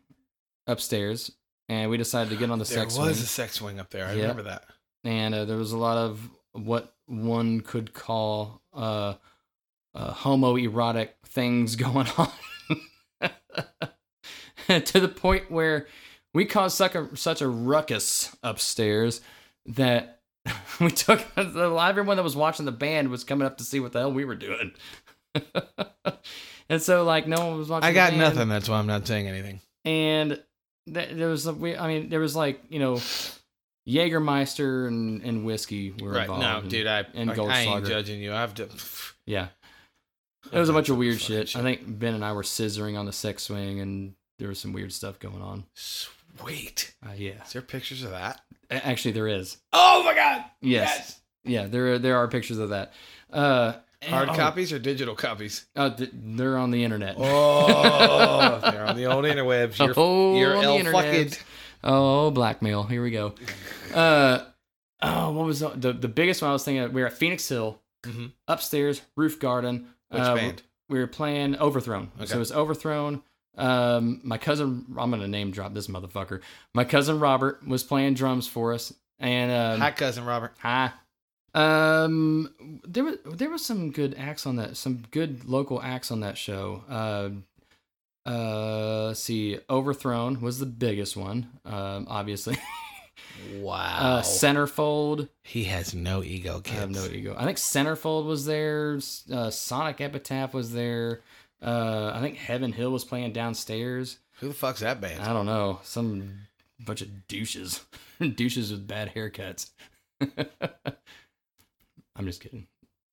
upstairs, 0.65 1.31
and 1.69 1.89
we 1.89 1.97
decided 1.97 2.29
to 2.31 2.35
get 2.35 2.51
on 2.51 2.59
the 2.59 2.65
There 2.65 2.77
sex 2.79 2.97
was 2.97 3.15
swing. 3.15 3.23
a 3.23 3.27
sex 3.27 3.53
swing 3.53 3.79
up 3.79 3.89
there. 3.91 4.05
I 4.07 4.13
remember 4.15 4.43
that. 4.43 4.65
and 5.03 5.33
uh, 5.33 5.45
there 5.45 5.57
was 5.57 5.71
a 5.71 5.77
lot 5.77 5.97
of 5.97 6.19
what 6.53 6.93
one 7.05 7.61
could 7.61 7.93
call 7.93 8.61
uh, 8.73 9.13
uh, 9.97 10.13
homoerotic 10.13 11.09
things 11.25 11.75
going 11.85 12.07
on 12.17 12.29
to 14.85 14.99
the 14.99 15.07
point 15.07 15.49
where 15.51 15.87
we 16.33 16.45
caused 16.45 16.77
such 16.77 16.93
a, 16.95 17.15
such 17.17 17.41
a 17.41 17.47
ruckus 17.47 18.35
upstairs 18.43 19.21
that 19.65 20.19
we 20.79 20.89
took 20.91 21.25
everyone 21.35 22.17
that 22.17 22.23
was 22.23 22.35
watching 22.35 22.65
the 22.65 22.71
band 22.71 23.09
was 23.09 23.23
coming 23.23 23.45
up 23.45 23.57
to 23.57 23.63
see 23.63 23.79
what 23.79 23.91
the 23.91 23.99
hell 23.99 24.11
we 24.13 24.23
were 24.25 24.35
doing. 24.35 24.71
and 26.69 26.81
so 26.81 27.03
like 27.03 27.27
no 27.27 27.45
one 27.47 27.57
was 27.57 27.69
watching 27.69 27.89
I 27.89 27.93
got 27.93 28.13
nothing. 28.13 28.47
That's 28.49 28.69
why 28.69 28.77
I'm 28.77 28.87
not 28.87 29.07
saying 29.07 29.27
anything. 29.27 29.61
and 29.83 30.41
th- 30.93 31.09
there 31.11 31.29
was 31.29 31.45
a 31.47 31.53
we 31.53 31.75
I 31.75 31.87
mean 31.87 32.09
there 32.09 32.19
was 32.19 32.35
like 32.35 32.61
you 32.69 32.79
know 32.79 32.99
Jägermeister 33.87 34.87
and, 34.87 35.21
and 35.23 35.45
whiskey 35.45 35.91
were 35.91 36.11
Right. 36.11 36.21
involved. 36.23 36.41
No, 36.41 36.57
and- 36.59 36.69
dude, 36.69 36.87
I, 36.87 37.05
and 37.13 37.29
like, 37.29 37.39
I 37.39 37.59
ain't 37.61 37.85
judging 37.85 38.21
you. 38.21 38.33
I 38.33 38.41
have 38.41 38.53
to. 38.55 38.67
yeah, 39.25 39.47
it 40.51 40.57
was 40.59 40.69
a 40.69 40.73
bunch 40.73 40.89
of 40.89 40.97
weird 40.97 41.19
Fucking 41.19 41.45
shit. 41.47 41.55
I 41.55 41.61
think 41.61 41.81
Ben 41.99 42.13
and 42.13 42.23
I 42.25 42.33
were 42.33 42.43
scissoring 42.43 42.97
on 42.97 43.05
the 43.05 43.13
sex 43.13 43.43
swing, 43.43 43.79
and 43.79 44.13
there 44.39 44.47
was 44.47 44.59
some 44.59 44.73
weird 44.73 44.93
stuff 44.93 45.19
going 45.19 45.41
on. 45.41 45.65
Sweet. 45.73 46.93
Uh, 47.05 47.11
yeah, 47.15 47.43
Is 47.45 47.53
there 47.53 47.61
pictures 47.61 48.03
of 48.03 48.11
that? 48.11 48.41
Actually 48.69 49.11
there 49.13 49.27
is. 49.27 49.57
Oh 49.73 50.03
my 50.03 50.13
god. 50.13 50.43
Yes, 50.61 51.19
yeah, 51.43 51.67
there 51.67 51.93
are, 51.93 51.99
there 51.99 52.17
are 52.17 52.27
pictures 52.27 52.57
of 52.59 52.69
that. 52.69 52.93
Uh, 53.31 53.73
and- 54.01 54.11
Hard 54.13 54.29
oh, 54.29 54.35
copies 54.35 54.71
or 54.71 54.79
digital 54.79 55.15
copies? 55.15 55.65
Uh, 55.75 55.89
th- 55.89 56.11
they're 56.13 56.57
on 56.57 56.69
the 56.71 56.83
internet. 56.83 57.15
Oh, 57.17 58.59
they're 58.71 58.85
on 58.85 58.95
the 58.95 59.05
old 59.07 59.25
interwebs. 59.25 59.79
You're, 59.83 59.93
Oh, 59.97 60.37
you're 60.37 60.55
on 60.55 60.63
the 60.63 60.73
internet. 60.75 61.43
Oh, 61.83 62.29
blackmail. 62.31 62.83
Here 62.83 63.01
we 63.03 63.11
go. 63.11 63.33
Uh, 63.93 64.43
oh, 65.01 65.31
what 65.31 65.45
was 65.45 65.61
the, 65.61 65.69
the 65.69 65.93
the 65.93 66.07
biggest 66.09 66.41
one 66.41 66.49
I 66.49 66.53
was 66.53 66.63
thinking? 66.63 66.83
Of? 66.83 66.93
We 66.93 67.01
were 67.01 67.07
at 67.07 67.13
Phoenix 67.13 67.47
Hill, 67.47 67.79
Mhm. 68.03 68.33
upstairs, 68.47 69.01
roof 69.15 69.39
garden. 69.39 69.87
Which 70.09 70.21
Uh, 70.21 70.35
band? 70.35 70.63
We 70.89 70.99
were 70.99 71.07
playing 71.07 71.57
Overthrown. 71.57 72.11
Okay. 72.17 72.27
So 72.27 72.35
it 72.35 72.39
was 72.39 72.51
Overthrown. 72.51 73.21
Um, 73.57 74.21
my 74.23 74.37
cousin, 74.37 74.85
I'm 74.97 75.09
gonna 75.09 75.27
name 75.27 75.51
drop 75.51 75.73
this 75.73 75.87
motherfucker. 75.87 76.41
My 76.73 76.83
cousin 76.83 77.19
Robert 77.19 77.67
was 77.67 77.83
playing 77.83 78.13
drums 78.13 78.47
for 78.47 78.73
us, 78.73 78.93
and 79.19 79.51
um, 79.51 79.79
Hi, 79.81 79.91
cousin 79.91 80.25
Robert. 80.25 80.53
Hi. 80.59 80.91
Um, 81.55 82.53
there 82.87 83.03
was 83.03 83.15
there 83.25 83.49
was 83.49 83.65
some 83.65 83.91
good 83.91 84.15
acts 84.17 84.45
on 84.45 84.57
that, 84.57 84.77
some 84.77 85.03
good 85.09 85.45
local 85.45 85.81
acts 85.81 86.11
on 86.11 86.19
that 86.19 86.37
show. 86.37 86.83
Uh, 86.87 87.29
uh, 88.29 89.05
let's 89.07 89.21
see, 89.21 89.57
Overthrown 89.69 90.41
was 90.41 90.59
the 90.59 90.65
biggest 90.65 91.17
one, 91.17 91.47
um, 91.65 92.05
obviously. 92.09 92.57
Wow. 93.55 93.75
uh, 93.99 94.21
Centerfold, 94.21 95.29
he 95.43 95.65
has 95.65 95.93
no 95.93 96.23
ego, 96.23 96.61
I 96.65 96.69
have 96.69 96.89
no 96.91 97.05
ego. 97.05 97.35
I 97.37 97.45
think 97.45 97.57
Centerfold 97.57 98.25
was 98.25 98.45
there. 98.45 98.99
Uh, 99.31 99.49
Sonic 99.49 100.01
Epitaph 100.01 100.53
was 100.53 100.73
there. 100.73 101.21
Uh, 101.61 102.11
I 102.13 102.21
think 102.21 102.37
Heaven 102.37 102.71
Hill 102.71 102.91
was 102.91 103.03
playing 103.03 103.33
downstairs. 103.33 104.19
Who 104.39 104.47
the 104.47 104.53
fuck's 104.53 104.81
that 104.81 105.01
band? 105.01 105.21
I 105.23 105.33
don't 105.33 105.45
know, 105.47 105.79
some 105.83 106.39
bunch 106.79 107.01
of 107.01 107.27
douches, 107.27 107.83
douches 108.35 108.71
with 108.71 108.87
bad 108.87 109.13
haircuts. 109.15 109.71
I'm 112.15 112.25
just 112.25 112.41
kidding. 112.41 112.67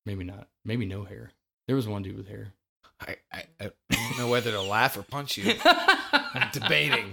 Maybe 0.07 0.25
not. 0.25 0.49
Maybe 0.65 0.87
no 0.87 1.05
hair. 1.05 1.31
There 1.67 1.77
was 1.77 1.89
one 1.89 2.03
dude 2.03 2.17
with 2.17 2.29
hair. 2.29 2.53
I, 3.01 3.17
I, 3.33 3.43
I 3.61 3.71
don't 3.91 4.19
know 4.19 4.29
whether 4.29 4.51
to 4.53 4.61
laugh 4.63 4.97
or 4.97 5.03
punch 5.03 5.37
you. 5.39 5.55
I'm 5.65 6.49
debating. 6.53 7.13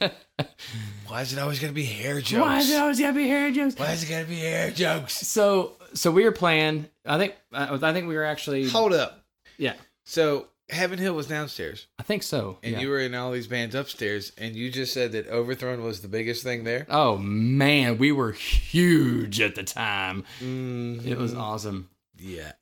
Why 1.06 1.22
is 1.22 1.32
it 1.32 1.38
always 1.38 1.58
going 1.58 1.70
to 1.72 1.74
be 1.74 1.84
hair 1.84 2.20
jokes? 2.20 2.40
Why 2.40 2.58
is 2.58 2.70
it 2.70 2.80
always 2.80 3.00
gotta 3.00 3.14
be 3.14 3.28
hair 3.28 3.50
jokes? 3.50 3.76
Why 3.78 3.92
is 3.92 4.02
it 4.04 4.08
going 4.08 4.24
to 4.24 4.30
be 4.30 4.38
hair 4.38 4.70
jokes? 4.70 5.14
So, 5.26 5.72
so 5.94 6.10
we 6.10 6.24
were 6.24 6.32
playing. 6.32 6.86
I 7.04 7.18
think. 7.18 7.34
I, 7.52 7.74
I 7.74 7.92
think 7.92 8.06
we 8.08 8.14
were 8.14 8.24
actually. 8.24 8.68
Hold 8.68 8.92
up. 8.92 9.24
Yeah, 9.58 9.74
So, 10.04 10.46
Heaven 10.70 10.98
Hill 10.98 11.12
was 11.12 11.26
downstairs, 11.26 11.86
I 11.98 12.02
think 12.02 12.22
so. 12.22 12.58
and 12.62 12.72
yeah. 12.72 12.80
you 12.80 12.88
were 12.88 13.00
in 13.00 13.14
all 13.14 13.30
these 13.32 13.46
bands 13.48 13.74
upstairs, 13.74 14.32
and 14.38 14.56
you 14.56 14.70
just 14.70 14.94
said 14.94 15.12
that 15.12 15.26
Overthrown 15.28 15.82
was 15.82 16.00
the 16.00 16.08
biggest 16.08 16.42
thing 16.42 16.64
there? 16.64 16.86
Oh 16.88 17.18
man, 17.18 17.98
we 17.98 18.10
were 18.12 18.32
huge 18.32 19.40
at 19.40 19.54
the 19.54 19.64
time. 19.64 20.24
Mm, 20.40 21.04
It 21.04 21.18
was 21.18 21.34
awesome. 21.34 21.90
Yeah. 22.16 22.52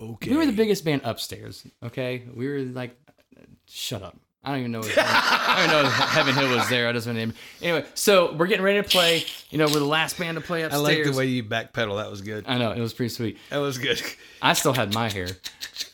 Okay. 0.00 0.30
We 0.30 0.36
were 0.36 0.46
the 0.46 0.52
biggest 0.52 0.84
band 0.84 1.00
upstairs. 1.04 1.66
Okay, 1.82 2.22
we 2.34 2.46
were 2.46 2.60
like, 2.60 2.96
shut 3.66 4.02
up. 4.02 4.16
I 4.46 4.50
don't 4.50 4.58
even 4.60 4.72
know. 4.72 4.78
If, 4.78 4.96
I 4.96 5.56
don't 5.56 5.64
even 5.70 5.82
know 5.82 5.88
if 5.88 5.94
Heaven 5.94 6.34
Hill 6.36 6.56
was 6.56 6.68
there. 6.68 6.88
I 6.88 6.92
just 6.92 7.04
want 7.04 7.16
to 7.16 7.26
name. 7.26 7.34
It. 7.60 7.64
Anyway, 7.64 7.84
so 7.94 8.32
we're 8.34 8.46
getting 8.46 8.64
ready 8.64 8.80
to 8.80 8.88
play. 8.88 9.24
You 9.50 9.58
know, 9.58 9.66
we're 9.66 9.80
the 9.80 9.84
last 9.84 10.20
band 10.20 10.36
to 10.36 10.40
play 10.40 10.62
upstairs. 10.62 10.80
I 10.80 10.84
like 10.84 11.04
the 11.04 11.18
way 11.18 11.26
you 11.26 11.42
backpedal. 11.42 11.96
That 11.96 12.08
was 12.08 12.20
good. 12.20 12.44
I 12.46 12.56
know 12.56 12.70
it 12.70 12.78
was 12.78 12.94
pretty 12.94 13.08
sweet. 13.08 13.38
That 13.50 13.58
was 13.58 13.76
good. 13.78 14.00
I 14.40 14.52
still 14.52 14.72
had 14.72 14.94
my 14.94 15.10
hair. 15.10 15.28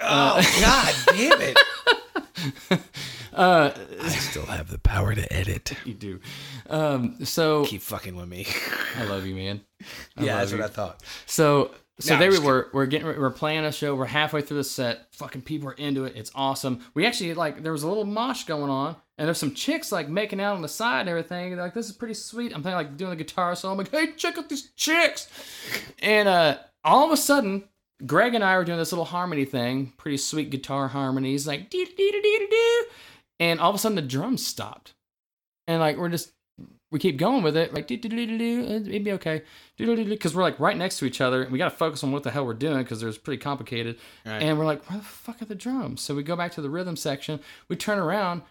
Oh, 0.04 0.40
God 0.60 1.16
damn 1.16 1.40
it. 1.40 2.80
Uh, 3.34 3.72
I 4.02 4.08
still 4.10 4.44
have 4.44 4.68
the 4.70 4.78
power 4.78 5.14
to 5.14 5.32
edit. 5.32 5.72
you 5.86 5.94
do. 5.94 6.20
Um, 6.68 7.24
so 7.24 7.64
Keep 7.64 7.80
fucking 7.80 8.14
with 8.14 8.28
me. 8.28 8.46
I 8.98 9.04
love 9.04 9.24
you, 9.24 9.34
man. 9.34 9.62
I 10.18 10.24
yeah, 10.24 10.36
that's 10.36 10.52
you. 10.52 10.58
what 10.58 10.66
I 10.66 10.68
thought. 10.68 11.02
So 11.24 11.70
so 12.00 12.14
No, 12.14 12.20
there 12.20 12.30
we 12.30 12.38
were. 12.38 12.70
We're 12.72 12.86
getting. 12.86 13.06
We're 13.06 13.30
playing 13.30 13.64
a 13.64 13.72
show. 13.72 13.94
We're 13.94 14.06
halfway 14.06 14.40
through 14.40 14.56
the 14.56 14.64
set. 14.64 15.14
Fucking 15.14 15.42
people 15.42 15.68
are 15.68 15.74
into 15.74 16.04
it. 16.04 16.16
It's 16.16 16.30
awesome. 16.34 16.80
We 16.94 17.06
actually 17.06 17.34
like. 17.34 17.62
There 17.62 17.72
was 17.72 17.82
a 17.82 17.88
little 17.88 18.04
mosh 18.06 18.44
going 18.44 18.70
on, 18.70 18.96
and 19.18 19.26
there's 19.26 19.38
some 19.38 19.54
chicks 19.54 19.92
like 19.92 20.08
making 20.08 20.40
out 20.40 20.56
on 20.56 20.62
the 20.62 20.68
side 20.68 21.00
and 21.00 21.10
everything. 21.10 21.54
They're 21.54 21.64
like, 21.64 21.74
"This 21.74 21.88
is 21.90 21.96
pretty 21.96 22.14
sweet." 22.14 22.54
I'm 22.54 22.62
playing 22.62 22.76
like 22.76 22.96
doing 22.96 23.10
the 23.10 23.16
guitar 23.16 23.54
solo. 23.54 23.72
I'm 23.72 23.78
like, 23.78 23.90
"Hey, 23.90 24.12
check 24.16 24.38
out 24.38 24.48
these 24.48 24.70
chicks!" 24.70 25.28
And 26.00 26.28
uh, 26.28 26.58
all 26.82 27.04
of 27.04 27.12
a 27.12 27.16
sudden, 27.16 27.64
Greg 28.06 28.34
and 28.34 28.42
I 28.42 28.56
were 28.56 28.64
doing 28.64 28.78
this 28.78 28.92
little 28.92 29.04
harmony 29.04 29.44
thing. 29.44 29.92
Pretty 29.98 30.16
sweet 30.16 30.50
guitar 30.50 30.88
harmonies, 30.88 31.46
like 31.46 31.68
dee 31.70 31.84
dee 31.84 31.94
dee 31.96 32.20
dee 32.22 32.46
dee. 32.50 32.82
And 33.38 33.60
all 33.60 33.70
of 33.70 33.76
a 33.76 33.78
sudden, 33.78 33.96
the 33.96 34.02
drums 34.02 34.46
stopped, 34.46 34.94
and 35.66 35.78
like 35.78 35.98
we're 35.98 36.08
just 36.08 36.32
we 36.92 36.98
keep 36.98 37.16
going 37.16 37.42
with 37.42 37.56
it, 37.56 37.74
like 37.74 37.86
do 37.86 37.96
do 37.96 38.08
do 38.08 38.26
do 38.26 38.38
do. 38.38 38.64
Uh, 38.64 38.76
it'd 38.76 39.04
be 39.04 39.12
okay, 39.12 39.42
because 39.76 40.34
we're 40.34 40.42
like 40.42 40.60
right 40.60 40.76
next 40.76 40.98
to 40.98 41.04
each 41.04 41.20
other. 41.20 41.42
And 41.42 41.50
we 41.50 41.58
got 41.58 41.70
to 41.70 41.76
focus 41.76 42.04
on 42.04 42.12
what 42.12 42.22
the 42.22 42.30
hell 42.30 42.46
we're 42.46 42.54
doing 42.54 42.78
because 42.78 43.02
it's 43.02 43.18
pretty 43.18 43.42
complicated. 43.42 43.98
Right. 44.24 44.42
And 44.42 44.58
we're 44.58 44.66
like, 44.66 44.88
where 44.88 44.98
the 44.98 45.04
fuck 45.04 45.42
are 45.42 45.46
the 45.46 45.54
drums? 45.54 46.02
So 46.02 46.14
we 46.14 46.22
go 46.22 46.36
back 46.36 46.52
to 46.52 46.60
the 46.60 46.70
rhythm 46.70 46.96
section. 46.96 47.40
We 47.68 47.76
turn 47.76 47.98
around. 47.98 48.42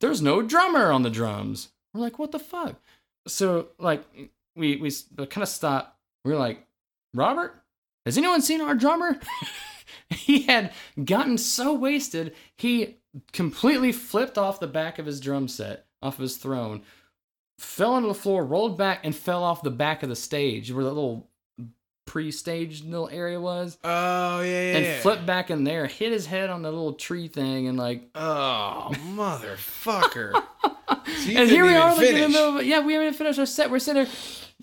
There's 0.00 0.20
no 0.20 0.42
drummer 0.42 0.90
on 0.90 1.02
the 1.02 1.10
drums. 1.10 1.70
We're 1.94 2.00
like, 2.00 2.18
what 2.18 2.32
the 2.32 2.38
fuck? 2.38 2.76
so 3.26 3.68
like 3.78 4.02
we 4.56 4.76
we 4.76 4.90
kind 5.16 5.42
of 5.42 5.48
stop. 5.48 5.98
We're 6.24 6.38
like, 6.38 6.66
Robert, 7.14 7.62
has 8.04 8.18
anyone 8.18 8.42
seen 8.42 8.60
our 8.60 8.74
drummer? 8.74 9.18
he 10.10 10.42
had 10.42 10.72
gotten 11.04 11.38
so 11.38 11.72
wasted 11.72 12.34
he 12.56 12.98
completely 13.32 13.92
flipped 13.92 14.38
off 14.38 14.60
the 14.60 14.66
back 14.66 14.98
of 14.98 15.06
his 15.06 15.20
drum 15.20 15.48
set, 15.48 15.86
off 16.02 16.14
of 16.14 16.22
his 16.22 16.36
throne, 16.36 16.82
fell 17.60 17.92
onto 17.94 18.08
the 18.08 18.14
floor, 18.14 18.44
rolled 18.44 18.78
back, 18.78 19.00
and 19.04 19.14
fell 19.14 19.44
off 19.44 19.62
the 19.62 19.70
back 19.70 20.02
of 20.02 20.08
the 20.08 20.16
stage 20.16 20.72
where 20.72 20.84
the 20.84 20.92
little 20.92 21.28
pre-stage 22.06 22.82
little 22.82 23.08
area 23.10 23.40
was, 23.40 23.78
Oh 23.84 24.40
yeah, 24.40 24.44
yeah. 24.44 24.76
and 24.76 24.84
yeah. 24.84 25.00
flipped 25.00 25.26
back 25.26 25.50
in 25.50 25.62
there, 25.64 25.86
hit 25.86 26.10
his 26.10 26.26
head 26.26 26.50
on 26.50 26.62
the 26.62 26.70
little 26.70 26.94
tree 26.94 27.28
thing, 27.28 27.68
and 27.68 27.78
like. 27.78 28.08
Oh 28.14 28.90
motherfucker! 29.14 30.42
So 31.06 31.30
and 31.32 31.48
here 31.50 31.64
we 31.64 31.74
are, 31.74 31.94
like 31.96 32.08
in 32.08 32.20
the 32.20 32.28
middle 32.28 32.58
of, 32.58 32.64
yeah, 32.64 32.80
we 32.80 32.94
haven't 32.94 33.08
even 33.08 33.18
finished 33.18 33.38
our 33.38 33.46
set. 33.46 33.70
We're 33.70 33.78
sitting 33.78 34.06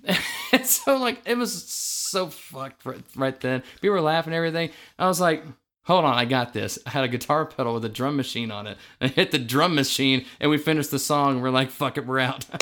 there, 0.04 0.18
and 0.52 0.66
so 0.66 0.98
like 0.98 1.22
it 1.26 1.38
was 1.38 1.64
so 1.64 2.28
fucked 2.28 2.86
right, 2.86 3.02
right 3.16 3.40
then. 3.40 3.64
We 3.82 3.90
were 3.90 4.02
laughing 4.02 4.34
and 4.34 4.38
everything. 4.38 4.72
I 4.98 5.08
was 5.08 5.22
like, 5.22 5.44
"Hold 5.88 6.06
on, 6.06 6.14
I 6.14 6.26
got 6.26 6.54
this." 6.54 6.78
I 6.86 6.92
had 6.92 7.04
a 7.04 7.08
guitar 7.08 7.46
pedal 7.46 7.74
with 7.74 7.86
a 7.86 7.90
drum 7.90 8.16
machine 8.16 8.52
on 8.52 8.68
it. 8.68 8.78
I 9.02 9.08
hit 9.08 9.32
the 9.32 9.40
drum 9.40 9.74
machine, 9.76 10.26
and 10.40 10.52
we 10.52 10.58
finished 10.58 10.92
the 10.92 11.00
song. 11.00 11.42
We're 11.42 11.50
like, 11.50 11.72
"Fuck 11.72 11.98
it, 11.98 12.06
we're 12.06 12.20
out." 12.20 12.46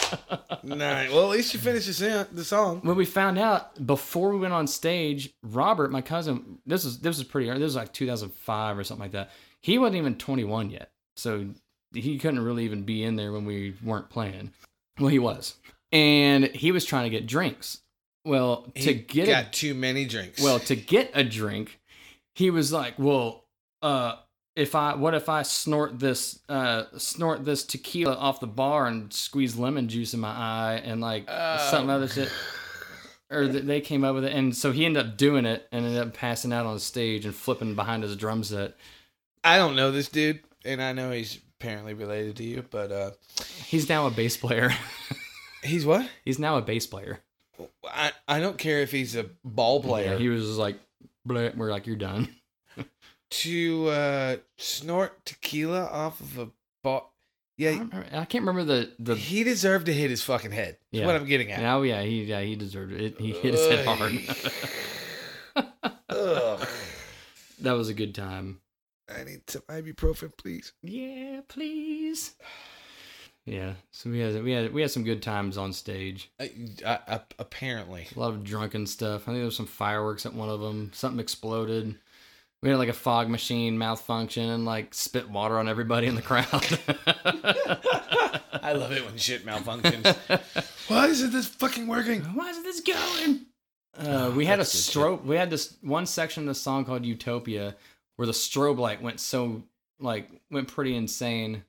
Nice. 0.63 1.11
Well, 1.11 1.26
at 1.26 1.30
least 1.30 1.53
you 1.53 1.59
finished 1.59 1.88
the, 1.88 2.43
song. 2.43 2.80
when 2.82 2.95
we 2.95 3.05
found 3.05 3.38
out 3.38 3.86
before 3.86 4.32
we 4.32 4.39
went 4.39 4.53
on 4.53 4.65
stage, 4.65 5.32
Robert, 5.43 5.91
my 5.91 6.01
cousin, 6.01 6.57
this 6.65 6.84
was 6.84 6.99
this 6.99 7.19
was 7.19 7.28
pretty 7.28 7.49
early. 7.49 7.59
This 7.59 7.67
was 7.67 7.76
like 7.76 7.93
2005 7.93 8.78
or 8.78 8.84
something 8.84 9.03
like 9.03 9.11
that. 9.11 9.30
He 9.61 9.78
wasn't 9.78 9.97
even 9.97 10.15
21 10.15 10.71
yet, 10.71 10.91
so 11.15 11.47
he 11.93 12.17
couldn't 12.17 12.43
really 12.43 12.65
even 12.65 12.84
be 12.84 13.03
in 13.03 13.15
there 13.15 13.32
when 13.32 13.45
we 13.45 13.76
weren't 13.84 14.09
playing. 14.09 14.51
Well, 14.99 15.09
he 15.09 15.19
was, 15.19 15.55
and 15.91 16.45
he 16.45 16.71
was 16.71 16.86
trying 16.86 17.03
to 17.03 17.09
get 17.09 17.28
drinks. 17.28 17.82
Well, 18.23 18.71
to 18.76 18.93
get 18.93 19.28
got 19.28 19.45
a, 19.45 19.49
too 19.51 19.76
many 19.76 20.05
drinks. 20.05 20.41
well 20.41 20.59
to 20.59 20.76
get 20.76 21.11
a 21.13 21.23
drink, 21.23 21.80
he 22.36 22.51
was 22.51 22.71
like, 22.71 22.93
"Well, 22.99 23.45
uh." 23.81 24.17
If 24.57 24.73
I 24.73 24.95
what 24.95 25.13
if 25.13 25.27
I 25.27 25.41
snort 25.41 25.99
this 25.99 26.39
uh 26.47 26.83
snort 26.97 27.43
this 27.43 27.65
tequila 27.65 28.13
off 28.15 28.39
the 28.39 28.47
bar 28.47 28.88
and 28.88 29.11
squeeze 29.11 29.57
lemon 29.57 29.89
juice 29.89 30.13
in 30.13 30.21
my 30.21 30.29
eye 30.31 30.81
and 30.81 31.01
like 31.01 31.27
something 31.27 31.89
Oh. 31.89 31.95
other 31.95 32.07
shit 32.07 32.31
or 33.29 33.49
th- 33.49 33.65
they 33.65 33.81
came 33.81 34.05
up 34.05 34.15
with 34.15 34.23
it, 34.23 34.31
and 34.31 34.55
so 34.55 34.71
he 34.71 34.86
ended 34.86 35.05
up 35.05 35.17
doing 35.17 35.45
it 35.45 35.67
and 35.73 35.86
ended 35.86 35.99
up 36.01 36.13
passing 36.13 36.53
out 36.53 36.65
on 36.65 36.73
the 36.75 36.79
stage 36.79 37.25
and 37.25 37.36
flipping 37.36 37.75
behind 37.75 38.03
his 38.03 38.15
drum 38.15 38.45
set. 38.45 38.75
I 39.43 39.57
don't 39.57 39.75
know 39.75 39.91
this 39.91 40.07
dude, 40.07 40.39
and 40.63 40.81
I 40.81 40.93
know 40.93 41.11
he's 41.11 41.38
apparently 41.59 41.93
related 41.93 42.38
to 42.38 42.43
you, 42.45 42.63
but 42.69 42.93
uh, 42.93 43.11
He's 43.65 43.89
now 43.89 44.07
a 44.07 44.11
bass 44.11 44.38
player. 44.38 44.71
he's 45.63 45.86
what? 45.86 46.07
He's 46.23 46.39
now 46.39 46.57
a 46.57 46.61
bass 46.61 46.88
player. 46.88 47.19
I 47.83 48.13
I 48.25 48.39
don't 48.39 48.57
care 48.57 48.79
if 48.79 48.91
he's 48.91 49.17
a 49.17 49.25
ball 49.43 49.81
player. 49.83 50.13
Yeah, 50.13 50.17
he 50.17 50.29
was 50.29 50.57
like, 50.57 50.79
Bleh. 51.28 51.55
we're 51.55 51.71
like, 51.71 51.88
you're 51.88 51.95
done. 51.95 52.36
to 53.32 53.88
uh, 53.88 54.36
snort 54.57 55.26
tequila 55.26 55.86
off 55.86 56.19
of 56.19 56.38
a. 56.38 56.49
I, 56.88 57.01
Yeah, 57.57 57.69
remember- 57.71 58.05
I 58.13 58.26
can't 58.26 58.45
remember 58.45 58.63
the 58.63 58.91
the. 58.99 59.15
he 59.15 59.43
deserved 59.43 59.86
to 59.88 59.93
hit 59.93 60.09
his 60.09 60.21
fucking 60.23 60.51
head. 60.51 60.78
That's 60.91 61.01
Yeah. 61.01 61.05
what 61.07 61.15
I'm 61.15 61.26
getting 61.26 61.51
at. 61.51 61.63
Oh 61.63 61.82
yeah, 61.82 62.01
he 62.03 62.23
yeah 62.26 62.41
he 62.41 62.55
deserved 62.55 62.91
it. 62.93 63.19
He 63.19 63.32
hit 63.32 63.53
his 63.55 63.67
head 63.67 63.86
hard. 63.86 64.13
That 67.61 67.71
was 67.73 67.89
a 67.89 67.93
good 67.93 68.13
time. 68.13 68.59
I 69.09 69.23
need 69.23 69.49
some 69.49 69.61
ibuprofen, 69.69 70.36
please. 70.38 70.73
Yeah, 70.84 71.41
please. 71.47 72.36
Yeah, 73.45 73.73
so 73.91 74.09
we 74.09 74.19
had 74.19 74.43
we 74.43 74.51
had 74.51 74.73
we 74.73 74.81
had 74.81 74.89
some 74.89 75.03
good 75.03 75.21
times 75.21 75.57
on 75.57 75.71
stage. 75.71 76.31
I, 76.39 76.49
I, 76.85 76.99
I, 77.07 77.19
apparently, 77.37 78.07
A 78.15 78.19
lot 78.19 78.31
of 78.31 78.43
drunken 78.43 78.87
stuff. 78.87 79.23
I 79.23 79.25
think 79.25 79.37
there 79.37 79.45
was 79.45 79.55
some 79.55 79.67
fireworks 79.67 80.25
at 80.25 80.33
one 80.33 80.49
of 80.49 80.61
them. 80.61 80.91
Something 80.93 81.19
exploded. 81.19 81.95
We 82.63 82.69
had 82.69 82.79
like 82.79 82.89
a 82.89 82.93
fog 82.93 83.29
machine 83.29 83.77
malfunction 83.77 84.49
and 84.49 84.65
like 84.65 84.95
spit 84.95 85.29
water 85.29 85.59
on 85.59 85.69
everybody 85.69 86.07
in 86.07 86.15
the 86.15 86.23
crowd. 86.23 86.47
I 88.63 88.73
love 88.73 88.91
it 88.91 89.05
when 89.05 89.17
shit 89.17 89.45
malfunctions. 89.45 90.15
Why 90.87 91.05
isn't 91.07 91.31
this 91.31 91.47
fucking 91.47 91.85
working? 91.85 92.21
Why 92.21 92.49
is 92.49 92.63
this 92.63 92.81
going? 92.81 93.41
Uh, 93.97 94.03
Oh, 94.07 94.31
we 94.31 94.45
had 94.45 94.59
a 94.59 94.63
strobe. 94.63 95.23
We 95.23 95.35
had 95.35 95.51
this 95.51 95.77
one 95.81 96.05
section 96.07 96.43
of 96.43 96.47
the 96.47 96.55
song 96.55 96.83
called 96.85 97.05
Utopia 97.05 97.75
where 98.15 98.25
the 98.25 98.31
strobe 98.31 98.79
light 98.79 99.01
went 99.01 99.19
so 99.19 99.63
like 99.99 100.29
went 100.49 100.67
pretty 100.67 100.95
insane, 100.95 101.63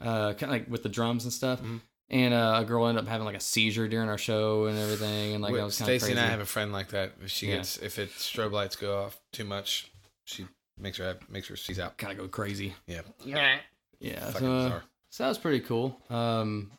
uh, 0.00 0.32
kind 0.34 0.44
of 0.44 0.50
like 0.50 0.70
with 0.70 0.82
the 0.82 0.88
drums 0.88 1.24
and 1.24 1.32
stuff. 1.32 1.60
Mhm. 1.62 1.80
And 2.10 2.32
uh, 2.32 2.60
a 2.62 2.64
girl 2.64 2.86
ended 2.86 3.04
up 3.04 3.08
having 3.10 3.26
like 3.26 3.36
a 3.36 3.40
seizure 3.40 3.86
during 3.86 4.08
our 4.08 4.16
show 4.16 4.64
and 4.64 4.78
everything, 4.78 5.34
and 5.34 5.42
like 5.42 5.54
that 5.54 5.62
was 5.64 5.76
kind 5.78 5.90
of 5.90 6.00
Stacy 6.00 6.12
crazy. 6.14 6.18
and 6.20 6.26
I 6.26 6.30
have 6.30 6.40
a 6.40 6.46
friend 6.46 6.72
like 6.72 6.88
that. 6.88 7.12
If 7.22 7.30
she 7.30 7.48
Yeah. 7.48 7.56
gets, 7.56 7.76
if 7.78 7.98
it 7.98 8.10
strobe 8.12 8.52
lights 8.52 8.76
go 8.76 9.02
off 9.02 9.20
too 9.30 9.44
much, 9.44 9.90
she 10.24 10.46
makes 10.78 10.96
her 10.96 11.04
have, 11.04 11.28
makes 11.28 11.48
her 11.48 11.56
she's 11.56 11.78
out. 11.78 11.98
kind 11.98 12.10
of 12.12 12.18
go 12.18 12.26
crazy. 12.28 12.74
Yeah, 12.86 13.02
Yeah, 13.24 13.58
Yeah. 14.00 14.30
so, 14.32 14.50
uh, 14.52 14.80
so 15.10 15.24
that 15.24 15.28
was 15.28 15.36
pretty 15.38 15.60
cool. 15.60 16.00
Um, 16.08 16.70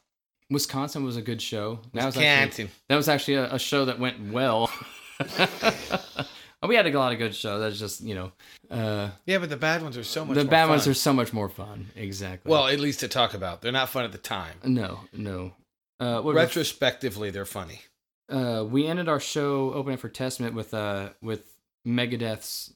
Wisconsin 0.50 1.04
was 1.04 1.16
a 1.16 1.22
good 1.22 1.44
show. 1.44 1.80
That 1.94 2.06
was 2.08 2.18
actually, 2.18 2.70
that 2.88 2.96
was 2.96 3.08
actually 3.08 3.36
a, 3.36 3.54
a 3.54 3.60
show 3.60 3.86
that 3.86 4.00
went 4.00 4.32
well. 4.32 4.72
we 6.68 6.76
had 6.76 6.86
a 6.88 6.98
lot 7.00 7.12
of 7.14 7.18
good 7.20 7.34
shows. 7.36 7.62
That's 7.62 7.80
just 7.80 8.02
you 8.02 8.16
know, 8.16 8.32
uh, 8.70 9.10
Yeah, 9.26 9.38
but 9.38 9.50
the 9.50 9.58
bad 9.58 9.82
ones 9.82 9.98
are 9.98 10.04
so 10.04 10.26
much. 10.26 10.36
the 10.36 10.46
bad 10.46 10.64
fun. 10.64 10.70
ones 10.72 10.88
are 10.88 10.94
so 10.94 11.14
much 11.14 11.32
more 11.34 11.50
fun. 11.50 11.88
Exactly. 11.96 12.50
well, 12.52 12.68
at 12.68 12.80
least 12.80 13.00
to 13.02 13.08
talk 13.08 13.34
about. 13.34 13.62
They're 13.62 13.72
not 13.72 13.90
fun 13.90 14.04
at 14.06 14.12
the 14.12 14.18
time. 14.18 14.56
no, 14.64 15.00
no. 15.14 15.54
Uh, 16.00 16.22
what 16.22 16.34
Retrospectively, 16.36 17.30
they're 17.30 17.46
funny. 17.46 17.82
uh, 18.30 18.66
we 18.70 18.88
ended 18.88 19.10
our 19.10 19.20
show 19.20 19.74
opening 19.74 19.98
for 19.98 20.08
Testament 20.10 20.56
with 20.56 20.74
uh 20.74 21.10
with 21.22 21.54
Megadeth's 21.88 22.74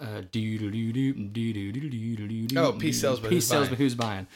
uh 0.00 0.22
Oh, 2.56 2.72
Peace 2.72 3.00
Sells, 3.00 3.20
But 3.20 3.30
Peace 3.30 3.44
Who's 3.44 3.46
sells 3.46 3.60
Buying? 3.64 3.70
but 3.70 3.78
who's 3.78 3.94
buying 3.94 4.26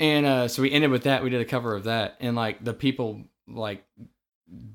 and 0.00 0.26
uh 0.26 0.48
so 0.48 0.62
we 0.62 0.72
ended 0.72 0.90
with 0.90 1.04
that 1.04 1.22
we 1.22 1.30
did 1.30 1.40
a 1.40 1.44
cover 1.44 1.74
of 1.76 1.84
that 1.84 2.16
and 2.20 2.34
like 2.34 2.64
the 2.64 2.74
people 2.74 3.22
like 3.46 3.84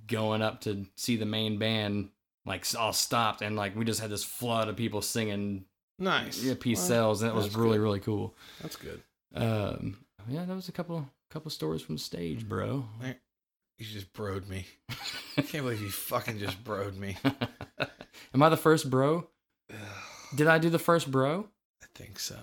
going 0.08 0.42
up 0.42 0.62
to 0.62 0.86
see 0.96 1.18
the 1.18 1.26
main 1.26 1.58
band 1.58 2.10
like 2.46 2.66
all 2.78 2.94
stopped 2.94 3.42
and 3.42 3.56
like 3.56 3.76
we 3.76 3.86
just 3.86 4.00
had 4.02 4.10
this 4.10 4.24
flood 4.24 4.68
of 4.70 4.76
people 4.76 5.02
singing 5.02 5.66
Nice. 6.02 6.42
yeah, 6.42 6.54
Peace 6.60 6.78
Well, 6.80 6.88
Sells 6.88 7.22
and 7.22 7.30
it 7.32 7.36
was 7.36 7.56
really 7.56 7.78
good. 7.78 7.84
really 7.84 8.00
cool 8.00 8.36
That's 8.62 8.76
good. 8.78 9.02
um 9.36 9.98
yeah 10.28 10.46
that 10.46 10.56
was 10.56 10.70
a 10.70 10.72
couple 10.72 11.08
couple 11.30 11.52
stories 11.52 11.82
from 11.82 11.96
the 11.96 12.02
stage 12.02 12.48
bro 12.48 12.86
You 13.78 13.86
just 13.86 14.12
broed 14.14 14.48
me. 14.48 14.66
I 15.38 15.42
can't 15.42 15.64
believe 15.64 15.82
you 15.82 15.90
fucking 15.90 16.40
just 16.40 16.64
broed 16.64 16.98
me. 16.98 17.18
am 18.34 18.42
i 18.44 18.50
the 18.50 18.58
first 18.58 18.90
bro 18.90 19.28
did 20.36 20.48
i 20.48 20.58
do 20.58 20.70
the 20.70 20.80
first 20.80 21.10
bro 21.12 21.48
I 21.82 21.86
think 21.96 22.20
so. 22.20 22.38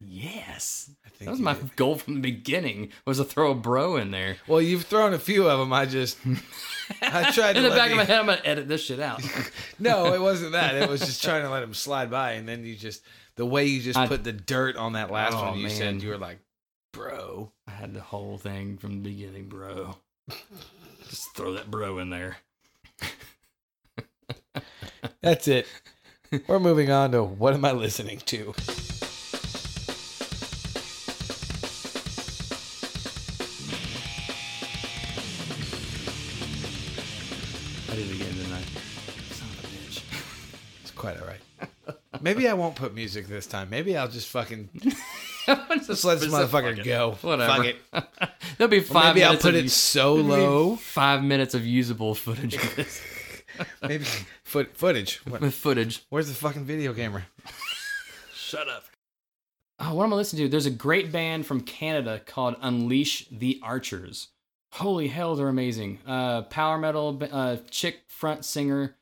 Yes. 0.00 0.90
I 1.04 1.08
think 1.10 1.24
That 1.26 1.30
was 1.32 1.40
my 1.40 1.54
did. 1.54 1.76
goal 1.76 1.96
from 1.96 2.14
the 2.14 2.20
beginning 2.20 2.90
was 3.06 3.18
to 3.18 3.24
throw 3.24 3.50
a 3.50 3.54
bro 3.54 3.96
in 3.96 4.10
there. 4.10 4.36
Well, 4.46 4.60
you've 4.60 4.84
thrown 4.84 5.14
a 5.14 5.18
few 5.18 5.48
of 5.48 5.58
them. 5.58 5.72
I 5.72 5.86
just 5.86 6.18
I 7.02 7.30
tried 7.30 7.52
to 7.54 7.58
in 7.58 7.64
the 7.64 7.70
back 7.70 7.90
of 7.90 7.96
my 7.96 8.04
head, 8.04 8.18
I'm 8.20 8.26
gonna 8.26 8.40
edit 8.44 8.68
this 8.68 8.82
shit 8.84 9.00
out. 9.00 9.22
no, 9.78 10.12
it 10.14 10.20
wasn't 10.20 10.52
that. 10.52 10.74
It 10.74 10.88
was 10.88 11.00
just 11.00 11.22
trying 11.22 11.42
to 11.42 11.50
let 11.50 11.62
him 11.62 11.74
slide 11.74 12.10
by, 12.10 12.32
and 12.32 12.48
then 12.48 12.64
you 12.64 12.74
just 12.76 13.02
the 13.36 13.46
way 13.46 13.64
you 13.66 13.80
just 13.80 13.98
I- 13.98 14.06
put 14.08 14.24
the 14.24 14.32
dirt 14.32 14.76
on 14.76 14.94
that 14.94 15.10
last 15.10 15.34
Oh, 15.34 15.50
one. 15.50 15.58
You 15.58 15.68
man. 15.68 15.76
said 15.76 16.02
you 16.02 16.08
were 16.10 16.18
like, 16.18 16.38
bro. 16.92 17.52
I 17.66 17.70
had 17.72 17.94
the 17.94 18.00
whole 18.00 18.38
thing 18.38 18.76
from 18.78 19.02
the 19.02 19.10
beginning, 19.10 19.48
bro. 19.48 19.96
Just 21.08 21.34
throw 21.36 21.52
that 21.54 21.70
bro 21.70 21.98
in 21.98 22.10
there. 22.10 22.38
That's 25.20 25.46
it. 25.48 25.66
We're 26.46 26.58
moving 26.60 26.90
on 26.90 27.12
to 27.12 27.22
what 27.22 27.54
am 27.54 27.64
I 27.64 27.72
listening 27.72 28.18
to? 28.26 28.54
Maybe 42.22 42.48
I 42.48 42.54
won't 42.54 42.76
put 42.76 42.94
music 42.94 43.26
this 43.26 43.46
time. 43.46 43.68
Maybe 43.70 43.96
I'll 43.96 44.08
just 44.08 44.28
fucking 44.28 44.68
just 45.86 46.04
let 46.04 46.20
this 46.20 46.32
motherfucker 46.32 46.84
go. 46.84 47.18
Whatever. 47.22 47.52
Fuck 47.52 47.66
it. 47.66 47.76
There'll 48.58 48.70
be 48.70 48.78
Or 48.78 48.82
five 48.82 49.14
maybe 49.14 49.24
I'll 49.24 49.36
put 49.36 49.54
of, 49.54 49.64
it 49.64 49.70
so 49.70 50.14
low. 50.16 50.76
Five 50.76 51.22
minutes 51.24 51.54
of 51.54 51.66
usable 51.66 52.14
footage 52.14 52.54
of 52.54 52.76
this. 52.76 53.02
Maybe 53.82 54.04
foot 54.44 54.76
footage. 54.76 55.16
What- 55.26 55.40
with 55.40 55.54
footage. 55.54 56.04
Where's 56.10 56.28
the 56.28 56.34
fucking 56.34 56.64
video 56.64 56.94
camera? 56.94 57.24
Shut 58.34 58.68
up. 58.68 58.84
Oh, 59.80 59.94
what 59.94 60.04
am 60.04 60.12
I 60.12 60.16
listening 60.16 60.44
to? 60.44 60.48
There's 60.48 60.66
a 60.66 60.70
great 60.70 61.10
band 61.10 61.44
from 61.46 61.60
Canada 61.62 62.20
called 62.24 62.54
Unleash 62.60 63.26
the 63.32 63.58
Archers. 63.64 64.28
Holy 64.74 65.08
hell, 65.08 65.34
they're 65.34 65.48
amazing. 65.48 65.98
Uh, 66.06 66.42
power 66.42 66.78
metal, 66.78 67.20
uh, 67.30 67.56
chick 67.68 68.00
front 68.06 68.44
singer. 68.44 68.94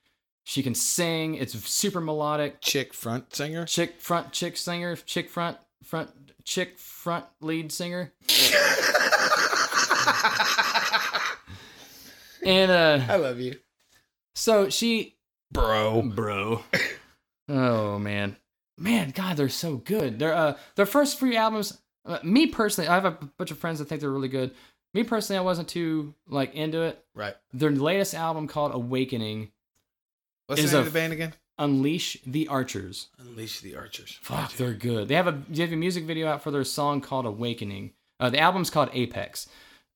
She 0.51 0.65
can 0.65 0.75
sing. 0.75 1.37
It's 1.37 1.57
super 1.71 2.01
melodic. 2.01 2.61
Chick 2.61 2.93
front 2.93 3.33
singer. 3.33 3.67
Chick 3.67 4.01
front, 4.01 4.33
chick 4.33 4.57
singer, 4.57 4.97
chick 4.97 5.31
front, 5.31 5.59
front, 5.85 6.11
chick 6.43 6.77
front 6.77 7.25
lead 7.41 7.71
singer. 7.71 8.13
and 12.45 12.69
uh, 12.69 13.01
I 13.09 13.15
love 13.15 13.39
you, 13.39 13.61
so 14.35 14.69
she, 14.71 15.15
bro. 15.53 16.03
bro. 16.03 16.65
Oh 17.49 18.01
man, 18.01 18.37
man, 18.77 19.11
God, 19.11 19.37
they're 19.37 19.49
so 19.49 19.77
good. 19.77 20.19
They're 20.19 20.35
uh, 20.35 20.57
their 20.75 20.85
first 20.85 21.21
three 21.21 21.37
albums. 21.37 21.79
Uh, 22.05 22.19
me 22.25 22.49
personally, 22.49 22.89
I 22.89 22.95
have 22.95 23.05
a 23.05 23.13
bunch 23.39 23.53
of 23.53 23.59
friends 23.59 23.79
that 23.79 23.85
think 23.85 24.01
they're 24.01 24.11
really 24.11 24.27
good. 24.27 24.51
Me 24.95 25.05
personally, 25.05 25.39
I 25.39 25.43
wasn't 25.43 25.69
too 25.69 26.13
like 26.27 26.55
into 26.55 26.83
it. 26.83 27.05
Right. 27.15 27.37
Their 27.53 27.71
latest 27.71 28.15
album 28.15 28.49
called 28.49 28.75
Awakening, 28.75 29.53
What's 30.51 30.63
Is 30.63 30.73
the 30.73 30.79
name 30.79 30.85
a- 30.85 30.87
of 30.89 30.93
the 30.93 30.99
band 30.99 31.13
again? 31.13 31.35
Unleash 31.59 32.17
the 32.27 32.49
Archers. 32.49 33.09
Unleash 33.19 33.61
the 33.61 33.77
Archers. 33.77 34.19
Fuck, 34.21 34.55
they're 34.55 34.73
good. 34.75 35.07
They 35.09 35.15
have 35.15 35.29
a 35.29 35.41
they 35.49 35.63
have 35.63 35.73
a 35.73 35.77
music 35.77 36.05
video 36.05 36.27
out 36.27 36.43
for 36.43 36.51
their 36.51 36.65
song 36.65 37.01
called 37.01 37.25
Awakening. 37.27 37.93
Uh, 38.19 38.31
the 38.31 38.39
album's 38.41 38.69
called 38.71 38.89
Apex. 38.93 39.49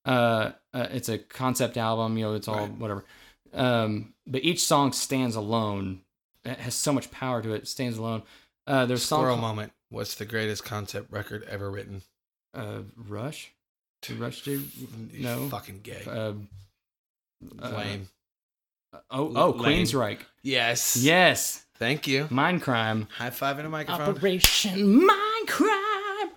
Uh, 0.05 0.52
uh, 0.72 0.86
it's 0.90 1.09
a 1.09 1.18
concept 1.18 1.76
album. 1.76 2.16
You 2.18 2.26
know, 2.26 2.35
it's 2.35 2.47
all 2.48 2.56
Right. 2.66 2.70
whatever. 2.70 3.05
Um, 3.52 4.14
but 4.26 4.44
each 4.44 4.62
song 4.62 4.93
stands 4.93 5.35
alone. 5.36 6.02
It 6.44 6.59
has 6.60 6.74
so 6.74 6.93
much 6.93 7.10
power 7.10 7.43
to 7.43 7.52
it. 7.55 7.62
it 7.62 7.68
stands 7.68 7.97
alone. 7.98 8.22
Uh, 8.66 8.86
there's 8.86 9.02
song 9.02 9.20
Squirrel 9.20 9.36
called- 9.39 9.48
moment. 9.56 9.72
What's 9.89 10.14
the 10.16 10.24
greatest 10.26 10.64
concept 10.64 11.10
record 11.12 11.43
ever 11.44 11.70
written? 11.70 12.02
uh, 12.52 12.82
Rush. 12.97 13.51
Did 14.02 14.18
Rush 14.18 14.43
do 14.43 14.62
You 15.12 15.22
no? 15.24 15.48
Fucking 15.48 15.81
gay. 15.81 16.05
Uh, 16.06 16.35
uh, 17.62 17.68
Lame. 17.70 18.09
Oh 19.11 19.33
oh. 19.35 19.53
Queensryche. 19.55 20.21
yes. 20.43 20.97
Yes, 20.97 21.65
Thank 21.77 22.07
you. 22.07 22.29
Mind 22.31 22.62
Crime. 22.62 23.09
High 23.16 23.31
five 23.31 23.59
in 23.59 23.66
a 23.66 23.69
microphone. 23.69 24.09
Operation 24.16 25.05
Mind 25.05 25.49
Crime. 25.49 26.31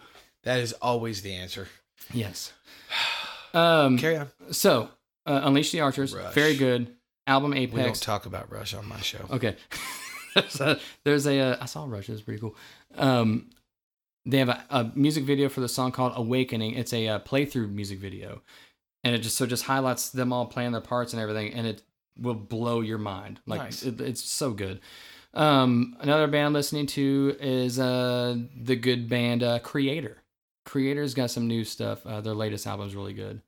That 0.43 0.59
is 0.59 0.73
always 0.73 1.21
the 1.21 1.33
answer. 1.33 1.67
Yes. 2.13 2.53
Um. 3.53 3.97
Carry 3.97 4.17
on. 4.17 4.27
So, 4.51 4.89
uh, 5.25 5.39
Unleash 5.45 5.71
the 5.71 5.79
Archers, 5.79 6.13
Rush. 6.13 6.33
very 6.33 6.55
good. 6.57 6.93
Album 7.25 7.53
Apex. 7.53 7.75
We 7.75 7.81
don't 7.81 7.99
talk 7.99 8.25
about 8.25 8.51
Rush 8.51 8.73
on 8.73 8.87
my 8.87 8.99
show. 8.99 9.25
okay. 9.31 9.55
there's 10.35 10.61
a, 10.61 10.79
there's 11.05 11.25
a 11.25 11.39
uh, 11.39 11.57
I 11.61 11.65
saw 11.65 11.85
Rush. 11.87 12.09
It 12.09 12.11
was 12.11 12.21
pretty 12.21 12.41
cool. 12.41 12.55
Um, 12.95 13.49
they 14.25 14.37
have 14.39 14.49
a, 14.49 14.63
a 14.69 14.91
music 14.95 15.23
video 15.23 15.47
for 15.47 15.61
the 15.61 15.69
song 15.69 15.93
called 15.93 16.13
Awakening. 16.15 16.73
It's 16.73 16.93
a 16.93 17.07
uh, 17.07 17.19
playthrough 17.19 17.71
music 17.71 17.99
video, 17.99 18.41
and 19.03 19.15
it 19.15 19.19
just 19.19 19.37
so 19.37 19.45
just 19.45 19.63
highlights 19.63 20.09
them 20.09 20.33
all 20.33 20.45
playing 20.45 20.73
their 20.73 20.81
parts 20.81 21.13
and 21.13 21.21
everything, 21.21 21.53
and 21.53 21.65
it 21.65 21.81
will 22.19 22.33
blow 22.35 22.81
your 22.81 22.97
mind. 22.97 23.39
Like 23.45 23.61
Nice. 23.61 23.83
it, 23.83 23.99
it's 24.01 24.23
so 24.23 24.51
good. 24.51 24.79
Um, 25.33 25.95
another 25.99 26.27
band 26.27 26.47
I'm 26.47 26.53
listening 26.53 26.87
to 26.87 27.35
is 27.39 27.79
uh 27.79 28.37
the 28.59 28.75
good 28.75 29.07
band 29.09 29.43
uh, 29.43 29.59
Kreator. 29.59 30.15
Kreator's 30.65 31.13
got 31.13 31.31
some 31.31 31.47
new 31.47 31.63
stuff. 31.63 32.05
Uh, 32.05 32.21
their 32.21 32.33
latest 32.33 32.65
album's 32.67 32.95
really 32.95 33.13
good. 33.13 33.41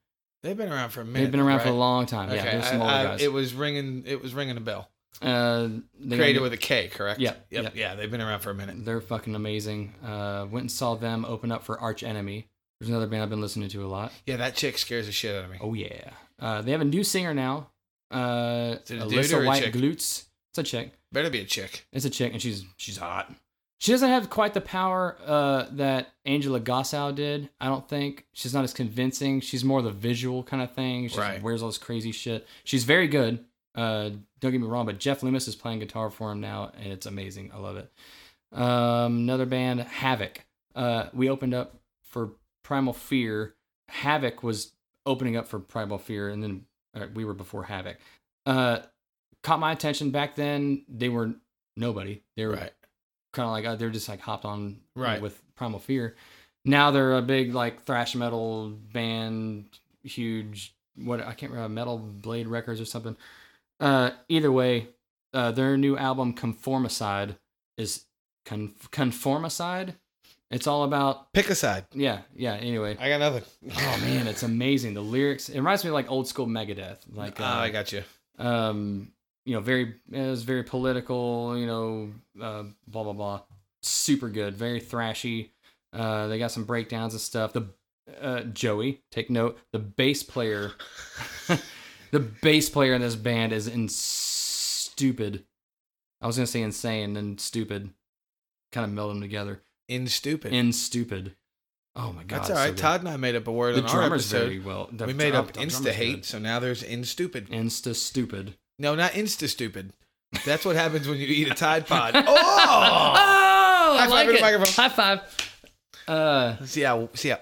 They've 0.44 0.56
been 0.56 0.72
around 0.72 0.92
for 0.92 1.02
a 1.02 1.06
minute. 1.06 1.20
They've 1.20 1.32
been 1.32 1.40
around 1.42 1.62
for 1.62 1.70
a 1.70 1.74
long 1.74 2.06
time. 2.06 2.30
Yeah, 2.30 2.36
Okay, 2.42 2.52
there's 2.52 2.68
some 2.68 2.82
older 2.82 2.94
I- 2.94 3.04
guys. 3.04 3.22
it 3.22 3.34
was 3.34 3.54
ringing. 3.54 4.04
It 4.06 4.22
was 4.22 4.34
ringing 4.34 4.56
a 4.56 4.62
bell. 4.62 4.90
uh, 5.22 5.68
Kreator 6.02 6.42
with 6.42 6.54
a 6.54 6.58
K, 6.58 6.88
correct? 6.88 7.20
Yeah, 7.20 7.34
Yep. 7.50 7.64
yeah. 7.64 7.70
Yeah. 7.90 7.96
They've 7.96 8.10
been 8.12 8.22
around 8.22 8.40
for 8.40 8.52
a 8.52 8.56
minute. 8.56 8.86
They're 8.86 9.02
fucking 9.02 9.36
amazing. 9.36 9.96
Uh, 10.06 10.46
went 10.50 10.64
and 10.64 10.72
saw 10.72 10.96
them 10.96 11.26
open 11.26 11.52
up 11.52 11.64
for 11.64 11.78
Arch 11.80 12.04
Enemy. 12.04 12.48
There's 12.80 12.90
another 12.90 13.08
band 13.08 13.24
I've 13.24 13.30
been 13.30 13.42
listening 13.42 13.68
to 13.70 13.84
a 13.86 13.88
lot. 13.88 14.14
Yeah, 14.26 14.38
that 14.38 14.56
chick 14.56 14.78
scares 14.78 15.08
the 15.08 15.12
shit 15.12 15.36
out 15.36 15.44
of 15.46 15.52
me. 15.52 15.58
Oh 15.60 15.74
yeah. 15.74 16.12
Uh, 16.40 16.62
they 16.62 16.72
have 16.72 16.80
a 16.80 16.86
new 16.86 17.04
singer 17.04 17.34
now. 17.34 17.70
Uh, 18.12 18.78
Is 18.84 18.92
it 18.92 18.96
a 19.02 19.08
dude 19.08 19.12
Alissa 19.20 19.44
a 19.44 19.46
White 19.46 19.64
chick? 19.64 19.74
Gluz. 19.74 20.26
It's 20.52 20.58
a 20.58 20.64
chick. 20.64 20.92
Better 21.12 21.30
be 21.30 21.42
a 21.42 21.46
chick. 21.46 21.86
It's 21.92 22.06
a 22.06 22.10
chick, 22.10 22.34
and 22.34 22.42
she's 22.42 22.66
she's 22.78 22.98
hot. 22.98 23.32
She 23.80 23.92
doesn't 23.94 24.10
have 24.10 24.30
quite 24.30 24.54
the 24.54 24.62
power 24.62 25.16
uh, 25.26 25.68
that 25.72 26.10
Angela 26.26 26.60
Gossow 26.60 27.14
did. 27.14 27.50
I 27.62 27.68
don't 27.68 27.88
think 27.88 28.26
she's 28.34 28.54
not 28.54 28.66
as 28.66 28.74
convincing. 28.74 29.40
She's 29.40 29.64
more 29.64 29.82
the 29.82 29.92
visual 29.92 30.44
kind 30.44 30.62
of 30.62 30.72
thing. 30.74 31.08
She 31.08 31.18
Right. 31.18 31.42
wears 31.42 31.62
all 31.64 31.70
this 31.70 31.78
crazy 31.78 32.12
shit. 32.12 32.46
She's 32.66 32.84
very 32.84 33.08
good. 33.08 33.46
Uh, 33.76 34.10
don't 34.42 34.52
get 34.52 34.60
me 34.60 34.68
wrong, 34.68 34.86
but 34.86 34.98
Jeff 35.00 35.24
Loomis 35.24 35.48
is 35.48 35.56
playing 35.56 35.80
guitar 35.80 36.10
for 36.10 36.32
him 36.32 36.42
now, 36.42 36.72
and 36.78 36.92
it's 36.92 37.06
amazing. 37.06 37.52
I 37.54 37.58
love 37.60 37.78
it. 37.78 37.90
Um, 38.52 39.18
another 39.20 39.46
band, 39.46 39.80
Havok. 39.82 40.38
Uh, 40.76 41.06
we 41.14 41.30
opened 41.30 41.54
up 41.54 41.76
for 42.04 42.32
Primal 42.64 42.94
Fear. 42.94 43.56
Havok 43.92 44.44
was 44.44 44.74
opening 45.06 45.38
up 45.38 45.48
for 45.48 45.60
Primal 45.60 46.00
Fear, 46.00 46.30
and 46.30 46.44
then 46.44 46.66
uh, 46.96 47.08
we 47.14 47.26
were 47.26 47.34
before 47.34 47.66
Havok. 47.66 47.96
Uh, 48.46 48.80
caught 49.44 49.60
my 49.60 49.72
attention 49.72 50.12
back 50.12 50.36
then. 50.36 50.86
They 50.88 51.10
were 51.10 51.34
nobody. 51.78 52.22
They 52.36 52.46
were 52.46 52.54
Right. 52.54 52.72
kind 53.34 53.46
of 53.46 53.52
like 53.52 53.66
uh, 53.66 53.76
they're 53.76 53.90
just 53.90 54.10
like 54.10 54.20
hopped 54.22 54.46
on 54.46 54.80
Right. 54.96 55.22
with 55.22 55.42
Primal 55.56 55.80
Fear. 55.80 56.16
Now 56.66 56.92
they're 56.92 57.18
a 57.18 57.22
big 57.22 57.54
like 57.54 57.84
thrash 57.84 58.16
metal 58.16 58.70
band, 58.70 59.66
huge 60.04 60.74
what 60.96 61.22
I 61.22 61.34
can't 61.34 61.52
remember 61.52 61.70
Metal 61.74 61.98
Blade 61.98 62.48
Records 62.48 62.82
or 62.82 62.86
something. 62.86 63.16
Uh, 63.80 64.12
either 64.28 64.52
way, 64.52 64.90
uh, 65.34 65.52
their 65.52 65.78
new 65.78 65.96
album 65.98 66.34
Conformicide 66.34 67.38
is 67.78 68.06
con- 68.46 68.74
Conformicide. 68.92 69.96
It's 70.52 70.66
all 70.68 70.84
about 70.84 71.32
Pick 71.34 71.50
a 71.50 71.56
side. 71.56 71.86
yeah 71.94 72.22
yeah. 72.36 72.56
Anyway, 72.56 72.98
I 73.00 73.10
got 73.10 73.20
nothing. 73.20 73.44
oh 73.78 74.00
man, 74.02 74.28
it's 74.28 74.44
amazing. 74.44 74.94
The 74.96 75.02
lyrics 75.02 75.50
it 75.50 75.58
reminds 75.58 75.84
me 75.84 75.90
of 75.90 75.94
like 75.94 76.10
old 76.10 76.28
school 76.28 76.48
Megadeth. 76.48 76.98
Like 77.14 77.40
Oh, 77.40 77.44
uh, 77.44 77.48
I 77.48 77.70
got 77.70 77.92
you. 77.92 78.04
um 78.40 79.12
you 79.46 79.54
know 79.56 79.62
very 79.62 79.96
it 80.12 80.28
was 80.30 80.44
very 80.44 80.64
political 80.64 81.58
you 81.58 81.66
know 81.66 82.12
uh 82.42 82.64
blah 82.88 83.04
blah 83.04 83.14
blah 83.14 83.42
super 83.82 84.30
good 84.30 84.56
very 84.56 84.80
thrashy 84.82 85.50
uh 85.94 86.28
they 86.28 86.38
got 86.38 86.52
some 86.52 86.66
breakdowns 86.66 87.14
and 87.14 87.22
stuff 87.22 87.54
the 87.54 87.68
uh 88.22 88.42
joey 88.42 89.02
take 89.12 89.30
note 89.30 89.58
the 89.72 89.80
bass 89.80 90.22
player 90.24 90.74
the 92.12 92.20
bass 92.20 92.70
player 92.70 92.94
in 92.94 93.02
this 93.02 93.16
band 93.16 93.54
is 93.54 93.68
in 93.68 93.88
stupid 93.88 95.46
i 96.22 96.28
was 96.28 96.36
gonna 96.36 96.46
say 96.46 96.62
insane 96.62 97.16
and 97.18 97.40
stupid 97.40 97.90
kind 98.72 98.86
of 98.86 98.92
meld 98.92 99.10
them 99.12 99.22
together 99.22 99.62
In 99.90 100.08
stupid. 100.08 100.54
in 100.54 100.72
stupid 100.72 101.36
oh 101.96 102.14
my 102.14 102.24
god 102.24 102.40
That's 102.42 102.50
all 102.52 102.56
so 102.58 102.74
Todd 102.74 103.02
and 103.02 103.10
I 103.10 103.18
made 103.18 103.36
up 103.36 103.48
a 103.48 103.52
word 103.52 103.76
the 103.76 103.84
on 103.84 103.90
our 103.90 104.04
episode. 104.04 104.46
very 104.46 104.60
well 104.60 104.88
the 104.92 105.06
we 105.08 105.14
made 105.14 105.36
up 105.36 105.52
insta 105.54 105.92
hate, 105.92 106.24
so 106.26 106.40
now 106.40 106.60
there's 106.60 106.84
in 106.84 107.04
stupid. 107.04 107.50
insta 107.50 107.96
stupid 107.96 108.56
No, 108.78 108.96
not 108.96 109.12
insta 109.14 109.48
stupid. 109.50 109.92
That's 110.46 110.64
what 110.64 110.76
happens 110.76 111.08
when 111.08 111.18
you 111.18 111.26
eat 111.26 111.50
a 111.52 111.56
Tide 111.56 111.86
Pod. 111.88 112.14
Oh! 112.16 113.16
Oh, 113.92 113.98
High 113.98 114.08
five 114.08 114.28
like 114.28 114.28
the 114.36 114.42
microphone. 114.42 114.74
High 114.74 114.90
five. 114.90 115.22
Uh, 116.08 116.64
see 116.66 116.82
how? 116.82 117.10
See 117.16 117.30
how? 117.30 117.40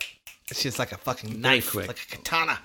It's 0.49 0.63
just 0.63 0.79
like 0.79 0.93
a 0.93 0.97
fucking 0.97 1.41
knife, 1.41 1.71
quick. 1.71 1.87
like 1.89 1.99
a 2.01 2.15
katana. 2.15 2.59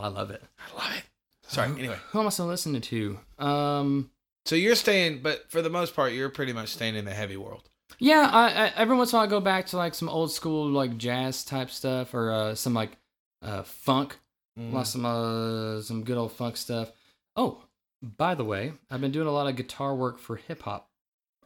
I 0.00 0.06
love 0.08 0.30
it. 0.30 0.40
I 0.58 0.76
love 0.80 0.92
it. 0.96 1.02
Sorry. 1.48 1.68
Anyway, 1.70 1.96
Who 2.12 2.20
am 2.20 2.26
I 2.26 2.30
still 2.30 2.46
listening 2.46 2.80
to? 2.82 3.18
Um, 3.40 4.10
so 4.46 4.54
you're 4.54 4.76
staying, 4.76 5.20
but 5.22 5.50
for 5.50 5.62
the 5.62 5.70
most 5.70 5.96
part, 5.96 6.12
you're 6.12 6.28
pretty 6.28 6.52
much 6.52 6.68
staying 6.68 6.94
in 6.94 7.04
the 7.06 7.12
heavy 7.14 7.36
world. 7.36 7.68
Yeah, 7.98 8.28
I, 8.32 8.48
I 8.48 8.72
every 8.76 8.96
once 8.96 9.12
in 9.12 9.16
a 9.16 9.18
while 9.18 9.26
I 9.26 9.30
go 9.30 9.40
back 9.40 9.66
to 9.66 9.76
like 9.76 9.94
some 9.94 10.08
old 10.08 10.32
school 10.32 10.68
like 10.68 10.96
jazz 10.98 11.44
type 11.44 11.70
stuff 11.70 12.14
or 12.14 12.32
uh, 12.32 12.54
some 12.54 12.74
like 12.74 12.96
uh, 13.42 13.62
funk, 13.62 14.18
Mm. 14.58 14.72
Lost 14.72 14.92
some 14.92 15.04
uh, 15.04 15.80
some 15.82 16.04
good 16.04 16.16
old 16.16 16.32
funk 16.32 16.56
stuff. 16.56 16.92
Oh, 17.36 17.62
by 18.02 18.34
the 18.34 18.44
way, 18.44 18.72
I've 18.90 19.00
been 19.00 19.10
doing 19.10 19.26
a 19.26 19.32
lot 19.32 19.48
of 19.48 19.56
guitar 19.56 19.94
work 19.94 20.18
for 20.18 20.36
hip 20.36 20.62
hop 20.62 20.88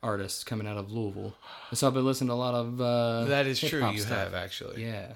artists 0.03 0.45
coming 0.45 0.67
out 0.67 0.77
of 0.77 0.93
Louisville, 0.93 1.35
and 1.71 1.79
so 1.79 1.87
I've 1.87 1.95
been 1.95 2.05
listening 2.05 2.29
to 2.29 2.35
a 2.35 2.37
lot 2.37 2.55
of 2.55 2.81
uh, 2.81 3.25
that 3.25 3.47
is 3.47 3.59
true. 3.61 3.89
You 3.91 4.01
stuff. 4.01 4.11
have 4.11 4.35
actually. 4.35 4.85
Yeah. 4.85 5.15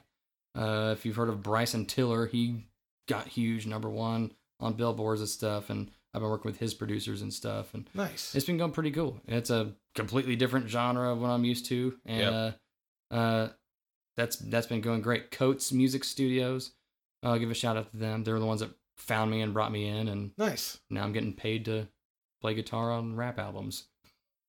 Uh, 0.54 0.92
if 0.96 1.04
you've 1.04 1.16
heard 1.16 1.28
of 1.28 1.42
Bryson 1.42 1.86
Tiller, 1.86 2.26
he 2.26 2.64
got 3.08 3.28
huge 3.28 3.66
number 3.66 3.88
one 3.90 4.32
on 4.60 4.74
billboards 4.74 5.20
and 5.20 5.28
stuff, 5.28 5.68
and 5.68 5.90
I've 6.14 6.20
been 6.20 6.30
working 6.30 6.50
with 6.50 6.58
his 6.60 6.74
producers 6.74 7.22
and 7.22 7.32
stuff, 7.32 7.72
and 7.74 7.88
Nice. 7.94 8.34
it's 8.34 8.44
been 8.46 8.58
going 8.58 8.72
pretty 8.72 8.90
cool. 8.90 9.20
It's 9.26 9.50
a 9.50 9.72
completely 9.94 10.36
different 10.36 10.68
genre 10.68 11.12
of 11.12 11.20
what 11.20 11.30
I'm 11.30 11.44
used 11.44 11.66
to, 11.66 11.98
and 12.04 12.20
Yep. 12.20 12.58
uh, 13.10 13.14
uh, 13.14 13.48
that's 14.16 14.36
that's 14.36 14.66
been 14.66 14.80
going 14.82 15.00
great. 15.00 15.30
Coates 15.30 15.72
Music 15.72 16.04
Studios, 16.04 16.72
I'll 17.22 17.38
give 17.38 17.50
a 17.50 17.54
shout 17.54 17.76
out 17.76 17.90
to 17.92 17.96
them. 17.96 18.24
They're 18.24 18.38
the 18.38 18.44
ones 18.46 18.60
that 18.60 18.70
found 18.98 19.30
me 19.30 19.40
and 19.40 19.54
brought 19.54 19.72
me 19.72 19.88
in, 19.88 20.08
and 20.08 20.32
nice. 20.36 20.78
now 20.90 21.02
I'm 21.02 21.12
getting 21.12 21.32
paid 21.32 21.64
to 21.64 21.88
play 22.42 22.54
guitar 22.54 22.90
on 22.92 23.16
rap 23.16 23.38
albums. 23.38 23.84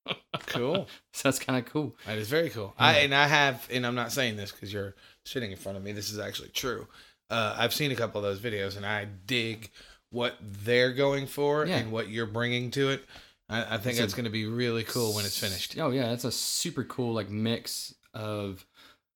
Cool. 0.47 0.87
So 1.13 1.29
that's 1.29 1.39
kind 1.39 1.57
of 1.65 1.71
cool. 1.71 1.95
That 2.05 2.17
is 2.17 2.27
very 2.27 2.49
cool. 2.49 2.73
I 2.77 2.99
and 2.99 3.15
I 3.15 3.27
have, 3.27 3.65
and 3.71 3.87
I'm 3.87 3.95
not 3.95 4.11
saying 4.11 4.35
this 4.35 4.51
because 4.51 4.71
you're 4.73 4.93
sitting 5.25 5.51
in 5.51 5.57
front 5.57 5.77
of 5.77 5.83
me. 5.83 5.91
This 5.93 6.11
is 6.11 6.19
actually 6.19 6.49
true. 6.49 6.87
Uh, 7.29 7.55
I've 7.57 7.73
seen 7.73 7.91
a 7.91 7.95
couple 7.95 8.23
of 8.23 8.23
those 8.23 8.39
videos, 8.39 8.75
and 8.75 8.85
I 8.85 9.05
dig 9.25 9.71
what 10.13 10.37
they're 10.41 10.93
going 10.93 11.27
for 11.27 11.65
Yeah. 11.65 11.77
and 11.79 11.91
what 11.91 12.07
you're 12.07 12.25
bringing 12.27 12.71
to 12.71 12.89
it. 12.91 13.03
I, 13.49 13.75
I 13.75 13.77
think 13.77 13.93
It's 13.95 13.99
that's 13.99 14.13
going 14.13 14.23
to 14.25 14.31
be 14.31 14.45
really 14.45 14.83
cool 14.83 15.13
when 15.13 15.25
it's 15.25 15.37
finished. 15.37 15.77
Oh 15.77 15.89
yeah, 15.89 16.11
it's 16.13 16.23
a 16.23 16.31
super 16.31 16.83
cool 16.85 17.13
like 17.13 17.29
mix 17.29 17.93
of 18.13 18.65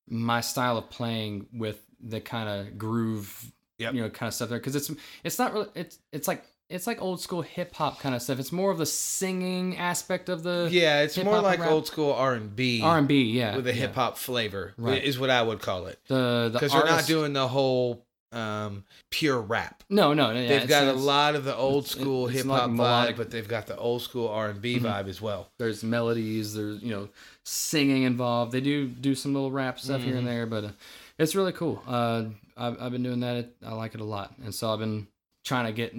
my 0.10 0.42
style 0.42 0.78
of 0.78 0.90
playing 0.90 1.48
with 1.54 1.80
the 2.02 2.20
kind 2.20 2.50
of 2.50 2.78
groove, 2.78 3.52
Yep. 3.80 3.94
you 3.94 4.02
know, 4.02 4.10
kind 4.10 4.28
of 4.28 4.34
stuff 4.34 4.50
there. 4.50 4.58
Because 4.60 4.76
it's 4.76 4.92
it's 5.24 5.38
not 5.40 5.54
really 5.54 5.68
it's 5.76 6.00
it's 6.12 6.28
like 6.28 6.44
it's 6.70 6.86
like 6.88 7.02
old 7.02 7.22
school 7.22 7.42
hip 7.44 7.74
hop 7.76 8.00
kind 8.00 8.14
of 8.16 8.22
stuff. 8.22 8.40
It's 8.40 8.52
more 8.52 8.72
of 8.72 8.78
the 8.80 8.86
singing 8.86 9.78
aspect 9.78 10.28
of 10.30 10.44
the 10.44 10.68
Yeah, 10.72 11.02
it's 11.04 11.16
more 11.18 11.40
like 11.42 11.60
rap. 11.60 11.70
old 11.72 11.88
school 11.88 12.12
R 12.12 12.34
and 12.34 12.54
B 12.56 12.82
R 12.84 12.98
and 12.98 13.08
B. 13.08 13.24
Yeah, 13.38 13.56
with 13.56 13.68
a 13.68 13.70
yeah. 13.70 13.82
hip 13.82 13.96
hop 13.96 14.18
flavor, 14.18 14.74
Right. 14.78 15.02
is 15.04 15.18
what 15.20 15.30
I 15.30 15.42
would 15.44 15.60
call 15.62 15.86
it. 15.88 16.00
The 16.08 16.50
the 16.52 16.60
Because 16.60 16.74
we're 16.74 16.86
not 16.86 17.06
doing 17.06 17.34
the 17.34 17.48
whole 17.48 18.04
um, 18.32 18.84
pure 19.10 19.40
rap. 19.40 19.84
No, 19.90 20.14
no, 20.14 20.34
no. 20.34 20.42
Yeah, 20.42 20.60
they've 20.60 20.68
got 20.68 20.88
a 20.88 20.94
lot 20.94 21.36
of 21.36 21.44
the 21.46 21.56
old 21.56 21.88
school 21.88 22.28
hip 22.28 22.46
hop 22.46 22.70
vibe, 22.70 22.76
melodic. 22.76 23.16
but 23.18 23.32
they've 23.32 23.48
got 23.48 23.68
the 23.68 23.78
old 23.78 24.02
school 24.02 24.28
R 24.28 24.50
and 24.50 24.62
B 24.62 24.78
Mhm. 24.80 24.84
vibe 24.84 25.08
as 25.08 25.22
well. 25.22 25.50
There's 25.60 25.84
melodies. 25.84 26.54
There's 26.54 26.82
you 26.82 26.92
know 26.92 27.10
singing 27.46 28.04
involved. 28.04 28.52
They 28.52 28.62
do 28.62 28.88
do 28.88 29.16
some 29.16 29.34
little 29.34 29.52
rap 29.52 29.80
stuff 29.80 30.02
here 30.04 30.16
Mhm. 30.16 30.18
and 30.20 30.28
there, 30.28 30.46
but 30.46 30.64
uh, 30.66 30.72
it's 31.18 31.36
really 31.36 31.54
cool. 31.54 31.82
Uh, 31.88 32.26
I've 32.58 32.82
I've 32.82 32.92
been 32.92 33.04
doing 33.04 33.22
that. 33.22 33.54
I 33.66 33.74
like 33.74 33.94
it 33.96 34.02
a 34.02 34.06
lot, 34.06 34.34
and 34.44 34.54
so 34.54 34.72
I've 34.74 34.80
been 34.80 35.08
trying 35.46 35.66
to 35.68 35.72
get 35.74 35.96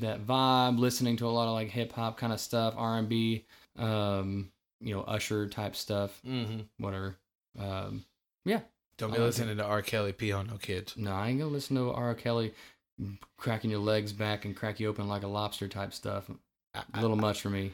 that 0.00 0.26
vibe, 0.26 0.78
listening 0.78 1.16
to 1.18 1.26
a 1.26 1.30
lot 1.30 1.46
of 1.48 1.54
like 1.54 1.68
hip 1.70 1.92
hop 1.92 2.16
kind 2.18 2.32
of 2.32 2.40
stuff, 2.40 2.74
R 2.76 2.98
and 2.98 3.08
B, 3.08 3.44
um, 3.78 4.50
you 4.80 4.94
know, 4.94 5.02
Usher 5.02 5.48
type 5.48 5.76
stuff, 5.76 6.20
Mm-hmm. 6.26 6.60
whatever. 6.82 7.16
Um, 7.58 8.04
Don't 8.98 9.12
be 9.12 9.18
listening 9.18 9.56
to 9.56 9.64
R. 9.64 9.80
Kelly 9.80 10.12
pee 10.12 10.32
on 10.32 10.48
no 10.48 10.56
kids. 10.56 10.94
no, 10.96 11.12
I 11.12 11.28
ain't 11.28 11.38
gonna 11.38 11.50
listen 11.52 11.76
to 11.76 11.90
R. 11.92 12.14
Kelly 12.14 12.52
cracking 13.36 13.70
your 13.70 13.80
legs 13.80 14.12
back 14.12 14.44
and 14.44 14.56
crack 14.56 14.80
you 14.80 14.88
open 14.88 15.08
like 15.08 15.22
a 15.22 15.28
lobster 15.28 15.68
type 15.68 15.92
stuff. 15.94 16.28
I, 16.74 16.82
A 16.94 17.00
little 17.00 17.16
much 17.16 17.40
for 17.40 17.48
me. 17.48 17.72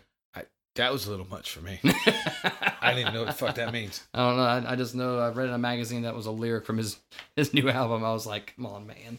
that 0.77 0.93
was 0.93 1.07
a 1.07 1.11
little 1.11 1.27
much 1.29 1.51
for 1.53 1.61
me. 1.63 1.81
I 1.85 2.73
I 2.83 2.89
didn't 2.91 3.01
even 3.03 3.15
know 3.15 3.21
what 3.21 3.29
the 3.29 3.47
fuck 3.47 3.55
that 3.55 3.73
means. 3.73 4.03
I 4.13 4.19
don't 4.19 4.37
know. 4.37 4.43
I, 4.69 4.73
I 4.73 4.77
just 4.77 4.95
know 4.95 5.19
I 5.19 5.31
read 5.31 5.49
in 5.49 5.55
a 5.55 5.59
magazine 5.59 6.03
that 6.03 6.15
was 6.15 6.27
a 6.27 6.31
lyric 6.31 6.67
from 6.67 6.77
his 6.79 6.99
his 7.37 7.55
new 7.55 7.71
album. 7.71 8.05
I 8.05 8.13
was 8.13 8.27
like, 8.27 8.53
come 8.57 8.67
on, 8.67 8.87
man, 8.87 9.19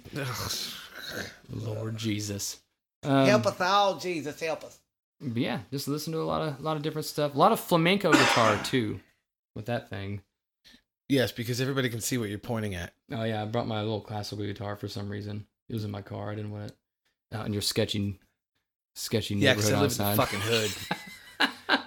Lord 1.51 1.97
Jesus. 1.97 2.59
Um, 3.03 3.27
us 3.29 3.61
all, 3.61 3.97
Jesus, 3.97 4.39
help 4.39 4.63
us. 4.63 4.79
but 5.21 5.37
yeah, 5.37 5.59
just 5.71 5.87
listen 5.87 6.11
to 6.13 6.19
a 6.19 6.23
lot 6.23 6.41
of 6.41 6.59
a 6.59 6.61
lot 6.61 6.75
of 6.77 6.83
different 6.83 7.05
stuff. 7.05 7.35
A 7.35 7.37
lot 7.37 7.51
of 7.51 7.59
flamenco 7.59 8.11
guitar 8.11 8.61
too, 8.63 8.99
with 9.55 9.65
that 9.67 9.89
thing. 9.89 10.21
Yes, 11.07 11.31
because 11.31 11.61
everybody 11.61 11.89
can 11.89 12.01
see 12.01 12.17
what 12.17 12.29
you're 12.29 12.39
pointing 12.39 12.75
at. 12.75 12.93
Oh 13.11 13.23
yeah, 13.23 13.41
I 13.41 13.45
brought 13.45 13.67
my 13.67 13.81
little 13.81 14.01
classical 14.01 14.45
guitar 14.45 14.75
for 14.75 14.87
some 14.87 15.09
reason. 15.09 15.45
It 15.69 15.73
was 15.73 15.83
in 15.85 15.91
my 15.91 16.01
car. 16.01 16.31
I 16.31 16.35
didn't 16.35 16.51
want 16.51 16.71
it 16.71 16.75
out 17.33 17.45
in 17.45 17.53
your 17.53 17.61
sketchy, 17.61 18.19
sketchy 18.95 19.35
Yeah, 19.35 19.53
neighborhood 19.53 19.73
I 19.73 19.81
live 19.81 19.99
in 19.99 20.05
the 20.05 20.15
fucking 20.15 20.39
hood. 20.41 20.71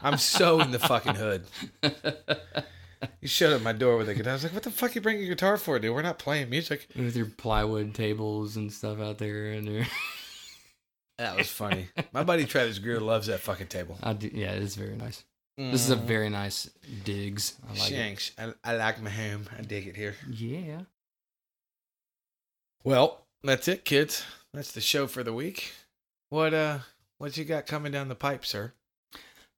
I'm 0.02 0.18
so 0.18 0.60
in 0.60 0.70
the 0.70 0.78
fucking 0.78 1.14
hood. 1.14 1.46
You 3.20 3.28
shut 3.28 3.52
up 3.52 3.62
my 3.62 3.72
door 3.72 3.96
with 3.96 4.08
a 4.08 4.14
guitar. 4.14 4.32
I 4.32 4.34
was 4.34 4.42
like, 4.42 4.54
"What 4.54 4.64
the 4.64 4.72
fuck 4.72 4.94
you 4.94 5.00
bringing 5.00 5.22
your 5.22 5.34
guitar 5.34 5.56
for, 5.56 5.78
dude? 5.78 5.94
We're 5.94 6.02
not 6.02 6.18
playing 6.18 6.50
music." 6.50 6.88
with 6.96 7.16
your 7.16 7.26
plywood 7.26 7.94
tables 7.94 8.56
and 8.56 8.72
stuff 8.72 9.00
out 9.00 9.18
there, 9.18 9.52
and 9.52 9.68
your 9.68 9.86
That 11.18 11.36
was 11.36 11.48
funny. 11.48 11.88
My 12.12 12.24
buddy 12.24 12.44
Travis 12.44 12.78
Greer 12.78 13.00
loves 13.00 13.26
that 13.26 13.40
fucking 13.40 13.68
table. 13.68 13.98
I 14.02 14.12
do, 14.12 14.30
yeah, 14.32 14.52
it's 14.52 14.74
very 14.74 14.96
nice. 14.96 15.24
This 15.58 15.82
is 15.82 15.90
a 15.90 15.96
very 15.96 16.28
nice 16.30 16.70
digs. 17.04 17.56
I 17.66 17.70
like 17.72 17.90
it. 17.90 17.94
Shanks. 17.94 18.30
I, 18.38 18.52
I 18.62 18.76
like 18.76 19.02
my 19.02 19.10
home. 19.10 19.48
I 19.58 19.62
dig 19.62 19.88
it 19.88 19.96
here. 19.96 20.14
Yeah. 20.30 20.82
Well, 22.84 23.26
that's 23.42 23.68
it, 23.68 23.84
kids. 23.84 24.24
That's 24.54 24.72
the 24.72 24.80
show 24.80 25.06
for 25.06 25.22
the 25.22 25.32
week. 25.32 25.72
What 26.30 26.54
uh, 26.54 26.78
what 27.18 27.36
you 27.36 27.44
got 27.44 27.66
coming 27.66 27.92
down 27.92 28.08
the 28.08 28.14
pipe, 28.14 28.44
sir? 28.46 28.72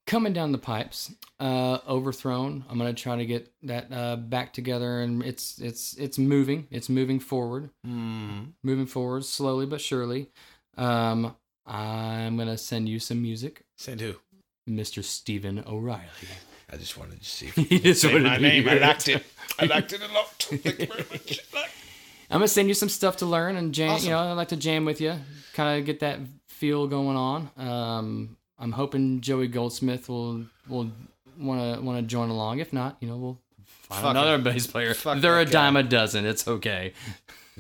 coming 0.07 0.33
down 0.33 0.51
the 0.51 0.59
pipes 0.59 1.13
uh 1.39 1.79
overthrown 1.87 2.65
i'm 2.69 2.79
gonna 2.79 2.93
try 2.93 3.17
to 3.17 3.25
get 3.27 3.49
that 3.63 3.93
uh 3.93 4.17
back 4.17 4.53
together 4.53 5.03
and 5.03 5.23
it's 5.23 5.59
it's 5.61 5.95
it's 5.99 6.19
moving 6.19 6.67
it's 6.71 6.89
moving 6.89 7.21
forward 7.21 7.71
Hmm. 7.85 8.45
moving 8.65 8.87
forward 8.87 9.25
slowly 9.25 9.67
but 9.67 9.81
surely 9.81 10.31
um 10.77 11.37
i'm 11.65 12.37
gonna 12.37 12.59
send 12.59 12.89
you 12.89 12.99
some 12.99 13.23
music 13.23 13.63
Send 13.77 14.01
who? 14.01 14.15
Mr 14.69 15.03
stephen 15.05 15.63
o'reilly 15.67 16.03
I 16.73 16.77
just 16.77 16.97
wanted 16.97 17.21
to 17.21 17.29
see. 17.29 17.47
If 17.49 17.55
He 17.69 17.81
just 17.81 18.03
say 18.03 18.13
wanted 18.13 18.29
my 18.29 18.37
name. 18.37 18.69
I 18.69 18.75
liked 18.75 19.09
it. 19.09 19.25
I 19.59 19.65
liked 19.67 19.93
it 19.93 20.01
a 20.09 20.15
lot. 20.15 20.29
Thank 20.39 20.65
you 20.79 20.87
very 20.87 21.05
much. 21.11 21.41
i'm 22.31 22.39
gonna 22.39 22.47
send 22.47 22.69
you 22.69 22.75
some 22.75 22.89
stuff 22.89 23.17
to 23.17 23.27
learn 23.27 23.57
and 23.57 23.75
jam 23.75 23.91
Awesome. 23.91 24.05
you 24.07 24.11
know 24.15 24.21
i 24.21 24.33
like 24.35 24.49
to 24.49 24.57
jam 24.57 24.85
with 24.85 25.01
you 25.01 25.15
kind 25.53 25.81
of 25.81 25.85
get 25.85 25.99
that 26.01 26.21
feel 26.47 26.87
going 26.87 27.17
on 27.17 27.51
um 27.57 28.37
i'm 28.57 28.71
hoping 28.71 29.21
joey 29.21 29.49
goldsmith 29.49 30.09
will 30.09 30.45
will 30.69 30.93
want 31.37 31.61
to 31.77 31.83
want 31.83 31.99
to 31.99 32.03
join 32.07 32.29
along 32.31 32.61
if 32.61 32.73
not 32.73 32.97
you 33.01 33.09
know 33.09 33.17
we'll 33.17 33.41
find 33.65 34.03
Fuck 34.03 34.11
another 34.13 34.35
him. 34.37 34.45
bass 34.45 34.69
player 34.69 34.95
Fuck 34.95 35.19
they're 35.21 35.41
a 35.41 35.45
guy. 35.45 35.51
dime 35.51 35.77
a 35.77 35.83
dozen 35.83 36.25
it's 36.25 36.47
okay 36.47 36.93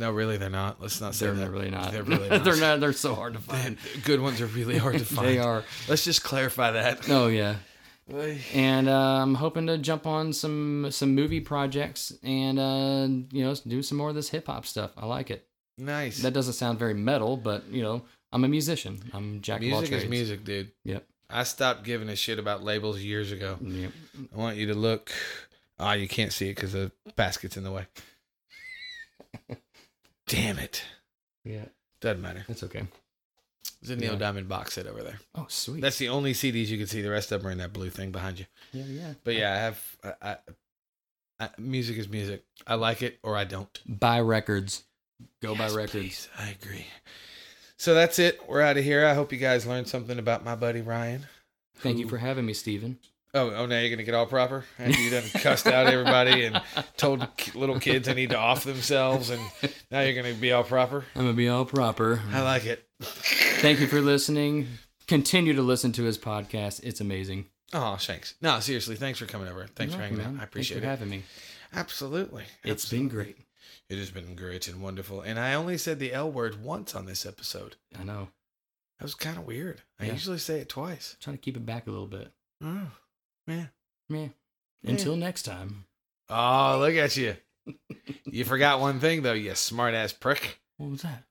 No, 0.01 0.11
really, 0.11 0.39
they're 0.39 0.49
not. 0.49 0.81
Let's 0.81 0.99
not 0.99 1.15
say 1.15 1.27
They're 1.27 1.35
that. 1.35 1.51
really 1.51 1.69
not. 1.71 1.93
They're 1.93 2.03
really 2.03 2.29
not. 2.31 2.43
they're 2.43 2.57
not. 2.57 2.81
They're 2.81 2.95
so 2.95 3.15
hard 3.15 3.35
to 3.35 3.39
The 3.39 3.45
find. 3.45 3.77
good 4.03 4.21
ones 4.23 4.41
are 4.41 4.47
really 4.47 4.79
hard 4.79 4.99
to 4.99 5.05
find. 5.15 5.29
They 5.29 5.39
are. 5.39 5.63
Let's 5.89 6.05
just 6.05 6.23
clarify 6.25 6.71
that. 6.71 7.07
Oh 7.11 7.27
yeah. 7.27 7.57
And 8.55 8.89
uh, 8.89 9.21
I'm 9.23 9.35
hoping 9.35 9.67
to 9.67 9.77
jump 9.79 10.07
on 10.07 10.33
some 10.33 10.87
some 10.91 11.15
movie 11.15 11.41
projects 11.41 12.13
and 12.25 12.59
uh, 12.59 13.07
you 13.31 13.45
know 13.45 13.55
do 13.67 13.83
some 13.83 13.99
more 13.99 14.09
of 14.09 14.15
this 14.15 14.31
hip 14.31 14.47
hop 14.47 14.65
stuff. 14.65 14.91
I 14.97 15.05
like 15.07 15.31
it. 15.31 15.47
Nice. 15.77 16.23
That 16.23 16.33
doesn't 16.33 16.55
sound 16.55 16.79
very 16.79 16.95
metal, 16.95 17.37
but 17.37 17.69
you 17.69 17.83
know 17.83 18.03
I'm 18.33 18.43
a 18.45 18.49
musician. 18.49 18.99
I'm 19.13 19.43
jack 19.43 19.63
of 19.63 19.71
all 19.73 19.81
music 19.83 20.03
is 20.03 20.09
music, 20.09 20.45
dude. 20.45 20.73
Yep. 20.85 21.07
I 21.29 21.43
stopped 21.45 21.85
giving 21.85 22.09
a 22.09 22.17
shit 22.17 22.39
about 22.39 22.65
labels 22.65 23.01
years 23.01 23.31
ago. 23.33 23.59
Yep. 23.61 23.93
I 24.35 24.37
want 24.39 24.57
you 24.57 24.67
to 24.69 24.75
look. 24.75 25.13
Ah, 25.79 25.93
you 25.93 26.09
can't 26.09 26.33
see 26.33 26.49
it 26.49 26.57
because 26.57 26.73
the 26.73 26.91
basket's 27.17 27.57
in 27.59 27.65
the 27.65 27.71
way. 27.71 27.87
Damn 30.31 30.59
it. 30.59 30.83
Yeah. 31.45 31.67
Doesn't 32.01 32.23
matter. 32.23 32.45
That's 32.49 32.63
okay. 32.65 32.85
There's 33.83 33.91
a 33.91 34.01
Neil 34.01 34.13
Yeah. 34.13 34.19
Diamond 34.19 34.49
box 34.49 34.75
set 34.75 34.87
over 34.87 35.03
there. 35.03 35.19
Oh 35.35 35.47
sweet. 35.49 35.81
That's 35.81 35.99
the 35.99 36.09
only 36.09 36.33
CDs 36.33 36.69
you 36.69 36.79
can 36.79 36.87
see. 36.87 37.03
The 37.03 37.11
rest 37.11 37.33
of 37.33 37.41
them 37.43 37.49
are 37.49 37.53
in 37.53 37.59
that 37.59 37.73
blue 37.73 37.91
thing 37.91 38.11
behind 38.11 38.39
you. 38.39 38.47
yeah 38.73 38.85
yeah. 38.89 39.13
But 39.25 39.35
yeah, 39.35 39.53
I 39.53 39.57
have. 39.57 39.97
I, 40.05 40.13
I, 40.23 40.37
I, 41.41 41.49
music 41.59 41.97
is 41.99 42.09
music. 42.09 42.45
I 42.67 42.75
like 42.75 43.03
it 43.03 43.19
or 43.23 43.37
I 43.37 43.45
don't. 43.45 43.81
Buy 43.87 44.21
records. 44.21 44.85
Go 45.43 45.55
buy 45.55 45.69
records. 45.69 45.93
please. 45.93 46.29
I 46.39 46.51
agree. 46.51 46.87
So 47.77 47.95
that's 47.95 48.19
it. 48.19 48.41
We're 48.49 48.61
out 48.61 48.77
of 48.77 48.85
here. 48.85 49.07
I 49.07 49.15
hope 49.15 49.33
you 49.33 49.39
guys 49.39 49.67
learned 49.67 49.89
something 49.89 50.19
about 50.19 50.45
my 50.45 50.55
buddy 50.55 50.83
Ryan. 50.83 51.27
Thank 51.77 51.99
you 51.99 52.09
for 52.09 52.19
having 52.19 52.45
me, 52.45 52.53
Steven. 52.53 52.99
Oh, 53.33 53.51
oh, 53.51 53.67
now 53.67 53.79
you're 53.79 53.91
gonna 53.91 54.03
get 54.03 54.15
all 54.15 54.27
proper 54.27 54.65
after 54.79 55.01
you 55.01 55.11
done 55.11 55.23
cussed 55.35 55.67
out 55.69 55.87
everybody 55.87 56.45
and 56.47 56.61
told 56.97 57.27
little 57.55 57.79
kids 57.79 58.07
they 58.09 58.15
need 58.15 58.31
to 58.31 58.39
off 58.39 58.65
themselves, 58.65 59.31
and 59.31 59.41
now 59.91 60.01
you're 60.01 60.21
gonna 60.21 60.35
be 60.35 60.51
all 60.53 60.65
proper. 60.65 61.05
I'm 61.15 61.23
gonna 61.23 61.35
be 61.35 61.49
all 61.49 61.65
proper. 61.65 62.21
I 62.33 62.43
like 62.43 62.67
it. 62.67 62.85
Thank 63.01 63.79
you 63.81 63.87
for 63.87 64.01
listening. 64.01 64.67
Continue 65.07 65.53
to 65.55 65.63
listen 65.63 65.93
to 65.93 66.03
his 66.05 66.19
podcast. 66.19 66.81
It's 66.83 67.01
amazing. 67.01 67.47
Oh, 67.73 67.97
thanks. 68.01 68.35
No, 68.43 68.59
seriously, 68.59 68.97
thanks 68.97 69.21
for 69.21 69.27
coming 69.27 69.47
over. 69.47 69.67
Thanks 69.77 69.95
You're 69.95 70.03
for 70.03 70.09
hanging 70.09 70.25
out. 70.37 70.41
I 70.41 70.45
appreciate 70.45 70.81
Thanks 70.81 70.87
for 70.87 70.89
it. 70.89 70.99
having 70.99 71.11
me. 71.11 71.23
Absolutely. 71.73 72.45
It's 72.65 72.85
Absolutely. 72.85 72.99
been 72.99 73.09
great. 73.15 73.37
It 73.89 73.99
has 73.99 74.11
been 74.11 74.35
great 74.35 74.67
and 74.69 74.83
wonderful. 74.83 75.21
And 75.21 75.39
I 75.39 75.55
only 75.55 75.79
said 75.79 75.99
the 76.01 76.13
L 76.13 76.31
word 76.31 76.63
once 76.65 76.95
on 76.97 77.07
this 77.07 77.25
episode. 77.25 77.77
I 77.99 78.03
know. 78.03 78.29
That 78.99 79.05
was 79.05 79.15
kind 79.15 79.39
of 79.39 79.47
weird. 79.47 79.83
I 80.01 80.07
Yeah. 80.07 80.13
usually 80.15 80.39
say 80.39 80.59
it 80.61 80.69
twice. 80.69 81.17
trying 81.21 81.37
to 81.37 81.41
keep 81.41 81.57
it 81.57 81.65
back 81.65 81.87
a 81.87 81.91
little 81.91 82.07
bit. 82.09 82.33
Oh, 82.63 82.89
Yeah. 83.47 83.67
Yeah. 84.09 84.29
Until 84.85 85.17
next 85.17 85.43
time. 85.43 85.85
Oh, 86.29 86.79
look 86.81 86.95
at 86.95 87.17
you. 87.17 87.37
you 88.25 88.45
forgot 88.45 88.81
one 88.81 89.01
thing, 89.01 89.23
though, 89.23 89.33
you 89.33 89.55
smart 89.55 89.95
ass 89.95 90.13
prick. 90.13 90.61
What 90.79 90.91
was 90.91 91.03
that? 91.03 91.25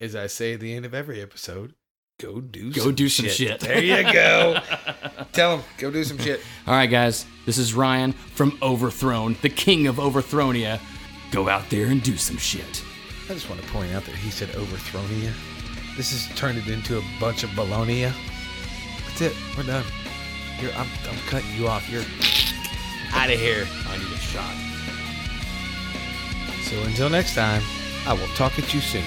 As 0.00 0.16
I 0.16 0.26
say 0.26 0.54
at 0.54 0.60
the 0.60 0.74
end 0.74 0.86
of 0.86 0.94
every 0.94 1.20
episode, 1.20 1.74
go 2.20 2.40
do 2.40 2.72
Go 2.72 2.82
some 2.82 2.94
do 2.94 3.08
some 3.08 3.26
shit. 3.28 3.60
There 3.60 3.82
you 3.82 4.12
go. 4.12 4.58
Tell 5.32 5.56
them, 5.56 5.66
go 5.78 5.90
do 5.90 6.04
some 6.04 6.18
shit. 6.18 6.40
All 6.66 6.74
right, 6.74 6.86
guys. 6.86 7.26
This 7.46 7.58
is 7.58 7.74
Ryan 7.74 8.12
from 8.12 8.58
Overthrown, 8.62 9.36
the 9.42 9.50
king 9.50 9.86
of 9.86 9.96
Overthronia. 9.96 10.80
Go 11.30 11.48
out 11.48 11.68
there 11.70 11.86
and 11.86 12.02
do 12.02 12.16
some 12.16 12.36
shit. 12.36 12.82
I 13.28 13.34
just 13.34 13.48
want 13.48 13.60
to 13.60 13.68
point 13.68 13.92
out 13.92 14.04
that 14.04 14.14
he 14.14 14.30
said 14.30 14.48
overthronia. 14.50 15.32
This 15.96 16.12
has 16.12 16.38
turned 16.38 16.58
it 16.58 16.68
into 16.68 16.98
a 16.98 17.02
bunch 17.18 17.42
of 17.42 17.50
baloney. 17.50 18.12
That's 19.06 19.20
it. 19.20 19.34
We're 19.56 19.64
done. 19.64 19.84
You're, 20.60 20.72
I'm, 20.72 20.88
I'm 21.08 21.18
cutting 21.28 21.50
you 21.54 21.68
off. 21.68 21.88
You're 21.90 22.04
out 23.12 23.30
of 23.30 23.38
here. 23.38 23.66
I 23.88 23.98
need 23.98 24.12
a 24.12 24.18
shot. 24.18 24.54
So 26.64 26.82
until 26.82 27.10
next 27.10 27.34
time, 27.34 27.62
I 28.06 28.12
will 28.14 28.28
talk 28.34 28.58
at 28.58 28.72
you 28.74 28.80
soon. 28.80 29.04